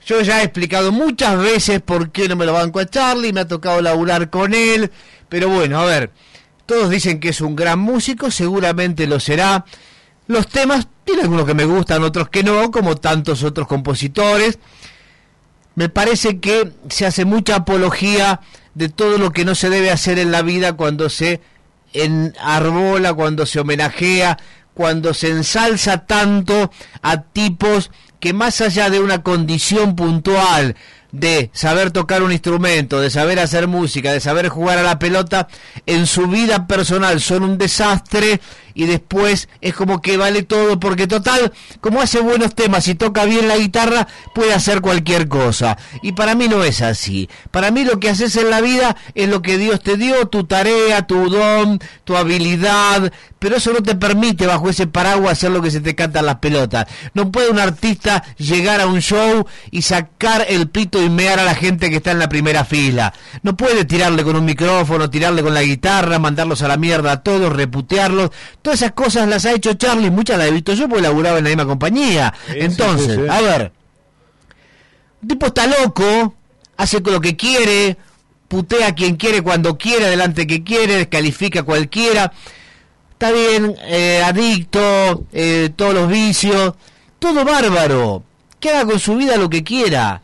yo 0.05 0.21
ya 0.21 0.41
he 0.41 0.43
explicado 0.43 0.91
muchas 0.91 1.37
veces 1.37 1.81
por 1.81 2.11
qué 2.11 2.27
no 2.27 2.35
me 2.35 2.45
lo 2.45 2.53
banco 2.53 2.79
a 2.79 2.85
Charlie, 2.85 3.31
me 3.31 3.41
ha 3.41 3.47
tocado 3.47 3.81
laburar 3.81 4.29
con 4.29 4.53
él. 4.53 4.91
Pero 5.29 5.49
bueno, 5.49 5.79
a 5.79 5.85
ver, 5.85 6.11
todos 6.65 6.89
dicen 6.89 7.21
que 7.21 7.29
es 7.29 7.39
un 7.39 7.55
gran 7.55 7.79
músico, 7.79 8.29
seguramente 8.29 9.07
lo 9.07 9.21
será. 9.21 9.65
Los 10.27 10.47
temas, 10.47 10.87
tiene 11.03 11.23
algunos 11.23 11.45
que 11.45 11.53
me 11.53 11.65
gustan, 11.65 12.03
otros 12.03 12.29
que 12.29 12.43
no, 12.43 12.69
como 12.71 12.95
tantos 12.95 13.43
otros 13.43 13.67
compositores. 13.67 14.59
Me 15.75 15.89
parece 15.89 16.39
que 16.39 16.73
se 16.89 17.05
hace 17.05 17.23
mucha 17.23 17.55
apología 17.55 18.41
de 18.73 18.89
todo 18.89 19.17
lo 19.17 19.31
que 19.31 19.45
no 19.45 19.55
se 19.55 19.69
debe 19.69 19.89
hacer 19.89 20.19
en 20.19 20.31
la 20.31 20.41
vida 20.41 20.73
cuando 20.73 21.09
se 21.09 21.41
enarbola, 21.93 23.13
cuando 23.13 23.45
se 23.45 23.59
homenajea, 23.59 24.37
cuando 24.73 25.13
se 25.13 25.29
ensalza 25.29 26.05
tanto 26.05 26.71
a 27.01 27.21
tipos 27.21 27.89
que 28.19 28.33
más 28.33 28.61
allá 28.61 28.89
de 28.89 28.99
una 28.99 29.23
condición 29.23 29.95
puntual 29.95 30.75
de 31.11 31.49
saber 31.53 31.91
tocar 31.91 32.21
un 32.21 32.31
instrumento, 32.31 32.99
de 32.99 33.09
saber 33.09 33.39
hacer 33.39 33.67
música, 33.67 34.11
de 34.11 34.19
saber 34.19 34.49
jugar 34.49 34.77
a 34.77 34.83
la 34.83 34.99
pelota, 34.99 35.47
en 35.85 36.05
su 36.05 36.27
vida 36.27 36.67
personal 36.67 37.21
son 37.21 37.43
un 37.43 37.57
desastre 37.57 38.41
y 38.77 38.85
después 38.85 39.49
es 39.59 39.73
como 39.73 40.03
que 40.03 40.17
vale 40.17 40.43
todo 40.43 40.79
porque 40.79 41.07
total, 41.07 41.51
como 41.81 41.99
hace 41.99 42.19
buenos 42.19 42.53
temas 42.53 42.87
y 42.87 42.93
toca 42.93 43.25
bien 43.25 43.47
la 43.47 43.57
guitarra, 43.57 44.07
puede 44.35 44.53
hacer 44.53 44.81
cualquier 44.81 45.27
cosa. 45.27 45.79
Y 46.03 46.11
para 46.11 46.35
mí 46.35 46.47
no 46.47 46.63
es 46.63 46.83
así. 46.83 47.27
Para 47.49 47.71
mí 47.71 47.83
lo 47.83 47.99
que 47.99 48.09
haces 48.09 48.35
en 48.35 48.51
la 48.51 48.61
vida 48.61 48.95
es 49.15 49.29
lo 49.29 49.41
que 49.41 49.57
Dios 49.57 49.81
te 49.81 49.97
dio, 49.97 50.27
tu 50.27 50.43
tarea, 50.43 51.07
tu 51.07 51.27
don, 51.27 51.79
tu 52.03 52.15
habilidad, 52.15 53.11
pero 53.39 53.57
eso 53.57 53.73
no 53.73 53.81
te 53.81 53.95
permite 53.95 54.45
bajo 54.45 54.69
ese 54.69 54.85
paraguas 54.85 55.33
hacer 55.33 55.51
lo 55.51 55.61
que 55.61 55.71
se 55.71 55.81
te 55.81 55.95
canta 55.95 56.21
las 56.21 56.35
pelotas. 56.35 56.85
No 57.15 57.31
puede 57.31 57.49
un 57.49 57.59
artista 57.59 58.23
llegar 58.37 58.79
a 58.79 58.85
un 58.85 59.01
show 59.01 59.47
y 59.71 59.81
sacar 59.81 60.45
el 60.47 60.69
pito 60.69 61.01
y 61.01 61.09
mear 61.09 61.39
a 61.39 61.43
la 61.43 61.55
gente 61.55 61.89
que 61.89 61.97
está 61.97 62.11
en 62.11 62.19
la 62.19 62.29
primera 62.29 62.63
fila. 62.63 63.13
No 63.41 63.57
puede 63.57 63.85
tirarle 63.85 64.23
con 64.23 64.35
un 64.35 64.45
micrófono, 64.45 65.09
tirarle 65.09 65.41
con 65.41 65.55
la 65.55 65.63
guitarra, 65.63 66.19
mandarlos 66.19 66.61
a 66.61 66.67
la 66.67 66.77
mierda 66.77 67.11
a 67.11 67.23
todos, 67.23 67.51
reputearlos. 67.51 68.31
Todas 68.67 68.81
esas 68.81 68.91
cosas 68.91 69.29
las 69.29 69.45
ha 69.45 69.53
hecho 69.53 69.75
Charlie, 69.75 70.11
muchas 70.11 70.37
las 70.37 70.49
he 70.49 70.51
visto 70.51 70.73
yo 70.73 70.89
porque 70.89 71.03
laburaba 71.03 71.37
en 71.37 71.45
la 71.45 71.51
misma 71.51 71.65
compañía. 71.65 72.33
Entonces, 72.49 73.15
sí, 73.15 73.21
sí. 73.21 73.29
a 73.29 73.39
ver, 73.39 73.71
un 75.21 75.27
tipo 75.29 75.45
está 75.45 75.67
loco, 75.67 76.35
hace 76.75 76.99
lo 76.99 77.21
que 77.21 77.37
quiere, 77.37 77.95
putea 78.49 78.87
a 78.87 78.93
quien 78.93 79.15
quiere 79.15 79.41
cuando 79.41 79.77
quiere, 79.77 80.07
adelante 80.07 80.45
que 80.45 80.65
quiere, 80.65 80.97
descalifica 80.97 81.61
a 81.61 81.63
cualquiera. 81.63 82.33
Está 83.13 83.31
bien, 83.31 83.73
eh, 83.85 84.21
adicto, 84.21 85.23
eh, 85.31 85.69
todos 85.73 85.93
los 85.93 86.09
vicios, 86.09 86.73
todo 87.19 87.45
bárbaro. 87.45 88.25
Que 88.59 88.71
haga 88.71 88.85
con 88.85 88.99
su 88.99 89.15
vida 89.15 89.37
lo 89.37 89.49
que 89.49 89.63
quiera. 89.63 90.21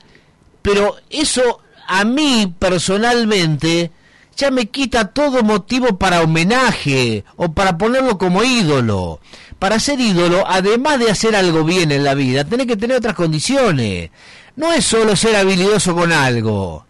Pero 0.61 0.97
eso 1.09 1.61
a 1.87 2.03
mí 2.03 2.53
personalmente 2.59 3.89
ya 4.35 4.51
me 4.51 4.67
quita 4.67 5.09
todo 5.09 5.43
motivo 5.43 5.97
para 5.97 6.21
homenaje 6.21 7.23
o 7.35 7.51
para 7.53 7.77
ponerlo 7.77 8.17
como 8.17 8.43
ídolo. 8.43 9.19
Para 9.59 9.79
ser 9.79 9.99
ídolo, 9.99 10.43
además 10.47 10.99
de 10.99 11.11
hacer 11.11 11.35
algo 11.35 11.63
bien 11.63 11.91
en 11.91 12.03
la 12.03 12.13
vida, 12.13 12.43
tenés 12.43 12.67
que 12.67 12.77
tener 12.77 12.97
otras 12.97 13.15
condiciones. 13.15 14.09
No 14.55 14.73
es 14.73 14.85
solo 14.85 15.15
ser 15.15 15.35
habilidoso 15.35 15.95
con 15.95 16.11
algo. 16.11 16.85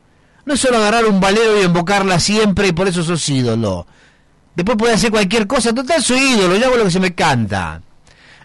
No 0.45 0.53
es 0.53 0.59
solo 0.59 0.77
agarrar 0.77 1.05
un 1.05 1.19
valero 1.19 1.61
y 1.61 1.65
invocarla 1.65 2.19
siempre 2.19 2.67
y 2.67 2.71
por 2.73 2.87
eso 2.87 3.03
sos 3.03 3.27
ídolo. 3.29 3.85
Después 4.55 4.77
puede 4.77 4.93
hacer 4.93 5.11
cualquier 5.11 5.47
cosa. 5.47 5.73
Total, 5.73 6.01
soy 6.03 6.19
ídolo, 6.19 6.55
yo 6.55 6.65
hago 6.65 6.77
lo 6.77 6.85
que 6.85 6.91
se 6.91 6.99
me 6.99 7.15
canta. 7.15 7.81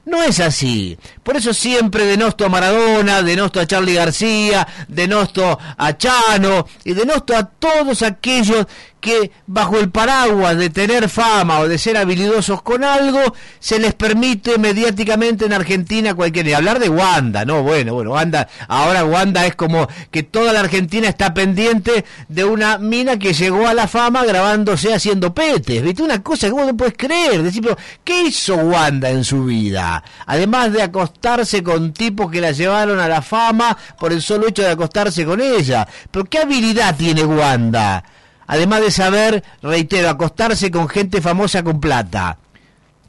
No 0.09 0.23
es 0.23 0.41
así. 0.41 0.97
Por 1.23 1.37
eso 1.37 1.53
siempre 1.53 2.07
denosto 2.07 2.47
a 2.47 2.49
Maradona, 2.49 3.23
denosto 3.23 3.61
a 3.61 3.67
Charlie 3.67 3.93
García, 3.93 4.67
denosto 4.89 5.59
a 5.77 5.99
Chano 5.99 6.67
y 6.83 6.95
denosto 6.95 7.37
a 7.37 7.45
todos 7.45 8.01
aquellos 8.01 8.67
que 9.01 9.31
bajo 9.47 9.79
el 9.79 9.91
paraguas 9.91 10.57
de 10.57 10.71
tener 10.71 11.09
fama 11.09 11.61
o 11.61 11.69
de 11.69 11.79
ser 11.79 11.97
habilidosos 11.97 12.63
con 12.63 12.85
algo, 12.85 13.35
se 13.59 13.79
les 13.79 13.95
permite 13.95 14.59
mediáticamente 14.59 15.45
en 15.45 15.53
Argentina 15.53 16.15
cualquier... 16.15 16.49
Y 16.49 16.53
hablar 16.53 16.79
de 16.79 16.89
Wanda, 16.89 17.45
no, 17.45 17.63
bueno, 17.63 17.95
bueno, 17.95 18.13
Wanda, 18.13 18.49
ahora 18.69 19.05
Wanda 19.05 19.45
es 19.47 19.55
como 19.55 19.89
que 20.11 20.23
toda 20.23 20.53
la 20.53 20.61
Argentina 20.61 21.09
está 21.09 21.35
pendiente 21.35 22.05
de 22.29 22.45
una 22.45 22.79
mina 22.79 23.19
que 23.19 23.33
llegó 23.33 23.67
a 23.67 23.75
la 23.75 23.89
fama 23.89 24.25
grabándose 24.25 24.95
haciendo 24.95 25.35
petes, 25.35 25.83
¿viste? 25.83 26.03
Una 26.03 26.23
cosa 26.23 26.47
que 26.47 26.53
vos 26.53 26.67
no 26.67 26.77
puedes 26.77 26.95
creer, 26.97 27.43
decir, 27.43 27.63
pero 27.63 27.77
¿qué 28.05 28.23
hizo 28.23 28.55
Wanda 28.57 29.11
en 29.11 29.25
su 29.25 29.45
vida? 29.45 30.03
Además 30.27 30.73
de 30.73 30.83
acostarse 30.83 31.63
con 31.63 31.93
tipos 31.93 32.31
que 32.31 32.41
la 32.41 32.53
llevaron 32.53 32.99
a 33.01 33.09
la 33.09 33.23
fama 33.23 33.77
por 33.99 34.13
el 34.13 34.23
solo 34.23 34.49
hecho 34.49 34.63
de 34.63 34.71
acostarse 34.71 35.25
con 35.25 35.41
ella. 35.41 35.87
Pero 36.11 36.25
¿qué 36.25 36.39
habilidad 36.39 36.97
tiene 36.97 37.25
Wanda? 37.25 38.05
Además 38.49 38.81
de 38.81 38.91
saber, 38.91 39.45
reitero, 39.63 40.09
acostarse 40.09 40.71
con 40.71 40.89
gente 40.89 41.21
famosa 41.21 41.63
con 41.63 41.81
plata. 41.81 42.39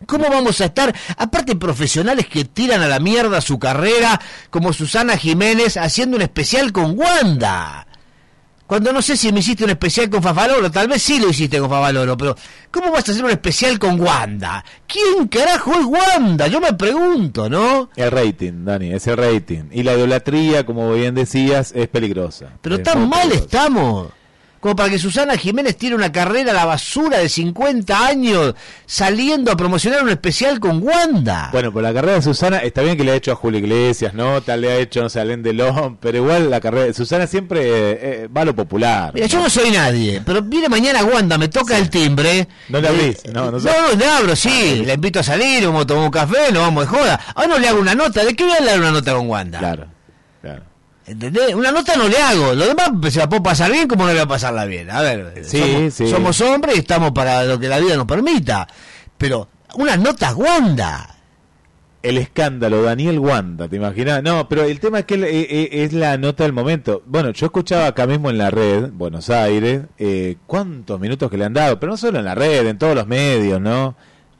¿Cómo 0.05 0.29
vamos 0.29 0.59
a 0.61 0.65
estar? 0.65 0.93
Aparte 1.17 1.55
profesionales 1.55 2.27
que 2.27 2.45
tiran 2.45 2.81
a 2.81 2.87
la 2.87 2.99
mierda 2.99 3.41
su 3.41 3.57
carrera, 3.57 4.19
como 4.49 4.73
Susana 4.73 5.17
Jiménez 5.17 5.77
haciendo 5.77 6.17
un 6.17 6.21
especial 6.23 6.71
con 6.71 6.97
Wanda. 6.99 7.87
Cuando 8.67 8.93
no 8.93 9.01
sé 9.01 9.17
si 9.17 9.31
me 9.31 9.39
hiciste 9.39 9.63
un 9.63 9.71
especial 9.71 10.09
con 10.09 10.21
Fafaloro, 10.21 10.69
tal 10.69 10.87
vez 10.87 11.01
sí 11.01 11.19
lo 11.19 11.29
hiciste 11.29 11.57
con 11.57 11.69
Fafaloro, 11.69 12.15
pero 12.17 12.35
¿cómo 12.69 12.91
vas 12.91 13.07
a 13.09 13.13
hacer 13.13 13.23
un 13.25 13.31
especial 13.31 13.79
con 13.79 13.99
Wanda? 13.99 14.63
¿Quién 14.85 15.27
carajo 15.27 15.71
es 15.73 15.85
Wanda? 15.85 16.47
Yo 16.47 16.59
me 16.61 16.73
pregunto, 16.73 17.49
¿no? 17.49 17.89
El 17.95 18.11
rating, 18.11 18.65
Dani, 18.65 18.91
es 18.93 19.07
el 19.07 19.17
rating. 19.17 19.63
Y 19.71 19.83
la 19.83 19.93
idolatría, 19.95 20.65
como 20.67 20.93
bien 20.93 21.15
decías, 21.15 21.71
es 21.75 21.87
peligrosa. 21.87 22.49
Pero 22.61 22.75
Es 22.75 22.83
tan 22.83 23.09
mal 23.09 23.21
peligrosa. 23.21 23.43
estamos. 23.45 24.07
Como 24.59 24.75
para 24.75 24.89
que 24.89 24.99
Susana 24.99 25.37
Jiménez 25.37 25.77
tire 25.77 25.95
una 25.95 26.11
carrera 26.11 26.51
a 26.51 26.53
la 26.53 26.65
basura 26.65 27.19
de 27.19 27.29
50 27.29 28.05
años 28.05 28.55
saliendo 28.85 29.51
a 29.51 29.55
promocionar 29.57 30.03
un 30.03 30.09
especial 30.09 30.59
con 30.59 30.81
Wanda. 30.83 31.49
Bueno, 31.51 31.71
por 31.71 31.81
la 31.83 31.93
carrera 31.93 32.15
de 32.15 32.21
Susana, 32.21 32.57
está 32.57 32.81
bien 32.81 32.97
que 32.97 33.03
le 33.03 33.11
ha 33.11 33.15
hecho 33.15 33.31
a 33.31 33.35
Julio 33.35 33.59
Iglesias, 33.59 34.13
¿no? 34.13 34.41
Tal 34.41 34.61
le 34.61 34.71
ha 34.71 34.75
hecho, 34.77 35.01
no 35.01 35.09
sé, 35.09 35.19
a 35.21 35.25
Delon, 35.25 35.97
pero 35.97 36.17
igual 36.17 36.49
la 36.49 36.59
carrera 36.59 36.85
de 36.85 36.93
Susana 36.93 37.27
siempre 37.27 37.61
eh, 37.61 37.99
eh, 38.01 38.27
va 38.35 38.41
a 38.41 38.45
lo 38.45 38.55
popular. 38.55 39.11
Mira, 39.13 39.27
yo 39.27 39.39
no 39.39 39.49
soy 39.49 39.71
nadie, 39.71 40.21
pero 40.25 40.41
viene 40.41 40.67
mañana 40.69 41.03
Wanda, 41.03 41.37
me 41.37 41.47
toca 41.47 41.77
el 41.77 41.89
timbre. 41.89 42.47
No 42.67 42.81
le 42.81 42.87
Eh, 42.87 42.91
abrís, 42.91 43.17
no, 43.33 43.51
no 43.51 43.59
no, 43.59 43.59
no, 43.59 43.95
le 43.97 44.05
abro, 44.05 44.35
sí, 44.35 44.83
le 44.85 44.93
invito 44.93 45.19
a 45.19 45.23
salir, 45.23 45.65
vamos 45.65 45.83
a 45.83 45.87
tomar 45.87 46.03
un 46.05 46.11
café, 46.11 46.51
nos 46.51 46.63
vamos 46.63 46.83
de 46.89 46.97
joda. 46.97 47.19
Ahora 47.35 47.47
no 47.47 47.59
le 47.59 47.67
hago 47.67 47.79
una 47.79 47.95
nota, 47.95 48.23
¿de 48.25 48.35
qué 48.35 48.43
voy 48.43 48.53
a 48.59 48.65
dar 48.65 48.79
una 48.79 48.91
nota 48.91 49.13
con 49.13 49.29
Wanda? 49.29 49.59
Claro. 49.59 49.87
¿Entendés? 51.09 51.55
Una 51.55 51.71
nota 51.71 51.95
no 51.95 52.07
le 52.07 52.17
hago, 52.17 52.53
lo 52.53 52.67
demás 52.67 52.91
se 53.11 53.19
la 53.19 53.27
puedo 53.27 53.41
pasar 53.41 53.71
bien 53.71 53.87
como 53.87 54.03
no 54.03 54.09
le 54.09 54.13
voy 54.15 54.21
a 54.23 54.27
pasarla 54.27 54.65
bien. 54.65 54.91
A 54.91 55.01
ver, 55.01 55.43
Sí, 55.43 55.59
somos, 55.59 55.93
sí. 55.93 56.07
somos 56.07 56.41
hombres 56.41 56.75
y 56.75 56.79
estamos 56.79 57.11
para 57.11 57.43
lo 57.45 57.59
que 57.59 57.67
la 57.67 57.79
vida 57.79 57.95
nos 57.97 58.05
permita. 58.05 58.67
Pero 59.17 59.47
unas 59.75 59.97
notas 59.99 60.35
Wanda. 60.35 61.15
El 62.01 62.17
escándalo, 62.17 62.81
Daniel 62.81 63.19
Wanda, 63.19 63.67
¿te 63.67 63.75
imaginas? 63.75 64.23
No, 64.23 64.47
pero 64.47 64.63
el 64.63 64.79
tema 64.79 64.99
es 64.99 65.05
que 65.05 65.15
eh, 65.15 65.27
eh, 65.49 65.69
es 65.83 65.91
la 65.91 66.17
nota 66.17 66.43
del 66.43 66.53
momento. 66.53 67.03
Bueno, 67.05 67.31
yo 67.31 67.47
escuchaba 67.47 67.87
acá 67.87 68.07
mismo 68.07 68.29
en 68.29 68.37
la 68.37 68.49
red, 68.51 68.89
Buenos 68.93 69.29
Aires, 69.29 69.81
eh, 69.97 70.37
cuántos 70.47 70.97
minutos 70.99 71.29
que 71.29 71.37
le 71.37 71.43
han 71.43 71.53
dado, 71.53 71.77
pero 71.77 71.91
no 71.91 71.97
solo 71.97 72.19
en 72.19 72.25
la 72.25 72.35
red, 72.35 72.65
en 72.67 72.77
todos 72.77 72.95
los 72.95 73.05
medios, 73.05 73.59
¿no? 73.59 73.95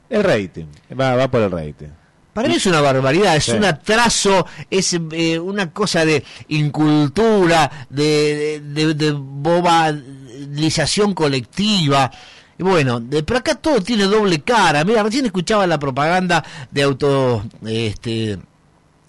El 0.09 0.23
rating, 0.23 0.67
va, 0.97 1.15
va 1.15 1.29
por 1.29 1.41
el 1.41 1.51
rating. 1.51 1.87
Para 2.33 2.47
mí 2.47 2.55
es 2.55 2.65
una 2.67 2.81
barbaridad, 2.81 3.35
es 3.35 3.45
Sí. 3.45 3.51
un 3.51 3.65
atraso, 3.65 4.45
es 4.69 4.95
eh, 5.11 5.39
una 5.39 5.71
cosa 5.71 6.05
de 6.05 6.23
incultura, 6.49 7.87
de, 7.89 8.61
de, 8.63 9.11
bobalización 9.11 11.13
colectiva. 11.13 12.11
Y 12.57 12.63
bueno, 12.63 12.99
de, 12.99 13.23
pero 13.23 13.39
acá 13.39 13.55
todo 13.55 13.81
tiene 13.81 14.03
doble 14.05 14.41
cara. 14.41 14.83
Mira, 14.83 15.03
recién 15.03 15.25
escuchaba 15.25 15.65
la 15.67 15.79
propaganda 15.79 16.43
de 16.71 16.83
auto, 16.83 17.43
este, 17.65 18.37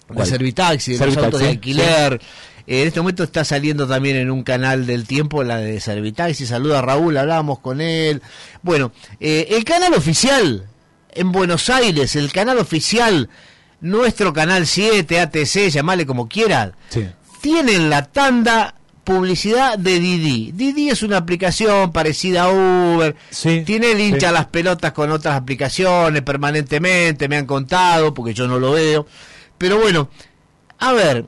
de. 0.09 0.25
Servitaxi, 0.25 0.93
de 0.93 0.97
los 0.97 0.99
Servitaxi, 0.99 1.25
autos 1.25 1.39
de 1.39 1.45
sí. 1.45 1.51
alquiler. 1.51 2.21
Eh, 2.67 2.81
en 2.81 2.87
este 2.87 3.01
momento 3.01 3.23
está 3.23 3.43
saliendo 3.43 3.87
también 3.87 4.15
en 4.17 4.31
un 4.31 4.43
canal 4.43 4.85
del 4.85 5.05
tiempo 5.05 5.43
la 5.43 5.57
de 5.57 5.79
Servitaxi. 5.79 6.45
Saluda 6.45 6.79
a 6.79 6.81
Raúl, 6.81 7.17
hablábamos 7.17 7.59
con 7.59 7.81
él. 7.81 8.21
Bueno, 8.61 8.91
eh, 9.19 9.47
el 9.51 9.63
canal 9.63 9.93
oficial 9.93 10.67
en 11.13 11.31
Buenos 11.31 11.69
Aires, 11.69 12.15
el 12.15 12.31
canal 12.31 12.57
oficial, 12.59 13.29
nuestro 13.81 14.33
canal 14.33 14.67
7, 14.67 15.19
ATC, 15.19 15.69
llamale 15.69 16.05
como 16.05 16.27
quieran, 16.27 16.75
Sí. 16.89 17.07
tienen 17.41 17.89
la 17.89 18.05
tanda 18.05 18.75
publicidad 19.03 19.77
de 19.79 19.99
Didi. 19.99 20.51
Didi 20.51 20.89
es 20.89 21.01
una 21.03 21.17
aplicación 21.17 21.91
parecida 21.91 22.43
a 22.43 22.49
Uber. 22.51 23.15
Tiene 23.65 23.91
el 23.91 23.99
hincha 23.99 24.27
sí. 24.29 24.33
las 24.33 24.45
pelotas 24.45 24.91
con 24.91 25.11
otras 25.11 25.35
aplicaciones 25.35 26.21
permanentemente, 26.21 27.27
me 27.27 27.37
han 27.37 27.45
contado, 27.47 28.13
porque 28.13 28.33
yo 28.33 28.47
no 28.47 28.59
lo 28.59 28.71
veo. 28.73 29.07
Pero 29.57 29.79
bueno, 29.79 30.09
a 30.77 30.93
ver, 30.93 31.25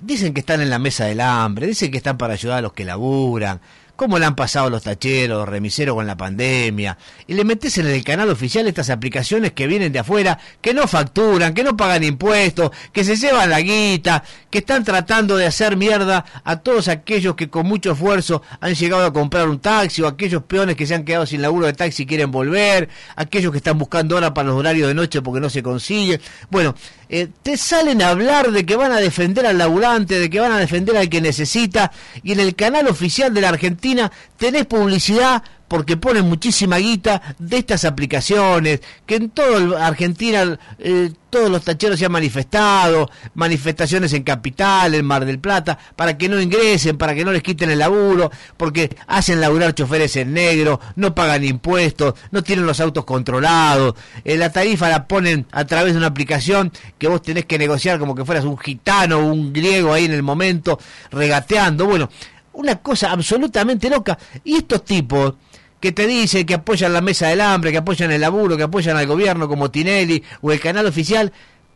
dicen 0.00 0.32
que 0.32 0.40
están 0.40 0.60
en 0.60 0.70
la 0.70 0.78
mesa 0.78 1.04
del 1.06 1.20
hambre, 1.20 1.66
dicen 1.66 1.90
que 1.90 1.96
están 1.98 2.16
para 2.16 2.34
ayudar 2.34 2.58
a 2.58 2.62
los 2.62 2.72
que 2.72 2.84
laburan. 2.84 3.60
¿Cómo 4.00 4.18
le 4.18 4.24
han 4.24 4.34
pasado 4.34 4.70
los 4.70 4.84
tacheros, 4.84 5.46
remiseros 5.46 5.94
con 5.94 6.06
la 6.06 6.16
pandemia? 6.16 6.96
Y 7.26 7.34
le 7.34 7.44
metes 7.44 7.76
en 7.76 7.86
el 7.86 8.02
canal 8.02 8.30
oficial 8.30 8.66
estas 8.66 8.88
aplicaciones 8.88 9.52
que 9.52 9.66
vienen 9.66 9.92
de 9.92 9.98
afuera, 9.98 10.38
que 10.62 10.72
no 10.72 10.88
facturan, 10.88 11.52
que 11.52 11.62
no 11.62 11.76
pagan 11.76 12.02
impuestos, 12.02 12.70
que 12.94 13.04
se 13.04 13.16
llevan 13.16 13.50
la 13.50 13.60
guita, 13.60 14.24
que 14.48 14.60
están 14.60 14.84
tratando 14.84 15.36
de 15.36 15.44
hacer 15.44 15.76
mierda 15.76 16.24
a 16.44 16.56
todos 16.60 16.88
aquellos 16.88 17.34
que 17.34 17.50
con 17.50 17.66
mucho 17.66 17.92
esfuerzo 17.92 18.40
han 18.62 18.74
llegado 18.74 19.04
a 19.04 19.12
comprar 19.12 19.50
un 19.50 19.58
taxi, 19.58 20.00
o 20.00 20.06
aquellos 20.06 20.44
peones 20.44 20.76
que 20.76 20.86
se 20.86 20.94
han 20.94 21.04
quedado 21.04 21.26
sin 21.26 21.42
laburo 21.42 21.66
de 21.66 21.74
taxi 21.74 22.04
y 22.04 22.06
quieren 22.06 22.30
volver, 22.30 22.88
aquellos 23.16 23.52
que 23.52 23.58
están 23.58 23.78
buscando 23.78 24.16
hora 24.16 24.32
para 24.32 24.48
los 24.48 24.56
horarios 24.56 24.88
de 24.88 24.94
noche 24.94 25.20
porque 25.20 25.40
no 25.40 25.50
se 25.50 25.62
consigue. 25.62 26.22
Bueno, 26.48 26.74
eh, 27.12 27.28
te 27.42 27.56
salen 27.56 28.02
a 28.02 28.10
hablar 28.10 28.52
de 28.52 28.64
que 28.64 28.76
van 28.76 28.92
a 28.92 29.00
defender 29.00 29.44
al 29.44 29.58
laburante, 29.58 30.20
de 30.20 30.30
que 30.30 30.38
van 30.38 30.52
a 30.52 30.58
defender 30.58 30.96
al 30.96 31.08
que 31.08 31.20
necesita, 31.20 31.90
y 32.22 32.30
en 32.30 32.38
el 32.38 32.54
canal 32.54 32.86
oficial 32.86 33.34
de 33.34 33.40
la 33.40 33.48
Argentina 33.48 34.12
tenés 34.36 34.66
publicidad 34.66 35.42
porque 35.70 35.96
ponen 35.96 36.28
muchísima 36.28 36.78
guita 36.78 37.22
de 37.38 37.58
estas 37.58 37.84
aplicaciones, 37.84 38.80
que 39.06 39.14
en 39.14 39.30
toda 39.30 39.86
Argentina 39.86 40.58
eh, 40.80 41.12
todos 41.30 41.48
los 41.48 41.62
tacheros 41.62 41.96
se 41.96 42.06
han 42.06 42.10
manifestado, 42.10 43.08
manifestaciones 43.34 44.12
en 44.14 44.24
Capital, 44.24 44.96
en 44.96 45.04
Mar 45.04 45.24
del 45.24 45.38
Plata, 45.38 45.78
para 45.94 46.18
que 46.18 46.28
no 46.28 46.40
ingresen, 46.40 46.98
para 46.98 47.14
que 47.14 47.24
no 47.24 47.30
les 47.30 47.44
quiten 47.44 47.70
el 47.70 47.78
laburo, 47.78 48.32
porque 48.56 48.96
hacen 49.06 49.40
laburar 49.40 49.72
choferes 49.72 50.16
en 50.16 50.32
negro, 50.32 50.80
no 50.96 51.14
pagan 51.14 51.44
impuestos, 51.44 52.14
no 52.32 52.42
tienen 52.42 52.66
los 52.66 52.80
autos 52.80 53.04
controlados, 53.04 53.94
eh, 54.24 54.36
la 54.36 54.50
tarifa 54.50 54.88
la 54.88 55.06
ponen 55.06 55.46
a 55.52 55.66
través 55.66 55.92
de 55.92 55.98
una 55.98 56.08
aplicación 56.08 56.72
que 56.98 57.06
vos 57.06 57.22
tenés 57.22 57.46
que 57.46 57.58
negociar 57.58 58.00
como 58.00 58.16
que 58.16 58.24
fueras 58.24 58.44
un 58.44 58.58
gitano 58.58 59.20
o 59.20 59.26
un 59.26 59.52
griego 59.52 59.92
ahí 59.92 60.06
en 60.06 60.14
el 60.14 60.24
momento, 60.24 60.80
regateando, 61.12 61.86
bueno, 61.86 62.10
una 62.54 62.76
cosa 62.82 63.12
absolutamente 63.12 63.88
loca. 63.88 64.18
Y 64.42 64.56
estos 64.56 64.84
tipos 64.84 65.34
que 65.80 65.92
te 65.92 66.06
dicen 66.06 66.46
que 66.46 66.54
apoyan 66.54 66.92
la 66.92 67.00
mesa 67.00 67.28
del 67.28 67.40
hambre, 67.40 67.72
que 67.72 67.78
apoyan 67.78 68.10
el 68.12 68.20
laburo, 68.20 68.56
que 68.56 68.62
apoyan 68.64 68.96
al 68.96 69.06
gobierno 69.06 69.48
como 69.48 69.70
Tinelli 69.70 70.22
o 70.42 70.52
el 70.52 70.60
canal 70.60 70.86
oficial, 70.86 71.32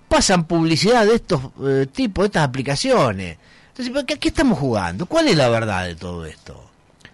pasan 0.08 0.44
publicidad 0.44 1.06
de 1.06 1.14
estos 1.16 1.40
eh, 1.64 1.86
tipos, 1.90 2.24
de 2.24 2.26
estas 2.26 2.44
aplicaciones. 2.44 3.38
Entonces, 3.76 4.04
¿qué, 4.06 4.18
¿qué 4.18 4.28
estamos 4.28 4.58
jugando? 4.58 5.06
¿Cuál 5.06 5.28
es 5.28 5.36
la 5.36 5.48
verdad 5.48 5.86
de 5.86 5.94
todo 5.96 6.26
esto? 6.26 6.60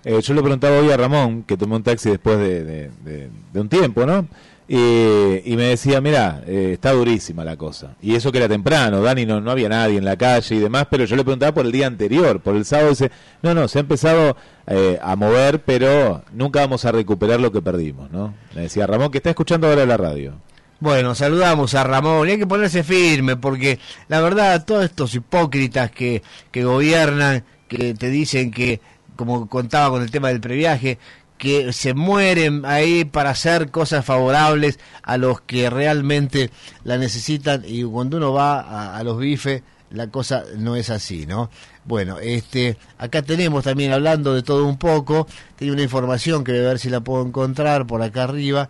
Eh, 0.04 0.20
yo 0.22 0.34
le 0.34 0.40
preguntaba 0.42 0.78
hoy 0.78 0.90
a 0.90 0.96
Ramón, 0.96 1.42
que 1.44 1.56
tomó 1.56 1.76
un 1.76 1.82
taxi 1.82 2.10
después 2.10 2.38
de, 2.38 2.64
de- 2.64 2.90
de- 3.04 3.30
de 3.52 3.60
un 3.60 3.68
tiempo, 3.68 4.04
¿no? 4.04 4.26
Y, 4.72 5.52
y 5.52 5.56
me 5.56 5.64
decía, 5.64 6.00
mira, 6.00 6.44
eh, 6.46 6.70
está 6.74 6.92
durísima 6.92 7.42
la 7.44 7.56
cosa. 7.56 7.96
Y 8.00 8.14
eso 8.14 8.30
que 8.30 8.38
era 8.38 8.48
temprano, 8.48 9.02
Dani, 9.02 9.26
no, 9.26 9.40
no 9.40 9.50
había 9.50 9.68
nadie 9.68 9.98
en 9.98 10.04
la 10.04 10.16
calle 10.16 10.54
y 10.54 10.60
demás, 10.60 10.86
pero 10.88 11.04
yo 11.06 11.16
le 11.16 11.24
preguntaba 11.24 11.52
por 11.52 11.66
el 11.66 11.72
día 11.72 11.88
anterior, 11.88 12.38
por 12.38 12.54
el 12.54 12.64
sábado, 12.64 12.90
dice, 12.90 13.10
no, 13.42 13.52
no, 13.52 13.66
se 13.66 13.78
ha 13.78 13.80
empezado 13.80 14.36
eh, 14.68 14.96
a 15.02 15.16
mover, 15.16 15.64
pero 15.64 16.22
nunca 16.32 16.60
vamos 16.60 16.84
a 16.84 16.92
recuperar 16.92 17.40
lo 17.40 17.50
que 17.50 17.60
perdimos, 17.60 18.12
¿no? 18.12 18.32
Me 18.54 18.62
decía 18.62 18.86
Ramón, 18.86 19.10
que 19.10 19.18
está 19.18 19.30
escuchando 19.30 19.66
ahora 19.66 19.84
la 19.86 19.96
radio. 19.96 20.34
Bueno, 20.78 21.16
saludamos 21.16 21.74
a 21.74 21.82
Ramón 21.82 22.28
y 22.28 22.30
hay 22.30 22.38
que 22.38 22.46
ponerse 22.46 22.84
firme 22.84 23.34
porque 23.34 23.80
la 24.06 24.20
verdad 24.20 24.64
todos 24.64 24.84
estos 24.84 25.12
hipócritas 25.16 25.90
que, 25.90 26.22
que 26.52 26.62
gobiernan, 26.62 27.42
que 27.66 27.94
te 27.94 28.08
dicen 28.08 28.52
que, 28.52 28.80
como 29.16 29.48
contaba 29.48 29.90
con 29.90 30.02
el 30.02 30.12
tema 30.12 30.28
del 30.28 30.40
previaje, 30.40 30.98
que 31.40 31.72
se 31.72 31.94
mueren 31.94 32.66
ahí 32.66 33.06
para 33.06 33.30
hacer 33.30 33.70
cosas 33.70 34.04
favorables 34.04 34.78
a 35.02 35.16
los 35.16 35.40
que 35.40 35.70
realmente 35.70 36.50
la 36.84 36.98
necesitan 36.98 37.64
y 37.66 37.82
cuando 37.82 38.18
uno 38.18 38.34
va 38.34 38.60
a, 38.60 38.98
a 38.98 39.02
los 39.04 39.18
bifes 39.18 39.62
la 39.88 40.08
cosa 40.08 40.44
no 40.58 40.76
es 40.76 40.90
así, 40.90 41.26
¿no? 41.26 41.50
Bueno, 41.86 42.18
este, 42.18 42.76
acá 42.98 43.22
tenemos 43.22 43.64
también 43.64 43.90
hablando 43.92 44.34
de 44.34 44.42
todo 44.42 44.66
un 44.66 44.76
poco, 44.76 45.26
tenía 45.56 45.72
una 45.72 45.82
información 45.82 46.44
que 46.44 46.52
voy 46.52 46.60
a 46.60 46.68
ver 46.68 46.78
si 46.78 46.90
la 46.90 47.00
puedo 47.00 47.26
encontrar 47.26 47.86
por 47.86 48.02
acá 48.02 48.24
arriba, 48.24 48.68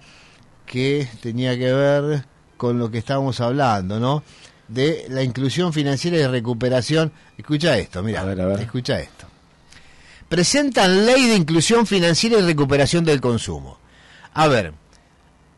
que 0.64 1.08
tenía 1.20 1.58
que 1.58 1.72
ver 1.72 2.24
con 2.56 2.78
lo 2.78 2.88
que 2.88 2.98
estábamos 2.98 3.40
hablando, 3.40 3.98
¿no? 3.98 4.22
De 4.68 5.06
la 5.08 5.24
inclusión 5.24 5.72
financiera 5.72 6.16
y 6.16 6.26
recuperación. 6.26 7.12
Escucha 7.36 7.76
esto, 7.76 8.00
mira, 8.04 8.24
escucha 8.60 9.00
esto. 9.00 9.29
Presentan 10.30 11.06
ley 11.06 11.26
de 11.26 11.34
inclusión 11.34 11.88
financiera 11.88 12.38
y 12.38 12.42
recuperación 12.42 13.04
del 13.04 13.20
consumo. 13.20 13.78
A 14.32 14.46
ver, 14.46 14.74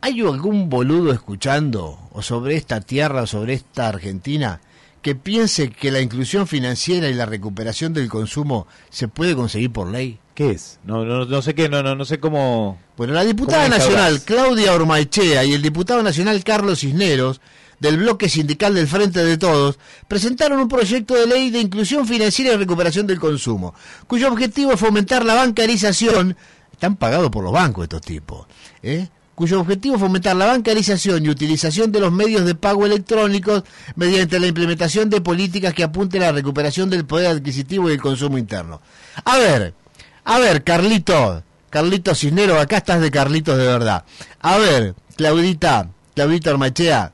¿hay 0.01 0.19
algún 0.21 0.67
boludo 0.67 1.13
escuchando 1.13 1.99
o 2.11 2.23
sobre 2.23 2.55
esta 2.55 2.81
tierra 2.81 3.21
o 3.21 3.27
sobre 3.27 3.53
esta 3.53 3.87
Argentina 3.87 4.61
que 5.03 5.13
piense 5.13 5.69
que 5.69 5.91
la 5.91 6.01
inclusión 6.01 6.47
financiera 6.47 7.07
y 7.07 7.13
la 7.13 7.27
recuperación 7.27 7.93
del 7.93 8.09
consumo 8.09 8.65
se 8.89 9.07
puede 9.07 9.35
conseguir 9.35 9.71
por 9.71 9.91
ley? 9.91 10.17
¿Qué 10.33 10.49
es? 10.49 10.79
No, 10.83 11.05
no, 11.05 11.25
no 11.25 11.41
sé 11.43 11.53
qué, 11.53 11.69
no, 11.69 11.83
no, 11.83 11.93
no 11.93 12.03
sé 12.03 12.19
cómo. 12.19 12.79
Bueno, 12.97 13.13
la 13.13 13.23
diputada 13.23 13.65
¿Cómo 13.65 13.77
nacional? 13.77 14.23
Claudia 14.23 14.73
Ormaechea 14.73 15.43
y 15.43 15.53
el 15.53 15.61
diputado 15.61 16.01
nacional 16.01 16.43
Carlos 16.43 16.79
Cisneros 16.79 17.41
del 17.83 17.97
bloque 17.97 18.29
sindical 18.29 18.73
del 18.73 18.87
Frente 18.87 19.25
de 19.25 19.37
Todos 19.37 19.77
presentaron 20.07 20.57
un 20.57 20.69
proyecto 20.69 21.15
de 21.15 21.27
ley 21.27 21.49
de 21.49 21.59
inclusión 21.59 22.07
financiera 22.07 22.53
y 22.53 22.57
recuperación 22.57 23.05
del 23.05 23.19
consumo, 23.19 23.75
cuyo 24.07 24.29
objetivo 24.29 24.71
es 24.71 24.79
fomentar 24.79 25.25
la 25.25 25.33
bancarización, 25.35 26.37
están 26.71 26.95
pagados 26.95 27.29
por 27.29 27.43
los 27.43 27.51
bancos 27.51 27.83
estos 27.83 28.01
tipos, 28.01 28.47
¿eh? 28.81 29.09
cuyo 29.35 29.59
objetivo 29.59 29.95
es 29.95 30.01
fomentar 30.01 30.33
la 30.33 30.45
bancarización 30.45 31.25
y 31.25 31.29
utilización 31.29 31.91
de 31.91 31.99
los 31.99 32.13
medios 32.13 32.45
de 32.45 32.55
pago 32.55 32.85
electrónicos 32.85 33.63
mediante 33.97 34.39
la 34.39 34.47
implementación 34.47 35.09
de 35.09 35.19
políticas 35.19 35.73
que 35.73 35.83
apunten 35.83 36.23
a 36.23 36.27
la 36.27 36.31
recuperación 36.31 36.89
del 36.89 37.05
poder 37.05 37.31
adquisitivo 37.31 37.89
y 37.89 37.93
el 37.93 38.01
consumo 38.01 38.37
interno. 38.37 38.81
A 39.25 39.37
ver, 39.37 39.73
a 40.23 40.39
ver, 40.39 40.63
Carlito, 40.63 41.43
Carlito 41.69 42.15
Cisneros, 42.15 42.61
acá 42.61 42.77
estás 42.77 43.01
de 43.01 43.11
Carlitos 43.11 43.57
de 43.57 43.67
verdad. 43.67 44.05
A 44.39 44.57
ver, 44.57 44.95
Claudita, 45.17 45.89
Claudita 46.15 46.51
Ormachea, 46.51 47.12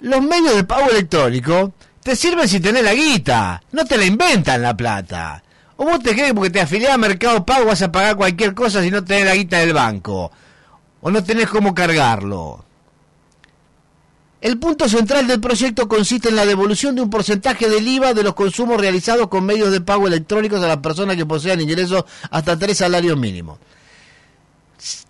los 0.00 0.22
medios 0.22 0.56
de 0.56 0.64
pago 0.64 0.90
electrónico 0.90 1.72
te 2.02 2.16
sirven 2.16 2.48
si 2.48 2.60
tenés 2.60 2.82
la 2.82 2.94
guita, 2.94 3.62
no 3.72 3.84
te 3.84 3.98
la 3.98 4.04
inventan 4.04 4.62
la 4.62 4.76
plata. 4.76 5.42
O 5.76 5.84
vos 5.84 6.00
te 6.00 6.12
crees 6.12 6.28
que 6.28 6.34
porque 6.34 6.50
te 6.50 6.60
afiliás 6.60 6.92
a 6.92 6.98
Mercado 6.98 7.44
Pago 7.46 7.66
vas 7.66 7.80
a 7.82 7.90
pagar 7.90 8.16
cualquier 8.16 8.54
cosa 8.54 8.82
si 8.82 8.90
no 8.90 9.02
tenés 9.02 9.24
la 9.24 9.34
guita 9.34 9.58
del 9.58 9.72
banco. 9.72 10.30
O 11.00 11.10
no 11.10 11.24
tenés 11.24 11.48
cómo 11.48 11.74
cargarlo. 11.74 12.64
El 14.42 14.58
punto 14.58 14.88
central 14.88 15.26
del 15.26 15.40
proyecto 15.40 15.86
consiste 15.86 16.30
en 16.30 16.36
la 16.36 16.46
devolución 16.46 16.94
de 16.94 17.02
un 17.02 17.10
porcentaje 17.10 17.68
del 17.68 17.86
IVA 17.86 18.14
de 18.14 18.22
los 18.22 18.34
consumos 18.34 18.80
realizados 18.80 19.28
con 19.28 19.44
medios 19.44 19.70
de 19.70 19.82
pago 19.82 20.06
electrónicos 20.06 20.62
a 20.62 20.68
las 20.68 20.78
personas 20.78 21.16
que 21.16 21.26
posean 21.26 21.60
ingresos 21.60 22.04
hasta 22.30 22.58
tres 22.58 22.78
salarios 22.78 23.18
mínimos. 23.18 23.58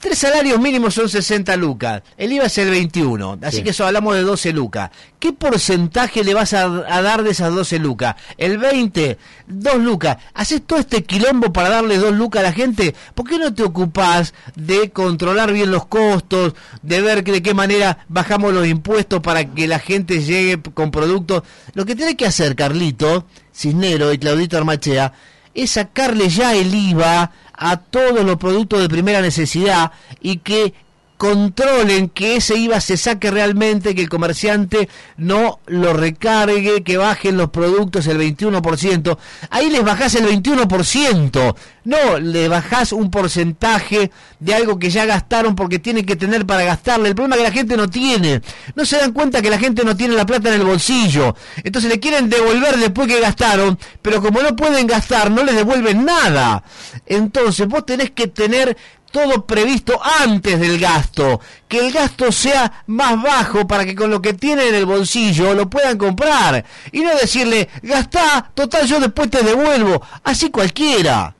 Tres 0.00 0.18
salarios 0.18 0.58
mínimos 0.58 0.94
son 0.94 1.08
60 1.08 1.54
lucas. 1.56 2.02
El 2.16 2.32
IVA 2.32 2.46
es 2.46 2.58
el 2.58 2.70
21. 2.70 3.38
Así 3.42 3.58
Sí. 3.58 3.62
que 3.62 3.70
eso 3.70 3.86
hablamos 3.86 4.16
de 4.16 4.22
12 4.22 4.52
lucas. 4.52 4.90
¿Qué 5.20 5.32
porcentaje 5.32 6.24
le 6.24 6.34
vas 6.34 6.54
a, 6.54 6.64
a 6.64 7.02
dar 7.02 7.22
de 7.22 7.30
esas 7.30 7.54
12 7.54 7.78
lucas? 7.78 8.16
El 8.36 8.58
20, 8.58 9.16
2 9.46 9.76
lucas. 9.76 10.16
¿Haces 10.34 10.62
todo 10.66 10.80
este 10.80 11.04
quilombo 11.04 11.52
para 11.52 11.68
darle 11.68 11.98
2 11.98 12.12
lucas 12.14 12.40
a 12.40 12.44
la 12.44 12.52
gente? 12.52 12.96
¿Por 13.14 13.28
qué 13.28 13.38
no 13.38 13.54
te 13.54 13.62
ocupás 13.62 14.34
de 14.56 14.90
controlar 14.90 15.52
bien 15.52 15.70
los 15.70 15.86
costos, 15.86 16.54
de 16.82 17.00
ver 17.00 17.22
que- 17.22 17.30
de 17.32 17.42
qué 17.42 17.54
manera 17.54 17.98
bajamos 18.08 18.52
los 18.52 18.66
impuestos 18.66 19.20
para 19.20 19.44
que 19.44 19.68
la 19.68 19.78
gente 19.78 20.24
llegue 20.24 20.60
con 20.74 20.90
productos? 20.90 21.42
Lo 21.74 21.86
que 21.86 21.94
tiene 21.94 22.16
que 22.16 22.26
hacer, 22.26 22.56
Carlito, 22.56 23.26
Cisnero 23.54 24.12
y 24.12 24.18
Claudito 24.18 24.56
Armachea, 24.56 25.12
es 25.54 25.72
sacarle 25.72 26.28
ya 26.28 26.54
el 26.54 26.74
IVA 26.74 27.32
a 27.60 27.76
todos 27.76 28.24
los 28.24 28.36
productos 28.38 28.80
de 28.80 28.88
primera 28.88 29.20
necesidad 29.20 29.92
y 30.20 30.38
que 30.38 30.72
controlen 31.18 32.08
que 32.08 32.36
ese 32.36 32.56
IVA 32.56 32.80
se 32.80 32.96
saque 32.96 33.30
realmente, 33.30 33.94
que 33.94 34.00
el 34.00 34.08
comerciante 34.08 34.88
no 35.18 35.60
lo 35.66 35.92
recargue, 35.92 36.82
que 36.82 36.96
bajen 36.96 37.36
los 37.36 37.50
productos 37.50 38.06
el 38.06 38.18
21%. 38.18 39.18
Ahí 39.50 39.68
les 39.68 39.84
bajás 39.84 40.14
el 40.14 40.24
21%. 40.24 41.54
No, 41.90 42.20
le 42.20 42.46
bajás 42.46 42.92
un 42.92 43.10
porcentaje 43.10 44.12
de 44.38 44.54
algo 44.54 44.78
que 44.78 44.90
ya 44.90 45.06
gastaron 45.06 45.56
porque 45.56 45.80
tienen 45.80 46.06
que 46.06 46.14
tener 46.14 46.46
para 46.46 46.62
gastarle. 46.62 47.08
El 47.08 47.16
problema 47.16 47.34
es 47.34 47.40
que 47.40 47.48
la 47.48 47.52
gente 47.52 47.76
no 47.76 47.90
tiene. 47.90 48.42
No 48.76 48.84
se 48.84 48.98
dan 48.98 49.10
cuenta 49.10 49.42
que 49.42 49.50
la 49.50 49.58
gente 49.58 49.82
no 49.82 49.96
tiene 49.96 50.14
la 50.14 50.24
plata 50.24 50.50
en 50.50 50.60
el 50.60 50.66
bolsillo. 50.68 51.34
Entonces 51.64 51.90
le 51.90 51.98
quieren 51.98 52.30
devolver 52.30 52.76
después 52.76 53.08
que 53.08 53.18
gastaron, 53.18 53.76
pero 54.02 54.22
como 54.22 54.40
no 54.40 54.54
pueden 54.54 54.86
gastar, 54.86 55.32
no 55.32 55.42
les 55.42 55.56
devuelven 55.56 56.04
nada. 56.04 56.62
Entonces 57.06 57.66
vos 57.66 57.84
tenés 57.84 58.12
que 58.12 58.28
tener 58.28 58.76
todo 59.10 59.44
previsto 59.44 60.00
antes 60.20 60.60
del 60.60 60.78
gasto, 60.78 61.40
que 61.66 61.80
el 61.80 61.92
gasto 61.92 62.30
sea 62.30 62.84
más 62.86 63.20
bajo 63.20 63.66
para 63.66 63.84
que 63.84 63.96
con 63.96 64.12
lo 64.12 64.22
que 64.22 64.34
tienen 64.34 64.68
en 64.68 64.76
el 64.76 64.86
bolsillo 64.86 65.54
lo 65.54 65.68
puedan 65.68 65.98
comprar 65.98 66.64
y 66.92 67.00
no 67.00 67.16
decirle, 67.16 67.68
gastá, 67.82 68.48
total 68.54 68.86
yo 68.86 69.00
después 69.00 69.28
te 69.28 69.42
devuelvo, 69.42 70.00
así 70.22 70.50
cualquiera. 70.50 71.34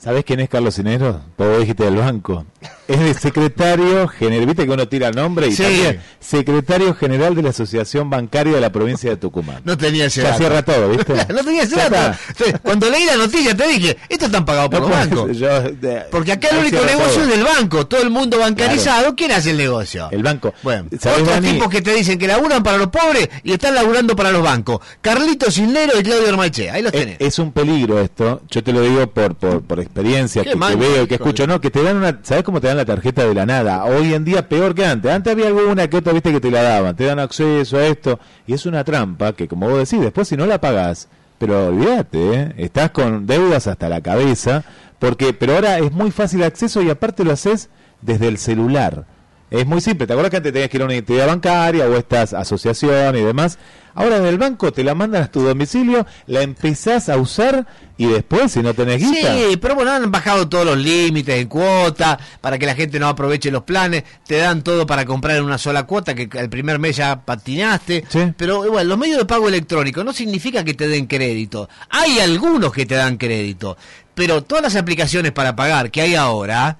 ¿Sabés 0.00 0.24
quién 0.24 0.40
es 0.40 0.48
Carlos 0.48 0.76
Cinero? 0.76 1.20
Vos 1.36 1.58
dijiste 1.58 1.84
del 1.84 1.96
banco. 1.96 2.46
Es 2.88 2.98
el 3.00 3.14
secretario 3.14 4.08
general, 4.08 4.46
viste 4.46 4.64
que 4.66 4.70
uno 4.72 4.86
tira 4.88 5.10
nombre 5.12 5.46
y 5.48 5.52
Sí. 5.52 5.62
también 5.62 6.00
secretario 6.18 6.94
general 6.94 7.34
de 7.34 7.42
la 7.42 7.50
Asociación 7.50 8.10
Bancaria 8.10 8.54
de 8.54 8.60
la 8.60 8.70
provincia 8.70 9.08
de 9.10 9.16
Tucumán. 9.16 9.60
No 9.64 9.76
tenía 9.78 10.06
ese 10.06 10.22
dato. 10.22 10.38
cierra 10.38 10.62
todo, 10.62 10.88
¿viste? 10.90 11.14
no 11.32 11.42
tenía 11.44 11.62
ese 11.62 11.76
dato. 11.76 12.18
Cuando 12.62 12.90
leí 12.90 13.04
la 13.06 13.16
noticia 13.16 13.56
te 13.56 13.66
dije, 13.68 13.96
estos 14.08 14.26
están 14.26 14.44
pagados 14.44 14.70
por 14.70 14.80
No 14.82 14.88
los 14.88 14.96
bancos. 14.98 15.26
ser, 15.28 15.36
yo, 15.36 15.62
de- 15.72 16.00
Porque 16.10 16.32
acá 16.32 16.48
el 16.48 16.58
único 16.58 16.84
negocio 16.84 17.12
todo. 17.14 17.22
es 17.22 17.28
del 17.30 17.44
banco, 17.44 17.86
todo 17.86 18.02
el 18.02 18.10
mundo 18.10 18.38
bancarizado, 18.38 19.14
¿quién 19.16 19.32
hace 19.32 19.50
el 19.50 19.56
negocio? 19.56 20.08
El 20.10 20.22
banco. 20.22 20.52
Bueno, 20.62 20.86
¿Sabés, 21.00 21.20
otros 21.22 21.34
Dani? 21.36 21.52
tipos 21.52 21.68
que 21.68 21.82
te 21.82 21.94
dicen 21.94 22.18
que 22.18 22.26
laburan 22.26 22.62
para 22.62 22.76
los 22.78 22.88
pobres 22.88 23.28
y 23.44 23.52
están 23.52 23.74
laburando 23.74 24.14
para 24.16 24.30
los 24.32 24.42
bancos. 24.42 24.80
Carlitos 25.00 25.54
Cisnero 25.54 25.98
y 25.98 26.02
Claudio 26.02 26.28
Armaiche, 26.28 26.70
ahí 26.70 26.82
los 26.82 26.92
tenés. 26.92 27.16
es 27.20 27.38
un 27.38 27.52
peligro 27.52 28.00
esto, 28.00 28.42
yo 28.50 28.62
te 28.62 28.72
lo 28.72 28.82
digo 28.82 29.06
por, 29.08 29.34
por, 29.36 29.62
por 29.62 29.80
experiencia, 29.80 30.42
Qué 30.42 30.48
que, 30.48 30.52
que 30.54 30.58
mal, 30.58 30.76
veo, 30.76 31.06
que 31.06 31.14
escucho, 31.14 31.46
no, 31.46 31.60
que 31.60 31.70
te 31.70 31.82
dan 31.82 31.96
una, 31.96 32.18
¿sabes 32.22 32.42
cómo 32.50 32.60
te 32.60 32.66
dan 32.66 32.78
la 32.78 32.84
tarjeta 32.84 33.24
de 33.24 33.32
la 33.32 33.46
nada? 33.46 33.84
Hoy 33.84 34.12
en 34.12 34.24
día 34.24 34.48
peor 34.48 34.74
que 34.74 34.84
antes, 34.84 35.08
antes 35.08 35.32
había 35.32 35.46
alguna 35.46 35.88
que 35.88 35.98
otra, 35.98 36.12
viste, 36.12 36.32
que 36.32 36.40
te 36.40 36.50
la 36.50 36.62
daban, 36.62 36.96
te 36.96 37.04
dan 37.04 37.20
acceso 37.20 37.76
a 37.76 37.86
esto, 37.86 38.18
y 38.44 38.54
es 38.54 38.66
una 38.66 38.82
trampa 38.82 39.34
que 39.34 39.46
como 39.46 39.68
vos 39.68 39.78
decís, 39.78 40.00
después 40.00 40.26
si 40.26 40.36
no 40.36 40.46
la 40.46 40.60
pagás, 40.60 41.06
pero 41.38 41.68
olvídate, 41.68 42.34
¿eh? 42.34 42.54
estás 42.56 42.90
con 42.90 43.24
deudas 43.24 43.68
hasta 43.68 43.88
la 43.88 44.00
cabeza, 44.00 44.64
porque, 44.98 45.32
pero 45.32 45.54
ahora 45.54 45.78
es 45.78 45.92
muy 45.92 46.10
fácil 46.10 46.42
acceso 46.42 46.82
y 46.82 46.90
aparte 46.90 47.22
lo 47.22 47.30
haces 47.30 47.70
desde 48.02 48.26
el 48.26 48.36
celular. 48.36 49.04
Es 49.50 49.66
muy 49.66 49.80
simple, 49.80 50.06
¿te 50.06 50.12
acuerdas 50.12 50.30
que 50.30 50.36
antes 50.36 50.52
tenías 50.52 50.70
que 50.70 50.76
ir 50.76 50.82
a 50.82 50.86
una 50.86 50.94
entidad 50.94 51.26
bancaria 51.26 51.86
o 51.86 51.96
estas 51.96 52.32
asociaciones 52.34 53.20
y 53.20 53.24
demás? 53.24 53.58
Ahora 53.94 54.18
en 54.18 54.26
el 54.26 54.38
banco 54.38 54.72
te 54.72 54.84
la 54.84 54.94
mandan 54.94 55.24
a 55.24 55.30
tu 55.30 55.42
domicilio, 55.42 56.06
la 56.26 56.42
empezás 56.42 57.08
a 57.08 57.16
usar 57.16 57.66
y 57.96 58.06
después, 58.06 58.52
si 58.52 58.62
no 58.62 58.72
tenés 58.72 59.02
guita, 59.02 59.34
Sí, 59.34 59.56
pero 59.60 59.74
bueno, 59.74 59.90
han 59.90 60.10
bajado 60.10 60.48
todos 60.48 60.64
los 60.64 60.78
límites 60.78 61.38
en 61.38 61.48
cuota 61.48 62.18
para 62.40 62.58
que 62.58 62.66
la 62.66 62.74
gente 62.74 62.98
no 63.00 63.08
aproveche 63.08 63.50
los 63.50 63.64
planes. 63.64 64.04
Te 64.26 64.38
dan 64.38 64.62
todo 64.62 64.86
para 64.86 65.04
comprar 65.04 65.36
en 65.36 65.44
una 65.44 65.58
sola 65.58 65.82
cuota, 65.82 66.14
que 66.14 66.28
el 66.32 66.48
primer 66.48 66.78
mes 66.78 66.96
ya 66.96 67.20
patinaste. 67.24 68.04
Pero 68.36 68.64
igual, 68.64 68.88
los 68.88 68.96
medios 68.96 69.18
de 69.18 69.24
pago 69.24 69.48
electrónico 69.48 70.04
no 70.04 70.12
significa 70.12 70.64
que 70.64 70.74
te 70.74 70.88
den 70.88 71.06
crédito. 71.06 71.68
Hay 71.90 72.20
algunos 72.20 72.72
que 72.72 72.86
te 72.86 72.94
dan 72.94 73.18
crédito, 73.18 73.76
pero 74.14 74.44
todas 74.44 74.62
las 74.62 74.76
aplicaciones 74.76 75.32
para 75.32 75.56
pagar 75.56 75.90
que 75.90 76.00
hay 76.00 76.14
ahora 76.14 76.78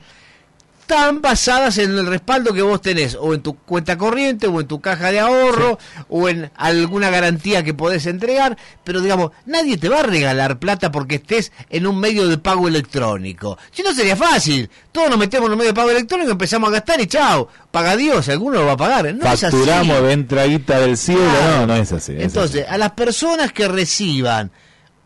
están 0.91 1.23
basadas 1.23 1.79
en 1.79 1.97
el 1.97 2.05
respaldo 2.05 2.53
que 2.53 2.63
vos 2.63 2.83
tenés, 2.83 3.15
o 3.15 3.33
en 3.33 3.43
tu 3.43 3.55
cuenta 3.55 3.97
corriente, 3.97 4.49
o 4.49 4.61
en 4.61 4.67
tu 4.67 4.81
caja 4.81 5.13
de 5.13 5.21
ahorro, 5.21 5.79
o 6.09 6.29
en 6.29 6.51
alguna 6.57 7.11
garantía 7.11 7.63
que 7.63 7.75
podés 7.75 8.07
entregar, 8.07 8.59
pero 8.83 9.01
digamos, 9.01 9.31
nadie 9.47 9.77
te 9.77 9.89
va 9.89 10.01
a 10.01 10.03
regalar 10.03 10.59
plata 10.59 10.91
porque 10.91 11.17
estés 11.17 11.53
en 11.71 11.87
un 11.87 12.01
medio 12.01 12.27
de 12.27 12.39
pago 12.39 12.67
electrónico. 12.67 13.57
Si 13.71 13.85
no 13.85 13.95
sería 13.95 14.17
fácil, 14.17 14.69
todos 14.91 15.11
nos 15.11 15.19
metemos 15.19 15.47
en 15.47 15.53
un 15.53 15.59
medio 15.59 15.71
de 15.71 15.77
pago 15.77 15.91
electrónico, 15.91 16.33
empezamos 16.33 16.71
a 16.71 16.73
gastar 16.73 17.01
y 17.01 17.07
chao, 17.07 17.49
paga 17.71 17.95
Dios, 17.95 18.29
alguno 18.29 18.59
lo 18.59 18.67
va 18.67 18.73
a 18.73 18.77
pagar. 18.77 19.15
No 19.15 19.33
es 19.33 19.45
así. 19.45 19.57
facturamos 19.57 20.03
de 20.03 20.13
entradita 20.13 20.81
del 20.81 20.97
cielo, 20.97 21.23
no, 21.59 21.67
no 21.69 21.77
es 21.77 21.93
así. 21.93 22.15
es 22.17 22.25
Entonces, 22.25 22.67
a 22.69 22.77
las 22.77 22.91
personas 22.93 23.53
que 23.53 23.69
reciban 23.69 24.51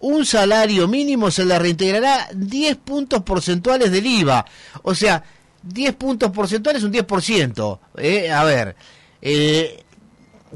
un 0.01 0.24
salario 0.24 0.89
mínimo 0.89 1.31
se 1.31 1.44
les 1.44 1.59
reintegrará 1.59 2.28
10 2.35 2.77
puntos 2.77 3.23
porcentuales 3.23 3.90
del 3.90 4.06
IVA. 4.06 4.47
O 4.82 4.94
sea, 4.94 5.23
10 5.65 5.95
puntos 5.95 6.31
porcentuales 6.31 6.82
es 6.82 6.86
un 6.86 6.93
10%. 6.93 7.78
¿eh? 7.99 8.31
A 8.31 8.45
ver, 8.45 8.77
eh, 9.23 9.84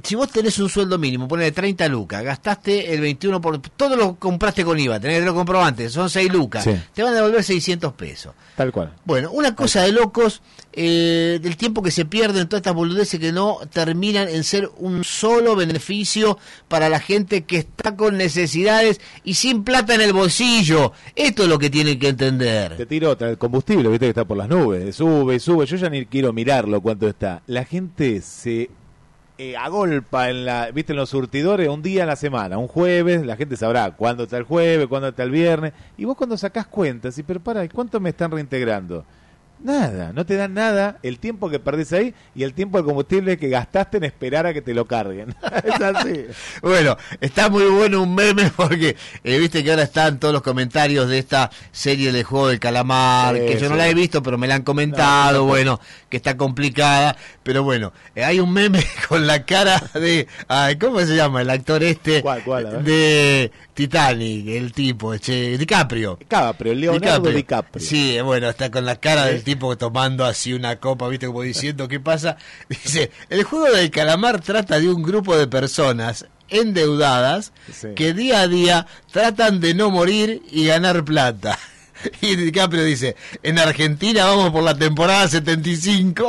si 0.03 0.15
vos 0.15 0.31
tenés 0.31 0.59
un 0.59 0.69
sueldo 0.69 0.99
mínimo, 0.99 1.29
ponele 1.29 1.53
30 1.53 1.89
lucas, 1.89 2.23
gastaste 2.23 2.95
el 2.95 3.01
21%, 3.03 3.41
por, 3.41 3.59
todo 3.59 3.97
lo 3.97 4.17
compraste 4.17 4.65
con 4.65 4.79
IVA, 4.79 5.01
tenés 5.01 5.25
los 5.25 5.35
comprobantes, 5.35 5.93
son 5.93 6.09
6 6.11 6.33
lucas, 6.33 6.65
Sí. 6.65 6.73
te 6.95 7.03
van 7.03 7.13
a 7.13 7.17
devolver 7.17 7.43
600 7.43 7.93
pesos. 7.95 8.33
Tal 8.57 8.73
cual. 8.73 8.93
Bueno, 9.05 9.31
una 9.33 9.55
cosa 9.55 9.83
de 9.83 9.93
locos 9.93 10.43
eh, 10.73 11.39
del 11.43 11.57
tiempo 11.57 11.83
que 11.83 11.91
se 11.91 12.05
pierde 12.05 12.41
en 12.41 12.49
todas 12.49 12.61
estas 12.61 12.75
boludeces 12.75 13.19
que 13.19 13.33
no 13.33 13.59
terminan 13.73 14.29
en 14.29 14.45
ser 14.45 14.71
un 14.79 15.03
solo 15.05 15.57
beneficio 15.57 16.39
para 16.69 16.89
la 16.89 17.01
gente 17.01 17.45
que 17.45 17.59
está 17.59 17.97
con 17.97 18.17
necesidades 18.17 19.01
y 19.25 19.35
sin 19.35 19.65
plata 19.65 19.95
en 19.95 20.01
el 20.03 20.13
bolsillo. 20.13 20.93
Esto 21.17 21.43
es 21.45 21.49
lo 21.49 21.59
que 21.59 21.71
tienen 21.71 21.99
que 21.99 22.09
entender. 22.09 22.77
Te 22.77 22.87
tiro 22.87 23.11
otra, 23.11 23.31
el 23.31 23.39
combustible, 23.39 23.89
viste 23.89 24.07
que 24.07 24.11
está 24.11 24.25
por 24.25 24.37
las 24.37 24.49
nubes, 24.49 24.95
sube 24.97 25.37
y 25.37 25.41
sube, 25.41 25.67
yo 25.67 25.77
ya 25.77 25.89
ni 25.91 26.07
quiero 26.07 26.33
mirarlo 26.33 26.81
cuánto 26.81 27.09
está. 27.09 27.43
La 27.47 27.65
gente 27.65 28.21
se 28.23 28.71
eh, 29.39 29.57
agolpa 29.57 30.31
en 30.31 30.45
la, 30.45 30.71
viste, 30.73 30.93
en 30.93 30.97
los 30.97 31.11
surtidores 31.11 31.69
un 31.69 31.81
día 31.81 32.03
a 32.03 32.07
la 32.07 32.17
semana, 32.17 32.59
un 32.59 32.67
jueves, 32.69 33.25
la 33.25 33.37
gente 33.37 33.57
sabrá 33.57 33.93
cuándo 33.93 34.25
está 34.25 34.37
el 34.37 34.43
jueves, 34.43 34.89
cuándo 34.89 35.09
está 35.09 35.23
el 35.23 35.31
viernes, 35.31 35.73
y 35.97 36.05
vos 36.05 36.17
cuando 36.17 36.37
sacás 36.37 36.67
cuentas, 36.67 37.17
y 37.19 37.23
pero 37.23 37.41
para, 37.41 37.65
¿y 37.65 37.69
¿cuánto 37.69 38.01
me 38.01 38.11
están 38.11 38.33
reintegrando? 38.33 39.05
Nada, 39.61 40.13
no 40.13 40.25
te 40.25 40.37
dan 40.37 40.55
nada 40.55 40.99
el 41.03 41.19
tiempo 41.19 41.51
que 41.51 41.59
perdés 41.59 41.93
ahí 41.93 42.15
y 42.35 42.45
el 42.45 42.55
tiempo 42.55 42.79
de 42.79 42.85
combustible 42.85 43.37
que 43.39 43.49
gastaste 43.49 43.97
en 43.97 44.05
esperar 44.05 44.47
a 44.47 44.55
que 44.55 44.63
te 44.63 44.73
lo 44.73 44.87
carguen. 44.87 45.35
es 45.65 45.81
así. 45.81 46.27
Bueno, 46.63 46.97
está 47.21 47.49
muy 47.49 47.65
bueno 47.65 48.03
un 48.03 48.15
meme 48.15 48.51
porque 48.57 48.97
eh, 49.25 49.39
viste 49.39 49.65
que 49.65 49.71
ahora 49.71 49.83
están 49.83 50.21
todos 50.21 50.33
los 50.33 50.43
comentarios 50.43 51.09
de 51.09 51.19
esta 51.19 51.51
serie 51.73 52.13
de 52.13 52.23
juego 52.23 52.49
del 52.49 52.61
calamar, 52.61 53.35
Sí, 53.35 53.47
que 53.47 53.59
yo 53.59 53.69
no 53.69 53.75
la 53.77 53.89
he 53.89 53.95
visto, 53.95 54.23
pero 54.23 54.39
me 54.39 54.47
la 54.47 54.55
han 54.55 54.63
comentado, 54.63 55.33
No, 55.33 55.39
no, 55.39 55.45
no. 55.45 55.47
bueno, 55.47 55.81
que 56.09 56.17
está 56.17 56.37
complicada, 56.37 57.17
pero 57.43 57.65
bueno, 57.65 57.93
eh, 58.15 58.25
hay 58.25 58.39
un 58.39 58.53
meme 58.53 58.85
con 59.09 59.27
la 59.27 59.45
cara 59.45 59.83
de, 59.95 60.29
ay, 60.47 60.77
¿cómo 60.77 61.01
se 61.01 61.17
llama? 61.17 61.43
El 61.43 61.51
actor 61.51 61.83
este 61.83 62.23
¿Cuál, 62.23 62.45
cuál, 62.45 62.85
de 62.85 63.51
Titanic, 63.79 64.49
el 64.49 64.73
tipo, 64.73 65.17
che, 65.19 65.57
DiCaprio. 65.57 66.17
DiCaprio, 66.19 66.75
Leonardo 66.75 67.31
DiCaprio. 67.31 67.87
Sí, 67.87 68.17
eh, 68.17 68.23
bueno, 68.23 68.49
está 68.49 68.73
con 68.73 68.85
la 68.85 68.97
cara 68.97 69.27
del 69.27 69.45
tipo 69.45 69.79
tomando 69.79 70.25
así 70.25 70.53
una 70.53 70.81
copa, 70.81 71.07
viste, 71.07 71.29
como 71.29 71.43
diciendo, 71.43 71.87
¿qué 71.87 72.01
pasa? 72.01 72.37
Dice, 72.69 73.13
el 73.31 73.45
juego 73.45 73.67
del 73.71 73.89
calamar 73.93 74.41
trata 74.41 74.81
de 74.81 74.89
un 74.91 75.05
grupo 75.05 75.37
de 75.37 75.47
personas 75.47 76.27
endeudadas 76.49 77.53
Sí. 77.73 77.89
que 77.95 78.15
día 78.15 78.41
a 78.41 78.49
día 78.49 78.87
tratan 79.13 79.61
de 79.61 79.75
no 79.75 79.91
morir 79.91 80.43
y 80.51 80.67
ganar 80.67 81.05
plata. 81.05 81.57
Y 82.21 82.37
DiCaprio 82.37 82.85
dice, 82.85 83.17
en 83.43 83.59
Argentina 83.59 84.27
vamos 84.27 84.51
por 84.51 84.63
la 84.63 84.77
temporada 84.77 85.29
75. 85.29 86.29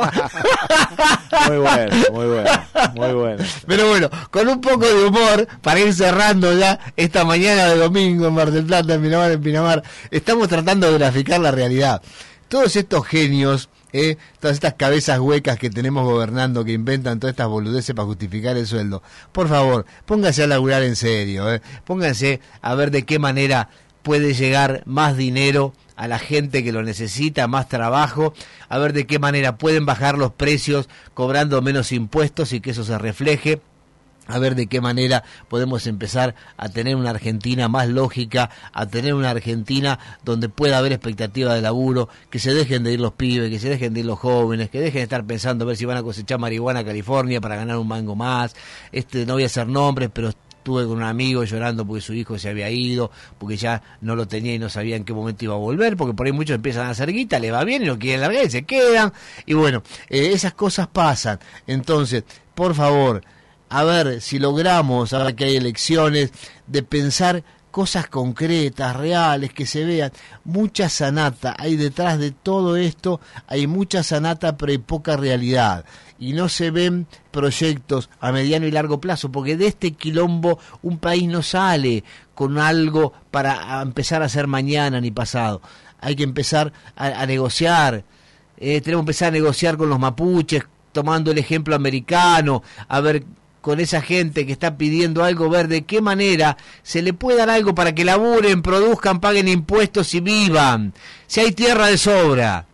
Muy 1.48 1.58
bueno, 1.58 1.96
muy 2.12 2.26
bueno, 2.26 2.50
muy 2.94 3.12
bueno. 3.12 3.44
Pero 3.66 3.88
bueno, 3.88 4.10
con 4.30 4.48
un 4.48 4.60
poco 4.60 4.86
de 4.86 5.04
humor, 5.04 5.46
para 5.62 5.80
ir 5.80 5.94
cerrando 5.94 6.56
ya 6.56 6.78
esta 6.96 7.24
mañana 7.24 7.66
de 7.68 7.76
domingo 7.76 8.26
en 8.26 8.34
Mar 8.34 8.50
del 8.50 8.64
Plata, 8.64 8.94
en 8.94 9.02
Pinamar, 9.02 9.30
en 9.30 9.40
Pinamar, 9.40 9.82
estamos 10.10 10.48
tratando 10.48 10.90
de 10.90 10.98
graficar 10.98 11.40
la 11.40 11.50
realidad. 11.50 12.02
Todos 12.48 12.74
estos 12.76 13.06
genios, 13.06 13.68
eh, 13.92 14.16
todas 14.40 14.54
estas 14.54 14.74
cabezas 14.74 15.20
huecas 15.20 15.58
que 15.58 15.70
tenemos 15.70 16.04
gobernando, 16.04 16.64
que 16.64 16.72
inventan 16.72 17.20
todas 17.20 17.32
estas 17.32 17.48
boludeces 17.48 17.94
para 17.94 18.06
justificar 18.06 18.56
el 18.56 18.66
sueldo, 18.66 19.02
por 19.32 19.48
favor, 19.48 19.86
pónganse 20.04 20.42
a 20.42 20.46
laburar 20.46 20.82
en 20.82 20.96
serio, 20.96 21.52
eh. 21.52 21.62
pónganse 21.84 22.40
a 22.60 22.74
ver 22.74 22.90
de 22.90 23.04
qué 23.04 23.18
manera 23.18 23.68
puede 24.02 24.34
llegar 24.34 24.82
más 24.86 25.16
dinero 25.16 25.72
a 25.96 26.08
la 26.08 26.18
gente 26.18 26.64
que 26.64 26.72
lo 26.72 26.82
necesita, 26.82 27.46
más 27.46 27.68
trabajo, 27.68 28.32
a 28.68 28.78
ver 28.78 28.92
de 28.92 29.06
qué 29.06 29.18
manera 29.18 29.56
pueden 29.56 29.84
bajar 29.84 30.16
los 30.16 30.32
precios 30.32 30.88
cobrando 31.12 31.60
menos 31.60 31.92
impuestos 31.92 32.52
y 32.52 32.60
que 32.60 32.70
eso 32.70 32.84
se 32.84 32.96
refleje 32.96 33.60
a 34.30 34.38
ver 34.38 34.54
de 34.54 34.66
qué 34.66 34.80
manera 34.80 35.24
podemos 35.48 35.86
empezar 35.86 36.34
a 36.56 36.68
tener 36.68 36.96
una 36.96 37.10
Argentina 37.10 37.68
más 37.68 37.88
lógica, 37.88 38.50
a 38.72 38.86
tener 38.86 39.14
una 39.14 39.30
Argentina 39.30 39.98
donde 40.24 40.48
pueda 40.48 40.78
haber 40.78 40.92
expectativa 40.92 41.54
de 41.54 41.60
laburo, 41.60 42.08
que 42.30 42.38
se 42.38 42.54
dejen 42.54 42.84
de 42.84 42.92
ir 42.92 43.00
los 43.00 43.12
pibes, 43.12 43.50
que 43.50 43.58
se 43.58 43.68
dejen 43.68 43.92
de 43.92 44.00
ir 44.00 44.06
los 44.06 44.18
jóvenes, 44.18 44.70
que 44.70 44.80
dejen 44.80 45.00
de 45.00 45.02
estar 45.04 45.24
pensando 45.24 45.64
a 45.64 45.68
ver 45.68 45.76
si 45.76 45.84
van 45.84 45.96
a 45.96 46.02
cosechar 46.02 46.38
marihuana 46.38 46.80
a 46.80 46.84
California 46.84 47.40
para 47.40 47.56
ganar 47.56 47.76
un 47.76 47.88
mango 47.88 48.14
más. 48.14 48.54
Este 48.92 49.26
no 49.26 49.34
voy 49.34 49.42
a 49.42 49.46
hacer 49.46 49.66
nombres, 49.66 50.10
pero 50.12 50.32
estuve 50.60 50.84
con 50.84 50.98
un 50.98 51.02
amigo 51.02 51.42
llorando 51.44 51.86
porque 51.86 52.02
su 52.02 52.12
hijo 52.12 52.38
se 52.38 52.50
había 52.50 52.70
ido, 52.70 53.10
porque 53.38 53.56
ya 53.56 53.82
no 54.02 54.14
lo 54.14 54.28
tenía 54.28 54.54
y 54.54 54.58
no 54.58 54.68
sabía 54.68 54.96
en 54.96 55.04
qué 55.04 55.14
momento 55.14 55.44
iba 55.44 55.54
a 55.54 55.58
volver, 55.58 55.96
porque 55.96 56.14
por 56.14 56.26
ahí 56.26 56.32
muchos 56.32 56.54
empiezan 56.54 56.86
a 56.86 56.90
hacer 56.90 57.10
guita, 57.12 57.38
le 57.38 57.50
va 57.50 57.64
bien 57.64 57.82
y 57.82 57.86
lo 57.86 57.98
quieren 57.98 58.20
largar 58.20 58.44
y 58.44 58.50
se 58.50 58.64
quedan. 58.64 59.12
Y 59.46 59.54
bueno, 59.54 59.82
eh, 60.10 60.32
esas 60.32 60.52
cosas 60.52 60.86
pasan. 60.86 61.40
Entonces, 61.66 62.24
por 62.54 62.74
favor, 62.74 63.22
a 63.70 63.84
ver 63.84 64.20
si 64.20 64.38
logramos, 64.38 65.14
ahora 65.14 65.34
que 65.34 65.44
hay 65.44 65.56
elecciones, 65.56 66.30
de 66.66 66.82
pensar 66.82 67.42
cosas 67.70 68.08
concretas, 68.08 68.96
reales, 68.96 69.54
que 69.54 69.64
se 69.64 69.84
vean. 69.84 70.12
Mucha 70.44 70.90
sanata, 70.90 71.54
hay 71.58 71.76
detrás 71.76 72.18
de 72.18 72.32
todo 72.32 72.76
esto, 72.76 73.20
hay 73.46 73.66
mucha 73.66 74.02
sanata, 74.02 74.56
pero 74.58 74.72
hay 74.72 74.78
poca 74.78 75.16
realidad. 75.16 75.84
Y 76.20 76.34
no 76.34 76.48
se 76.48 76.70
ven 76.70 77.08
proyectos 77.32 78.10
a 78.20 78.30
mediano 78.30 78.66
y 78.66 78.70
largo 78.70 79.00
plazo, 79.00 79.32
porque 79.32 79.56
de 79.56 79.66
este 79.66 79.92
quilombo 79.92 80.60
un 80.82 80.98
país 80.98 81.26
no 81.26 81.42
sale 81.42 82.04
con 82.34 82.58
algo 82.58 83.12
para 83.30 83.82
empezar 83.82 84.22
a 84.22 84.26
hacer 84.26 84.46
mañana 84.46 85.00
ni 85.00 85.10
pasado. 85.10 85.60
Hay 85.98 86.14
que 86.14 86.22
empezar 86.22 86.72
a, 86.94 87.26
negociar. 87.26 88.04
Eh, 88.58 88.80
tenemos 88.80 89.02
que 89.02 89.10
empezar 89.10 89.28
a 89.28 89.32
negociar 89.32 89.76
con 89.76 89.88
los 89.88 89.98
mapuches, 89.98 90.62
tomando 90.92 91.30
el 91.30 91.38
ejemplo 91.38 91.74
americano, 91.74 92.62
a 92.86 93.00
ver 93.00 93.24
con 93.60 93.80
esa 93.80 94.00
gente 94.00 94.46
que 94.46 94.52
está 94.52 94.76
pidiendo 94.76 95.24
algo, 95.24 95.50
ver 95.50 95.68
de 95.68 95.82
qué 95.82 96.00
manera 96.00 96.56
se 96.82 97.02
le 97.02 97.12
puede 97.12 97.38
dar 97.38 97.50
algo 97.50 97.74
para 97.74 97.94
que 97.94 98.04
laburen, 98.04 98.62
produzcan, 98.62 99.20
paguen 99.20 99.48
impuestos 99.48 100.14
y 100.14 100.20
vivan. 100.20 100.94
Si 101.26 101.40
hay 101.40 101.52
tierra 101.52 101.86
de 101.86 101.98
sobra, 101.98 102.66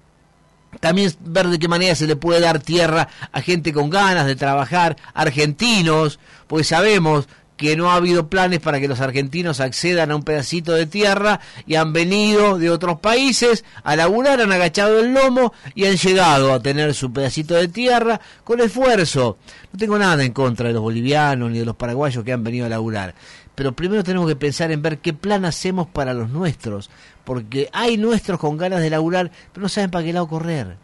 también 0.80 1.12
ver 1.20 1.48
de 1.48 1.58
qué 1.58 1.68
manera 1.68 1.94
se 1.94 2.06
le 2.06 2.16
puede 2.16 2.40
dar 2.40 2.60
tierra 2.60 3.08
a 3.32 3.40
gente 3.40 3.72
con 3.72 3.90
ganas 3.90 4.26
de 4.26 4.36
trabajar, 4.36 4.96
argentinos, 5.14 6.18
pues 6.46 6.68
sabemos 6.68 7.28
que 7.56 7.76
no 7.76 7.90
ha 7.90 7.94
habido 7.94 8.28
planes 8.28 8.60
para 8.60 8.80
que 8.80 8.88
los 8.88 9.00
argentinos 9.00 9.60
accedan 9.60 10.10
a 10.10 10.16
un 10.16 10.22
pedacito 10.22 10.72
de 10.72 10.86
tierra 10.86 11.40
y 11.66 11.76
han 11.76 11.92
venido 11.92 12.58
de 12.58 12.70
otros 12.70 13.00
países 13.00 13.64
a 13.82 13.96
laburar, 13.96 14.40
han 14.40 14.52
agachado 14.52 15.00
el 15.00 15.14
lomo 15.14 15.52
y 15.74 15.86
han 15.86 15.96
llegado 15.96 16.52
a 16.52 16.60
tener 16.60 16.94
su 16.94 17.12
pedacito 17.12 17.54
de 17.54 17.68
tierra 17.68 18.20
con 18.44 18.60
esfuerzo. 18.60 19.38
No 19.72 19.78
tengo 19.78 19.98
nada 19.98 20.22
en 20.22 20.32
contra 20.32 20.68
de 20.68 20.74
los 20.74 20.82
bolivianos 20.82 21.50
ni 21.50 21.58
de 21.58 21.64
los 21.64 21.76
paraguayos 21.76 22.24
que 22.24 22.32
han 22.32 22.44
venido 22.44 22.66
a 22.66 22.70
laburar, 22.70 23.14
pero 23.54 23.72
primero 23.72 24.04
tenemos 24.04 24.28
que 24.28 24.36
pensar 24.36 24.70
en 24.70 24.82
ver 24.82 24.98
qué 24.98 25.14
plan 25.14 25.44
hacemos 25.44 25.86
para 25.86 26.12
los 26.12 26.28
nuestros, 26.28 26.90
porque 27.26 27.68
hay 27.72 27.96
nuestros 27.96 28.38
con 28.38 28.56
ganas 28.56 28.80
de 28.80 28.88
laburar, 28.88 29.32
pero 29.52 29.62
no 29.62 29.68
saben 29.68 29.90
para 29.90 30.04
qué 30.04 30.12
lado 30.12 30.28
correr. 30.28 30.76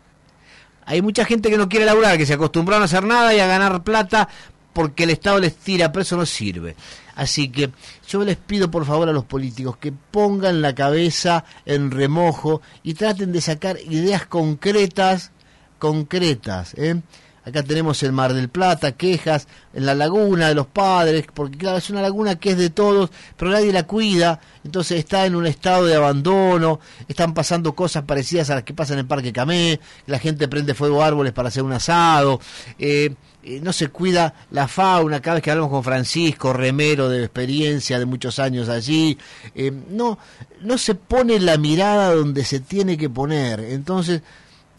Hay 0.85 1.01
mucha 1.01 1.25
gente 1.25 1.49
que 1.49 1.57
no 1.57 1.69
quiere 1.69 1.87
laburar, 1.87 2.19
que 2.19 2.27
se 2.27 2.35
acostumbraron 2.35 2.83
a 2.83 2.87
hacer 2.87 3.05
nada 3.05 3.33
y 3.33 3.39
a 3.39 3.47
ganar 3.47 3.85
plata 3.85 4.29
porque 4.73 5.05
el 5.05 5.11
Estado 5.11 5.39
les 5.39 5.55
tira, 5.55 5.93
pero 5.93 6.03
eso 6.03 6.17
no 6.17 6.27
sirve. 6.27 6.75
Así 7.15 7.49
que 7.49 7.71
yo 8.09 8.25
les 8.25 8.37
pido 8.39 8.73
por 8.73 8.85
favor 8.85 9.09
a 9.09 9.13
los 9.13 9.25
políticos 9.25 9.77
que 9.77 9.93
pongan 9.93 10.63
la 10.63 10.75
cabeza 10.75 11.45
en 11.65 11.93
remojo 11.93 12.61
y 12.83 12.95
traten 12.95 13.31
de 13.31 13.41
sacar 13.41 13.79
ideas 13.89 14.27
concretas, 14.27 15.31
concretas. 15.79 16.75
¿eh? 16.75 17.01
Acá 17.45 17.63
tenemos 17.63 18.03
el 18.03 18.13
Mar 18.13 18.35
del 18.35 18.49
Plata, 18.49 18.93
quejas 18.93 19.49
en 19.75 19.85
la 19.85 19.95
laguna 19.95 20.49
de 20.49 20.55
los 20.55 20.67
padres, 20.67 21.27
porque 21.35 21.59
claro, 21.59 21.79
es 21.79 21.91
una 21.91 22.01
laguna 22.01 22.37
que 22.37 22.51
es 22.51 22.57
de 22.57 22.71
todos, 22.71 23.11
pero 23.37 23.51
nadie 23.51 23.73
la 23.73 23.83
cuida, 23.85 24.41
entonces 24.65 24.99
está 24.99 25.27
en 25.27 25.35
un 25.35 25.47
estado 25.47 25.87
de 25.87 25.97
abandono, 25.97 26.79
están 27.09 27.35
pasando 27.35 27.75
cosas 27.75 28.05
parecidas 28.05 28.51
a 28.51 28.57
las 28.57 28.65
que 28.65 28.75
pasan 28.75 29.01
en 29.01 29.09
Parque 29.09 29.33
Camé, 29.33 29.81
la 30.07 30.21
gente 30.21 30.47
prende 30.47 30.75
fuego 30.75 31.03
a 31.03 31.07
árboles 31.07 31.33
para 31.33 31.49
hacer 31.49 31.63
un 31.65 31.73
asado. 31.73 32.41
Eh, 32.79 33.15
eh, 33.45 33.61
no 33.61 33.73
se 33.73 33.89
cuida 33.89 34.35
la 34.53 34.69
fauna, 34.69 35.21
cada 35.21 35.35
vez 35.35 35.43
que 35.43 35.51
hablamos 35.51 35.73
con 35.73 35.83
Francisco, 35.83 36.53
remero 36.53 37.09
de 37.09 37.25
experiencia 37.25 37.99
de 37.99 38.07
muchos 38.07 38.39
años 38.39 38.69
allí, 38.69 39.19
eh, 39.57 39.73
no, 39.91 40.17
no 40.61 40.79
se 40.79 40.95
pone 40.95 41.41
la 41.41 41.57
mirada 41.57 42.15
donde 42.15 42.45
se 42.45 42.61
tiene 42.61 42.97
que 42.97 43.11
poner. 43.11 43.59
Entonces, 43.59 44.23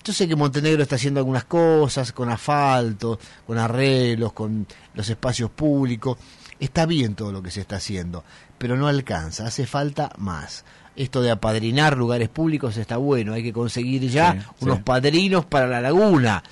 yo 0.04 0.14
sé 0.14 0.28
que 0.28 0.36
Montenegro 0.36 0.84
está 0.84 0.96
haciendo 0.96 1.20
algunas 1.20 1.46
cosas 1.46 2.12
con 2.12 2.30
asfalto, 2.30 3.20
con 3.48 3.58
arreglos, 3.58 4.34
con 4.34 4.68
los 4.94 5.10
espacios 5.10 5.50
públicos. 5.50 6.18
Está 6.60 6.86
bien 6.86 7.16
todo 7.16 7.32
lo 7.32 7.42
que 7.42 7.52
se 7.52 7.62
está 7.62 7.78
haciendo, 7.78 8.24
pero 8.58 8.76
no 8.76 8.88
alcanza, 8.88 9.46
hace 9.46 9.66
falta 9.66 10.12
más. 10.18 10.66
Esto 10.96 11.22
de 11.22 11.32
apadrinar 11.32 11.98
lugares 11.98 12.30
públicos 12.30 12.78
está 12.78 12.98
bueno, 12.98 13.34
hay 13.34 13.44
que 13.44 13.54
conseguir 13.54 14.08
ya 14.10 14.50
unos 14.60 14.80
padrinos 14.82 15.46
para 15.46 15.68
la 15.68 15.82
laguna 15.82 16.44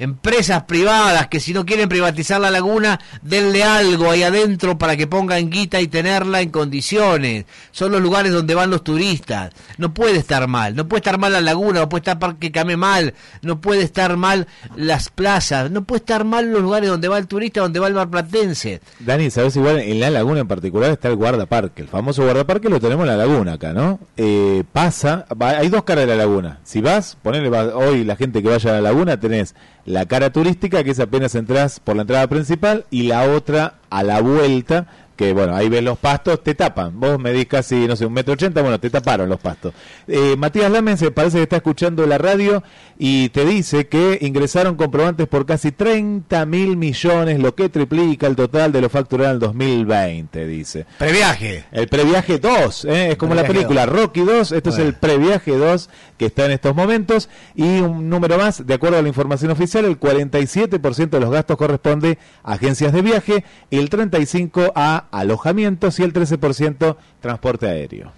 empresas 0.00 0.62
privadas 0.62 1.28
que 1.28 1.40
si 1.40 1.52
no 1.52 1.66
quieren 1.66 1.88
privatizar 1.88 2.40
la 2.40 2.50
laguna, 2.50 2.98
denle 3.20 3.62
algo 3.62 4.10
ahí 4.10 4.22
adentro 4.22 4.78
para 4.78 4.96
que 4.96 5.06
pongan 5.06 5.50
guita 5.50 5.78
y 5.80 5.88
tenerla 5.88 6.40
en 6.40 6.48
condiciones. 6.48 7.44
Son 7.70 7.92
los 7.92 8.00
lugares 8.00 8.32
donde 8.32 8.54
van 8.54 8.70
los 8.70 8.82
turistas. 8.82 9.52
No 9.76 9.92
puede 9.92 10.16
estar 10.16 10.48
mal, 10.48 10.74
no 10.74 10.88
puede 10.88 11.00
estar 11.00 11.18
mal 11.18 11.34
la 11.34 11.42
laguna, 11.42 11.80
no 11.80 11.88
puede 11.90 12.00
estar 12.00 12.18
Parque 12.18 12.50
Camé 12.50 12.78
mal, 12.78 13.12
no 13.42 13.60
puede 13.60 13.82
estar 13.82 14.16
mal 14.16 14.46
las 14.74 15.10
plazas, 15.10 15.70
no 15.70 15.84
puede 15.84 15.98
estar 15.98 16.24
mal 16.24 16.50
los 16.50 16.62
lugares 16.62 16.88
donde 16.88 17.08
va 17.08 17.18
el 17.18 17.26
turista, 17.26 17.60
donde 17.60 17.78
va 17.78 17.86
el 17.86 17.94
marplatense. 17.94 18.80
Dani, 19.00 19.30
sabes 19.30 19.54
igual, 19.56 19.80
en 19.80 20.00
la 20.00 20.08
laguna 20.08 20.40
en 20.40 20.48
particular 20.48 20.90
está 20.90 21.08
el 21.08 21.16
guardaparque, 21.16 21.82
el 21.82 21.88
famoso 21.88 22.24
guardaparque 22.24 22.70
lo 22.70 22.80
tenemos 22.80 23.02
en 23.02 23.08
la 23.08 23.16
laguna 23.18 23.52
acá, 23.54 23.74
¿no? 23.74 24.00
Eh, 24.16 24.64
pasa, 24.72 25.26
hay 25.38 25.68
dos 25.68 25.84
caras 25.84 26.06
de 26.06 26.08
la 26.08 26.16
laguna. 26.16 26.60
Si 26.64 26.80
vas, 26.80 27.18
ponele 27.22 27.50
hoy 27.50 28.04
la 28.04 28.16
gente 28.16 28.42
que 28.42 28.48
vaya 28.48 28.70
a 28.70 28.74
la 28.74 28.80
laguna, 28.80 29.20
tenés 29.20 29.54
la 29.90 30.06
cara 30.06 30.30
turística, 30.30 30.84
que 30.84 30.92
es 30.92 31.00
apenas 31.00 31.34
entras 31.34 31.80
por 31.80 31.96
la 31.96 32.02
entrada 32.02 32.28
principal, 32.28 32.86
y 32.90 33.04
la 33.04 33.24
otra 33.30 33.74
a 33.90 34.02
la 34.02 34.20
vuelta, 34.20 34.86
que 35.20 35.34
bueno, 35.34 35.54
ahí 35.54 35.68
ves 35.68 35.82
los 35.82 35.98
pastos, 35.98 36.42
te 36.42 36.54
tapan. 36.54 36.98
Vos 36.98 37.18
medís 37.18 37.44
casi, 37.44 37.86
no 37.86 37.94
sé, 37.94 38.06
un 38.06 38.12
metro 38.14 38.32
ochenta, 38.32 38.62
bueno, 38.62 38.80
te 38.80 38.88
taparon 38.88 39.28
los 39.28 39.38
pastos. 39.38 39.74
Eh, 40.08 40.34
Matías 40.38 40.70
Lamen 40.70 40.96
se 40.96 41.10
parece 41.10 41.36
que 41.36 41.42
está 41.42 41.56
escuchando 41.56 42.06
la 42.06 42.16
radio 42.16 42.62
y 42.98 43.28
te 43.28 43.44
dice 43.44 43.86
que 43.86 44.16
ingresaron 44.22 44.76
comprobantes 44.76 45.28
por 45.28 45.44
casi 45.44 45.72
30 45.72 46.46
mil 46.46 46.78
millones, 46.78 47.38
lo 47.38 47.54
que 47.54 47.68
triplica 47.68 48.28
el 48.28 48.34
total 48.34 48.72
de 48.72 48.80
lo 48.80 48.88
facturado 48.88 49.28
en 49.28 49.34
el 49.34 49.40
2020, 49.40 50.46
dice. 50.46 50.86
Previaje. 50.96 51.64
El 51.70 51.88
previaje 51.88 52.38
2, 52.38 52.86
¿eh? 52.86 53.10
es 53.10 53.16
como 53.18 53.34
la 53.34 53.44
película 53.44 53.84
Rocky 53.84 54.20
2, 54.20 54.52
esto 54.52 54.70
es 54.70 54.78
el 54.78 54.94
previaje 54.94 55.54
2 55.54 55.90
que 56.16 56.26
está 56.26 56.46
en 56.46 56.52
estos 56.52 56.74
momentos. 56.74 57.28
Y 57.54 57.80
un 57.80 58.08
número 58.08 58.38
más, 58.38 58.66
de 58.66 58.72
acuerdo 58.72 58.96
a 58.96 59.02
la 59.02 59.08
información 59.08 59.50
oficial, 59.50 59.84
el 59.84 60.00
47% 60.00 61.10
de 61.10 61.20
los 61.20 61.30
gastos 61.30 61.58
corresponde 61.58 62.18
a 62.42 62.54
agencias 62.54 62.94
de 62.94 63.02
viaje, 63.02 63.44
el 63.70 63.90
35% 63.90 64.72
a 64.74 65.09
alojamientos 65.10 65.98
y 65.98 66.02
el 66.02 66.12
13% 66.12 66.96
transporte 67.20 67.66
aéreo. 67.66 68.12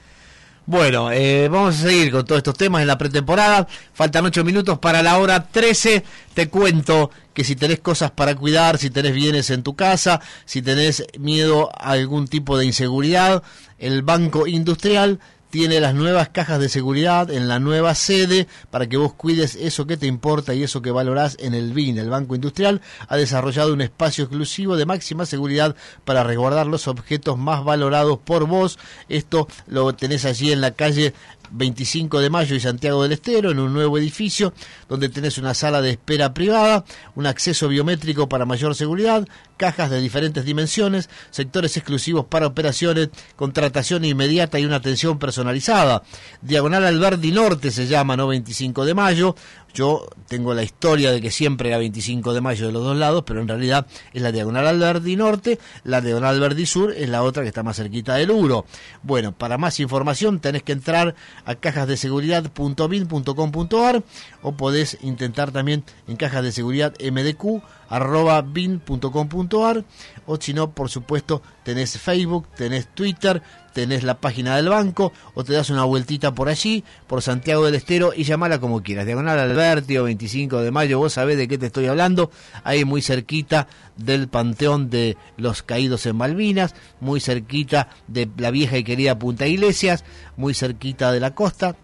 Bueno, 0.64 1.10
eh, 1.10 1.48
vamos 1.48 1.80
a 1.80 1.88
seguir 1.88 2.12
con 2.12 2.24
todos 2.24 2.38
estos 2.38 2.56
temas 2.56 2.82
en 2.82 2.86
la 2.86 2.96
pretemporada. 2.96 3.66
Faltan 3.94 4.24
8 4.24 4.44
minutos 4.44 4.78
para 4.78 5.02
la 5.02 5.18
hora 5.18 5.48
13. 5.48 6.04
Te 6.34 6.48
cuento 6.48 7.10
que 7.34 7.42
si 7.42 7.56
tenés 7.56 7.80
cosas 7.80 8.12
para 8.12 8.36
cuidar, 8.36 8.78
si 8.78 8.88
tenés 8.88 9.12
bienes 9.12 9.50
en 9.50 9.64
tu 9.64 9.74
casa, 9.74 10.20
si 10.44 10.62
tenés 10.62 11.04
miedo 11.18 11.70
a 11.76 11.90
algún 11.90 12.28
tipo 12.28 12.56
de 12.56 12.66
inseguridad, 12.66 13.42
el 13.78 14.02
Banco 14.02 14.46
Industrial 14.46 15.18
tiene 15.52 15.80
las 15.80 15.94
nuevas 15.94 16.30
cajas 16.30 16.58
de 16.60 16.70
seguridad 16.70 17.30
en 17.30 17.46
la 17.46 17.58
nueva 17.58 17.94
sede 17.94 18.48
para 18.70 18.88
que 18.88 18.96
vos 18.96 19.12
cuides 19.12 19.54
eso 19.54 19.86
que 19.86 19.98
te 19.98 20.06
importa 20.06 20.54
y 20.54 20.62
eso 20.62 20.80
que 20.80 20.90
valorás 20.90 21.36
en 21.40 21.52
el 21.52 21.74
BIN. 21.74 21.98
El 21.98 22.08
Banco 22.08 22.34
Industrial 22.34 22.80
ha 23.06 23.18
desarrollado 23.18 23.74
un 23.74 23.82
espacio 23.82 24.24
exclusivo 24.24 24.78
de 24.78 24.86
máxima 24.86 25.26
seguridad 25.26 25.76
para 26.06 26.24
resguardar 26.24 26.66
los 26.66 26.88
objetos 26.88 27.36
más 27.36 27.64
valorados 27.64 28.18
por 28.18 28.46
vos. 28.46 28.78
Esto 29.10 29.46
lo 29.66 29.92
tenés 29.92 30.24
allí 30.24 30.52
en 30.52 30.62
la 30.62 30.70
calle 30.70 31.12
25 31.50 32.20
de 32.20 32.30
Mayo 32.30 32.56
y 32.56 32.60
Santiago 32.60 33.02
del 33.02 33.12
Estero, 33.12 33.50
en 33.50 33.58
un 33.58 33.74
nuevo 33.74 33.98
edificio 33.98 34.54
donde 34.88 35.10
tenés 35.10 35.36
una 35.36 35.52
sala 35.52 35.82
de 35.82 35.90
espera 35.90 36.32
privada, 36.32 36.84
un 37.14 37.26
acceso 37.26 37.68
biométrico 37.68 38.26
para 38.26 38.46
mayor 38.46 38.74
seguridad, 38.74 39.28
cajas 39.62 39.90
de 39.90 40.00
diferentes 40.00 40.44
dimensiones, 40.44 41.08
sectores 41.30 41.76
exclusivos 41.76 42.24
para 42.24 42.48
operaciones, 42.48 43.10
contratación 43.36 44.04
inmediata 44.04 44.58
y 44.58 44.64
una 44.64 44.74
atención 44.74 45.20
personalizada. 45.20 46.02
Diagonal 46.40 46.84
Alberdi 46.84 47.30
Norte 47.30 47.70
se 47.70 47.86
llama, 47.86 48.16
no 48.16 48.26
25 48.26 48.84
de 48.84 48.94
Mayo, 48.94 49.36
yo 49.72 50.04
tengo 50.28 50.52
la 50.52 50.64
historia 50.64 51.12
de 51.12 51.20
que 51.20 51.30
siempre 51.30 51.68
era 51.68 51.78
25 51.78 52.34
de 52.34 52.40
mayo 52.40 52.66
de 52.66 52.72
los 52.72 52.82
dos 52.84 52.96
lados, 52.96 53.22
pero 53.26 53.40
en 53.40 53.46
realidad 53.48 53.86
es 54.12 54.20
la 54.20 54.32
diagonal 54.32 54.66
Alberdi 54.66 55.16
Norte, 55.16 55.58
la 55.84 56.02
diagonal 56.02 56.34
Alberdi 56.34 56.66
Sur 56.66 56.92
es 56.92 57.08
la 57.08 57.22
otra 57.22 57.42
que 57.42 57.48
está 57.48 57.62
más 57.62 57.76
cerquita 57.76 58.16
del 58.16 58.32
Uro. 58.32 58.66
Bueno, 59.02 59.32
para 59.32 59.56
más 59.58 59.78
información 59.80 60.40
tenés 60.40 60.62
que 60.62 60.72
entrar 60.72 61.14
a 61.44 61.54
cajasdeseguridad.bin.com.ar 61.54 64.02
o 64.42 64.56
podés 64.56 64.98
intentar 65.02 65.52
también 65.52 65.84
en 66.06 66.16
cajas 66.16 66.42
de 66.42 66.52
seguridad 66.52 66.94
MDQ 67.00 67.62
arroba 67.92 68.40
bin.com.ar 68.40 69.84
o 70.24 70.36
si 70.40 70.54
no, 70.54 70.72
por 70.72 70.88
supuesto, 70.88 71.42
tenés 71.62 71.98
Facebook, 71.98 72.48
tenés 72.56 72.88
Twitter, 72.88 73.42
tenés 73.74 74.02
la 74.02 74.18
página 74.18 74.56
del 74.56 74.70
banco 74.70 75.12
o 75.34 75.44
te 75.44 75.52
das 75.52 75.68
una 75.68 75.84
vueltita 75.84 76.34
por 76.34 76.48
allí, 76.48 76.84
por 77.06 77.20
Santiago 77.20 77.66
del 77.66 77.74
Estero 77.74 78.12
y 78.16 78.24
llamala 78.24 78.60
como 78.60 78.82
quieras. 78.82 79.04
Diagonal 79.04 79.38
Alberti 79.38 79.98
o 79.98 80.04
25 80.04 80.62
de 80.62 80.70
mayo, 80.70 80.98
vos 80.98 81.12
sabés 81.12 81.36
de 81.36 81.46
qué 81.46 81.58
te 81.58 81.66
estoy 81.66 81.86
hablando, 81.86 82.30
ahí 82.64 82.86
muy 82.86 83.02
cerquita 83.02 83.68
del 83.98 84.28
Panteón 84.28 84.88
de 84.88 85.18
los 85.36 85.62
Caídos 85.62 86.06
en 86.06 86.16
Malvinas, 86.16 86.74
muy 86.98 87.20
cerquita 87.20 87.90
de 88.08 88.26
la 88.38 88.50
vieja 88.50 88.78
y 88.78 88.84
querida 88.84 89.18
Punta 89.18 89.46
Iglesias, 89.46 90.02
muy 90.38 90.54
cerquita 90.54 91.12
de 91.12 91.20
la 91.20 91.34
costa, 91.34 91.76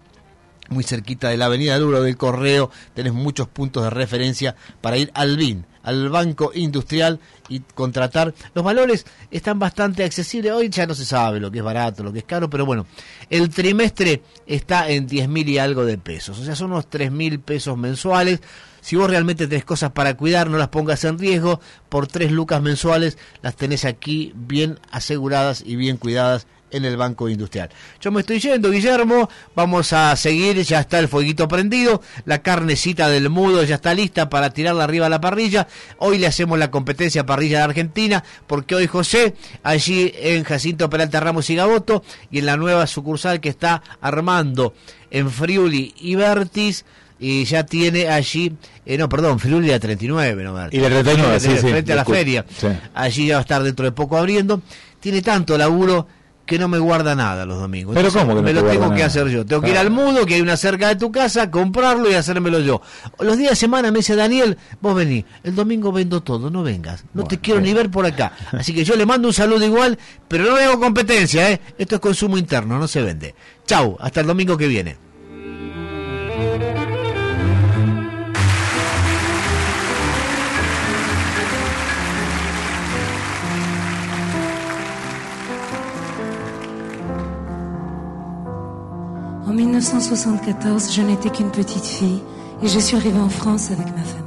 muy 0.70 0.85
cerquita 0.85 1.28
de 1.28 1.36
la 1.36 1.47
Avenida 1.47 1.78
Duro 1.78 2.02
del 2.02 2.16
Correo, 2.16 2.70
tenés 2.94 3.12
muchos 3.12 3.48
puntos 3.48 3.85
de 3.85 3.90
referencia 3.90 4.56
para 4.80 4.97
ir 4.97 5.10
al 5.14 5.36
BIN 5.36 5.66
al 5.89 6.09
Banco 6.10 6.52
Industrial 6.55 7.19
y 7.48 7.60
contratar. 7.60 8.35
Los 8.55 8.65
valores 8.65 9.06
están 9.31 9.59
bastante 9.59 10.05
accesibles. 10.05 10.52
Hoy 10.52 10.69
ya 10.69 10.86
no 10.86 10.94
se 10.94 11.05
sabe 11.05 11.40
lo 11.40 11.51
que 11.51 11.59
es 11.59 11.65
barato, 11.65 12.02
lo 12.02 12.12
que 12.12 12.20
es 12.20 12.24
caro, 12.24 12.51
pero 12.51 12.66
bueno, 12.66 12.86
el 13.31 13.48
trimestre 13.48 14.23
está 14.47 14.89
en 14.90 15.06
10 15.06 15.28
mil 15.28 15.48
y 15.48 15.59
algo 15.59 15.85
de 15.85 15.98
pesos. 15.98 16.39
O 16.39 16.44
sea, 16.44 16.55
son 16.55 16.73
unos 16.73 16.89
3 16.89 17.10
mil 17.10 17.40
pesos 17.40 17.77
mensuales. 17.77 18.40
Si 18.81 18.97
vos 18.97 19.10
realmente 19.10 19.47
tenés 19.48 19.65
cosas 19.65 19.90
para 19.93 20.15
cuidar, 20.15 20.48
no 20.48 20.59
las 20.59 20.69
pongas 20.69 21.02
en 21.05 21.19
riesgo. 21.19 21.60
Por 21.89 22.06
3 22.06 22.31
lucas 22.31 22.60
mensuales 22.62 23.19
las 23.43 23.56
tenés 23.56 23.85
aquí 23.85 24.32
bien 24.36 24.78
aseguradas 24.90 25.62
y 25.65 25.77
bien 25.77 25.97
cuidadas 25.97 26.47
en 26.70 26.84
el 26.84 26.96
Banco 26.96 27.28
Industrial. 27.28 27.68
Yo 28.00 28.10
me 28.10 28.20
estoy 28.20 28.40
yendo, 28.40 28.70
Guillermo, 28.70 29.28
vamos 29.54 29.92
a 29.92 30.14
seguir, 30.16 30.62
ya 30.62 30.80
está 30.80 30.98
el 30.98 31.08
fueguito 31.08 31.48
prendido, 31.48 32.02
la 32.24 32.42
carnecita 32.42 33.08
del 33.08 33.30
mudo 33.30 33.62
ya 33.64 33.76
está 33.76 33.94
lista 33.94 34.28
para 34.28 34.50
tirarla 34.50 34.84
arriba 34.84 35.06
a 35.06 35.10
la 35.10 35.20
parrilla. 35.20 35.66
Hoy 35.98 36.18
le 36.18 36.26
hacemos 36.26 36.58
la 36.58 36.70
competencia 36.70 37.26
parrilla 37.26 37.58
de 37.58 37.64
Argentina, 37.64 38.24
porque 38.46 38.74
hoy 38.74 38.86
José, 38.86 39.34
allí 39.62 40.12
en 40.16 40.44
Jacinto 40.44 40.90
Peralta 40.90 41.20
Ramos 41.20 41.48
y 41.50 41.56
Gaboto, 41.56 42.02
y 42.30 42.38
en 42.38 42.46
la 42.46 42.56
nueva 42.56 42.86
sucursal 42.86 43.40
que 43.40 43.48
está 43.48 43.82
armando 44.00 44.74
en 45.10 45.30
Friuli 45.30 45.94
y 45.98 46.14
Vertis, 46.14 46.84
y 47.20 47.44
ya 47.44 47.66
tiene 47.66 48.08
allí, 48.08 48.54
eh, 48.86 48.96
no, 48.96 49.08
perdón, 49.08 49.40
Friuli 49.40 49.68
la 49.68 49.80
39, 49.80 50.44
no 50.44 50.54
Vertis. 50.54 50.78
Y 50.78 50.82
la 50.82 50.88
39, 50.88 51.40
sí, 51.40 51.50
sí, 51.50 51.56
frente 51.58 51.92
a 51.92 51.96
la 51.96 52.04
feria. 52.04 52.44
Sí. 52.48 52.68
Allí 52.94 53.26
ya 53.26 53.34
va 53.34 53.38
a 53.38 53.42
estar 53.42 53.62
dentro 53.62 53.84
de 53.84 53.92
poco 53.92 54.16
abriendo. 54.16 54.62
Tiene 55.00 55.22
tanto 55.22 55.58
laburo 55.58 56.06
que 56.48 56.58
no 56.58 56.66
me 56.66 56.78
guarda 56.78 57.14
nada 57.14 57.44
los 57.44 57.60
domingos. 57.60 57.94
Pero 57.94 58.08
Entonces, 58.08 58.22
¿cómo 58.22 58.34
que 58.34 58.40
no 58.40 58.42
me 58.42 58.54
te 58.54 58.62
lo 58.62 58.70
tengo 58.70 58.94
que 58.94 59.04
hacer 59.04 59.28
yo. 59.28 59.44
Tengo 59.44 59.60
que 59.60 59.70
ir 59.70 59.76
al 59.76 59.90
mudo, 59.90 60.24
que 60.24 60.34
hay 60.34 60.40
una 60.40 60.56
cerca 60.56 60.88
de 60.88 60.96
tu 60.96 61.12
casa, 61.12 61.50
comprarlo 61.50 62.10
y 62.10 62.14
hacérmelo 62.14 62.60
yo. 62.60 62.80
Los 63.20 63.36
días 63.36 63.50
de 63.50 63.56
semana 63.56 63.90
me 63.90 63.98
dice 63.98 64.16
Daniel, 64.16 64.56
vos 64.80 64.96
vení, 64.96 65.26
el 65.44 65.54
domingo 65.54 65.92
vendo 65.92 66.22
todo, 66.22 66.50
no 66.50 66.62
vengas. 66.62 67.04
No 67.12 67.24
te 67.24 67.38
quiero 67.38 67.60
ni 67.60 67.74
ver 67.74 67.90
por 67.90 68.06
acá. 68.06 68.32
Así 68.52 68.72
que 68.72 68.82
yo 68.82 68.96
le 68.96 69.04
mando 69.04 69.28
un 69.28 69.34
saludo 69.34 69.66
igual, 69.66 69.98
pero 70.26 70.44
no 70.44 70.56
hago 70.56 70.80
competencia, 70.80 71.50
¿eh? 71.52 71.60
Esto 71.76 71.96
es 71.96 72.00
consumo 72.00 72.38
interno, 72.38 72.78
no 72.78 72.88
se 72.88 73.02
vende. 73.02 73.34
Chau, 73.66 73.98
hasta 74.00 74.22
el 74.22 74.26
domingo 74.26 74.56
que 74.56 74.68
viene. 74.68 74.96
1974, 89.78 90.92
je 90.92 91.02
n'étais 91.02 91.30
qu'une 91.30 91.50
petite 91.50 91.84
fille 91.84 92.20
et 92.62 92.68
je 92.68 92.78
suis 92.80 92.96
arrivée 92.96 93.20
en 93.20 93.28
France 93.28 93.70
avec 93.70 93.86
ma 93.86 94.02
famille. 94.02 94.24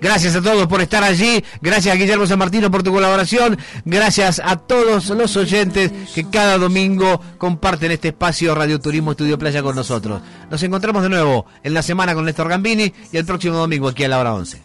Gracias 0.00 0.34
a 0.36 0.42
todos 0.42 0.66
por 0.66 0.80
estar 0.80 1.02
allí, 1.02 1.44
gracias 1.60 1.94
a 1.94 1.98
Guillermo 1.98 2.26
San 2.26 2.38
Martino 2.38 2.70
por 2.70 2.82
tu 2.82 2.92
colaboración, 2.92 3.58
gracias 3.84 4.40
a 4.44 4.56
todos 4.56 5.08
los 5.10 5.36
oyentes 5.36 5.92
que 6.14 6.24
cada 6.28 6.58
domingo 6.58 7.20
comparten 7.38 7.90
este 7.90 8.08
espacio 8.08 8.54
Radio 8.54 8.80
Turismo 8.80 9.12
Estudio 9.12 9.38
Playa 9.38 9.62
con 9.62 9.76
nosotros. 9.76 10.20
Nos 10.50 10.62
encontramos 10.62 11.02
de 11.02 11.10
nuevo 11.10 11.46
en 11.62 11.74
la 11.74 11.82
semana 11.82 12.14
con 12.14 12.24
Néstor 12.24 12.48
Gambini 12.48 12.92
y 13.12 13.16
el 13.16 13.24
próximo 13.24 13.56
domingo 13.56 13.88
aquí 13.88 14.04
a 14.04 14.08
la 14.08 14.18
hora 14.18 14.34
11. 14.34 14.62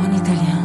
En 0.00 0.14
italien. 0.14 0.55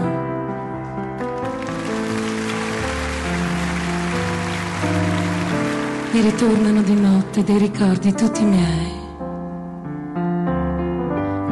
Mi 6.13 6.19
ritornano 6.19 6.81
di 6.81 6.93
notte 6.93 7.43
dei 7.43 7.57
ricordi 7.57 8.13
tutti 8.13 8.43
miei. 8.43 8.99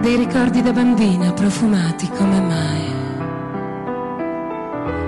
Dei 0.01 0.17
ricordi 0.17 0.61
da 0.61 0.73
bambina 0.73 1.31
profumati 1.31 2.09
come 2.09 2.41
mai. 2.41 2.97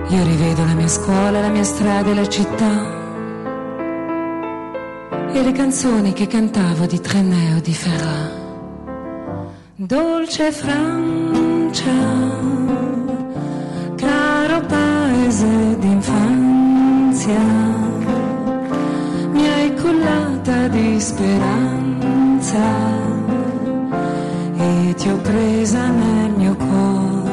Io 0.07 0.23
rivedo 0.23 0.63
la 0.63 0.73
mia 0.73 0.87
scuola, 0.87 1.41
la 1.41 1.49
mia 1.49 1.63
strada 1.63 2.09
e 2.09 2.13
la 2.13 2.27
città. 2.27 2.99
E 5.33 5.43
le 5.43 5.51
canzoni 5.51 6.13
che 6.13 6.27
cantavo 6.27 6.85
di 6.85 6.99
Trenè 6.99 7.55
o 7.57 7.59
di 7.59 7.73
Ferrà. 7.73 8.29
Dolce 9.75 10.51
Francia, 10.51 11.91
caro 13.95 14.65
paese 14.65 15.77
d'infanzia, 15.79 17.39
cullata 20.51 20.67
di 20.67 20.99
speranza 20.99 22.59
e 24.57 24.93
ti 24.97 25.09
ho 25.09 25.17
presa 25.17 25.87
nel 25.87 26.31
mio 26.31 26.55
cuore. 26.55 27.29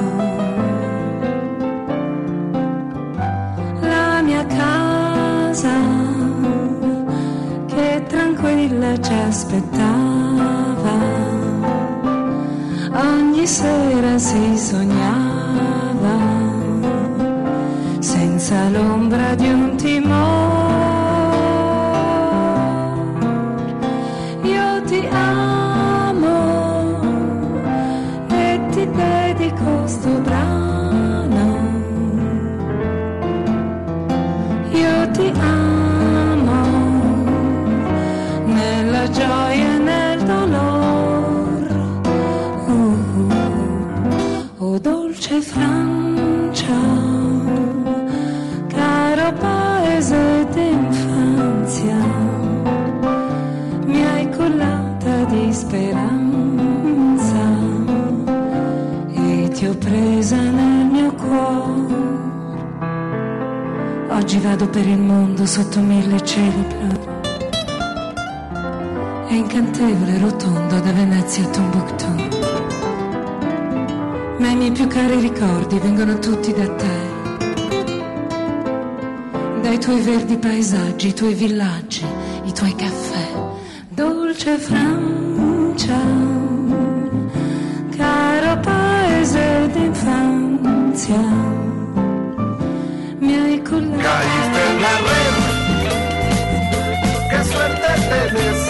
La 3.80 4.22
mia 4.22 4.46
casa 4.46 5.76
che 7.66 8.04
tranquilla 8.06 9.00
ci 9.00 9.12
aspettava 9.12 10.96
ogni 12.92 13.46
sera 13.46 14.18
si 14.18 14.56
sognava 14.56 16.16
senza 17.98 18.68
l'ombra 18.68 19.34
di 19.34 19.48
un 19.48 19.76
timore. 19.76 20.37
Oggi 64.38 64.46
vado 64.46 64.68
per 64.68 64.86
il 64.86 65.00
mondo 65.00 65.44
sotto 65.46 65.80
mille 65.80 66.22
cieli 66.24 66.64
blu. 66.68 66.86
È 69.26 69.32
incantevole 69.32 70.16
rotondo 70.18 70.78
da 70.78 70.92
Venezia 70.92 71.42
a 71.42 71.48
Tombuctù. 71.48 72.06
Ma 74.38 74.48
i 74.48 74.54
miei 74.54 74.70
più 74.70 74.86
cari 74.86 75.18
ricordi 75.18 75.80
vengono 75.80 76.20
tutti 76.20 76.52
da 76.52 76.68
te. 76.68 76.86
Dai 79.60 79.78
tuoi 79.80 80.00
verdi 80.02 80.36
paesaggi, 80.36 81.08
i 81.08 81.14
tuoi 81.14 81.34
villaggi, 81.34 82.04
i 82.44 82.52
tuoi 82.52 82.76
caffè. 82.76 83.26
Dolce 83.88 84.56
Francia, 84.56 85.98
caro 87.96 88.60
paese 88.60 89.68
d'infanzia. 89.72 91.67
Caíste 94.08 94.60
en 94.70 94.76
la 94.86 94.94
red, 95.08 95.34
qué 97.30 97.40
suerte 97.52 97.88
tenés. 98.10 98.60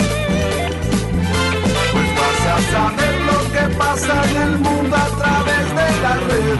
Pues 1.92 2.08
vas 2.18 2.40
a 2.54 2.56
saber 2.74 3.14
lo 3.30 3.38
que 3.52 3.64
pasa 3.76 4.14
en 4.30 4.36
el 4.46 4.54
mundo 4.58 4.94
a 4.96 5.08
través 5.20 5.64
de 5.78 5.88
la 6.04 6.14
red. 6.28 6.58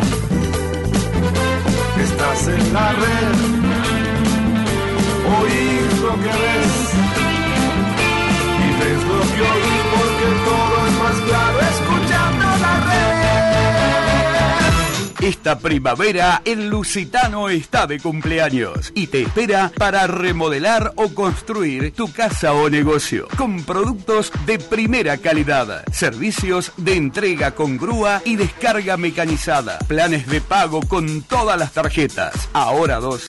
Estás 2.06 2.40
en 2.56 2.64
la 2.72 2.88
red, 3.02 3.36
oís 5.38 5.92
lo 6.06 6.14
que 6.24 6.34
ves. 6.42 6.74
Y 8.64 8.68
ves 8.80 9.02
lo 9.12 9.20
que 9.32 9.40
oís 9.54 9.82
porque 9.94 10.28
todo 10.48 10.76
es 10.88 10.94
más 11.02 11.18
claro 11.28 11.58
escuchando 11.72 12.46
la 12.64 12.74
red. 12.90 13.37
Esta 15.20 15.58
primavera 15.58 16.42
el 16.44 16.68
Lusitano 16.68 17.48
está 17.48 17.88
de 17.88 17.98
cumpleaños 17.98 18.92
y 18.94 19.08
te 19.08 19.22
espera 19.22 19.72
para 19.76 20.06
remodelar 20.06 20.92
o 20.94 21.12
construir 21.12 21.92
tu 21.92 22.12
casa 22.12 22.52
o 22.52 22.70
negocio 22.70 23.26
con 23.36 23.64
productos 23.64 24.30
de 24.46 24.60
primera 24.60 25.18
calidad, 25.18 25.84
servicios 25.90 26.70
de 26.76 26.94
entrega 26.94 27.50
con 27.50 27.78
grúa 27.78 28.22
y 28.24 28.36
descarga 28.36 28.96
mecanizada, 28.96 29.80
planes 29.88 30.28
de 30.28 30.40
pago 30.40 30.82
con 30.82 31.22
todas 31.22 31.58
las 31.58 31.72
tarjetas, 31.72 32.48
ahora 32.52 33.00
dos 33.00 33.26